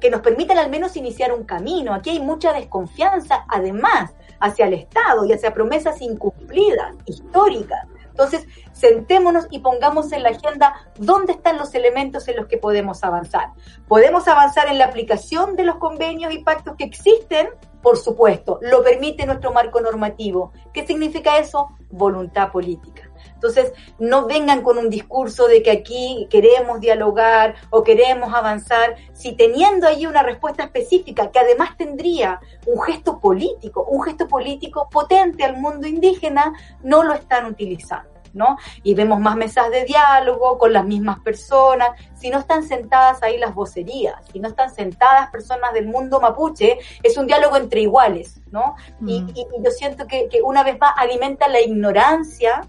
que, 0.00 0.10
nos 0.10 0.22
permitan 0.22 0.58
al 0.58 0.70
menos 0.70 0.96
iniciar 0.96 1.32
un 1.32 1.44
camino. 1.44 1.92
Aquí 1.92 2.10
hay 2.10 2.20
mucha 2.20 2.52
desconfianza, 2.52 3.44
además, 3.48 4.14
hacia 4.40 4.66
el 4.66 4.74
Estado 4.74 5.24
y 5.26 5.32
hacia 5.32 5.52
promesas 5.52 6.00
incumplidas, 6.00 6.96
históricas. 7.04 7.86
Entonces, 8.08 8.46
sentémonos 8.72 9.46
y 9.50 9.58
pongamos 9.58 10.10
en 10.12 10.22
la 10.22 10.30
agenda 10.30 10.88
dónde 10.96 11.32
están 11.32 11.58
los 11.58 11.74
elementos 11.74 12.26
en 12.28 12.36
los 12.36 12.46
que 12.46 12.56
podemos 12.56 13.04
avanzar. 13.04 13.50
Podemos 13.86 14.26
avanzar 14.26 14.68
en 14.68 14.78
la 14.78 14.86
aplicación 14.86 15.54
de 15.54 15.64
los 15.64 15.76
convenios 15.76 16.32
y 16.32 16.38
pactos 16.38 16.76
que 16.76 16.84
existen, 16.84 17.48
por 17.82 17.98
supuesto, 17.98 18.58
lo 18.62 18.82
permite 18.82 19.26
nuestro 19.26 19.52
marco 19.52 19.82
normativo. 19.82 20.52
¿Qué 20.72 20.86
significa 20.86 21.36
eso? 21.36 21.76
Voluntad 21.90 22.50
política. 22.50 23.05
Entonces, 23.34 23.72
no 23.98 24.26
vengan 24.26 24.62
con 24.62 24.78
un 24.78 24.90
discurso 24.90 25.46
de 25.46 25.62
que 25.62 25.70
aquí 25.70 26.26
queremos 26.30 26.80
dialogar 26.80 27.54
o 27.70 27.82
queremos 27.82 28.34
avanzar, 28.34 28.96
si 29.12 29.32
teniendo 29.32 29.86
allí 29.86 30.06
una 30.06 30.22
respuesta 30.22 30.64
específica 30.64 31.30
que 31.30 31.38
además 31.38 31.76
tendría 31.76 32.40
un 32.66 32.80
gesto 32.82 33.18
político, 33.18 33.84
un 33.84 34.02
gesto 34.02 34.28
político 34.28 34.88
potente 34.90 35.44
al 35.44 35.56
mundo 35.56 35.86
indígena, 35.86 36.52
no 36.82 37.02
lo 37.02 37.14
están 37.14 37.46
utilizando. 37.46 38.16
¿no? 38.36 38.58
Y 38.82 38.94
vemos 38.94 39.18
más 39.18 39.34
mesas 39.34 39.70
de 39.70 39.84
diálogo 39.84 40.58
con 40.58 40.72
las 40.72 40.84
mismas 40.84 41.18
personas, 41.20 41.90
si 42.14 42.30
no 42.30 42.38
están 42.38 42.62
sentadas 42.62 43.22
ahí 43.22 43.38
las 43.38 43.54
vocerías, 43.54 44.14
si 44.30 44.38
no 44.38 44.48
están 44.48 44.70
sentadas 44.70 45.30
personas 45.30 45.72
del 45.72 45.86
mundo 45.86 46.20
mapuche, 46.20 46.78
es 47.02 47.16
un 47.16 47.26
diálogo 47.26 47.56
entre 47.56 47.80
iguales, 47.80 48.40
¿no? 48.50 48.76
Y, 49.06 49.22
mm. 49.22 49.34
yo 49.64 49.70
siento 49.70 50.06
que, 50.06 50.28
que, 50.28 50.42
una 50.42 50.62
vez 50.62 50.78
más 50.78 50.92
alimenta 50.96 51.48
la 51.48 51.60
ignorancia 51.60 52.60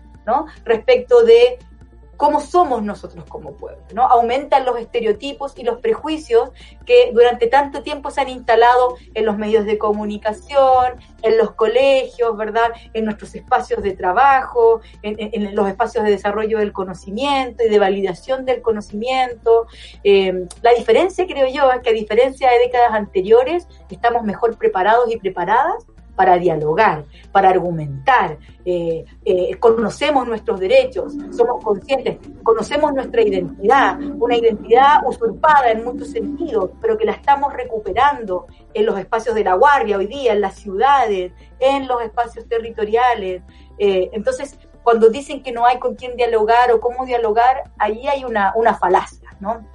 Respecto 0.65 1.23
de 1.23 1.59
cómo 2.17 2.41
somos 2.41 2.83
nosotros 2.83 3.23
como 3.29 3.53
pueblo, 3.53 3.81
¿no? 3.93 4.03
Aumentan 4.03 4.65
los 4.65 4.77
estereotipos 4.79 5.53
y 5.55 5.63
los 5.63 5.79
prejuicios 5.79 6.49
que 6.85 7.11
durante 7.13 7.47
tanto 7.47 7.83
tiempo 7.83 8.09
se 8.09 8.21
han 8.21 8.29
instalado 8.29 8.97
en 9.13 9.25
los 9.25 9.37
medios 9.37 9.65
de 9.65 9.77
comunicación, 9.77 10.95
en 11.21 11.37
los 11.37 11.51
colegios, 11.51 12.35
¿verdad? 12.35 12.71
En 12.93 13.05
nuestros 13.05 13.35
espacios 13.35 13.83
de 13.83 13.93
trabajo, 13.93 14.81
en, 15.03 15.55
los 15.55 15.69
espacios 15.69 16.03
de 16.03 16.11
desarrollo 16.11 16.57
del 16.57 16.73
conocimiento 16.73 17.63
y 17.63 17.69
de 17.69 17.79
validación 17.79 18.45
del 18.45 18.61
conocimiento. 18.61 19.67
Eh, 20.03 20.47
la 20.63 20.73
diferencia, 20.73 21.27
creo 21.27 21.47
yo, 21.47 21.71
es 21.71 21.81
que 21.81 21.91
a 21.91 21.93
diferencia 21.93 22.49
de 22.49 22.57
décadas 22.59 22.93
anteriores, 22.93 23.67
estamos 23.91 24.23
mejor 24.23 24.57
preparados 24.57 25.09
y 25.11 25.17
preparadas 25.17 25.85
para 26.17 26.39
dialogar, 26.39 27.05
para 27.31 27.49
argumentar, 27.49 28.39
eh, 28.65 29.05
eh, 29.23 29.55
conocemos 29.59 30.27
nuestros 30.27 30.59
derechos, 30.59 31.13
somos 31.29 31.63
conscientes, 31.63 32.17
conocemos 32.41 32.91
nuestra 32.91 33.21
identidad, 33.21 33.99
una 34.17 34.35
identidad 34.35 35.05
usurpada 35.05 35.69
en 35.69 35.85
muchos 35.85 36.09
sentidos, 36.09 36.71
pero 36.81 36.97
que 36.97 37.05
la 37.05 37.11
estamos 37.11 37.53
recuperando 37.53 38.47
en 38.73 38.87
los 38.87 38.97
espacios 38.97 39.35
de 39.35 39.43
la 39.43 39.53
guardia 39.53 39.97
hoy 39.97 40.07
día, 40.07 40.33
en 40.33 40.41
las 40.41 40.55
ciudades, 40.55 41.33
en 41.59 41.87
los 41.87 42.01
espacios 42.01 42.47
territoriales. 42.49 43.43
Eh, 43.77 44.09
entonces, 44.11 44.57
cuando 44.81 45.09
dicen 45.09 45.43
que 45.43 45.51
no 45.51 45.67
hay 45.67 45.77
con 45.77 45.93
quién 45.93 46.15
dialogar 46.17 46.71
o 46.71 46.79
cómo 46.79 47.05
dialogar, 47.05 47.65
ahí 47.77 48.07
hay 48.07 48.25
una, 48.25 48.53
una 48.55 48.73
falacia, 48.73 49.29
¿no? 49.39 49.67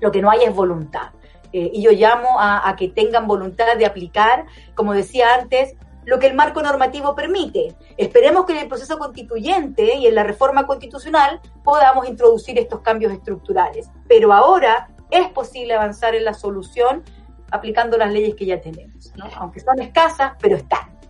Lo 0.00 0.10
que 0.10 0.22
no 0.22 0.30
hay 0.30 0.44
es 0.44 0.54
voluntad. 0.54 1.10
y 1.52 1.82
yo 1.82 1.90
llamo 1.90 2.38
a, 2.38 2.74
que 2.78 2.88
tengan 2.88 3.26
voluntad 3.26 3.76
de 3.76 3.84
aplicar, 3.84 4.46
como 4.74 4.94
decía 4.94 5.34
antes, 5.34 5.74
lo 6.04 6.18
que 6.18 6.26
el 6.26 6.34
marco 6.34 6.62
normativo 6.62 7.14
permite. 7.14 7.74
Esperemos 7.96 8.46
que 8.46 8.52
en 8.52 8.58
el 8.60 8.68
proceso 8.68 8.98
constituyente 8.98 9.96
y 9.96 10.06
en 10.06 10.14
la 10.14 10.24
reforma 10.24 10.66
constitucional 10.66 11.40
podamos 11.62 12.08
introducir 12.08 12.58
estos 12.58 12.80
cambios 12.80 13.12
estructurales. 13.12 13.90
Pero 14.08 14.32
ahora 14.32 14.88
es 15.10 15.28
posible 15.28 15.74
avanzar 15.74 16.14
en 16.14 16.24
la 16.24 16.34
solución 16.34 17.02
aplicando 17.50 17.98
las 17.98 18.12
leyes 18.12 18.34
que 18.34 18.46
ya 18.46 18.60
tenemos, 18.60 19.12
aunque 19.36 19.60
son 19.60 19.80
escasas, 19.80 20.32
pero 20.40 20.56
están. 20.56 21.00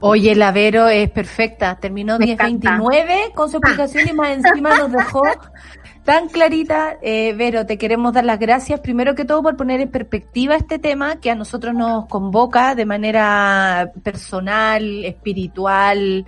Oye, 0.00 0.34
la 0.34 0.52
Vero 0.52 0.88
es 0.88 1.10
perfecta. 1.10 1.76
Terminó 1.76 2.18
1029 2.18 3.32
con 3.34 3.50
su 3.50 3.56
explicación 3.56 4.08
y 4.08 4.12
más 4.12 4.30
encima 4.30 4.76
nos 4.76 4.92
dejó 4.92 5.22
tan 6.06 6.28
clarita. 6.28 6.98
Eh, 7.02 7.34
Vero, 7.36 7.66
te 7.66 7.76
queremos 7.76 8.14
dar 8.14 8.24
las 8.24 8.38
gracias 8.38 8.78
primero 8.78 9.16
que 9.16 9.24
todo 9.24 9.42
por 9.42 9.56
poner 9.56 9.80
en 9.80 9.90
perspectiva 9.90 10.54
este 10.54 10.78
tema 10.78 11.16
que 11.20 11.30
a 11.30 11.34
nosotros 11.34 11.74
nos 11.74 12.06
convoca 12.06 12.76
de 12.76 12.86
manera 12.86 13.92
personal, 14.04 15.04
espiritual, 15.04 16.24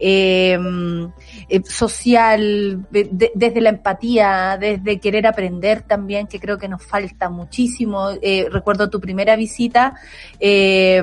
em, 0.00 1.12
eh, 1.48 1.62
social, 1.64 2.86
desde 2.90 3.60
la 3.60 3.70
empatía, 3.70 4.58
desde 4.60 4.98
querer 4.98 5.28
aprender 5.28 5.82
también, 5.82 6.26
que 6.26 6.40
creo 6.40 6.58
que 6.58 6.68
nos 6.68 6.84
falta 6.84 7.30
muchísimo. 7.30 8.10
Eh, 8.20 8.48
recuerdo 8.50 8.90
tu 8.90 9.00
primera 9.00 9.36
visita. 9.36 9.94
Eh, 10.40 11.00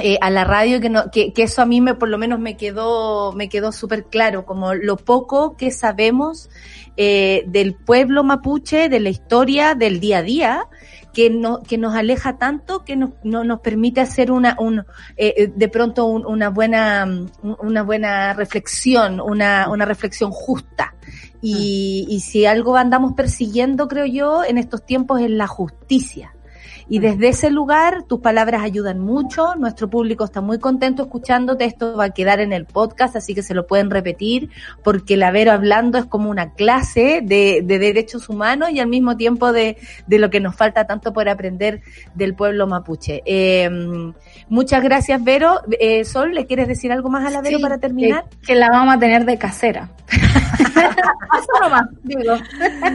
eh, 0.00 0.16
a 0.20 0.30
la 0.30 0.44
radio 0.44 0.80
que, 0.80 0.88
no, 0.88 1.10
que, 1.10 1.32
que, 1.32 1.42
eso 1.42 1.60
a 1.60 1.66
mí 1.66 1.80
me 1.80 1.94
por 1.94 2.08
lo 2.08 2.18
menos 2.18 2.38
me 2.38 2.56
quedó 2.56 3.32
me 3.32 3.48
quedó 3.48 3.72
súper 3.72 4.04
claro 4.04 4.46
como 4.46 4.74
lo 4.74 4.96
poco 4.96 5.56
que 5.56 5.72
sabemos 5.72 6.50
eh, 6.96 7.44
del 7.48 7.74
pueblo 7.74 8.22
mapuche 8.22 8.88
de 8.88 9.00
la 9.00 9.08
historia 9.08 9.74
del 9.74 9.98
día 9.98 10.18
a 10.18 10.22
día 10.22 10.68
que 11.12 11.30
no 11.30 11.62
que 11.64 11.78
nos 11.78 11.96
aleja 11.96 12.38
tanto 12.38 12.84
que 12.84 12.94
no, 12.94 13.14
no 13.24 13.42
nos 13.42 13.58
permite 13.58 14.00
hacer 14.00 14.30
una 14.30 14.56
un 14.60 14.80
eh, 15.16 15.34
eh 15.36 15.52
de 15.52 15.68
pronto 15.68 16.04
un, 16.06 16.24
una 16.24 16.48
buena 16.50 17.04
una 17.42 17.82
buena 17.82 18.34
reflexión 18.34 19.20
una 19.20 19.68
una 19.68 19.84
reflexión 19.84 20.30
justa. 20.30 20.94
Y, 21.40 22.04
y 22.10 22.18
si 22.18 22.46
algo 22.46 22.76
andamos 22.76 23.12
persiguiendo 23.12 23.86
creo 23.86 24.06
yo 24.06 24.42
en 24.42 24.58
estos 24.58 24.84
tiempos 24.84 25.20
es 25.20 25.30
la 25.30 25.46
justicia 25.46 26.32
Y 26.88 27.00
desde 27.00 27.28
ese 27.28 27.50
lugar, 27.50 28.04
tus 28.04 28.20
palabras 28.20 28.62
ayudan 28.62 28.98
mucho, 28.98 29.54
nuestro 29.56 29.90
público 29.90 30.24
está 30.24 30.40
muy 30.40 30.58
contento 30.58 31.02
escuchándote, 31.02 31.64
esto 31.64 31.96
va 31.96 32.04
a 32.04 32.10
quedar 32.10 32.40
en 32.40 32.52
el 32.52 32.64
podcast, 32.64 33.16
así 33.16 33.34
que 33.34 33.42
se 33.42 33.54
lo 33.54 33.66
pueden 33.66 33.90
repetir, 33.90 34.50
porque 34.82 35.16
la 35.16 35.30
Vero 35.30 35.52
hablando 35.52 35.98
es 35.98 36.06
como 36.06 36.30
una 36.30 36.52
clase 36.52 37.20
de, 37.22 37.60
de 37.62 37.78
derechos 37.78 38.28
humanos 38.28 38.70
y 38.70 38.80
al 38.80 38.88
mismo 38.88 39.16
tiempo 39.16 39.52
de, 39.52 39.76
de 40.06 40.18
lo 40.18 40.30
que 40.30 40.40
nos 40.40 40.56
falta 40.56 40.86
tanto 40.86 41.12
por 41.12 41.28
aprender 41.28 41.82
del 42.14 42.34
pueblo 42.34 42.66
mapuche. 42.66 43.22
Eh, 43.26 43.68
muchas 44.48 44.82
gracias, 44.82 45.22
Vero. 45.22 45.60
Eh, 45.78 46.04
Sol, 46.04 46.32
¿le 46.32 46.46
quieres 46.46 46.68
decir 46.68 46.92
algo 46.92 47.08
más 47.10 47.26
a 47.26 47.30
la 47.30 47.42
Vero 47.42 47.58
Sí, 47.58 47.62
para 47.62 47.78
terminar? 47.78 48.24
Que, 48.40 48.48
que 48.48 48.54
la 48.54 48.70
vamos 48.70 48.94
a 48.94 48.98
tener 48.98 49.24
de 49.24 49.36
casera. 49.36 49.90
Eso 50.08 51.62
nomás, 51.62 51.88
digo. 52.02 52.34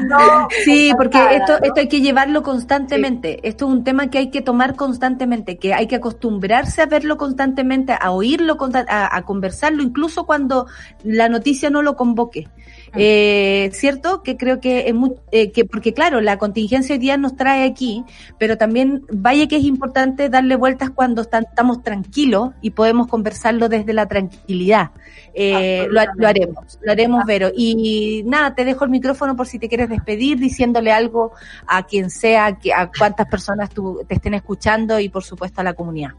No, 0.07 0.47
Sí, 0.63 0.91
porque 0.97 1.17
esto, 1.35 1.61
esto 1.61 1.79
hay 1.79 1.87
que 1.87 2.01
llevarlo 2.01 2.41
constantemente. 2.41 3.39
Esto 3.47 3.65
es 3.65 3.71
un 3.71 3.82
tema 3.83 4.09
que 4.09 4.17
hay 4.17 4.29
que 4.29 4.41
tomar 4.41 4.75
constantemente, 4.75 5.57
que 5.57 5.73
hay 5.73 5.87
que 5.87 5.95
acostumbrarse 5.95 6.81
a 6.81 6.85
verlo 6.85 7.17
constantemente, 7.17 7.95
a 7.99 8.11
oírlo, 8.11 8.57
a, 8.87 9.15
a 9.15 9.21
conversarlo, 9.23 9.83
incluso 9.83 10.25
cuando 10.25 10.67
la 11.03 11.29
noticia 11.29 11.69
no 11.69 11.81
lo 11.81 11.95
convoque. 11.95 12.47
Eh, 12.95 13.69
¿Cierto? 13.73 14.21
Que 14.23 14.37
creo 14.37 14.59
que 14.59 14.87
es 14.87 14.93
muy, 14.93 15.13
eh, 15.31 15.51
que, 15.51 15.65
porque 15.65 15.93
claro, 15.93 16.21
la 16.21 16.37
contingencia 16.37 16.93
hoy 16.93 16.99
día 16.99 17.17
nos 17.17 17.35
trae 17.35 17.63
aquí, 17.65 18.03
pero 18.37 18.57
también 18.57 19.03
vaya 19.11 19.47
que 19.47 19.55
es 19.57 19.63
importante 19.63 20.29
darle 20.29 20.55
vueltas 20.55 20.89
cuando 20.91 21.23
están- 21.23 21.45
estamos 21.49 21.81
tranquilos 21.81 22.51
y 22.61 22.69
podemos 22.71 23.07
conversarlo 23.07 23.69
desde 23.69 23.93
la 23.93 24.05
tranquilidad. 24.07 24.91
Eh, 25.33 25.87
lo, 25.89 26.01
lo 26.15 26.27
haremos, 26.27 26.79
lo 26.81 26.91
haremos, 26.91 27.25
Vero. 27.25 27.49
Y 27.55 28.23
nada, 28.25 28.53
te 28.53 28.63
dejo 28.65 28.83
el 28.85 28.91
micrófono 28.91 29.35
por 29.35 29.47
si 29.47 29.57
te 29.59 29.67
quieres 29.67 29.89
despedir, 29.89 30.37
diciéndole 30.37 30.91
algo 30.91 31.31
a 31.67 31.83
quien 31.83 32.09
sea, 32.09 32.57
que- 32.59 32.73
a 32.73 32.91
cuántas 32.97 33.27
personas 33.27 33.69
tú, 33.71 34.01
te 34.07 34.15
estén 34.15 34.35
escuchando 34.35 34.99
y 34.99 35.09
por 35.09 35.23
supuesto 35.23 35.61
a 35.61 35.63
la 35.63 35.73
comunidad. 35.73 36.11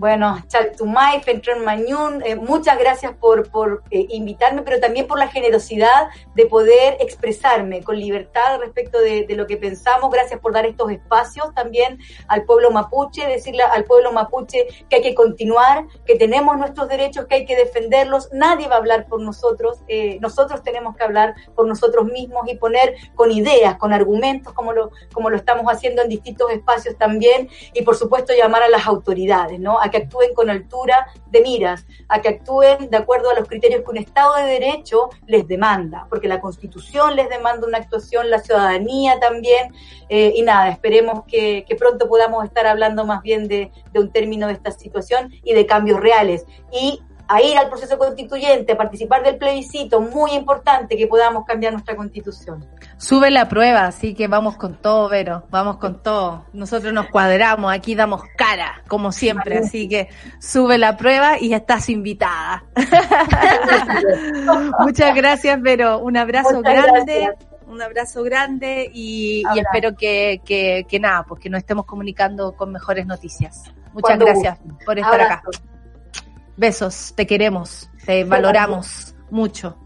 Bueno, 0.00 0.42
Chaltumay, 0.46 1.20
Fentron 1.20 1.62
Mañún, 1.62 2.22
eh, 2.24 2.34
muchas 2.34 2.78
gracias 2.78 3.12
por, 3.16 3.50
por 3.50 3.82
eh, 3.90 4.06
invitarme, 4.08 4.62
pero 4.62 4.80
también 4.80 5.06
por 5.06 5.18
la 5.18 5.28
generosidad 5.28 6.08
de 6.34 6.46
poder 6.46 6.96
expresarme 7.00 7.82
con 7.82 8.00
libertad 8.00 8.60
respecto 8.60 8.98
de, 8.98 9.26
de 9.26 9.34
lo 9.36 9.46
que 9.46 9.58
pensamos. 9.58 10.10
Gracias 10.10 10.40
por 10.40 10.54
dar 10.54 10.64
estos 10.64 10.90
espacios 10.90 11.52
también 11.54 11.98
al 12.28 12.44
pueblo 12.44 12.70
mapuche, 12.70 13.26
decirle 13.26 13.62
al 13.62 13.84
pueblo 13.84 14.10
mapuche 14.10 14.68
que 14.88 14.96
hay 14.96 15.02
que 15.02 15.14
continuar, 15.14 15.84
que 16.06 16.14
tenemos 16.14 16.56
nuestros 16.56 16.88
derechos, 16.88 17.26
que 17.26 17.34
hay 17.34 17.44
que 17.44 17.56
defenderlos. 17.56 18.30
Nadie 18.32 18.68
va 18.68 18.76
a 18.76 18.78
hablar 18.78 19.06
por 19.06 19.20
nosotros, 19.20 19.82
eh, 19.86 20.16
nosotros 20.22 20.62
tenemos 20.62 20.96
que 20.96 21.04
hablar 21.04 21.34
por 21.54 21.68
nosotros 21.68 22.06
mismos 22.06 22.44
y 22.50 22.56
poner 22.56 22.94
con 23.14 23.30
ideas, 23.30 23.76
con 23.76 23.92
argumentos, 23.92 24.54
como 24.54 24.72
lo, 24.72 24.92
como 25.12 25.28
lo 25.28 25.36
estamos 25.36 25.66
haciendo 25.70 26.00
en 26.00 26.08
distintos 26.08 26.50
espacios 26.52 26.96
también, 26.96 27.50
y 27.74 27.82
por 27.82 27.96
supuesto 27.96 28.32
llamar 28.32 28.62
a 28.62 28.70
las 28.70 28.86
autoridades, 28.86 29.60
¿no? 29.60 29.78
Que 29.90 29.98
actúen 29.98 30.34
con 30.34 30.50
altura 30.50 31.06
de 31.26 31.40
miras, 31.40 31.86
a 32.08 32.20
que 32.20 32.28
actúen 32.28 32.90
de 32.90 32.96
acuerdo 32.96 33.30
a 33.30 33.34
los 33.34 33.48
criterios 33.48 33.82
que 33.82 33.90
un 33.90 33.98
Estado 33.98 34.36
de 34.36 34.44
Derecho 34.44 35.10
les 35.26 35.46
demanda, 35.46 36.06
porque 36.08 36.28
la 36.28 36.40
Constitución 36.40 37.16
les 37.16 37.28
demanda 37.28 37.66
una 37.66 37.78
actuación, 37.78 38.30
la 38.30 38.40
ciudadanía 38.40 39.18
también, 39.20 39.74
eh, 40.08 40.32
y 40.34 40.42
nada, 40.42 40.70
esperemos 40.70 41.24
que, 41.26 41.64
que 41.68 41.76
pronto 41.76 42.08
podamos 42.08 42.44
estar 42.44 42.66
hablando 42.66 43.04
más 43.04 43.22
bien 43.22 43.48
de, 43.48 43.70
de 43.92 44.00
un 44.00 44.10
término 44.10 44.46
de 44.46 44.54
esta 44.54 44.70
situación 44.70 45.32
y 45.42 45.54
de 45.54 45.66
cambios 45.66 46.00
reales. 46.00 46.46
Y 46.72 47.02
a 47.30 47.40
ir 47.40 47.56
al 47.56 47.68
proceso 47.68 47.96
constituyente, 47.96 48.72
a 48.72 48.76
participar 48.76 49.22
del 49.22 49.36
plebiscito, 49.36 50.00
muy 50.00 50.32
importante 50.32 50.96
que 50.96 51.06
podamos 51.06 51.44
cambiar 51.44 51.72
nuestra 51.72 51.94
constitución. 51.94 52.66
Sube 52.96 53.30
la 53.30 53.48
prueba, 53.48 53.86
así 53.86 54.14
que 54.14 54.26
vamos 54.26 54.56
con 54.56 54.74
todo, 54.74 55.08
Vero, 55.08 55.44
vamos 55.48 55.76
con 55.76 56.02
todo. 56.02 56.44
Nosotros 56.52 56.92
nos 56.92 57.06
cuadramos, 57.06 57.72
aquí 57.72 57.94
damos 57.94 58.22
cara, 58.36 58.82
como 58.88 59.12
siempre, 59.12 59.58
así 59.58 59.88
que 59.88 60.08
sube 60.40 60.76
la 60.76 60.96
prueba 60.96 61.38
y 61.38 61.54
estás 61.54 61.88
invitada. 61.88 62.64
Muchas 64.80 65.14
gracias, 65.14 65.62
Vero. 65.62 66.00
Un 66.00 66.16
abrazo 66.16 66.56
Muchas 66.56 66.84
grande. 66.84 67.20
gracias. 67.20 67.46
Un 67.68 67.80
abrazo 67.80 68.24
grande 68.24 68.90
y, 68.92 69.44
espero 69.56 69.94
que, 69.94 70.40
que, 70.44 70.84
que 70.88 70.98
nada, 70.98 71.22
pues 71.22 71.40
que 71.40 71.48
nos 71.48 71.58
estemos 71.58 71.86
comunicando 71.86 72.56
con 72.56 72.72
mejores 72.72 73.06
noticias. 73.06 73.72
Muchas 73.92 74.00
Cuando 74.00 74.24
gracias 74.24 74.58
por 74.84 74.98
estar 74.98 75.20
acá. 75.20 75.42
Besos, 76.60 77.14
te 77.16 77.26
queremos, 77.26 77.88
te 78.04 78.22
valoramos 78.24 79.14
mucho. 79.30 79.78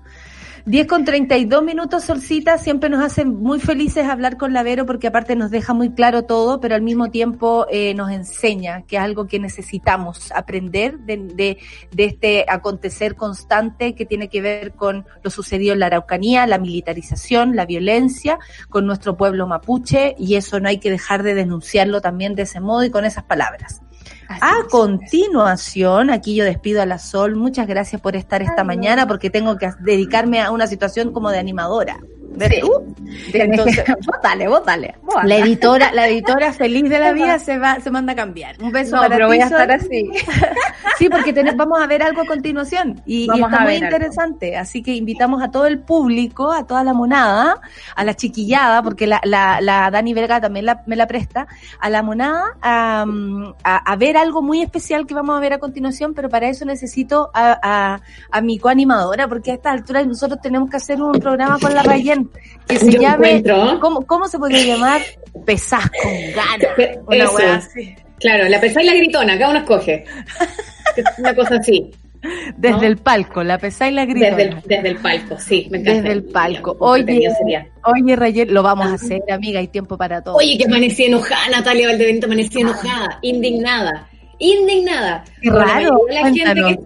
10 0.67 0.89
con 0.89 1.05
32 1.05 1.63
minutos, 1.63 2.03
Solcita, 2.03 2.59
siempre 2.59 2.91
nos 2.91 3.01
hace 3.01 3.25
muy 3.25 3.61
felices 3.61 4.09
hablar 4.09 4.37
con 4.37 4.53
la 4.53 4.65
Vero 4.65 4.85
porque 4.85 5.07
aparte 5.07 5.37
nos 5.37 5.53
deja 5.53 5.73
muy 5.73 5.93
claro 5.93 6.25
todo, 6.25 6.61
pero 6.61 6.75
al 6.75 6.83
mismo 6.83 7.13
tiempo 7.13 7.67
eh, 7.71 7.95
nos 7.95 8.11
enseña 8.11 8.83
que 8.89 8.97
es 8.97 9.03
algo 9.03 9.29
que 9.29 9.39
necesitamos 9.39 10.33
aprender 10.33 10.99
de, 10.99 11.19
de, 11.19 11.59
de 11.93 12.05
este 12.05 12.45
acontecer 12.49 13.15
constante 13.15 13.95
que 13.95 14.05
tiene 14.05 14.29
que 14.29 14.43
ver 14.43 14.73
con 14.73 15.07
lo 15.23 15.31
sucedido 15.31 15.75
en 15.75 15.79
la 15.79 15.87
Araucanía, 15.87 16.45
la 16.49 16.59
militarización, 16.59 17.55
la 17.55 17.67
violencia 17.67 18.41
con 18.69 18.85
nuestro 18.85 19.17
pueblo 19.17 19.47
mapuche 19.47 20.17
y 20.19 20.35
eso 20.35 20.59
no 20.59 20.69
hay 20.69 20.79
que 20.79 20.91
dejar 20.91 21.23
de 21.23 21.35
denunciarlo 21.35 22.01
también 22.01 22.35
de 22.35 22.43
ese 22.43 22.59
modo 22.59 22.83
y 22.83 22.91
con 22.91 23.05
esas 23.05 23.23
palabras. 23.23 23.84
Así 24.29 24.41
A 24.43 24.61
es. 24.61 24.65
continuación, 24.71 26.11
aquí 26.11 26.35
yo 26.35 26.45
despido 26.45 26.83
a 26.83 26.87
la 26.87 26.99
Sol. 26.99 27.37
Muchas 27.37 27.67
gracias 27.67 28.01
por 28.01 28.17
estar 28.17 28.43
esta 28.43 28.63
Ay, 28.63 28.67
mañana 28.67 29.07
porque 29.07 29.31
tengo 29.31 29.57
que 29.57 29.71
dedicarme 29.81 30.41
a 30.41 30.51
una 30.51 30.67
situación 30.67 31.13
como 31.13 31.31
de 31.31 31.39
animadora. 31.39 31.99
¿Ves 32.37 32.49
Sí. 32.55 32.61
tú? 32.61 32.95
Entonces, 33.33 33.85
vos 34.07 34.17
la 35.25 35.37
editora, 35.37 35.93
la 35.93 36.09
editora 36.09 36.53
feliz 36.53 36.89
de 36.91 36.99
la 36.99 37.13
vida 37.13 37.39
se 37.39 37.59
va, 37.59 37.79
se 37.81 37.91
manda 37.91 38.13
a 38.13 38.17
cambiar. 38.17 38.57
Un 38.63 38.73
beso 38.73 38.97
No, 38.97 39.03
para 39.03 39.15
pero 39.17 39.27
ti, 39.29 39.35
voy 39.37 39.41
a 39.41 39.45
estar 39.47 39.71
así. 39.71 40.11
Sí, 40.99 41.09
porque 41.09 41.35
tenés- 41.35 41.57
vamos 41.57 41.81
a 41.83 41.87
ver 41.89 42.03
algo 42.05 42.21
a 42.23 42.25
continuación 42.25 43.03
y, 43.05 43.23
y 43.25 43.41
está 43.43 43.61
muy 43.61 43.75
algo. 43.75 43.85
interesante. 43.87 44.57
Así 44.57 44.81
que 44.83 44.95
invitamos 44.95 45.43
a 45.43 45.51
todo 45.51 45.67
el 45.67 45.81
público, 45.81 46.53
a 46.53 46.67
toda 46.69 46.85
la 46.85 46.93
monada, 46.93 47.61
a 47.97 48.05
la 48.05 48.15
chiquillada, 48.15 48.81
porque 48.83 49.07
la, 49.09 49.21
la, 49.25 49.61
la 49.61 49.91
Dani 49.91 50.15
Verga 50.15 50.41
también 50.41 50.67
la- 50.67 50.83
me 50.87 50.95
la 50.95 51.09
presta, 51.09 51.49
a 51.81 51.91
la 51.91 52.03
monada 52.03 52.45
a, 52.63 53.05
a, 53.65 53.77
a 53.93 53.97
ver 53.97 54.17
algo 54.17 54.41
muy 54.41 54.63
especial 54.63 55.05
que 55.07 55.15
vamos 55.15 55.37
a 55.37 55.41
ver 55.41 55.53
a 55.55 55.59
continuación, 55.59 56.15
pero 56.15 56.29
para 56.29 56.49
eso 56.49 56.65
necesito 56.65 57.31
a, 57.35 57.59
a, 57.63 58.01
a 58.31 58.41
mi 58.41 58.59
coanimadora, 58.59 59.27
porque 59.27 59.51
a 59.51 59.55
esta 59.55 59.73
altura 59.73 60.05
nosotros 60.05 60.41
tenemos 60.41 60.71
que 60.71 60.77
hacer 60.77 61.03
un 61.03 61.13
programa 61.19 61.59
con 61.59 61.75
la 61.75 61.83
Rayen 61.83 62.24
que 62.69 62.79
se 62.79 62.91
Yo 62.93 63.01
llame, 63.01 63.37
encuentro. 63.39 63.79
¿cómo, 63.81 64.07
¿cómo 64.07 64.27
se 64.29 64.39
podría 64.39 64.65
llamar? 64.65 65.01
Pesaz 65.45 65.91
con 66.03 66.13
ganas. 66.35 66.75
Pe- 66.77 66.99
Una 67.07 67.25
eso. 67.25 67.35
wea 67.37 67.55
así. 67.57 67.95
Claro, 68.21 68.49
la 68.49 68.61
pesada 68.61 68.83
y 68.83 68.87
la 68.87 68.95
gritona, 68.95 69.39
cada 69.39 69.51
uno 69.51 69.59
escoge. 69.61 70.05
Una 71.19 71.35
cosa 71.35 71.57
así, 71.57 71.91
Desde 72.57 72.77
¿no? 72.77 72.83
el 72.85 72.97
palco, 72.99 73.43
la 73.43 73.59
pesá 73.59 73.89
y 73.89 73.93
la 73.93 74.05
gritona. 74.07 74.37
desde 74.37 74.43
el, 74.51 74.63
desde 74.65 74.89
el 74.89 74.97
palco, 74.97 75.39
sí, 75.39 75.67
me 75.71 75.79
encanta. 75.79 76.01
Desde 76.03 76.13
el 76.13 76.25
palco. 76.25 76.77
Oye, 76.79 77.29
oye, 77.85 78.17
Rayel, 78.17 78.55
lo 78.55 78.63
vamos 78.63 78.87
a 78.87 78.95
hacer, 78.95 79.21
amiga, 79.31 79.59
hay 79.61 79.69
tiempo 79.69 79.99
para 79.99 80.23
todo. 80.23 80.37
Oye, 80.37 80.57
que 80.57 80.65
amanecí 80.65 81.05
enojada, 81.05 81.49
Natalia 81.51 81.89
Valdebenito, 81.89 82.27
amanecí 82.27 82.61
enojada, 82.61 83.19
indignada, 83.23 84.09
indignada. 84.39 85.25
Qué 85.43 85.51
la 85.51 85.65
raro, 85.65 85.99
la 86.09 86.23
gente 86.25 86.55
que- 86.55 86.79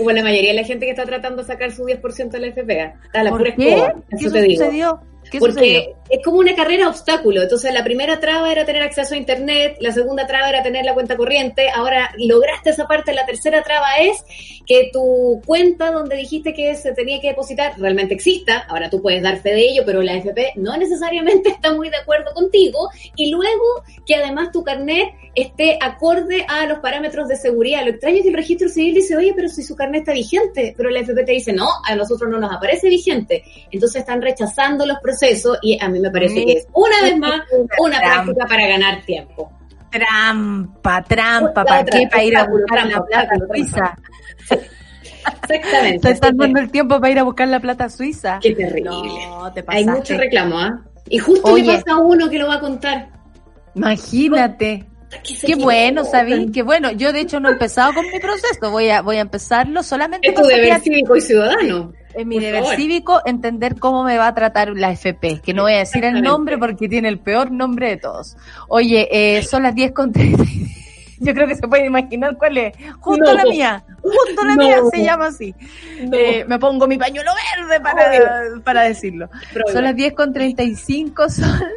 Como 0.00 0.12
la 0.12 0.22
mayoría 0.22 0.52
de 0.52 0.56
la 0.56 0.64
gente 0.64 0.86
que 0.86 0.92
está 0.92 1.04
tratando 1.04 1.42
de 1.42 1.46
sacar 1.46 1.72
su 1.72 1.84
10% 1.84 2.30
de 2.30 2.40
la 2.40 2.52
FPA. 2.52 3.00
A 3.12 3.22
la 3.22 3.28
¿Por 3.28 3.40
pura 3.40 3.54
qué? 3.54 3.68
escoba, 3.74 3.94
¿Qué 4.08 4.16
eso 4.16 4.30
sucedió? 4.30 5.00
¿Qué 5.30 5.38
Porque 5.38 5.52
sucedió? 5.52 5.96
es 6.10 6.24
como 6.24 6.38
una 6.38 6.54
carrera 6.54 6.88
obstáculo. 6.88 7.42
Entonces, 7.42 7.72
la 7.72 7.84
primera 7.84 8.18
traba 8.18 8.50
era 8.50 8.64
tener 8.64 8.82
acceso 8.82 9.14
a 9.14 9.16
Internet, 9.16 9.76
la 9.80 9.92
segunda 9.92 10.26
traba 10.26 10.48
era 10.48 10.62
tener 10.62 10.84
la 10.84 10.92
cuenta 10.92 11.16
corriente. 11.16 11.70
Ahora 11.70 12.10
lograste 12.18 12.70
esa 12.70 12.86
parte. 12.86 13.14
La 13.14 13.24
tercera 13.24 13.62
traba 13.62 13.96
es 14.00 14.24
que 14.66 14.90
tu 14.92 15.40
cuenta 15.46 15.92
donde 15.92 16.16
dijiste 16.16 16.52
que 16.52 16.74
se 16.74 16.92
tenía 16.92 17.20
que 17.20 17.28
depositar 17.28 17.78
realmente 17.78 18.14
exista. 18.14 18.66
Ahora 18.68 18.90
tú 18.90 19.00
puedes 19.00 19.22
dar 19.22 19.40
fe 19.40 19.50
de 19.50 19.60
ello, 19.60 19.82
pero 19.86 20.02
la 20.02 20.16
FP 20.16 20.54
no 20.56 20.76
necesariamente 20.76 21.48
está 21.50 21.72
muy 21.72 21.90
de 21.90 21.98
acuerdo 21.98 22.32
contigo. 22.34 22.88
Y 23.14 23.30
luego 23.30 23.84
que 24.04 24.16
además 24.16 24.50
tu 24.50 24.64
carnet 24.64 25.10
esté 25.36 25.78
acorde 25.80 26.44
a 26.48 26.66
los 26.66 26.80
parámetros 26.80 27.28
de 27.28 27.36
seguridad. 27.36 27.84
Lo 27.84 27.90
extraño 27.90 28.16
es 28.16 28.22
que 28.22 28.28
el 28.30 28.34
registro 28.34 28.68
civil 28.68 28.94
dice, 28.94 29.16
oye, 29.16 29.32
pero 29.36 29.48
si 29.48 29.62
su 29.62 29.76
carnet 29.76 30.00
está 30.00 30.12
vigente, 30.12 30.74
pero 30.76 30.90
la 30.90 31.00
FP 31.00 31.22
te 31.22 31.32
dice, 31.32 31.52
no, 31.52 31.68
a 31.86 31.94
nosotros 31.94 32.28
no 32.28 32.40
nos 32.40 32.52
aparece 32.52 32.88
vigente. 32.88 33.44
Entonces 33.70 34.00
están 34.00 34.20
rechazando 34.20 34.84
los 34.86 34.98
procesos 34.98 35.19
y 35.62 35.78
a 35.82 35.88
mí 35.88 36.00
me 36.00 36.10
parece 36.10 36.44
que 36.44 36.52
es 36.52 36.66
una 36.72 37.02
vez 37.02 37.18
más 37.18 37.40
una 37.78 37.98
práctica 37.98 38.46
para 38.46 38.66
ganar 38.66 39.02
tiempo. 39.04 39.52
Trampa, 39.90 41.02
trampa, 41.02 41.64
¿para 41.64 41.84
qué? 41.84 42.06
Para 42.08 42.22
ir 42.22 42.36
a 42.36 42.46
buscar 42.46 42.86
la 42.86 43.04
plata 43.04 43.34
suiza. 43.48 43.96
Exactamente. 45.42 45.98
Te 45.98 46.10
estás 46.12 46.36
dando 46.36 46.60
el 46.60 46.70
tiempo 46.70 47.00
para 47.00 47.10
ir 47.10 47.18
a 47.18 47.22
buscar 47.24 47.48
la 47.48 47.60
plata 47.60 47.88
suiza. 47.88 48.38
Qué 48.40 48.54
terrible. 48.54 48.90
No, 48.90 49.52
te 49.52 49.64
Hay 49.66 49.84
mucho 49.84 50.16
reclamo, 50.16 50.58
¿ah? 50.58 50.80
Y 51.08 51.18
justo 51.18 51.52
Oye. 51.52 51.64
le 51.64 51.78
pasa 51.78 51.92
a 51.92 51.98
uno 51.98 52.30
que 52.30 52.38
lo 52.38 52.46
va 52.46 52.54
a 52.54 52.60
contar. 52.60 53.08
Imagínate. 53.74 54.86
Qué 55.44 55.54
bueno, 55.56 56.02
equivocan. 56.02 56.10
¿sabí? 56.28 56.52
Qué 56.52 56.62
bueno. 56.62 56.90
Yo, 56.92 57.12
de 57.12 57.20
hecho, 57.20 57.40
no 57.40 57.48
he 57.48 57.52
empezado 57.52 57.92
con 57.94 58.04
mi 58.06 58.18
proceso. 58.20 58.70
Voy 58.70 58.90
a, 58.90 59.02
voy 59.02 59.16
a 59.16 59.20
empezarlo 59.22 59.82
solamente 59.82 60.28
Es 60.28 60.34
tu 60.34 60.42
deber 60.42 60.80
cívico 60.80 61.16
y 61.16 61.20
ciudadano. 61.20 61.92
en 62.14 62.28
mi 62.28 62.38
deber 62.38 62.62
favor. 62.62 62.76
cívico 62.76 63.20
entender 63.26 63.76
cómo 63.78 64.04
me 64.04 64.16
va 64.18 64.28
a 64.28 64.34
tratar 64.34 64.70
la 64.70 64.92
FP, 64.92 65.40
que 65.42 65.52
no 65.54 65.62
voy 65.62 65.74
a 65.74 65.78
decir 65.78 66.04
el 66.04 66.22
nombre 66.22 66.58
porque 66.58 66.88
tiene 66.88 67.08
el 67.08 67.18
peor 67.18 67.50
nombre 67.50 67.88
de 67.88 67.96
todos. 67.96 68.36
Oye, 68.68 69.08
eh, 69.10 69.42
son 69.42 69.64
las 69.64 69.74
10 69.74 69.92
con 69.92 70.12
30. 70.12 70.44
Yo 71.22 71.34
creo 71.34 71.46
que 71.46 71.54
se 71.54 71.68
puede 71.68 71.84
imaginar 71.86 72.36
cuál 72.38 72.56
es. 72.56 72.72
Justo 73.00 73.24
No. 73.24 73.34
la 73.34 73.44
mía. 73.44 73.84
Justo 74.00 74.42
la 74.44 74.56
No. 74.56 74.62
mía 74.64 74.78
se 74.90 75.02
llama 75.04 75.26
así. 75.26 75.54
No. 76.02 76.16
Eh, 76.16 76.44
me 76.48 76.58
pongo 76.58 76.86
mi 76.86 76.96
pañuelo 76.96 77.30
verde 77.58 77.78
para, 77.80 78.10
para 78.64 78.82
decirlo. 78.84 79.28
Prueba. 79.52 79.70
Son 79.72 79.84
las 79.84 79.94
10 79.96 80.14
con 80.14 80.32
35, 80.32 81.28
Sol. 81.28 81.68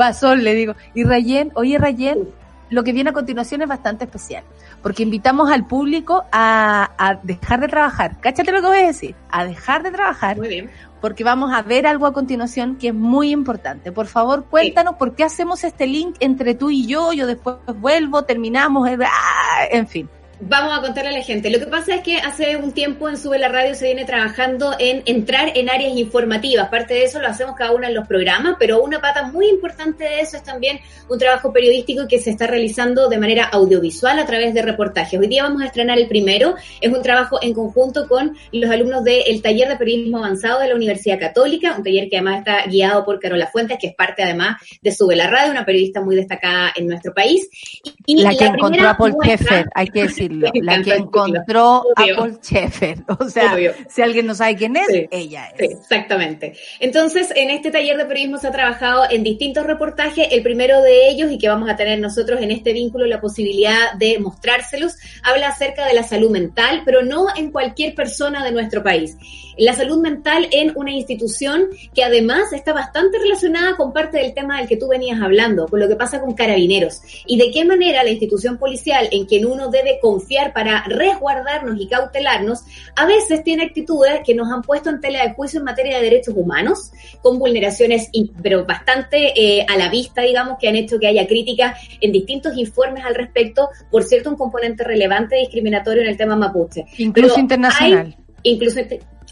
Va, 0.00 0.14
Sol, 0.14 0.42
le 0.42 0.54
digo. 0.54 0.74
Y 0.94 1.04
Rayen, 1.04 1.50
oye 1.56 1.76
Rayen, 1.76 2.30
lo 2.70 2.84
que 2.84 2.92
viene 2.92 3.10
a 3.10 3.12
continuación 3.12 3.62
es 3.62 3.68
bastante 3.68 4.04
especial, 4.04 4.44
porque 4.82 5.02
invitamos 5.02 5.50
al 5.50 5.66
público 5.66 6.24
a, 6.32 6.90
a 6.96 7.14
dejar 7.22 7.60
de 7.60 7.68
trabajar. 7.68 8.20
Cáchate 8.20 8.52
lo 8.52 8.60
que 8.60 8.66
voy 8.68 8.78
a 8.78 8.86
decir, 8.86 9.14
a 9.30 9.44
dejar 9.44 9.82
de 9.82 9.90
trabajar, 9.90 10.36
Muy 10.36 10.48
bien. 10.48 10.70
porque 11.00 11.24
vamos 11.24 11.52
a 11.52 11.62
ver 11.62 11.86
algo 11.86 12.06
a 12.06 12.12
continuación 12.12 12.76
que 12.76 12.88
es 12.88 12.94
muy 12.94 13.30
importante. 13.30 13.92
Por 13.92 14.06
favor, 14.06 14.44
cuéntanos 14.46 14.94
por 14.96 15.14
qué 15.14 15.24
hacemos 15.24 15.64
este 15.64 15.86
link 15.86 16.16
entre 16.20 16.54
tú 16.54 16.70
y 16.70 16.86
yo, 16.86 17.12
yo 17.12 17.26
después 17.26 17.56
vuelvo, 17.78 18.22
terminamos, 18.22 18.88
eh, 18.88 18.98
ah, 19.04 19.64
en 19.70 19.86
fin. 19.86 20.08
Vamos 20.42 20.72
a 20.76 20.80
contarle 20.80 21.10
a 21.10 21.18
la 21.18 21.22
gente. 21.22 21.50
Lo 21.50 21.58
que 21.58 21.66
pasa 21.66 21.96
es 21.96 22.00
que 22.02 22.16
hace 22.16 22.56
un 22.56 22.72
tiempo 22.72 23.10
en 23.10 23.18
Sube 23.18 23.38
la 23.38 23.48
Radio 23.48 23.74
se 23.74 23.84
viene 23.84 24.06
trabajando 24.06 24.74
en 24.78 25.02
entrar 25.04 25.52
en 25.54 25.68
áreas 25.68 25.94
informativas. 25.96 26.68
Parte 26.70 26.94
de 26.94 27.04
eso 27.04 27.20
lo 27.20 27.28
hacemos 27.28 27.54
cada 27.56 27.72
uno 27.72 27.86
en 27.86 27.94
los 27.94 28.08
programas, 28.08 28.56
pero 28.58 28.82
una 28.82 29.00
pata 29.02 29.24
muy 29.24 29.48
importante 29.50 30.04
de 30.04 30.20
eso 30.20 30.38
es 30.38 30.42
también 30.42 30.80
un 31.10 31.18
trabajo 31.18 31.52
periodístico 31.52 32.08
que 32.08 32.18
se 32.18 32.30
está 32.30 32.46
realizando 32.46 33.10
de 33.10 33.18
manera 33.18 33.44
audiovisual 33.44 34.18
a 34.18 34.24
través 34.24 34.54
de 34.54 34.62
reportajes. 34.62 35.20
Hoy 35.20 35.28
día 35.28 35.42
vamos 35.42 35.60
a 35.60 35.66
estrenar 35.66 35.98
el 35.98 36.08
primero. 36.08 36.54
Es 36.80 36.90
un 36.90 37.02
trabajo 37.02 37.38
en 37.42 37.52
conjunto 37.52 38.08
con 38.08 38.34
los 38.52 38.70
alumnos 38.70 39.04
del 39.04 39.42
taller 39.42 39.68
de 39.68 39.76
periodismo 39.76 40.18
avanzado 40.18 40.60
de 40.60 40.68
la 40.68 40.74
Universidad 40.74 41.18
Católica, 41.18 41.74
un 41.76 41.84
taller 41.84 42.08
que 42.08 42.16
además 42.16 42.38
está 42.38 42.64
guiado 42.66 43.04
por 43.04 43.20
Carola 43.20 43.46
Fuentes, 43.48 43.76
que 43.78 43.88
es 43.88 43.94
parte 43.94 44.22
además 44.22 44.56
de 44.80 44.90
Sube 44.90 45.16
la 45.16 45.28
Radio, 45.28 45.50
una 45.50 45.66
periodista 45.66 46.00
muy 46.00 46.16
destacada 46.16 46.72
en 46.74 46.86
nuestro 46.86 47.12
país. 47.12 47.46
Y, 48.06 48.22
La 48.22 48.30
que 48.30 48.44
encontró 48.46 48.68
primera 48.70 48.90
a 48.90 48.96
Paul 48.96 49.12
muestra- 49.12 49.66
hay 49.74 49.86
que 49.88 50.08
decirlo. 50.30 50.50
La 50.62 50.82
que 50.82 50.94
encontró 50.94 51.84
a. 51.96 52.04
Paul 52.16 52.38
Sheffer. 52.42 52.98
O 53.18 53.28
sea, 53.28 53.54
Obvio. 53.54 53.72
si 53.88 54.02
alguien 54.02 54.26
no 54.26 54.34
sabe 54.34 54.56
quién 54.56 54.76
es, 54.76 54.86
Sí. 54.86 55.08
ella 55.10 55.48
Sí, 55.58 55.64
es. 55.66 55.70
exactamente. 55.72 56.54
Entonces, 56.80 57.32
en 57.36 57.50
este 57.50 57.70
taller 57.70 57.96
de 57.96 58.04
periodismo 58.06 58.38
se 58.38 58.48
ha 58.48 58.52
trabajado 58.52 59.04
en 59.10 59.22
distintos 59.22 59.66
reportajes. 59.66 60.28
El 60.30 60.42
primero 60.42 60.80
de 60.82 61.08
ellos, 61.08 61.30
y 61.30 61.38
que 61.38 61.48
vamos 61.48 61.68
a 61.68 61.76
tener 61.76 61.98
nosotros 62.00 62.40
en 62.40 62.50
este 62.50 62.72
vínculo 62.72 63.06
la 63.06 63.20
posibilidad 63.20 63.92
de 63.98 64.18
mostrárselos, 64.18 64.94
habla 65.22 65.48
acerca 65.48 65.86
de 65.86 65.94
la 65.94 66.02
salud 66.02 66.30
mental, 66.30 66.82
pero 66.84 67.02
no 67.02 67.26
en 67.36 67.50
cualquier 67.50 67.94
persona 67.94 68.44
de 68.44 68.52
nuestro 68.52 68.82
país. 68.82 69.16
La 69.60 69.74
salud 69.74 70.00
mental 70.00 70.48
en 70.52 70.72
una 70.74 70.90
institución 70.90 71.68
que 71.94 72.02
además 72.02 72.50
está 72.54 72.72
bastante 72.72 73.18
relacionada 73.18 73.76
con 73.76 73.92
parte 73.92 74.16
del 74.16 74.32
tema 74.32 74.56
del 74.56 74.66
que 74.66 74.78
tú 74.78 74.88
venías 74.88 75.20
hablando, 75.20 75.68
con 75.68 75.80
lo 75.80 75.86
que 75.86 75.96
pasa 75.96 76.18
con 76.18 76.32
carabineros. 76.32 77.02
Y 77.26 77.36
de 77.36 77.50
qué 77.50 77.66
manera 77.66 78.02
la 78.02 78.08
institución 78.08 78.56
policial 78.56 79.10
en 79.12 79.26
quien 79.26 79.44
uno 79.44 79.68
debe 79.68 79.98
confiar 80.00 80.54
para 80.54 80.82
resguardarnos 80.84 81.78
y 81.78 81.88
cautelarnos, 81.88 82.62
a 82.96 83.04
veces 83.04 83.44
tiene 83.44 83.64
actitudes 83.64 84.22
que 84.24 84.34
nos 84.34 84.50
han 84.50 84.62
puesto 84.62 84.88
en 84.88 84.98
tela 84.98 85.24
de 85.24 85.34
juicio 85.34 85.58
en 85.58 85.66
materia 85.66 85.98
de 85.98 86.04
derechos 86.04 86.34
humanos, 86.34 86.92
con 87.20 87.38
vulneraciones, 87.38 88.08
pero 88.42 88.64
bastante 88.64 89.38
eh, 89.38 89.66
a 89.68 89.76
la 89.76 89.90
vista, 89.90 90.22
digamos, 90.22 90.56
que 90.58 90.68
han 90.68 90.76
hecho 90.76 90.98
que 90.98 91.06
haya 91.06 91.26
críticas 91.26 91.78
en 92.00 92.12
distintos 92.12 92.56
informes 92.56 93.04
al 93.04 93.14
respecto, 93.14 93.68
por 93.90 94.04
cierto, 94.04 94.30
un 94.30 94.36
componente 94.36 94.84
relevante 94.84 95.36
discriminatorio 95.36 96.02
en 96.02 96.08
el 96.08 96.16
tema 96.16 96.34
mapuche. 96.34 96.86
Incluso 96.96 97.34
Pero 97.34 97.40
internacional. 97.42 98.16
Incluso, 98.42 98.80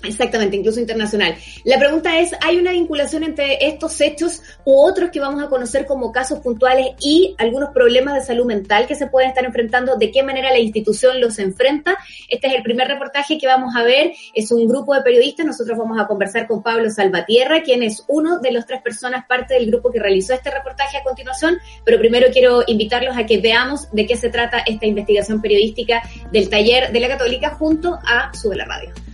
exactamente, 0.02 0.56
incluso 0.56 0.80
internacional. 0.80 1.34
La 1.64 1.78
pregunta 1.78 2.18
es, 2.18 2.32
¿hay 2.40 2.58
una 2.58 2.72
vinculación 2.72 3.24
entre 3.24 3.66
estos 3.66 4.00
hechos 4.00 4.42
u 4.64 4.74
otros 4.74 5.10
que 5.10 5.20
vamos 5.20 5.42
a 5.42 5.48
conocer 5.48 5.86
como 5.86 6.12
casos 6.12 6.40
puntuales 6.40 6.88
y 7.00 7.34
algunos 7.38 7.70
problemas 7.70 8.14
de 8.14 8.20
salud 8.20 8.46
mental 8.46 8.86
que 8.86 8.94
se 8.94 9.06
pueden 9.06 9.30
estar 9.30 9.44
enfrentando? 9.44 9.96
¿De 9.96 10.10
qué 10.10 10.22
manera 10.22 10.50
la 10.50 10.58
institución 10.58 11.20
los 11.20 11.38
enfrenta? 11.38 11.96
Este 12.28 12.48
es 12.48 12.54
el 12.54 12.62
primer 12.62 12.88
reportaje 12.88 13.38
que 13.38 13.46
vamos 13.46 13.74
a 13.76 13.82
ver. 13.82 14.12
Es 14.34 14.52
un 14.52 14.66
grupo 14.68 14.94
de 14.94 15.02
periodistas. 15.02 15.46
Nosotros 15.46 15.76
vamos 15.76 16.00
a 16.00 16.06
conversar 16.06 16.46
con 16.46 16.62
Pablo 16.62 16.90
Salvatierra, 16.90 17.62
quien 17.62 17.82
es 17.82 18.04
uno 18.08 18.38
de 18.40 18.52
los 18.52 18.66
tres 18.66 18.82
personas 18.82 19.26
parte 19.26 19.54
del 19.54 19.66
grupo 19.66 19.90
que 19.90 20.00
realizó 20.00 20.34
este 20.34 20.50
reportaje 20.50 20.98
a 20.98 21.02
continuación. 21.02 21.58
Pero 21.84 21.98
primero 21.98 22.28
quiero 22.32 22.62
invitarlos 22.66 23.16
a 23.16 23.26
que 23.26 23.38
veamos 23.38 23.90
de 23.92 24.06
qué 24.06 24.16
se 24.16 24.30
trata 24.30 24.60
esta 24.66 24.86
investigación 24.86 25.40
periodística 25.40 26.02
del 26.32 26.48
taller 26.48 26.92
de 26.92 27.00
la 27.00 27.08
Católica 27.08 27.50
junto 27.50 27.98
a 28.06 28.32
Sube 28.34 28.56
la 28.56 28.64
Radio. 28.64 29.07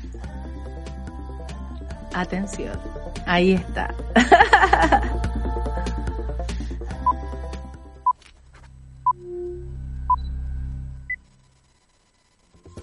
Atención. 2.14 2.78
Ahí 3.26 3.54
está. 3.54 3.92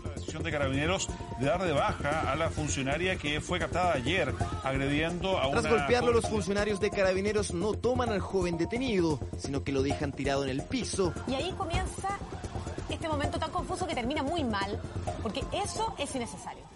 La 0.03 0.09
decisión 0.15 0.43
de 0.43 0.51
carabineros 0.51 1.07
de 1.39 1.45
dar 1.45 1.63
de 1.63 1.71
baja 1.71 2.29
a 2.29 2.35
la 2.35 2.49
funcionaria 2.49 3.15
que 3.15 3.39
fue 3.39 3.57
captada 3.57 3.93
ayer 3.93 4.33
agrediendo 4.65 5.37
a 5.37 5.47
una... 5.47 5.61
Tras 5.61 5.73
golpearlo, 5.73 6.11
los 6.11 6.27
funcionarios 6.27 6.81
de 6.81 6.89
carabineros 6.89 7.53
no 7.53 7.73
toman 7.73 8.09
al 8.09 8.19
joven 8.19 8.57
detenido, 8.57 9.19
sino 9.37 9.63
que 9.63 9.71
lo 9.71 9.81
dejan 9.81 10.11
tirado 10.11 10.43
en 10.43 10.49
el 10.49 10.63
piso. 10.63 11.13
Y 11.27 11.35
ahí 11.35 11.53
comienza 11.57 12.19
este 12.89 13.07
momento 13.07 13.39
tan 13.39 13.51
confuso 13.51 13.87
que 13.87 13.95
termina 13.95 14.23
muy 14.23 14.43
mal, 14.43 14.77
porque 15.23 15.41
eso 15.53 15.95
es 15.97 16.13
innecesario. 16.15 16.70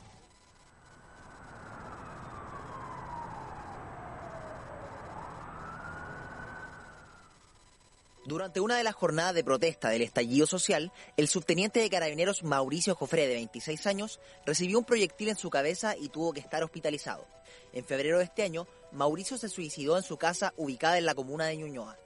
Durante 8.25 8.59
una 8.59 8.75
de 8.75 8.83
las 8.83 8.95
jornadas 8.95 9.35
de 9.35 9.43
protesta 9.43 9.89
del 9.89 10.01
estallido 10.01 10.47
social, 10.47 10.91
el 11.15 11.27
subteniente 11.27 11.79
de 11.79 11.91
carabineros 11.91 12.43
Mauricio 12.43 12.95
Jofre, 12.95 13.27
de 13.27 13.35
26 13.35 13.85
años, 13.85 14.19
recibió 14.47 14.79
un 14.79 14.85
proyectil 14.85 15.29
en 15.29 15.35
su 15.35 15.51
cabeza 15.51 15.95
y 15.95 16.09
tuvo 16.09 16.33
que 16.33 16.39
estar 16.39 16.63
hospitalizado. 16.63 17.27
En 17.71 17.85
febrero 17.85 18.17
de 18.17 18.23
este 18.23 18.41
año, 18.41 18.65
Mauricio 18.91 19.37
se 19.37 19.47
suicidó 19.47 19.95
en 19.95 20.01
su 20.01 20.17
casa 20.17 20.55
ubicada 20.57 20.97
en 20.97 21.05
la 21.05 21.13
comuna 21.13 21.45
de 21.45 21.57
Ñuñoa. 21.57 21.99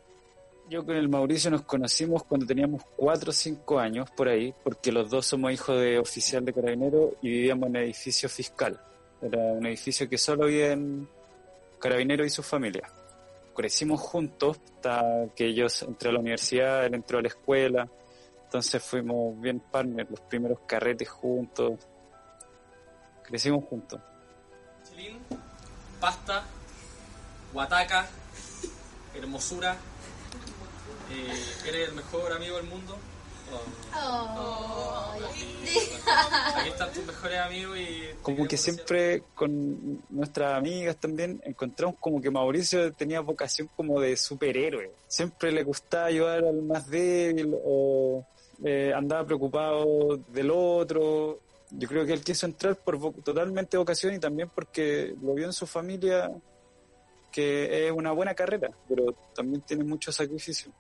Yo 0.70 0.86
con 0.86 0.98
el 0.98 1.08
Mauricio 1.08 1.52
nos 1.52 1.62
conocimos 1.62 2.26
cuando 2.26 2.46
teníamos 2.46 2.84
4 2.98 3.30
o 3.30 3.34
5 3.34 3.80
años 3.80 4.10
por 4.12 4.28
ahí, 4.28 4.54
porque 4.62 4.92
los 4.92 5.10
dos 5.10 5.26
somos 5.26 5.54
hijos 5.54 5.80
de 5.80 6.00
oficial 6.00 6.44
de 6.44 6.52
carabinero 6.52 7.16
y 7.22 7.30
vivíamos 7.30 7.70
en 7.70 7.78
el 7.78 7.84
edificio 7.86 8.28
fiscal. 8.28 8.78
Era 9.22 9.40
un 9.54 9.66
edificio 9.66 10.10
que 10.10 10.18
solo 10.18 10.44
había 10.44 10.74
en 10.74 11.08
carabinero 11.80 12.26
y 12.26 12.30
su 12.30 12.44
familia. 12.44 12.92
Crecimos 13.60 14.00
juntos 14.00 14.58
hasta 14.64 15.04
que 15.36 15.48
ellos 15.48 15.82
entré 15.82 16.08
a 16.08 16.14
la 16.14 16.20
universidad, 16.20 16.86
él 16.86 16.96
entró 16.96 17.20
a 17.20 17.22
la 17.22 17.28
escuela, 17.28 17.90
entonces 18.46 18.82
fuimos 18.82 19.38
bien 19.42 19.60
partners, 19.60 20.10
los 20.10 20.22
primeros 20.22 20.60
carretes 20.66 21.10
juntos. 21.10 21.74
Crecimos 23.22 23.66
juntos. 23.66 24.00
Chilín, 24.88 25.20
pasta, 26.00 26.46
guataca, 27.52 28.08
hermosura. 29.14 29.76
Eh, 31.12 31.68
¿Eres 31.68 31.90
el 31.90 31.96
mejor 31.96 32.32
amigo 32.32 32.56
del 32.56 32.68
mundo? 32.68 32.98
Oh. 33.96 35.14
Aquí 36.56 36.70
están 36.70 36.92
tus 36.92 37.06
mejores 37.06 37.40
amigos 37.40 37.78
y... 37.78 38.04
como 38.22 38.48
que 38.48 38.58
siempre 38.58 39.24
con 39.36 40.02
nuestras 40.10 40.58
amigas 40.58 40.98
también 40.98 41.42
encontramos 41.46 41.96
como 42.00 42.20
que 42.22 42.32
Mauricio 42.32 42.92
tenía 42.94 43.20
vocación 43.22 43.70
como 43.76 44.00
de 44.02 44.18
superhéroe. 44.18 44.92
Siempre 45.08 45.52
le 45.52 45.64
gustaba 45.64 46.06
ayudar 46.06 46.44
al 46.44 46.62
más 46.64 46.88
débil 46.90 47.56
o 47.64 48.26
eh, 48.64 48.92
andaba 48.96 49.26
preocupado 49.26 50.18
del 50.30 50.50
otro. 50.52 51.40
Yo 51.72 51.88
creo 51.88 52.06
que 52.06 52.14
él 52.14 52.24
quiso 52.24 52.46
entrar 52.48 52.76
por 52.76 52.98
vo- 52.98 53.24
totalmente 53.24 53.78
vocación 53.78 54.16
y 54.16 54.20
también 54.20 54.50
porque 54.54 55.14
lo 55.22 55.34
vio 55.36 55.46
en 55.46 55.54
su 55.54 55.68
familia 55.68 56.32
que 57.32 57.86
es 57.88 57.92
una 57.92 58.12
buena 58.12 58.34
carrera, 58.34 58.72
pero 58.88 59.14
también 59.36 59.62
tiene 59.62 59.84
mucho 59.84 60.12
sacrificio. 60.12 60.72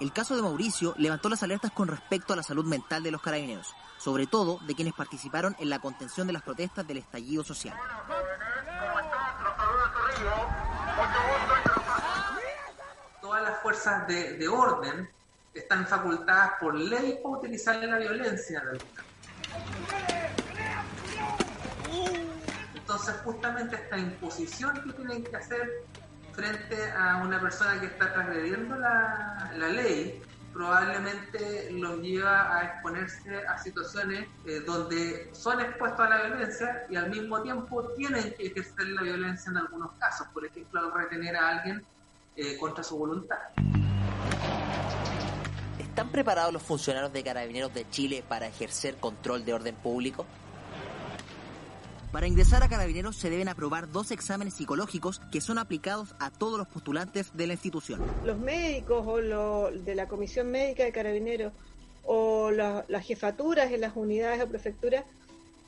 El 0.00 0.14
caso 0.14 0.34
de 0.34 0.40
Mauricio 0.40 0.94
levantó 0.96 1.28
las 1.28 1.42
alertas 1.42 1.70
con 1.72 1.86
respecto 1.86 2.32
a 2.32 2.36
la 2.36 2.42
salud 2.42 2.64
mental 2.64 3.02
de 3.02 3.10
los 3.10 3.20
carabineros, 3.20 3.74
sobre 3.98 4.26
todo 4.26 4.58
de 4.66 4.74
quienes 4.74 4.94
participaron 4.94 5.54
en 5.58 5.68
la 5.68 5.78
contención 5.78 6.26
de 6.26 6.32
las 6.32 6.42
protestas 6.42 6.86
del 6.86 6.96
estallido 6.96 7.44
social. 7.44 7.76
todas 13.20 13.42
las 13.42 13.60
fuerzas 13.60 14.08
de, 14.08 14.38
de 14.38 14.48
orden 14.48 15.08
están 15.54 15.86
facultadas 15.86 16.52
por 16.58 16.74
ley 16.74 17.20
para 17.22 17.36
utilizar 17.36 17.76
la 17.76 17.98
violencia. 17.98 18.62
Entonces, 22.74 23.14
justamente 23.22 23.76
esta 23.76 23.98
imposición 23.98 24.82
que 24.82 24.92
tienen 24.94 25.22
que 25.22 25.36
hacer 25.36 25.84
frente 26.40 26.90
a 26.92 27.18
una 27.22 27.38
persona 27.38 27.78
que 27.78 27.86
está 27.86 28.12
transgrediendo 28.14 28.74
la, 28.76 29.52
la 29.58 29.68
ley, 29.68 30.22
probablemente 30.54 31.70
los 31.72 32.00
lleva 32.00 32.56
a 32.56 32.64
exponerse 32.64 33.46
a 33.46 33.58
situaciones 33.58 34.26
eh, 34.46 34.60
donde 34.66 35.28
son 35.32 35.60
expuestos 35.60 36.00
a 36.00 36.08
la 36.08 36.22
violencia 36.22 36.86
y 36.88 36.96
al 36.96 37.10
mismo 37.10 37.42
tiempo 37.42 37.86
tienen 37.94 38.32
que 38.32 38.46
ejercer 38.46 38.88
la 38.88 39.02
violencia 39.02 39.50
en 39.50 39.58
algunos 39.58 39.92
casos, 39.98 40.28
por 40.32 40.46
ejemplo, 40.46 40.90
retener 40.90 41.36
a 41.36 41.48
alguien 41.48 41.84
eh, 42.36 42.56
contra 42.58 42.82
su 42.82 42.96
voluntad. 42.96 43.36
¿Están 45.78 46.08
preparados 46.08 46.54
los 46.54 46.62
funcionarios 46.62 47.12
de 47.12 47.22
carabineros 47.22 47.74
de 47.74 47.88
Chile 47.90 48.24
para 48.26 48.46
ejercer 48.46 48.96
control 48.96 49.44
de 49.44 49.52
orden 49.52 49.74
público? 49.74 50.24
Para 52.12 52.26
ingresar 52.26 52.62
a 52.64 52.68
Carabineros 52.68 53.16
se 53.16 53.30
deben 53.30 53.48
aprobar 53.48 53.90
dos 53.90 54.10
exámenes 54.10 54.54
psicológicos 54.54 55.20
que 55.30 55.40
son 55.40 55.58
aplicados 55.58 56.14
a 56.18 56.30
todos 56.30 56.58
los 56.58 56.66
postulantes 56.66 57.30
de 57.34 57.46
la 57.46 57.52
institución. 57.52 58.00
Los 58.24 58.38
médicos 58.38 59.04
o 59.06 59.20
lo, 59.20 59.70
de 59.70 59.94
la 59.94 60.08
Comisión 60.08 60.50
Médica 60.50 60.82
de 60.82 60.90
Carabineros 60.92 61.52
o 62.04 62.50
la- 62.50 62.84
las 62.88 63.06
jefaturas 63.06 63.70
en 63.70 63.80
las 63.82 63.92
unidades 63.94 64.42
o 64.42 64.48
prefecturas 64.48 65.04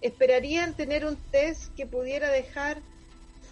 esperarían 0.01 0.75
tener 0.75 1.07
un 1.07 1.15
test 1.31 1.73
que 1.77 1.87
pudiera 1.87 2.29
dejar 2.31 2.79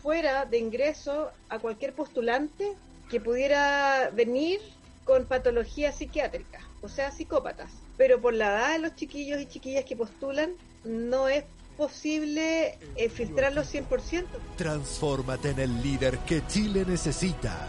fuera 0.03 0.45
de 0.47 0.59
ingreso 0.59 1.31
a 1.49 1.61
cualquier 1.61 1.93
postulante 1.93 2.73
que 3.09 3.21
pudiera 3.21 4.11
venir 4.13 4.59
con 5.05 5.27
patología 5.27 5.93
psiquiátrica, 5.93 6.61
o 6.83 6.89
sea, 6.89 7.13
psicópatas. 7.13 7.71
Pero 7.97 8.21
por 8.21 8.35
la 8.35 8.47
edad 8.57 8.73
de 8.73 8.79
los 8.81 8.97
chiquillos 8.97 9.41
y 9.41 9.47
chiquillas 9.47 9.85
que 9.85 9.95
postulan, 9.95 10.53
no 10.85 11.29
es 11.29 11.45
posible 11.85 12.79
eh, 12.95 13.09
filtrarlos 13.09 13.73
100%. 13.75 14.25
Transfórmate 14.59 15.51
en 15.51 15.59
el 15.61 15.83
líder 15.83 16.19
que 16.21 16.47
Chile 16.47 16.85
necesita. 16.87 17.69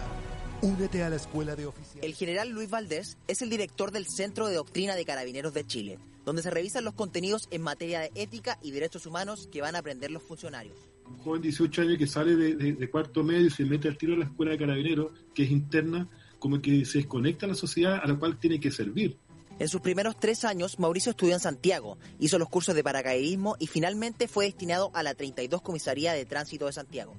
Únete 0.61 1.01
a 1.01 1.09
la 1.09 1.15
escuela 1.15 1.55
de 1.55 1.65
oficiales. 1.65 2.03
El 2.03 2.13
general 2.13 2.49
Luis 2.49 2.69
Valdés 2.69 3.17
es 3.29 3.41
el 3.41 3.49
director 3.49 3.91
del 3.91 4.05
Centro 4.07 4.47
de 4.49 4.55
Doctrina 4.55 4.95
de 4.95 5.05
Carabineros 5.05 5.53
de 5.53 5.65
Chile, 5.65 5.97
donde 6.25 6.41
se 6.43 6.49
revisan 6.51 6.83
los 6.83 6.93
contenidos 6.93 7.47
en 7.51 7.61
materia 7.61 8.01
de 8.01 8.11
ética 8.15 8.59
y 8.61 8.71
derechos 8.71 9.05
humanos 9.05 9.47
que 9.49 9.61
van 9.61 9.75
a 9.75 9.79
aprender 9.79 10.11
los 10.11 10.21
funcionarios. 10.23 10.75
un 11.07 11.17
joven 11.19 11.41
de 11.41 11.47
18 11.47 11.81
años 11.83 11.97
que 11.97 12.05
sale 12.07 12.35
de, 12.35 12.55
de- 12.55 12.73
de 12.73 12.89
cuarto 12.89 13.23
medio 13.23 13.47
y 13.47 13.49
se 13.49 13.63
mete 13.63 13.87
al 13.87 13.97
tiro 13.97 14.13
a 14.13 14.17
la 14.17 14.25
escuela 14.25 14.51
de 14.51 14.57
carabineros, 14.57 15.11
que 15.33 15.43
es 15.43 15.51
interna, 15.51 16.07
como 16.37 16.61
que 16.61 16.83
se 16.85 16.97
desconecta 16.99 17.45
a 17.45 17.49
la 17.49 17.55
sociedad 17.55 18.01
a 18.03 18.07
la 18.07 18.15
cual 18.19 18.37
tiene 18.37 18.59
que 18.59 18.71
servir. 18.71 19.17
En 19.59 19.67
sus 19.67 19.81
primeros 19.81 20.19
tres 20.19 20.43
años, 20.43 20.79
Mauricio 20.79 21.11
estudió 21.11 21.33
en 21.33 21.39
Santiago, 21.39 21.97
hizo 22.19 22.39
los 22.39 22.49
cursos 22.49 22.73
de 22.73 22.83
paracaidismo 22.83 23.55
y 23.59 23.67
finalmente 23.67 24.27
fue 24.27 24.45
destinado 24.45 24.91
a 24.93 25.03
la 25.03 25.13
32 25.13 25.61
Comisaría 25.61 26.13
de 26.13 26.25
Tránsito 26.25 26.65
de 26.65 26.73
Santiago. 26.73 27.13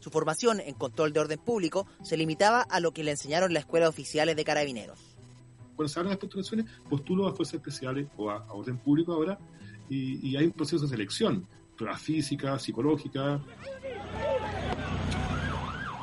Su 0.00 0.10
formación 0.10 0.60
en 0.60 0.74
control 0.74 1.12
de 1.12 1.20
orden 1.20 1.38
público 1.38 1.86
se 2.02 2.16
limitaba 2.16 2.60
a 2.60 2.80
lo 2.80 2.92
que 2.92 3.02
le 3.02 3.12
enseñaron 3.12 3.50
en 3.50 3.54
la 3.54 3.60
Escuela 3.60 3.86
de 3.86 3.90
Oficiales 3.90 4.36
de 4.36 4.44
Carabineros. 4.44 4.98
Cuando 5.74 5.88
se 5.88 5.98
abren 5.98 6.10
las 6.10 6.18
postulaciones, 6.18 6.66
postulo 6.88 7.26
a 7.26 7.34
fuerzas 7.34 7.54
especiales 7.54 8.06
o 8.16 8.30
a, 8.30 8.36
a 8.36 8.52
orden 8.52 8.78
público 8.78 9.12
ahora, 9.12 9.38
y, 9.88 10.36
hay 10.36 10.46
un 10.46 10.52
proceso 10.52 10.82
de 10.84 10.88
selección, 10.88 11.46
pruebas 11.76 12.00
físicas, 12.02 12.62
psicológicas. 12.62 13.40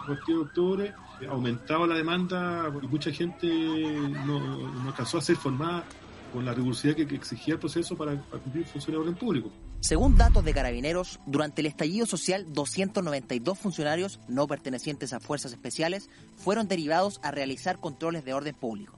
El 0.02 0.16
22 0.16 0.28
de 0.28 0.36
octubre 0.36 0.94
aumentaba 1.30 1.88
la 1.88 1.96
demanda 1.96 2.72
y 2.82 2.88
mucha 2.88 3.12
gente 3.12 3.48
no, 3.48 4.40
no 4.40 4.90
alcanzó 4.90 5.18
a 5.18 5.22
ser 5.22 5.36
formada 5.36 5.84
con 6.34 6.44
la 6.44 6.54
rigurosidad 6.54 6.96
que, 6.96 7.04
exigía 7.16 7.54
el 7.54 7.60
proceso 7.60 7.96
para, 7.96 8.20
para 8.24 8.42
cumplir 8.42 8.66
funciones 8.66 8.98
de 8.98 8.98
orden 8.98 9.16
público. 9.16 9.52
Según 9.80 10.16
datos 10.16 10.44
de 10.44 10.54
Carabineros, 10.54 11.20
durante 11.26 11.62
el 11.62 11.68
estallido 11.68 12.06
social, 12.06 12.46
292 12.54 13.60
funcionarios 13.60 14.20
no 14.28 14.48
pertenecientes 14.48 15.14
a 15.14 15.20
fuerzas 15.20 15.52
especiales 15.52 16.10
fueron 16.38 16.68
derivados 16.68 17.20
a 17.22 17.32
realizar 17.32 17.80
controles 17.80 18.26
de 18.26 18.34
orden 18.34 18.56
público. 18.56 18.98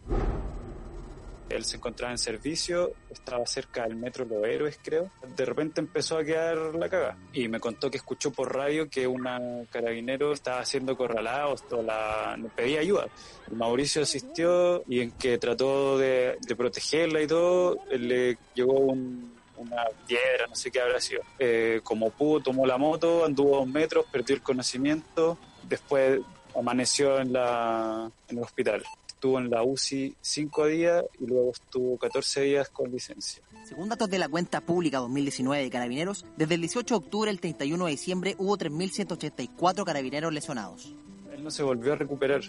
Él 1.50 1.64
se 1.64 1.78
encontraba 1.78 2.12
en 2.12 2.18
servicio, 2.18 2.94
estaba 3.12 3.46
cerca 3.46 3.84
del 3.84 3.96
metro 3.96 4.26
Los 4.26 4.44
Héroes, 4.46 4.80
creo. 4.84 5.12
De 5.36 5.46
repente 5.46 5.80
empezó 5.80 6.18
a 6.18 6.24
quedar 6.24 6.58
la 6.76 6.90
caga. 6.90 7.18
Y 7.34 7.48
me 7.48 7.60
contó 7.60 7.92
que 7.92 7.98
escuchó 7.98 8.32
por 8.32 8.54
radio 8.56 8.90
que 8.90 9.06
una 9.08 9.40
carabinero 9.70 10.34
estaba 10.34 10.66
siendo 10.66 10.98
corralada 10.98 11.48
o 11.48 11.82
la 11.84 12.38
pedía 12.56 12.80
ayuda. 12.80 13.08
Mauricio 13.52 14.02
asistió 14.02 14.84
y 14.88 15.02
en 15.02 15.12
que 15.12 15.38
trató 15.38 15.98
de, 15.98 16.38
de 16.42 16.56
protegerla 16.56 17.22
y 17.22 17.28
todo, 17.28 17.78
le 17.92 18.38
llegó 18.56 18.74
un- 18.80 19.36
una 19.58 19.86
piedra, 20.06 20.48
no 20.50 20.56
sé 20.56 20.70
qué 20.70 20.82
habrá 20.82 21.00
sido. 21.00 21.22
Eh, 21.40 21.80
como 21.84 22.10
pudo, 22.10 22.42
tomó 22.42 22.66
la 22.66 22.78
moto, 22.78 23.24
anduvo 23.24 23.58
dos 23.60 23.68
metros, 23.68 24.06
perdió 24.12 24.36
el 24.36 24.42
conocimiento. 24.42 25.38
Después 25.64 26.20
amaneció 26.54 27.20
en, 27.20 27.32
la, 27.32 28.12
en 28.28 28.38
el 28.38 28.44
hospital. 28.44 28.84
Estuvo 29.26 29.40
en 29.40 29.50
la 29.50 29.64
UCI 29.64 30.16
cinco 30.22 30.68
días 30.68 31.04
y 31.20 31.26
luego 31.26 31.50
estuvo 31.50 31.98
14 31.98 32.42
días 32.42 32.70
con 32.70 32.92
licencia. 32.92 33.42
Según 33.68 33.90
datos 33.90 34.08
de 34.08 34.20
la 34.20 34.30
cuenta 34.30 34.62
pública 34.62 35.00
2019 35.00 35.64
de 35.64 35.70
Carabineros, 35.72 36.28
desde 36.38 36.54
el 36.54 36.62
18 36.62 36.94
de 36.94 36.98
octubre 37.04 37.32
al 37.32 37.40
31 37.40 37.86
de 37.86 37.90
diciembre 37.90 38.36
hubo 38.38 38.56
3.184 38.56 39.84
carabineros 39.84 40.32
lesionados. 40.32 40.94
Él 41.34 41.44
no 41.44 41.50
se 41.50 41.64
volvió 41.64 41.94
a 41.94 41.96
recuperar, 41.96 42.42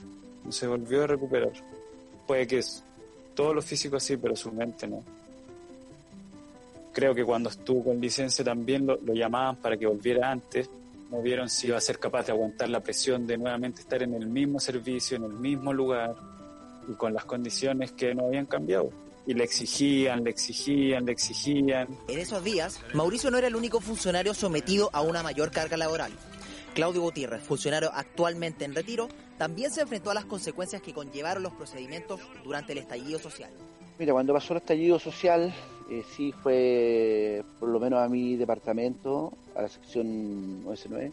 no 0.44 0.52
se 0.52 0.66
volvió 0.66 1.04
a 1.04 1.06
recuperar. 1.06 1.52
Puede 2.26 2.46
que 2.46 2.58
es 2.58 2.84
todo 3.34 3.54
lo 3.54 3.62
físico 3.62 3.96
así, 3.96 4.18
pero 4.18 4.36
su 4.36 4.52
mente 4.52 4.86
no. 4.86 5.02
Creo 6.92 7.14
que 7.14 7.24
cuando 7.24 7.48
estuvo 7.48 7.84
con 7.84 8.02
licencia 8.02 8.44
también 8.44 8.86
lo, 8.86 9.00
lo 9.00 9.14
llamaban 9.14 9.56
para 9.56 9.78
que 9.78 9.86
volviera 9.86 10.30
antes. 10.30 10.68
No 11.10 11.22
vieron 11.22 11.48
si 11.48 11.68
iba 11.68 11.78
a 11.78 11.80
ser 11.80 11.98
capaz 11.98 12.26
de 12.26 12.32
aguantar 12.32 12.68
la 12.68 12.80
presión 12.80 13.26
de 13.26 13.38
nuevamente 13.38 13.80
estar 13.80 14.02
en 14.02 14.12
el 14.12 14.26
mismo 14.26 14.60
servicio, 14.60 15.16
en 15.16 15.24
el 15.24 15.32
mismo 15.32 15.72
lugar 15.72 16.35
y 16.88 16.94
con 16.94 17.12
las 17.14 17.24
condiciones 17.24 17.92
que 17.92 18.14
no 18.14 18.26
habían 18.26 18.46
cambiado. 18.46 18.90
Y 19.26 19.34
le 19.34 19.44
exigían, 19.44 20.22
le 20.22 20.30
exigían, 20.30 21.04
le 21.04 21.12
exigían. 21.12 21.88
En 22.08 22.18
esos 22.18 22.44
días, 22.44 22.80
Mauricio 22.94 23.30
no 23.30 23.38
era 23.38 23.48
el 23.48 23.56
único 23.56 23.80
funcionario 23.80 24.34
sometido 24.34 24.88
a 24.92 25.00
una 25.00 25.22
mayor 25.22 25.50
carga 25.50 25.76
laboral. 25.76 26.12
Claudio 26.74 27.00
Gutiérrez, 27.00 27.42
funcionario 27.42 27.90
actualmente 27.92 28.64
en 28.64 28.74
retiro, 28.74 29.08
también 29.38 29.70
se 29.70 29.80
enfrentó 29.80 30.10
a 30.10 30.14
las 30.14 30.26
consecuencias 30.26 30.82
que 30.82 30.92
conllevaron 30.92 31.42
los 31.42 31.54
procedimientos 31.54 32.20
durante 32.44 32.72
el 32.72 32.78
estallido 32.78 33.18
social. 33.18 33.50
Mira, 33.98 34.12
cuando 34.12 34.34
pasó 34.34 34.52
el 34.52 34.58
estallido 34.58 34.98
social, 34.98 35.54
eh, 35.90 36.02
sí 36.14 36.32
fue, 36.32 37.42
por 37.58 37.70
lo 37.70 37.80
menos 37.80 38.00
a 38.00 38.08
mi 38.08 38.36
departamento, 38.36 39.32
a 39.54 39.62
la 39.62 39.68
sección 39.68 40.64
OS9, 40.66 41.12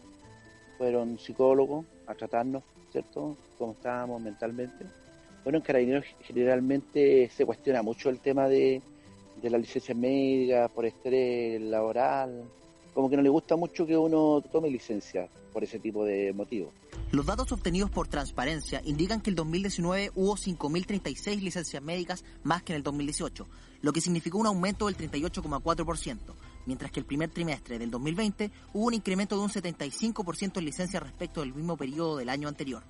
fueron 0.76 1.18
psicólogos 1.18 1.86
a 2.06 2.14
tratarnos, 2.14 2.62
¿cierto? 2.92 3.36
Cómo 3.56 3.72
estábamos 3.72 4.20
mentalmente. 4.20 4.84
Bueno, 5.44 5.58
en 5.58 5.62
Carabineros 5.62 6.06
generalmente 6.22 7.28
se 7.28 7.44
cuestiona 7.44 7.82
mucho 7.82 8.08
el 8.08 8.18
tema 8.18 8.48
de, 8.48 8.80
de 9.42 9.50
la 9.50 9.58
licencia 9.58 9.94
médica 9.94 10.68
por 10.68 10.86
estrés 10.86 11.60
laboral. 11.60 12.44
Como 12.94 13.10
que 13.10 13.16
no 13.16 13.22
le 13.22 13.28
gusta 13.28 13.54
mucho 13.54 13.86
que 13.86 13.96
uno 13.96 14.42
tome 14.50 14.70
licencia 14.70 15.28
por 15.52 15.62
ese 15.62 15.78
tipo 15.78 16.04
de 16.04 16.32
motivos. 16.32 16.72
Los 17.12 17.26
datos 17.26 17.52
obtenidos 17.52 17.90
por 17.90 18.08
Transparencia 18.08 18.80
indican 18.84 19.20
que 19.20 19.30
el 19.30 19.36
2019 19.36 20.10
hubo 20.14 20.36
5.036 20.36 21.40
licencias 21.40 21.82
médicas 21.82 22.24
más 22.42 22.62
que 22.62 22.72
en 22.72 22.78
el 22.78 22.82
2018, 22.82 23.46
lo 23.82 23.92
que 23.92 24.00
significó 24.00 24.38
un 24.38 24.46
aumento 24.46 24.86
del 24.86 24.96
38,4%, 24.96 26.18
mientras 26.66 26.90
que 26.90 27.00
el 27.00 27.06
primer 27.06 27.30
trimestre 27.30 27.78
del 27.78 27.90
2020 27.90 28.50
hubo 28.72 28.86
un 28.86 28.94
incremento 28.94 29.36
de 29.36 29.42
un 29.42 29.50
75% 29.50 30.58
en 30.58 30.64
licencias 30.64 31.02
respecto 31.02 31.40
del 31.40 31.54
mismo 31.54 31.76
periodo 31.76 32.16
del 32.16 32.30
año 32.30 32.48
anterior. 32.48 32.82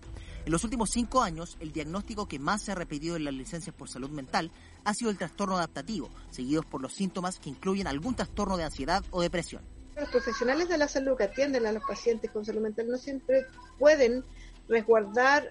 En 0.44 0.52
los 0.52 0.62
últimos 0.62 0.90
cinco 0.90 1.22
años, 1.22 1.56
el 1.60 1.72
diagnóstico 1.72 2.28
que 2.28 2.38
más 2.38 2.62
se 2.62 2.72
ha 2.72 2.74
repetido 2.74 3.16
en 3.16 3.24
las 3.24 3.32
licencias 3.32 3.74
por 3.74 3.88
salud 3.88 4.10
mental 4.10 4.50
ha 4.84 4.92
sido 4.92 5.10
el 5.10 5.16
trastorno 5.16 5.56
adaptativo, 5.56 6.10
seguidos 6.30 6.66
por 6.66 6.82
los 6.82 6.92
síntomas 6.92 7.38
que 7.38 7.48
incluyen 7.48 7.86
algún 7.86 8.14
trastorno 8.14 8.58
de 8.58 8.64
ansiedad 8.64 9.02
o 9.10 9.22
depresión. 9.22 9.62
Los 9.96 10.10
profesionales 10.10 10.68
de 10.68 10.76
la 10.76 10.86
salud 10.86 11.16
que 11.16 11.24
atienden 11.24 11.66
a 11.66 11.72
los 11.72 11.82
pacientes 11.84 12.30
con 12.30 12.44
salud 12.44 12.60
mental 12.60 12.88
no 12.88 12.98
siempre 12.98 13.46
pueden 13.78 14.22
resguardar 14.68 15.48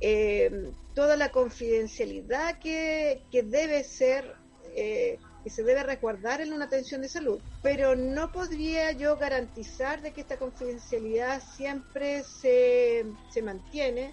eh, 0.00 0.70
toda 0.94 1.16
la 1.16 1.30
confidencialidad 1.30 2.60
que, 2.60 3.24
que 3.32 3.42
debe 3.42 3.82
ser, 3.82 4.36
eh, 4.76 5.18
que 5.46 5.50
se 5.50 5.62
debe 5.62 5.84
resguardar 5.84 6.40
en 6.40 6.52
una 6.52 6.64
atención 6.64 7.02
de 7.02 7.08
salud. 7.08 7.38
Pero 7.62 7.94
no 7.94 8.32
podría 8.32 8.90
yo 8.90 9.16
garantizar 9.16 10.02
de 10.02 10.12
que 10.12 10.22
esta 10.22 10.38
confidencialidad 10.38 11.40
siempre 11.40 12.24
se, 12.24 13.06
se 13.30 13.42
mantiene. 13.42 14.12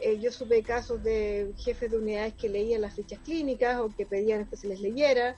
Eh, 0.00 0.20
yo 0.20 0.30
supe 0.30 0.62
casos 0.62 1.02
de 1.02 1.52
jefes 1.58 1.90
de 1.90 1.98
unidades 1.98 2.34
que 2.34 2.48
leían 2.48 2.80
las 2.80 2.94
fichas 2.94 3.18
clínicas 3.24 3.80
o 3.80 3.88
que 3.88 4.06
pedían 4.06 4.46
que 4.46 4.56
se 4.56 4.68
les 4.68 4.78
leyera. 4.78 5.34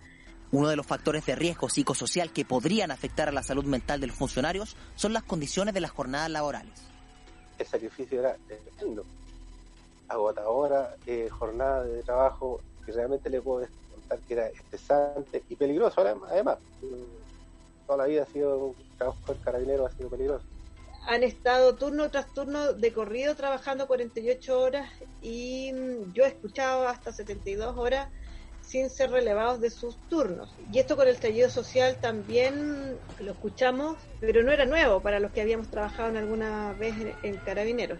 Uno 0.52 0.68
de 0.68 0.76
los 0.76 0.84
factores 0.84 1.24
de 1.24 1.34
riesgo 1.36 1.70
psicosocial 1.70 2.30
que 2.30 2.44
podrían 2.44 2.90
afectar 2.90 3.30
a 3.30 3.32
la 3.32 3.42
salud 3.42 3.64
mental 3.64 4.00
de 4.00 4.08
los 4.08 4.16
funcionarios 4.16 4.76
son 4.94 5.14
las 5.14 5.22
condiciones 5.22 5.72
de 5.72 5.80
las 5.80 5.90
jornadas 5.90 6.28
laborales. 6.28 6.82
el 7.58 7.66
sacrificio 7.66 8.20
era 8.20 8.36
tremendo. 8.76 9.06
Agotadora, 10.06 10.96
eh, 11.06 11.30
jornada 11.30 11.84
de 11.84 12.02
trabajo 12.02 12.60
que 12.84 12.92
realmente 12.92 13.30
le 13.30 13.40
puedo 13.40 13.60
que 14.16 14.34
era 14.34 14.48
estresante 14.48 15.42
y 15.48 15.56
peligroso 15.56 16.00
adem- 16.00 16.24
además. 16.28 16.58
Toda 17.86 17.98
la 17.98 18.04
vida 18.06 18.22
ha 18.22 18.26
sido, 18.32 18.56
un 18.58 18.74
trabajo 18.96 19.18
con 19.26 19.36
carabinero 19.38 19.86
ha 19.86 19.90
sido 19.90 20.08
peligroso. 20.10 20.44
han 21.06 21.22
estado 21.22 21.74
turno 21.74 22.10
tras 22.10 22.26
turno 22.34 22.72
de 22.74 22.92
corrido 22.92 23.34
trabajando 23.34 23.86
48 23.86 24.60
horas 24.60 24.90
y 25.22 25.72
mm, 25.72 26.12
yo 26.12 26.24
he 26.24 26.28
escuchado 26.28 26.86
hasta 26.86 27.12
72 27.12 27.76
horas 27.78 28.08
sin 28.60 28.90
ser 28.90 29.10
relevados 29.10 29.60
de 29.62 29.70
sus 29.70 29.96
turnos. 30.10 30.50
Y 30.70 30.78
esto 30.78 30.94
con 30.96 31.08
el 31.08 31.14
estallido 31.14 31.48
social 31.48 31.96
también 32.02 32.98
lo 33.20 33.32
escuchamos, 33.32 33.96
pero 34.20 34.42
no 34.42 34.52
era 34.52 34.66
nuevo 34.66 35.00
para 35.00 35.18
los 35.20 35.32
que 35.32 35.40
habíamos 35.40 35.68
trabajado 35.68 36.10
en 36.10 36.18
alguna 36.18 36.74
vez 36.74 36.94
en, 37.00 37.14
en 37.22 37.36
Carabineros. 37.38 37.98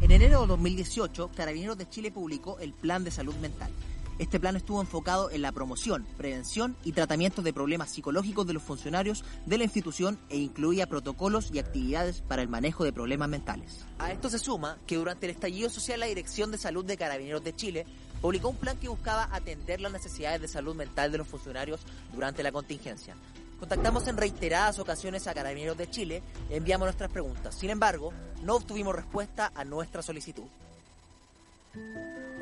En 0.00 0.10
enero 0.10 0.40
de 0.40 0.46
2018, 0.48 1.30
Carabineros 1.36 1.78
de 1.78 1.88
Chile 1.88 2.10
publicó 2.10 2.58
el 2.58 2.72
Plan 2.72 3.04
de 3.04 3.12
Salud 3.12 3.34
Mental. 3.36 3.70
Este 4.18 4.40
plan 4.40 4.56
estuvo 4.56 4.80
enfocado 4.80 5.30
en 5.30 5.42
la 5.42 5.52
promoción, 5.52 6.04
prevención 6.16 6.76
y 6.82 6.90
tratamiento 6.90 7.40
de 7.40 7.52
problemas 7.52 7.90
psicológicos 7.90 8.48
de 8.48 8.52
los 8.52 8.64
funcionarios 8.64 9.24
de 9.46 9.58
la 9.58 9.64
institución 9.64 10.18
e 10.28 10.38
incluía 10.38 10.88
protocolos 10.88 11.50
y 11.52 11.60
actividades 11.60 12.20
para 12.22 12.42
el 12.42 12.48
manejo 12.48 12.82
de 12.82 12.92
problemas 12.92 13.28
mentales. 13.28 13.84
A 14.00 14.10
esto 14.10 14.28
se 14.28 14.40
suma 14.40 14.76
que 14.88 14.96
durante 14.96 15.26
el 15.26 15.30
estallido 15.30 15.70
social 15.70 16.00
la 16.00 16.06
Dirección 16.06 16.50
de 16.50 16.58
Salud 16.58 16.84
de 16.84 16.96
Carabineros 16.96 17.44
de 17.44 17.54
Chile 17.54 17.86
publicó 18.20 18.48
un 18.48 18.56
plan 18.56 18.76
que 18.76 18.88
buscaba 18.88 19.28
atender 19.30 19.80
las 19.80 19.92
necesidades 19.92 20.40
de 20.40 20.48
salud 20.48 20.74
mental 20.74 21.12
de 21.12 21.18
los 21.18 21.28
funcionarios 21.28 21.82
durante 22.12 22.42
la 22.42 22.50
contingencia. 22.50 23.14
Contactamos 23.60 24.08
en 24.08 24.16
reiteradas 24.16 24.80
ocasiones 24.80 25.28
a 25.28 25.34
Carabineros 25.34 25.78
de 25.78 25.90
Chile 25.90 26.24
y 26.50 26.54
enviamos 26.54 26.86
nuestras 26.86 27.12
preguntas. 27.12 27.54
Sin 27.54 27.70
embargo, 27.70 28.12
no 28.42 28.56
obtuvimos 28.56 28.96
respuesta 28.96 29.52
a 29.54 29.64
nuestra 29.64 30.02
solicitud. 30.02 30.48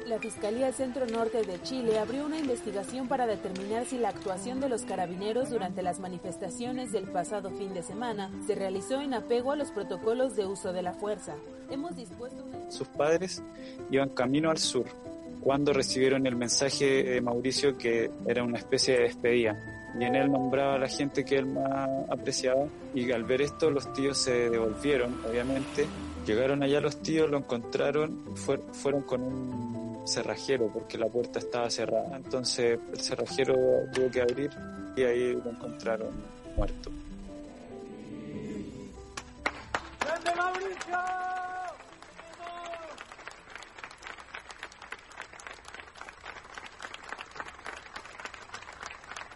La 0.07 0.21
Fiscalía 0.21 0.73
Centro 0.73 1.05
Norte 1.07 1.43
de 1.43 1.61
Chile 1.63 1.99
abrió 1.99 2.27
una 2.27 2.39
investigación 2.39 3.09
para 3.09 3.27
determinar 3.27 3.87
si 3.87 3.99
la 3.99 4.11
actuación 4.11 4.61
de 4.61 4.69
los 4.69 4.83
carabineros 4.83 5.51
durante 5.51 5.83
las 5.83 5.99
manifestaciones 5.99 6.93
del 6.93 7.11
pasado 7.11 7.51
fin 7.51 7.75
de 7.75 7.83
semana 7.83 8.31
se 8.47 8.55
realizó 8.55 9.01
en 9.01 9.15
apego 9.15 9.51
a 9.51 9.57
los 9.57 9.73
protocolos 9.73 10.37
de 10.37 10.47
uso 10.47 10.73
de 10.73 10.83
la 10.83 10.93
fuerza. 10.93 11.35
Sus 12.69 12.87
padres 12.87 13.43
iban 13.91 14.11
camino 14.11 14.51
al 14.51 14.59
sur 14.59 14.87
cuando 15.41 15.73
recibieron 15.73 16.27
el 16.27 16.37
mensaje 16.37 17.03
de 17.03 17.21
Mauricio 17.21 17.77
que 17.77 18.11
era 18.27 18.45
una 18.45 18.59
especie 18.59 18.95
de 18.97 19.03
despedida. 19.05 19.57
Y 19.99 20.05
en 20.05 20.15
él 20.15 20.31
nombraba 20.31 20.75
a 20.75 20.79
la 20.79 20.89
gente 20.89 21.25
que 21.25 21.37
él 21.37 21.47
más 21.47 21.89
apreciaba 22.11 22.67
y 22.95 23.11
al 23.11 23.25
ver 23.25 23.43
esto 23.43 23.71
los 23.71 23.93
tíos 23.93 24.19
se 24.19 24.51
devolvieron, 24.51 25.17
obviamente. 25.29 25.87
Llegaron 26.27 26.63
allá 26.63 26.81
los 26.81 27.01
tíos, 27.03 27.31
lo 27.31 27.39
encontraron, 27.39 28.37
fue- 28.37 28.61
fueron 28.73 29.03
con 29.03 29.23
un 29.23 30.03
cerrajero 30.07 30.71
porque 30.73 30.99
la 30.99 31.07
puerta 31.07 31.39
estaba 31.39 31.71
cerrada. 31.71 32.17
Entonces 32.17 32.79
el 32.93 33.01
cerrajero 33.01 33.55
tuvo 33.93 34.11
que 34.11 34.21
abrir 34.21 34.51
y 34.97 35.03
ahí 35.03 35.33
lo 35.35 35.51
encontraron 35.51 36.11
muerto. 36.57 36.91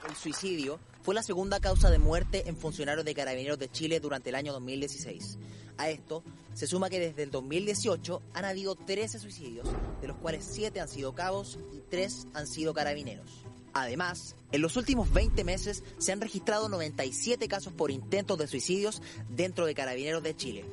El 0.09 0.17
suicidio 0.17 0.81
fue 1.03 1.15
la 1.15 1.23
segunda 1.23 1.61
causa 1.61 1.91
de 1.91 1.99
muerte 1.99 2.49
en 2.49 2.57
funcionarios 2.57 3.05
de 3.05 3.15
Carabineros 3.15 3.59
de 3.59 3.71
Chile 3.71 4.01
durante 4.01 4.31
el 4.31 4.35
año 4.35 4.53
2016. 4.53 5.39
A 5.79 5.89
esto 5.91 6.23
se 6.55 6.67
suma 6.67 6.91
que 6.91 7.01
desde 7.01 7.23
el 7.23 7.31
2018 7.31 8.23
han 8.35 8.45
habido 8.45 8.75
13 8.75 9.19
suicidios, 9.19 9.69
de 10.01 10.09
los 10.09 10.17
cuales 10.17 10.47
7 10.51 10.81
han 10.81 10.89
sido 10.89 11.15
cabos 11.15 11.59
y 11.73 11.81
3 11.89 12.29
han 12.35 12.47
sido 12.47 12.75
carabineros. 12.75 13.45
Además, 13.73 14.37
en 14.53 14.63
los 14.63 14.77
últimos 14.77 15.13
20 15.13 15.45
meses 15.45 15.85
se 15.99 16.13
han 16.13 16.21
registrado 16.21 16.69
97 16.69 17.47
casos 17.49 17.73
por 17.73 17.91
intentos 17.91 18.39
de 18.39 18.49
suicidios 18.49 19.01
dentro 19.29 19.65
de 19.65 19.75
Carabineros 19.75 20.23
de 20.23 20.37
Chile. 20.37 20.65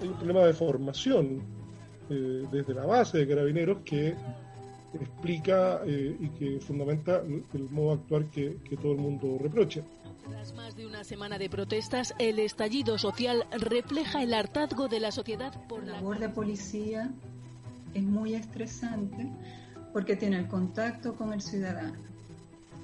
Hay 0.00 0.08
un 0.08 0.14
problema 0.14 0.40
de 0.40 0.52
formación 0.52 1.42
eh, 2.10 2.44
desde 2.50 2.74
la 2.74 2.86
base 2.86 3.18
de 3.18 3.28
carabineros 3.28 3.78
que 3.84 4.14
explica 5.04 5.80
eh, 5.86 6.16
y 6.18 6.28
que 6.30 6.60
fundamenta 6.60 7.20
el 7.20 7.70
modo 7.70 7.88
de 7.88 8.02
actuar 8.02 8.24
que, 8.26 8.56
que 8.68 8.76
todo 8.76 8.92
el 8.92 8.98
mundo 8.98 9.38
reprocha. 9.40 9.82
Tras 10.28 10.54
más 10.54 10.74
de 10.74 10.86
una 10.86 11.04
semana 11.04 11.38
de 11.38 11.48
protestas, 11.48 12.14
el 12.18 12.40
estallido 12.40 12.98
social 12.98 13.46
refleja 13.52 14.22
el 14.22 14.34
hartazgo 14.34 14.88
de 14.88 14.98
la 14.98 15.12
sociedad 15.12 15.52
por 15.68 15.84
La 15.84 15.92
la 15.92 15.98
labor 15.98 16.18
de 16.18 16.28
policía 16.28 17.12
es 17.94 18.02
muy 18.02 18.34
estresante 18.34 19.30
porque 19.92 20.16
tiene 20.16 20.38
el 20.38 20.48
contacto 20.48 21.14
con 21.14 21.32
el 21.32 21.40
ciudadano. 21.40 21.94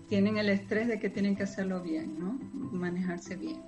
Tienen 0.08 0.38
el 0.38 0.48
estrés 0.48 0.88
de 0.88 0.98
que 0.98 1.10
tienen 1.10 1.36
que 1.36 1.42
hacerlo 1.42 1.82
bien, 1.82 2.18
¿no? 2.18 2.38
Manejarse 2.72 3.36
bien. 3.36 3.60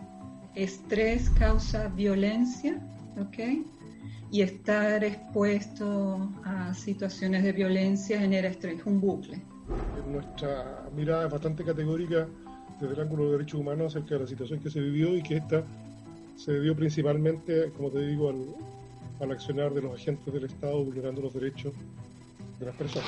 Estrés 0.54 1.28
causa 1.30 1.88
violencia, 1.88 2.80
¿ok? 3.18 3.66
Y 4.34 4.42
estar 4.42 5.04
expuesto 5.04 6.28
a 6.42 6.74
situaciones 6.74 7.44
de 7.44 7.52
violencia 7.52 8.18
genera 8.18 8.48
estrés, 8.48 8.84
un 8.84 9.00
bucle. 9.00 9.40
Nuestra 10.08 10.88
mirada 10.96 11.26
es 11.26 11.30
bastante 11.30 11.62
categórica 11.62 12.26
desde 12.80 12.94
el 12.94 13.00
ángulo 13.00 13.26
de 13.26 13.32
derechos 13.38 13.60
humanos 13.60 13.94
acerca 13.94 14.16
de 14.16 14.22
la 14.22 14.26
situación 14.26 14.58
que 14.58 14.70
se 14.70 14.80
vivió 14.80 15.16
y 15.16 15.22
que 15.22 15.36
esta 15.36 15.62
se 16.34 16.50
debió 16.50 16.74
principalmente, 16.74 17.70
como 17.76 17.90
te 17.90 18.04
digo, 18.08 18.30
al, 18.30 18.44
al 19.20 19.30
accionar 19.30 19.72
de 19.72 19.82
los 19.82 19.94
agentes 19.94 20.34
del 20.34 20.46
Estado 20.46 20.82
vulnerando 20.82 21.22
los 21.22 21.32
derechos 21.32 21.72
de 22.58 22.66
las 22.66 22.74
personas. 22.74 23.06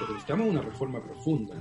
necesitamos 0.00 0.48
una 0.48 0.60
reforma 0.60 1.00
profunda 1.00 1.54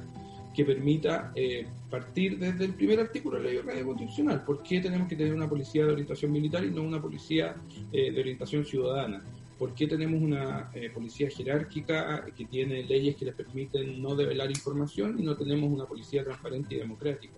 que 0.53 0.63
permita 0.63 1.31
eh, 1.35 1.65
partir 1.89 2.37
desde 2.37 2.65
el 2.65 2.73
primer 2.75 2.99
artículo 2.99 3.37
de 3.37 3.43
la 3.43 3.49
ley 3.49 3.57
orgánica 3.57 3.85
constitucional. 3.85 4.43
¿Por 4.43 4.61
qué 4.61 4.79
tenemos 4.79 5.07
que 5.07 5.15
tener 5.15 5.33
una 5.33 5.49
policía 5.49 5.85
de 5.85 5.93
orientación 5.93 6.31
militar 6.31 6.63
y 6.63 6.69
no 6.69 6.83
una 6.83 7.01
policía 7.01 7.55
eh, 7.91 8.11
de 8.11 8.19
orientación 8.19 8.63
ciudadana? 8.63 9.23
¿Por 9.57 9.73
qué 9.73 9.87
tenemos 9.87 10.21
una 10.21 10.69
eh, 10.73 10.89
policía 10.93 11.29
jerárquica 11.29 12.25
que 12.35 12.45
tiene 12.45 12.83
leyes 12.83 13.15
que 13.15 13.25
les 13.25 13.35
permiten 13.35 14.01
no 14.01 14.15
develar 14.15 14.49
información 14.49 15.19
y 15.19 15.23
no 15.23 15.35
tenemos 15.35 15.71
una 15.71 15.85
policía 15.85 16.23
transparente 16.23 16.75
y 16.75 16.79
democrática? 16.79 17.33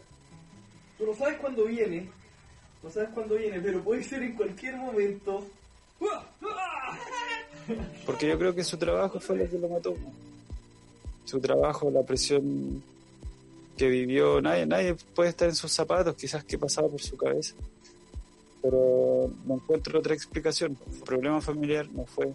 Tú 0.97 1.05
no 1.05 1.13
sabes 1.13 1.37
cuándo 1.37 1.65
viene, 1.65 2.09
no 2.83 2.89
sabes 2.89 3.09
cuándo 3.13 3.35
viene, 3.35 3.59
pero 3.61 3.81
puede 3.83 4.03
ser 4.03 4.23
en 4.23 4.35
cualquier 4.35 4.75
momento. 4.77 5.45
Porque 8.05 8.27
yo 8.27 8.37
creo 8.37 8.53
que 8.53 8.63
su 8.63 8.77
trabajo 8.77 9.19
fue 9.19 9.37
lo 9.37 9.49
que 9.49 9.57
lo 9.57 9.69
mató. 9.69 9.95
Su 11.25 11.39
trabajo, 11.39 11.89
la 11.89 12.03
presión 12.03 12.83
que 13.77 13.89
vivió, 13.89 14.41
nadie, 14.41 14.65
nadie 14.65 14.95
puede 15.13 15.29
estar 15.29 15.49
en 15.49 15.55
sus 15.55 15.71
zapatos, 15.71 16.15
quizás 16.15 16.43
qué 16.43 16.57
pasaba 16.57 16.87
por 16.87 17.01
su 17.01 17.17
cabeza. 17.17 17.55
Pero 18.61 19.29
no 19.45 19.55
encuentro 19.55 19.99
otra 19.99 20.13
explicación. 20.13 20.77
Problema 21.05 21.41
familiar 21.41 21.87
no 21.91 22.05
fue, 22.05 22.33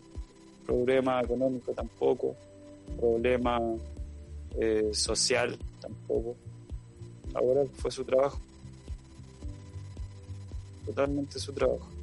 problema 0.67 1.21
económico 1.21 1.73
tampoco, 1.73 2.37
problema 2.99 3.61
eh, 4.59 4.91
social 4.93 5.59
tampoco. 5.81 6.37
Ahora 7.35 7.63
fue 7.77 7.91
su 7.91 8.05
trabajo. 8.05 8.39
Totalmente 10.87 11.39
su 11.39 11.53
trabajo. 11.53 12.00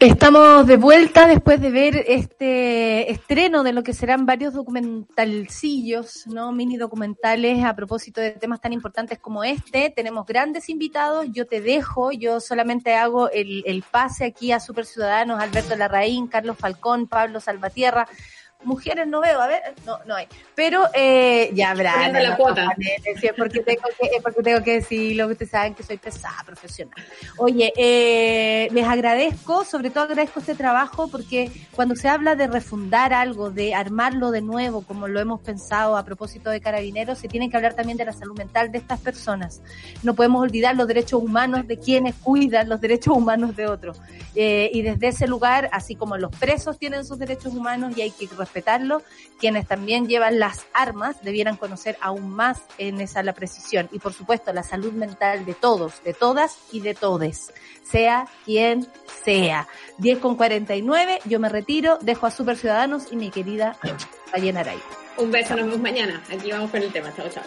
Estamos 0.00 0.66
de 0.66 0.78
vuelta 0.78 1.26
después 1.26 1.60
de 1.60 1.70
ver 1.70 2.06
este 2.08 3.12
estreno 3.12 3.62
de 3.62 3.74
lo 3.74 3.82
que 3.82 3.92
serán 3.92 4.24
varios 4.24 4.54
documentalcillos, 4.54 6.26
¿no? 6.26 6.52
Mini 6.52 6.78
documentales 6.78 7.62
a 7.62 7.76
propósito 7.76 8.18
de 8.22 8.30
temas 8.30 8.62
tan 8.62 8.72
importantes 8.72 9.18
como 9.18 9.44
este. 9.44 9.92
Tenemos 9.94 10.24
grandes 10.24 10.70
invitados. 10.70 11.26
Yo 11.32 11.46
te 11.46 11.60
dejo. 11.60 12.12
Yo 12.12 12.40
solamente 12.40 12.94
hago 12.94 13.28
el, 13.30 13.62
el 13.66 13.82
pase 13.82 14.24
aquí 14.24 14.52
a 14.52 14.60
Super 14.60 14.86
Ciudadanos, 14.86 15.38
Alberto 15.38 15.76
Larraín, 15.76 16.28
Carlos 16.28 16.56
Falcón, 16.56 17.06
Pablo 17.06 17.38
Salvatierra. 17.38 18.08
Mujeres 18.62 19.06
no 19.06 19.20
veo, 19.20 19.40
a 19.40 19.46
ver, 19.46 19.62
no, 19.86 19.98
no 20.06 20.14
hay. 20.14 20.26
Pero 20.54 20.84
eh, 20.92 21.50
ya 21.54 21.70
habrá. 21.70 22.08
La 22.08 22.30
no, 22.30 22.36
cuota. 22.36 22.68
porque 23.36 23.60
tengo 23.60 23.88
que, 23.98 24.20
porque 24.22 24.42
tengo 24.42 24.62
que 24.62 24.74
decirlo, 24.74 25.26
que 25.26 25.32
ustedes 25.32 25.50
saben 25.50 25.74
que 25.74 25.82
soy 25.82 25.96
pesada 25.96 26.42
profesional. 26.44 26.94
Oye, 27.38 27.72
eh, 27.76 28.68
les 28.72 28.86
agradezco, 28.86 29.64
sobre 29.64 29.90
todo 29.90 30.04
agradezco 30.04 30.40
este 30.40 30.54
trabajo 30.54 31.08
porque 31.08 31.50
cuando 31.74 31.96
se 31.96 32.08
habla 32.08 32.34
de 32.34 32.46
refundar 32.46 33.12
algo, 33.12 33.50
de 33.50 33.74
armarlo 33.74 34.30
de 34.30 34.42
nuevo, 34.42 34.82
como 34.82 35.08
lo 35.08 35.20
hemos 35.20 35.40
pensado 35.40 35.96
a 35.96 36.04
propósito 36.04 36.50
de 36.50 36.60
carabineros, 36.60 37.18
se 37.18 37.28
tiene 37.28 37.50
que 37.50 37.56
hablar 37.56 37.74
también 37.74 37.96
de 37.96 38.04
la 38.04 38.12
salud 38.12 38.36
mental 38.36 38.70
de 38.70 38.78
estas 38.78 39.00
personas. 39.00 39.62
No 40.02 40.14
podemos 40.14 40.42
olvidar 40.42 40.76
los 40.76 40.86
derechos 40.86 41.22
humanos 41.22 41.66
de 41.66 41.78
quienes 41.78 42.14
cuidan 42.16 42.68
los 42.68 42.80
derechos 42.80 43.16
humanos 43.16 43.56
de 43.56 43.66
otros. 43.66 44.00
Eh, 44.34 44.70
y 44.72 44.82
desde 44.82 45.08
ese 45.08 45.26
lugar, 45.26 45.68
así 45.72 45.94
como 45.94 46.16
los 46.16 46.30
presos 46.36 46.78
tienen 46.78 47.04
sus 47.04 47.18
derechos 47.18 47.54
humanos 47.54 47.96
y 47.96 48.02
hay 48.02 48.10
que 48.10 48.26
respetarlo. 48.50 49.02
Quienes 49.38 49.66
también 49.66 50.08
llevan 50.08 50.38
las 50.38 50.66
armas 50.74 51.22
debieran 51.22 51.56
conocer 51.56 51.96
aún 52.00 52.28
más 52.28 52.60
en 52.78 53.00
esa 53.00 53.22
la 53.22 53.32
precisión. 53.32 53.88
Y 53.92 54.00
por 54.00 54.12
supuesto, 54.12 54.52
la 54.52 54.62
salud 54.62 54.92
mental 54.92 55.46
de 55.46 55.54
todos, 55.54 56.02
de 56.02 56.12
todas 56.12 56.58
y 56.72 56.80
de 56.80 56.94
todes, 56.94 57.52
sea 57.84 58.26
quien 58.44 58.86
sea. 59.24 59.68
10 59.98 60.18
con 60.18 60.36
49, 60.36 61.20
yo 61.24 61.38
me 61.38 61.48
retiro, 61.48 61.98
dejo 62.02 62.26
a 62.26 62.30
Super 62.30 62.56
Ciudadanos 62.56 63.12
y 63.12 63.16
mi 63.16 63.30
querida 63.30 63.76
Ballena 64.32 64.60
Aray. 64.60 64.78
Un 65.16 65.30
beso, 65.30 65.54
nos 65.54 65.66
vemos 65.66 65.80
mañana. 65.80 66.22
Aquí 66.32 66.50
vamos 66.50 66.70
con 66.70 66.82
el 66.82 66.92
tema. 66.92 67.14
Chao, 67.14 67.28
chao. 67.28 67.44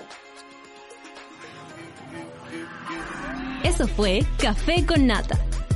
Eso 3.63 3.87
fue 3.87 4.21
Café 4.37 4.85
con 4.85 5.07
Nata. 5.07 5.37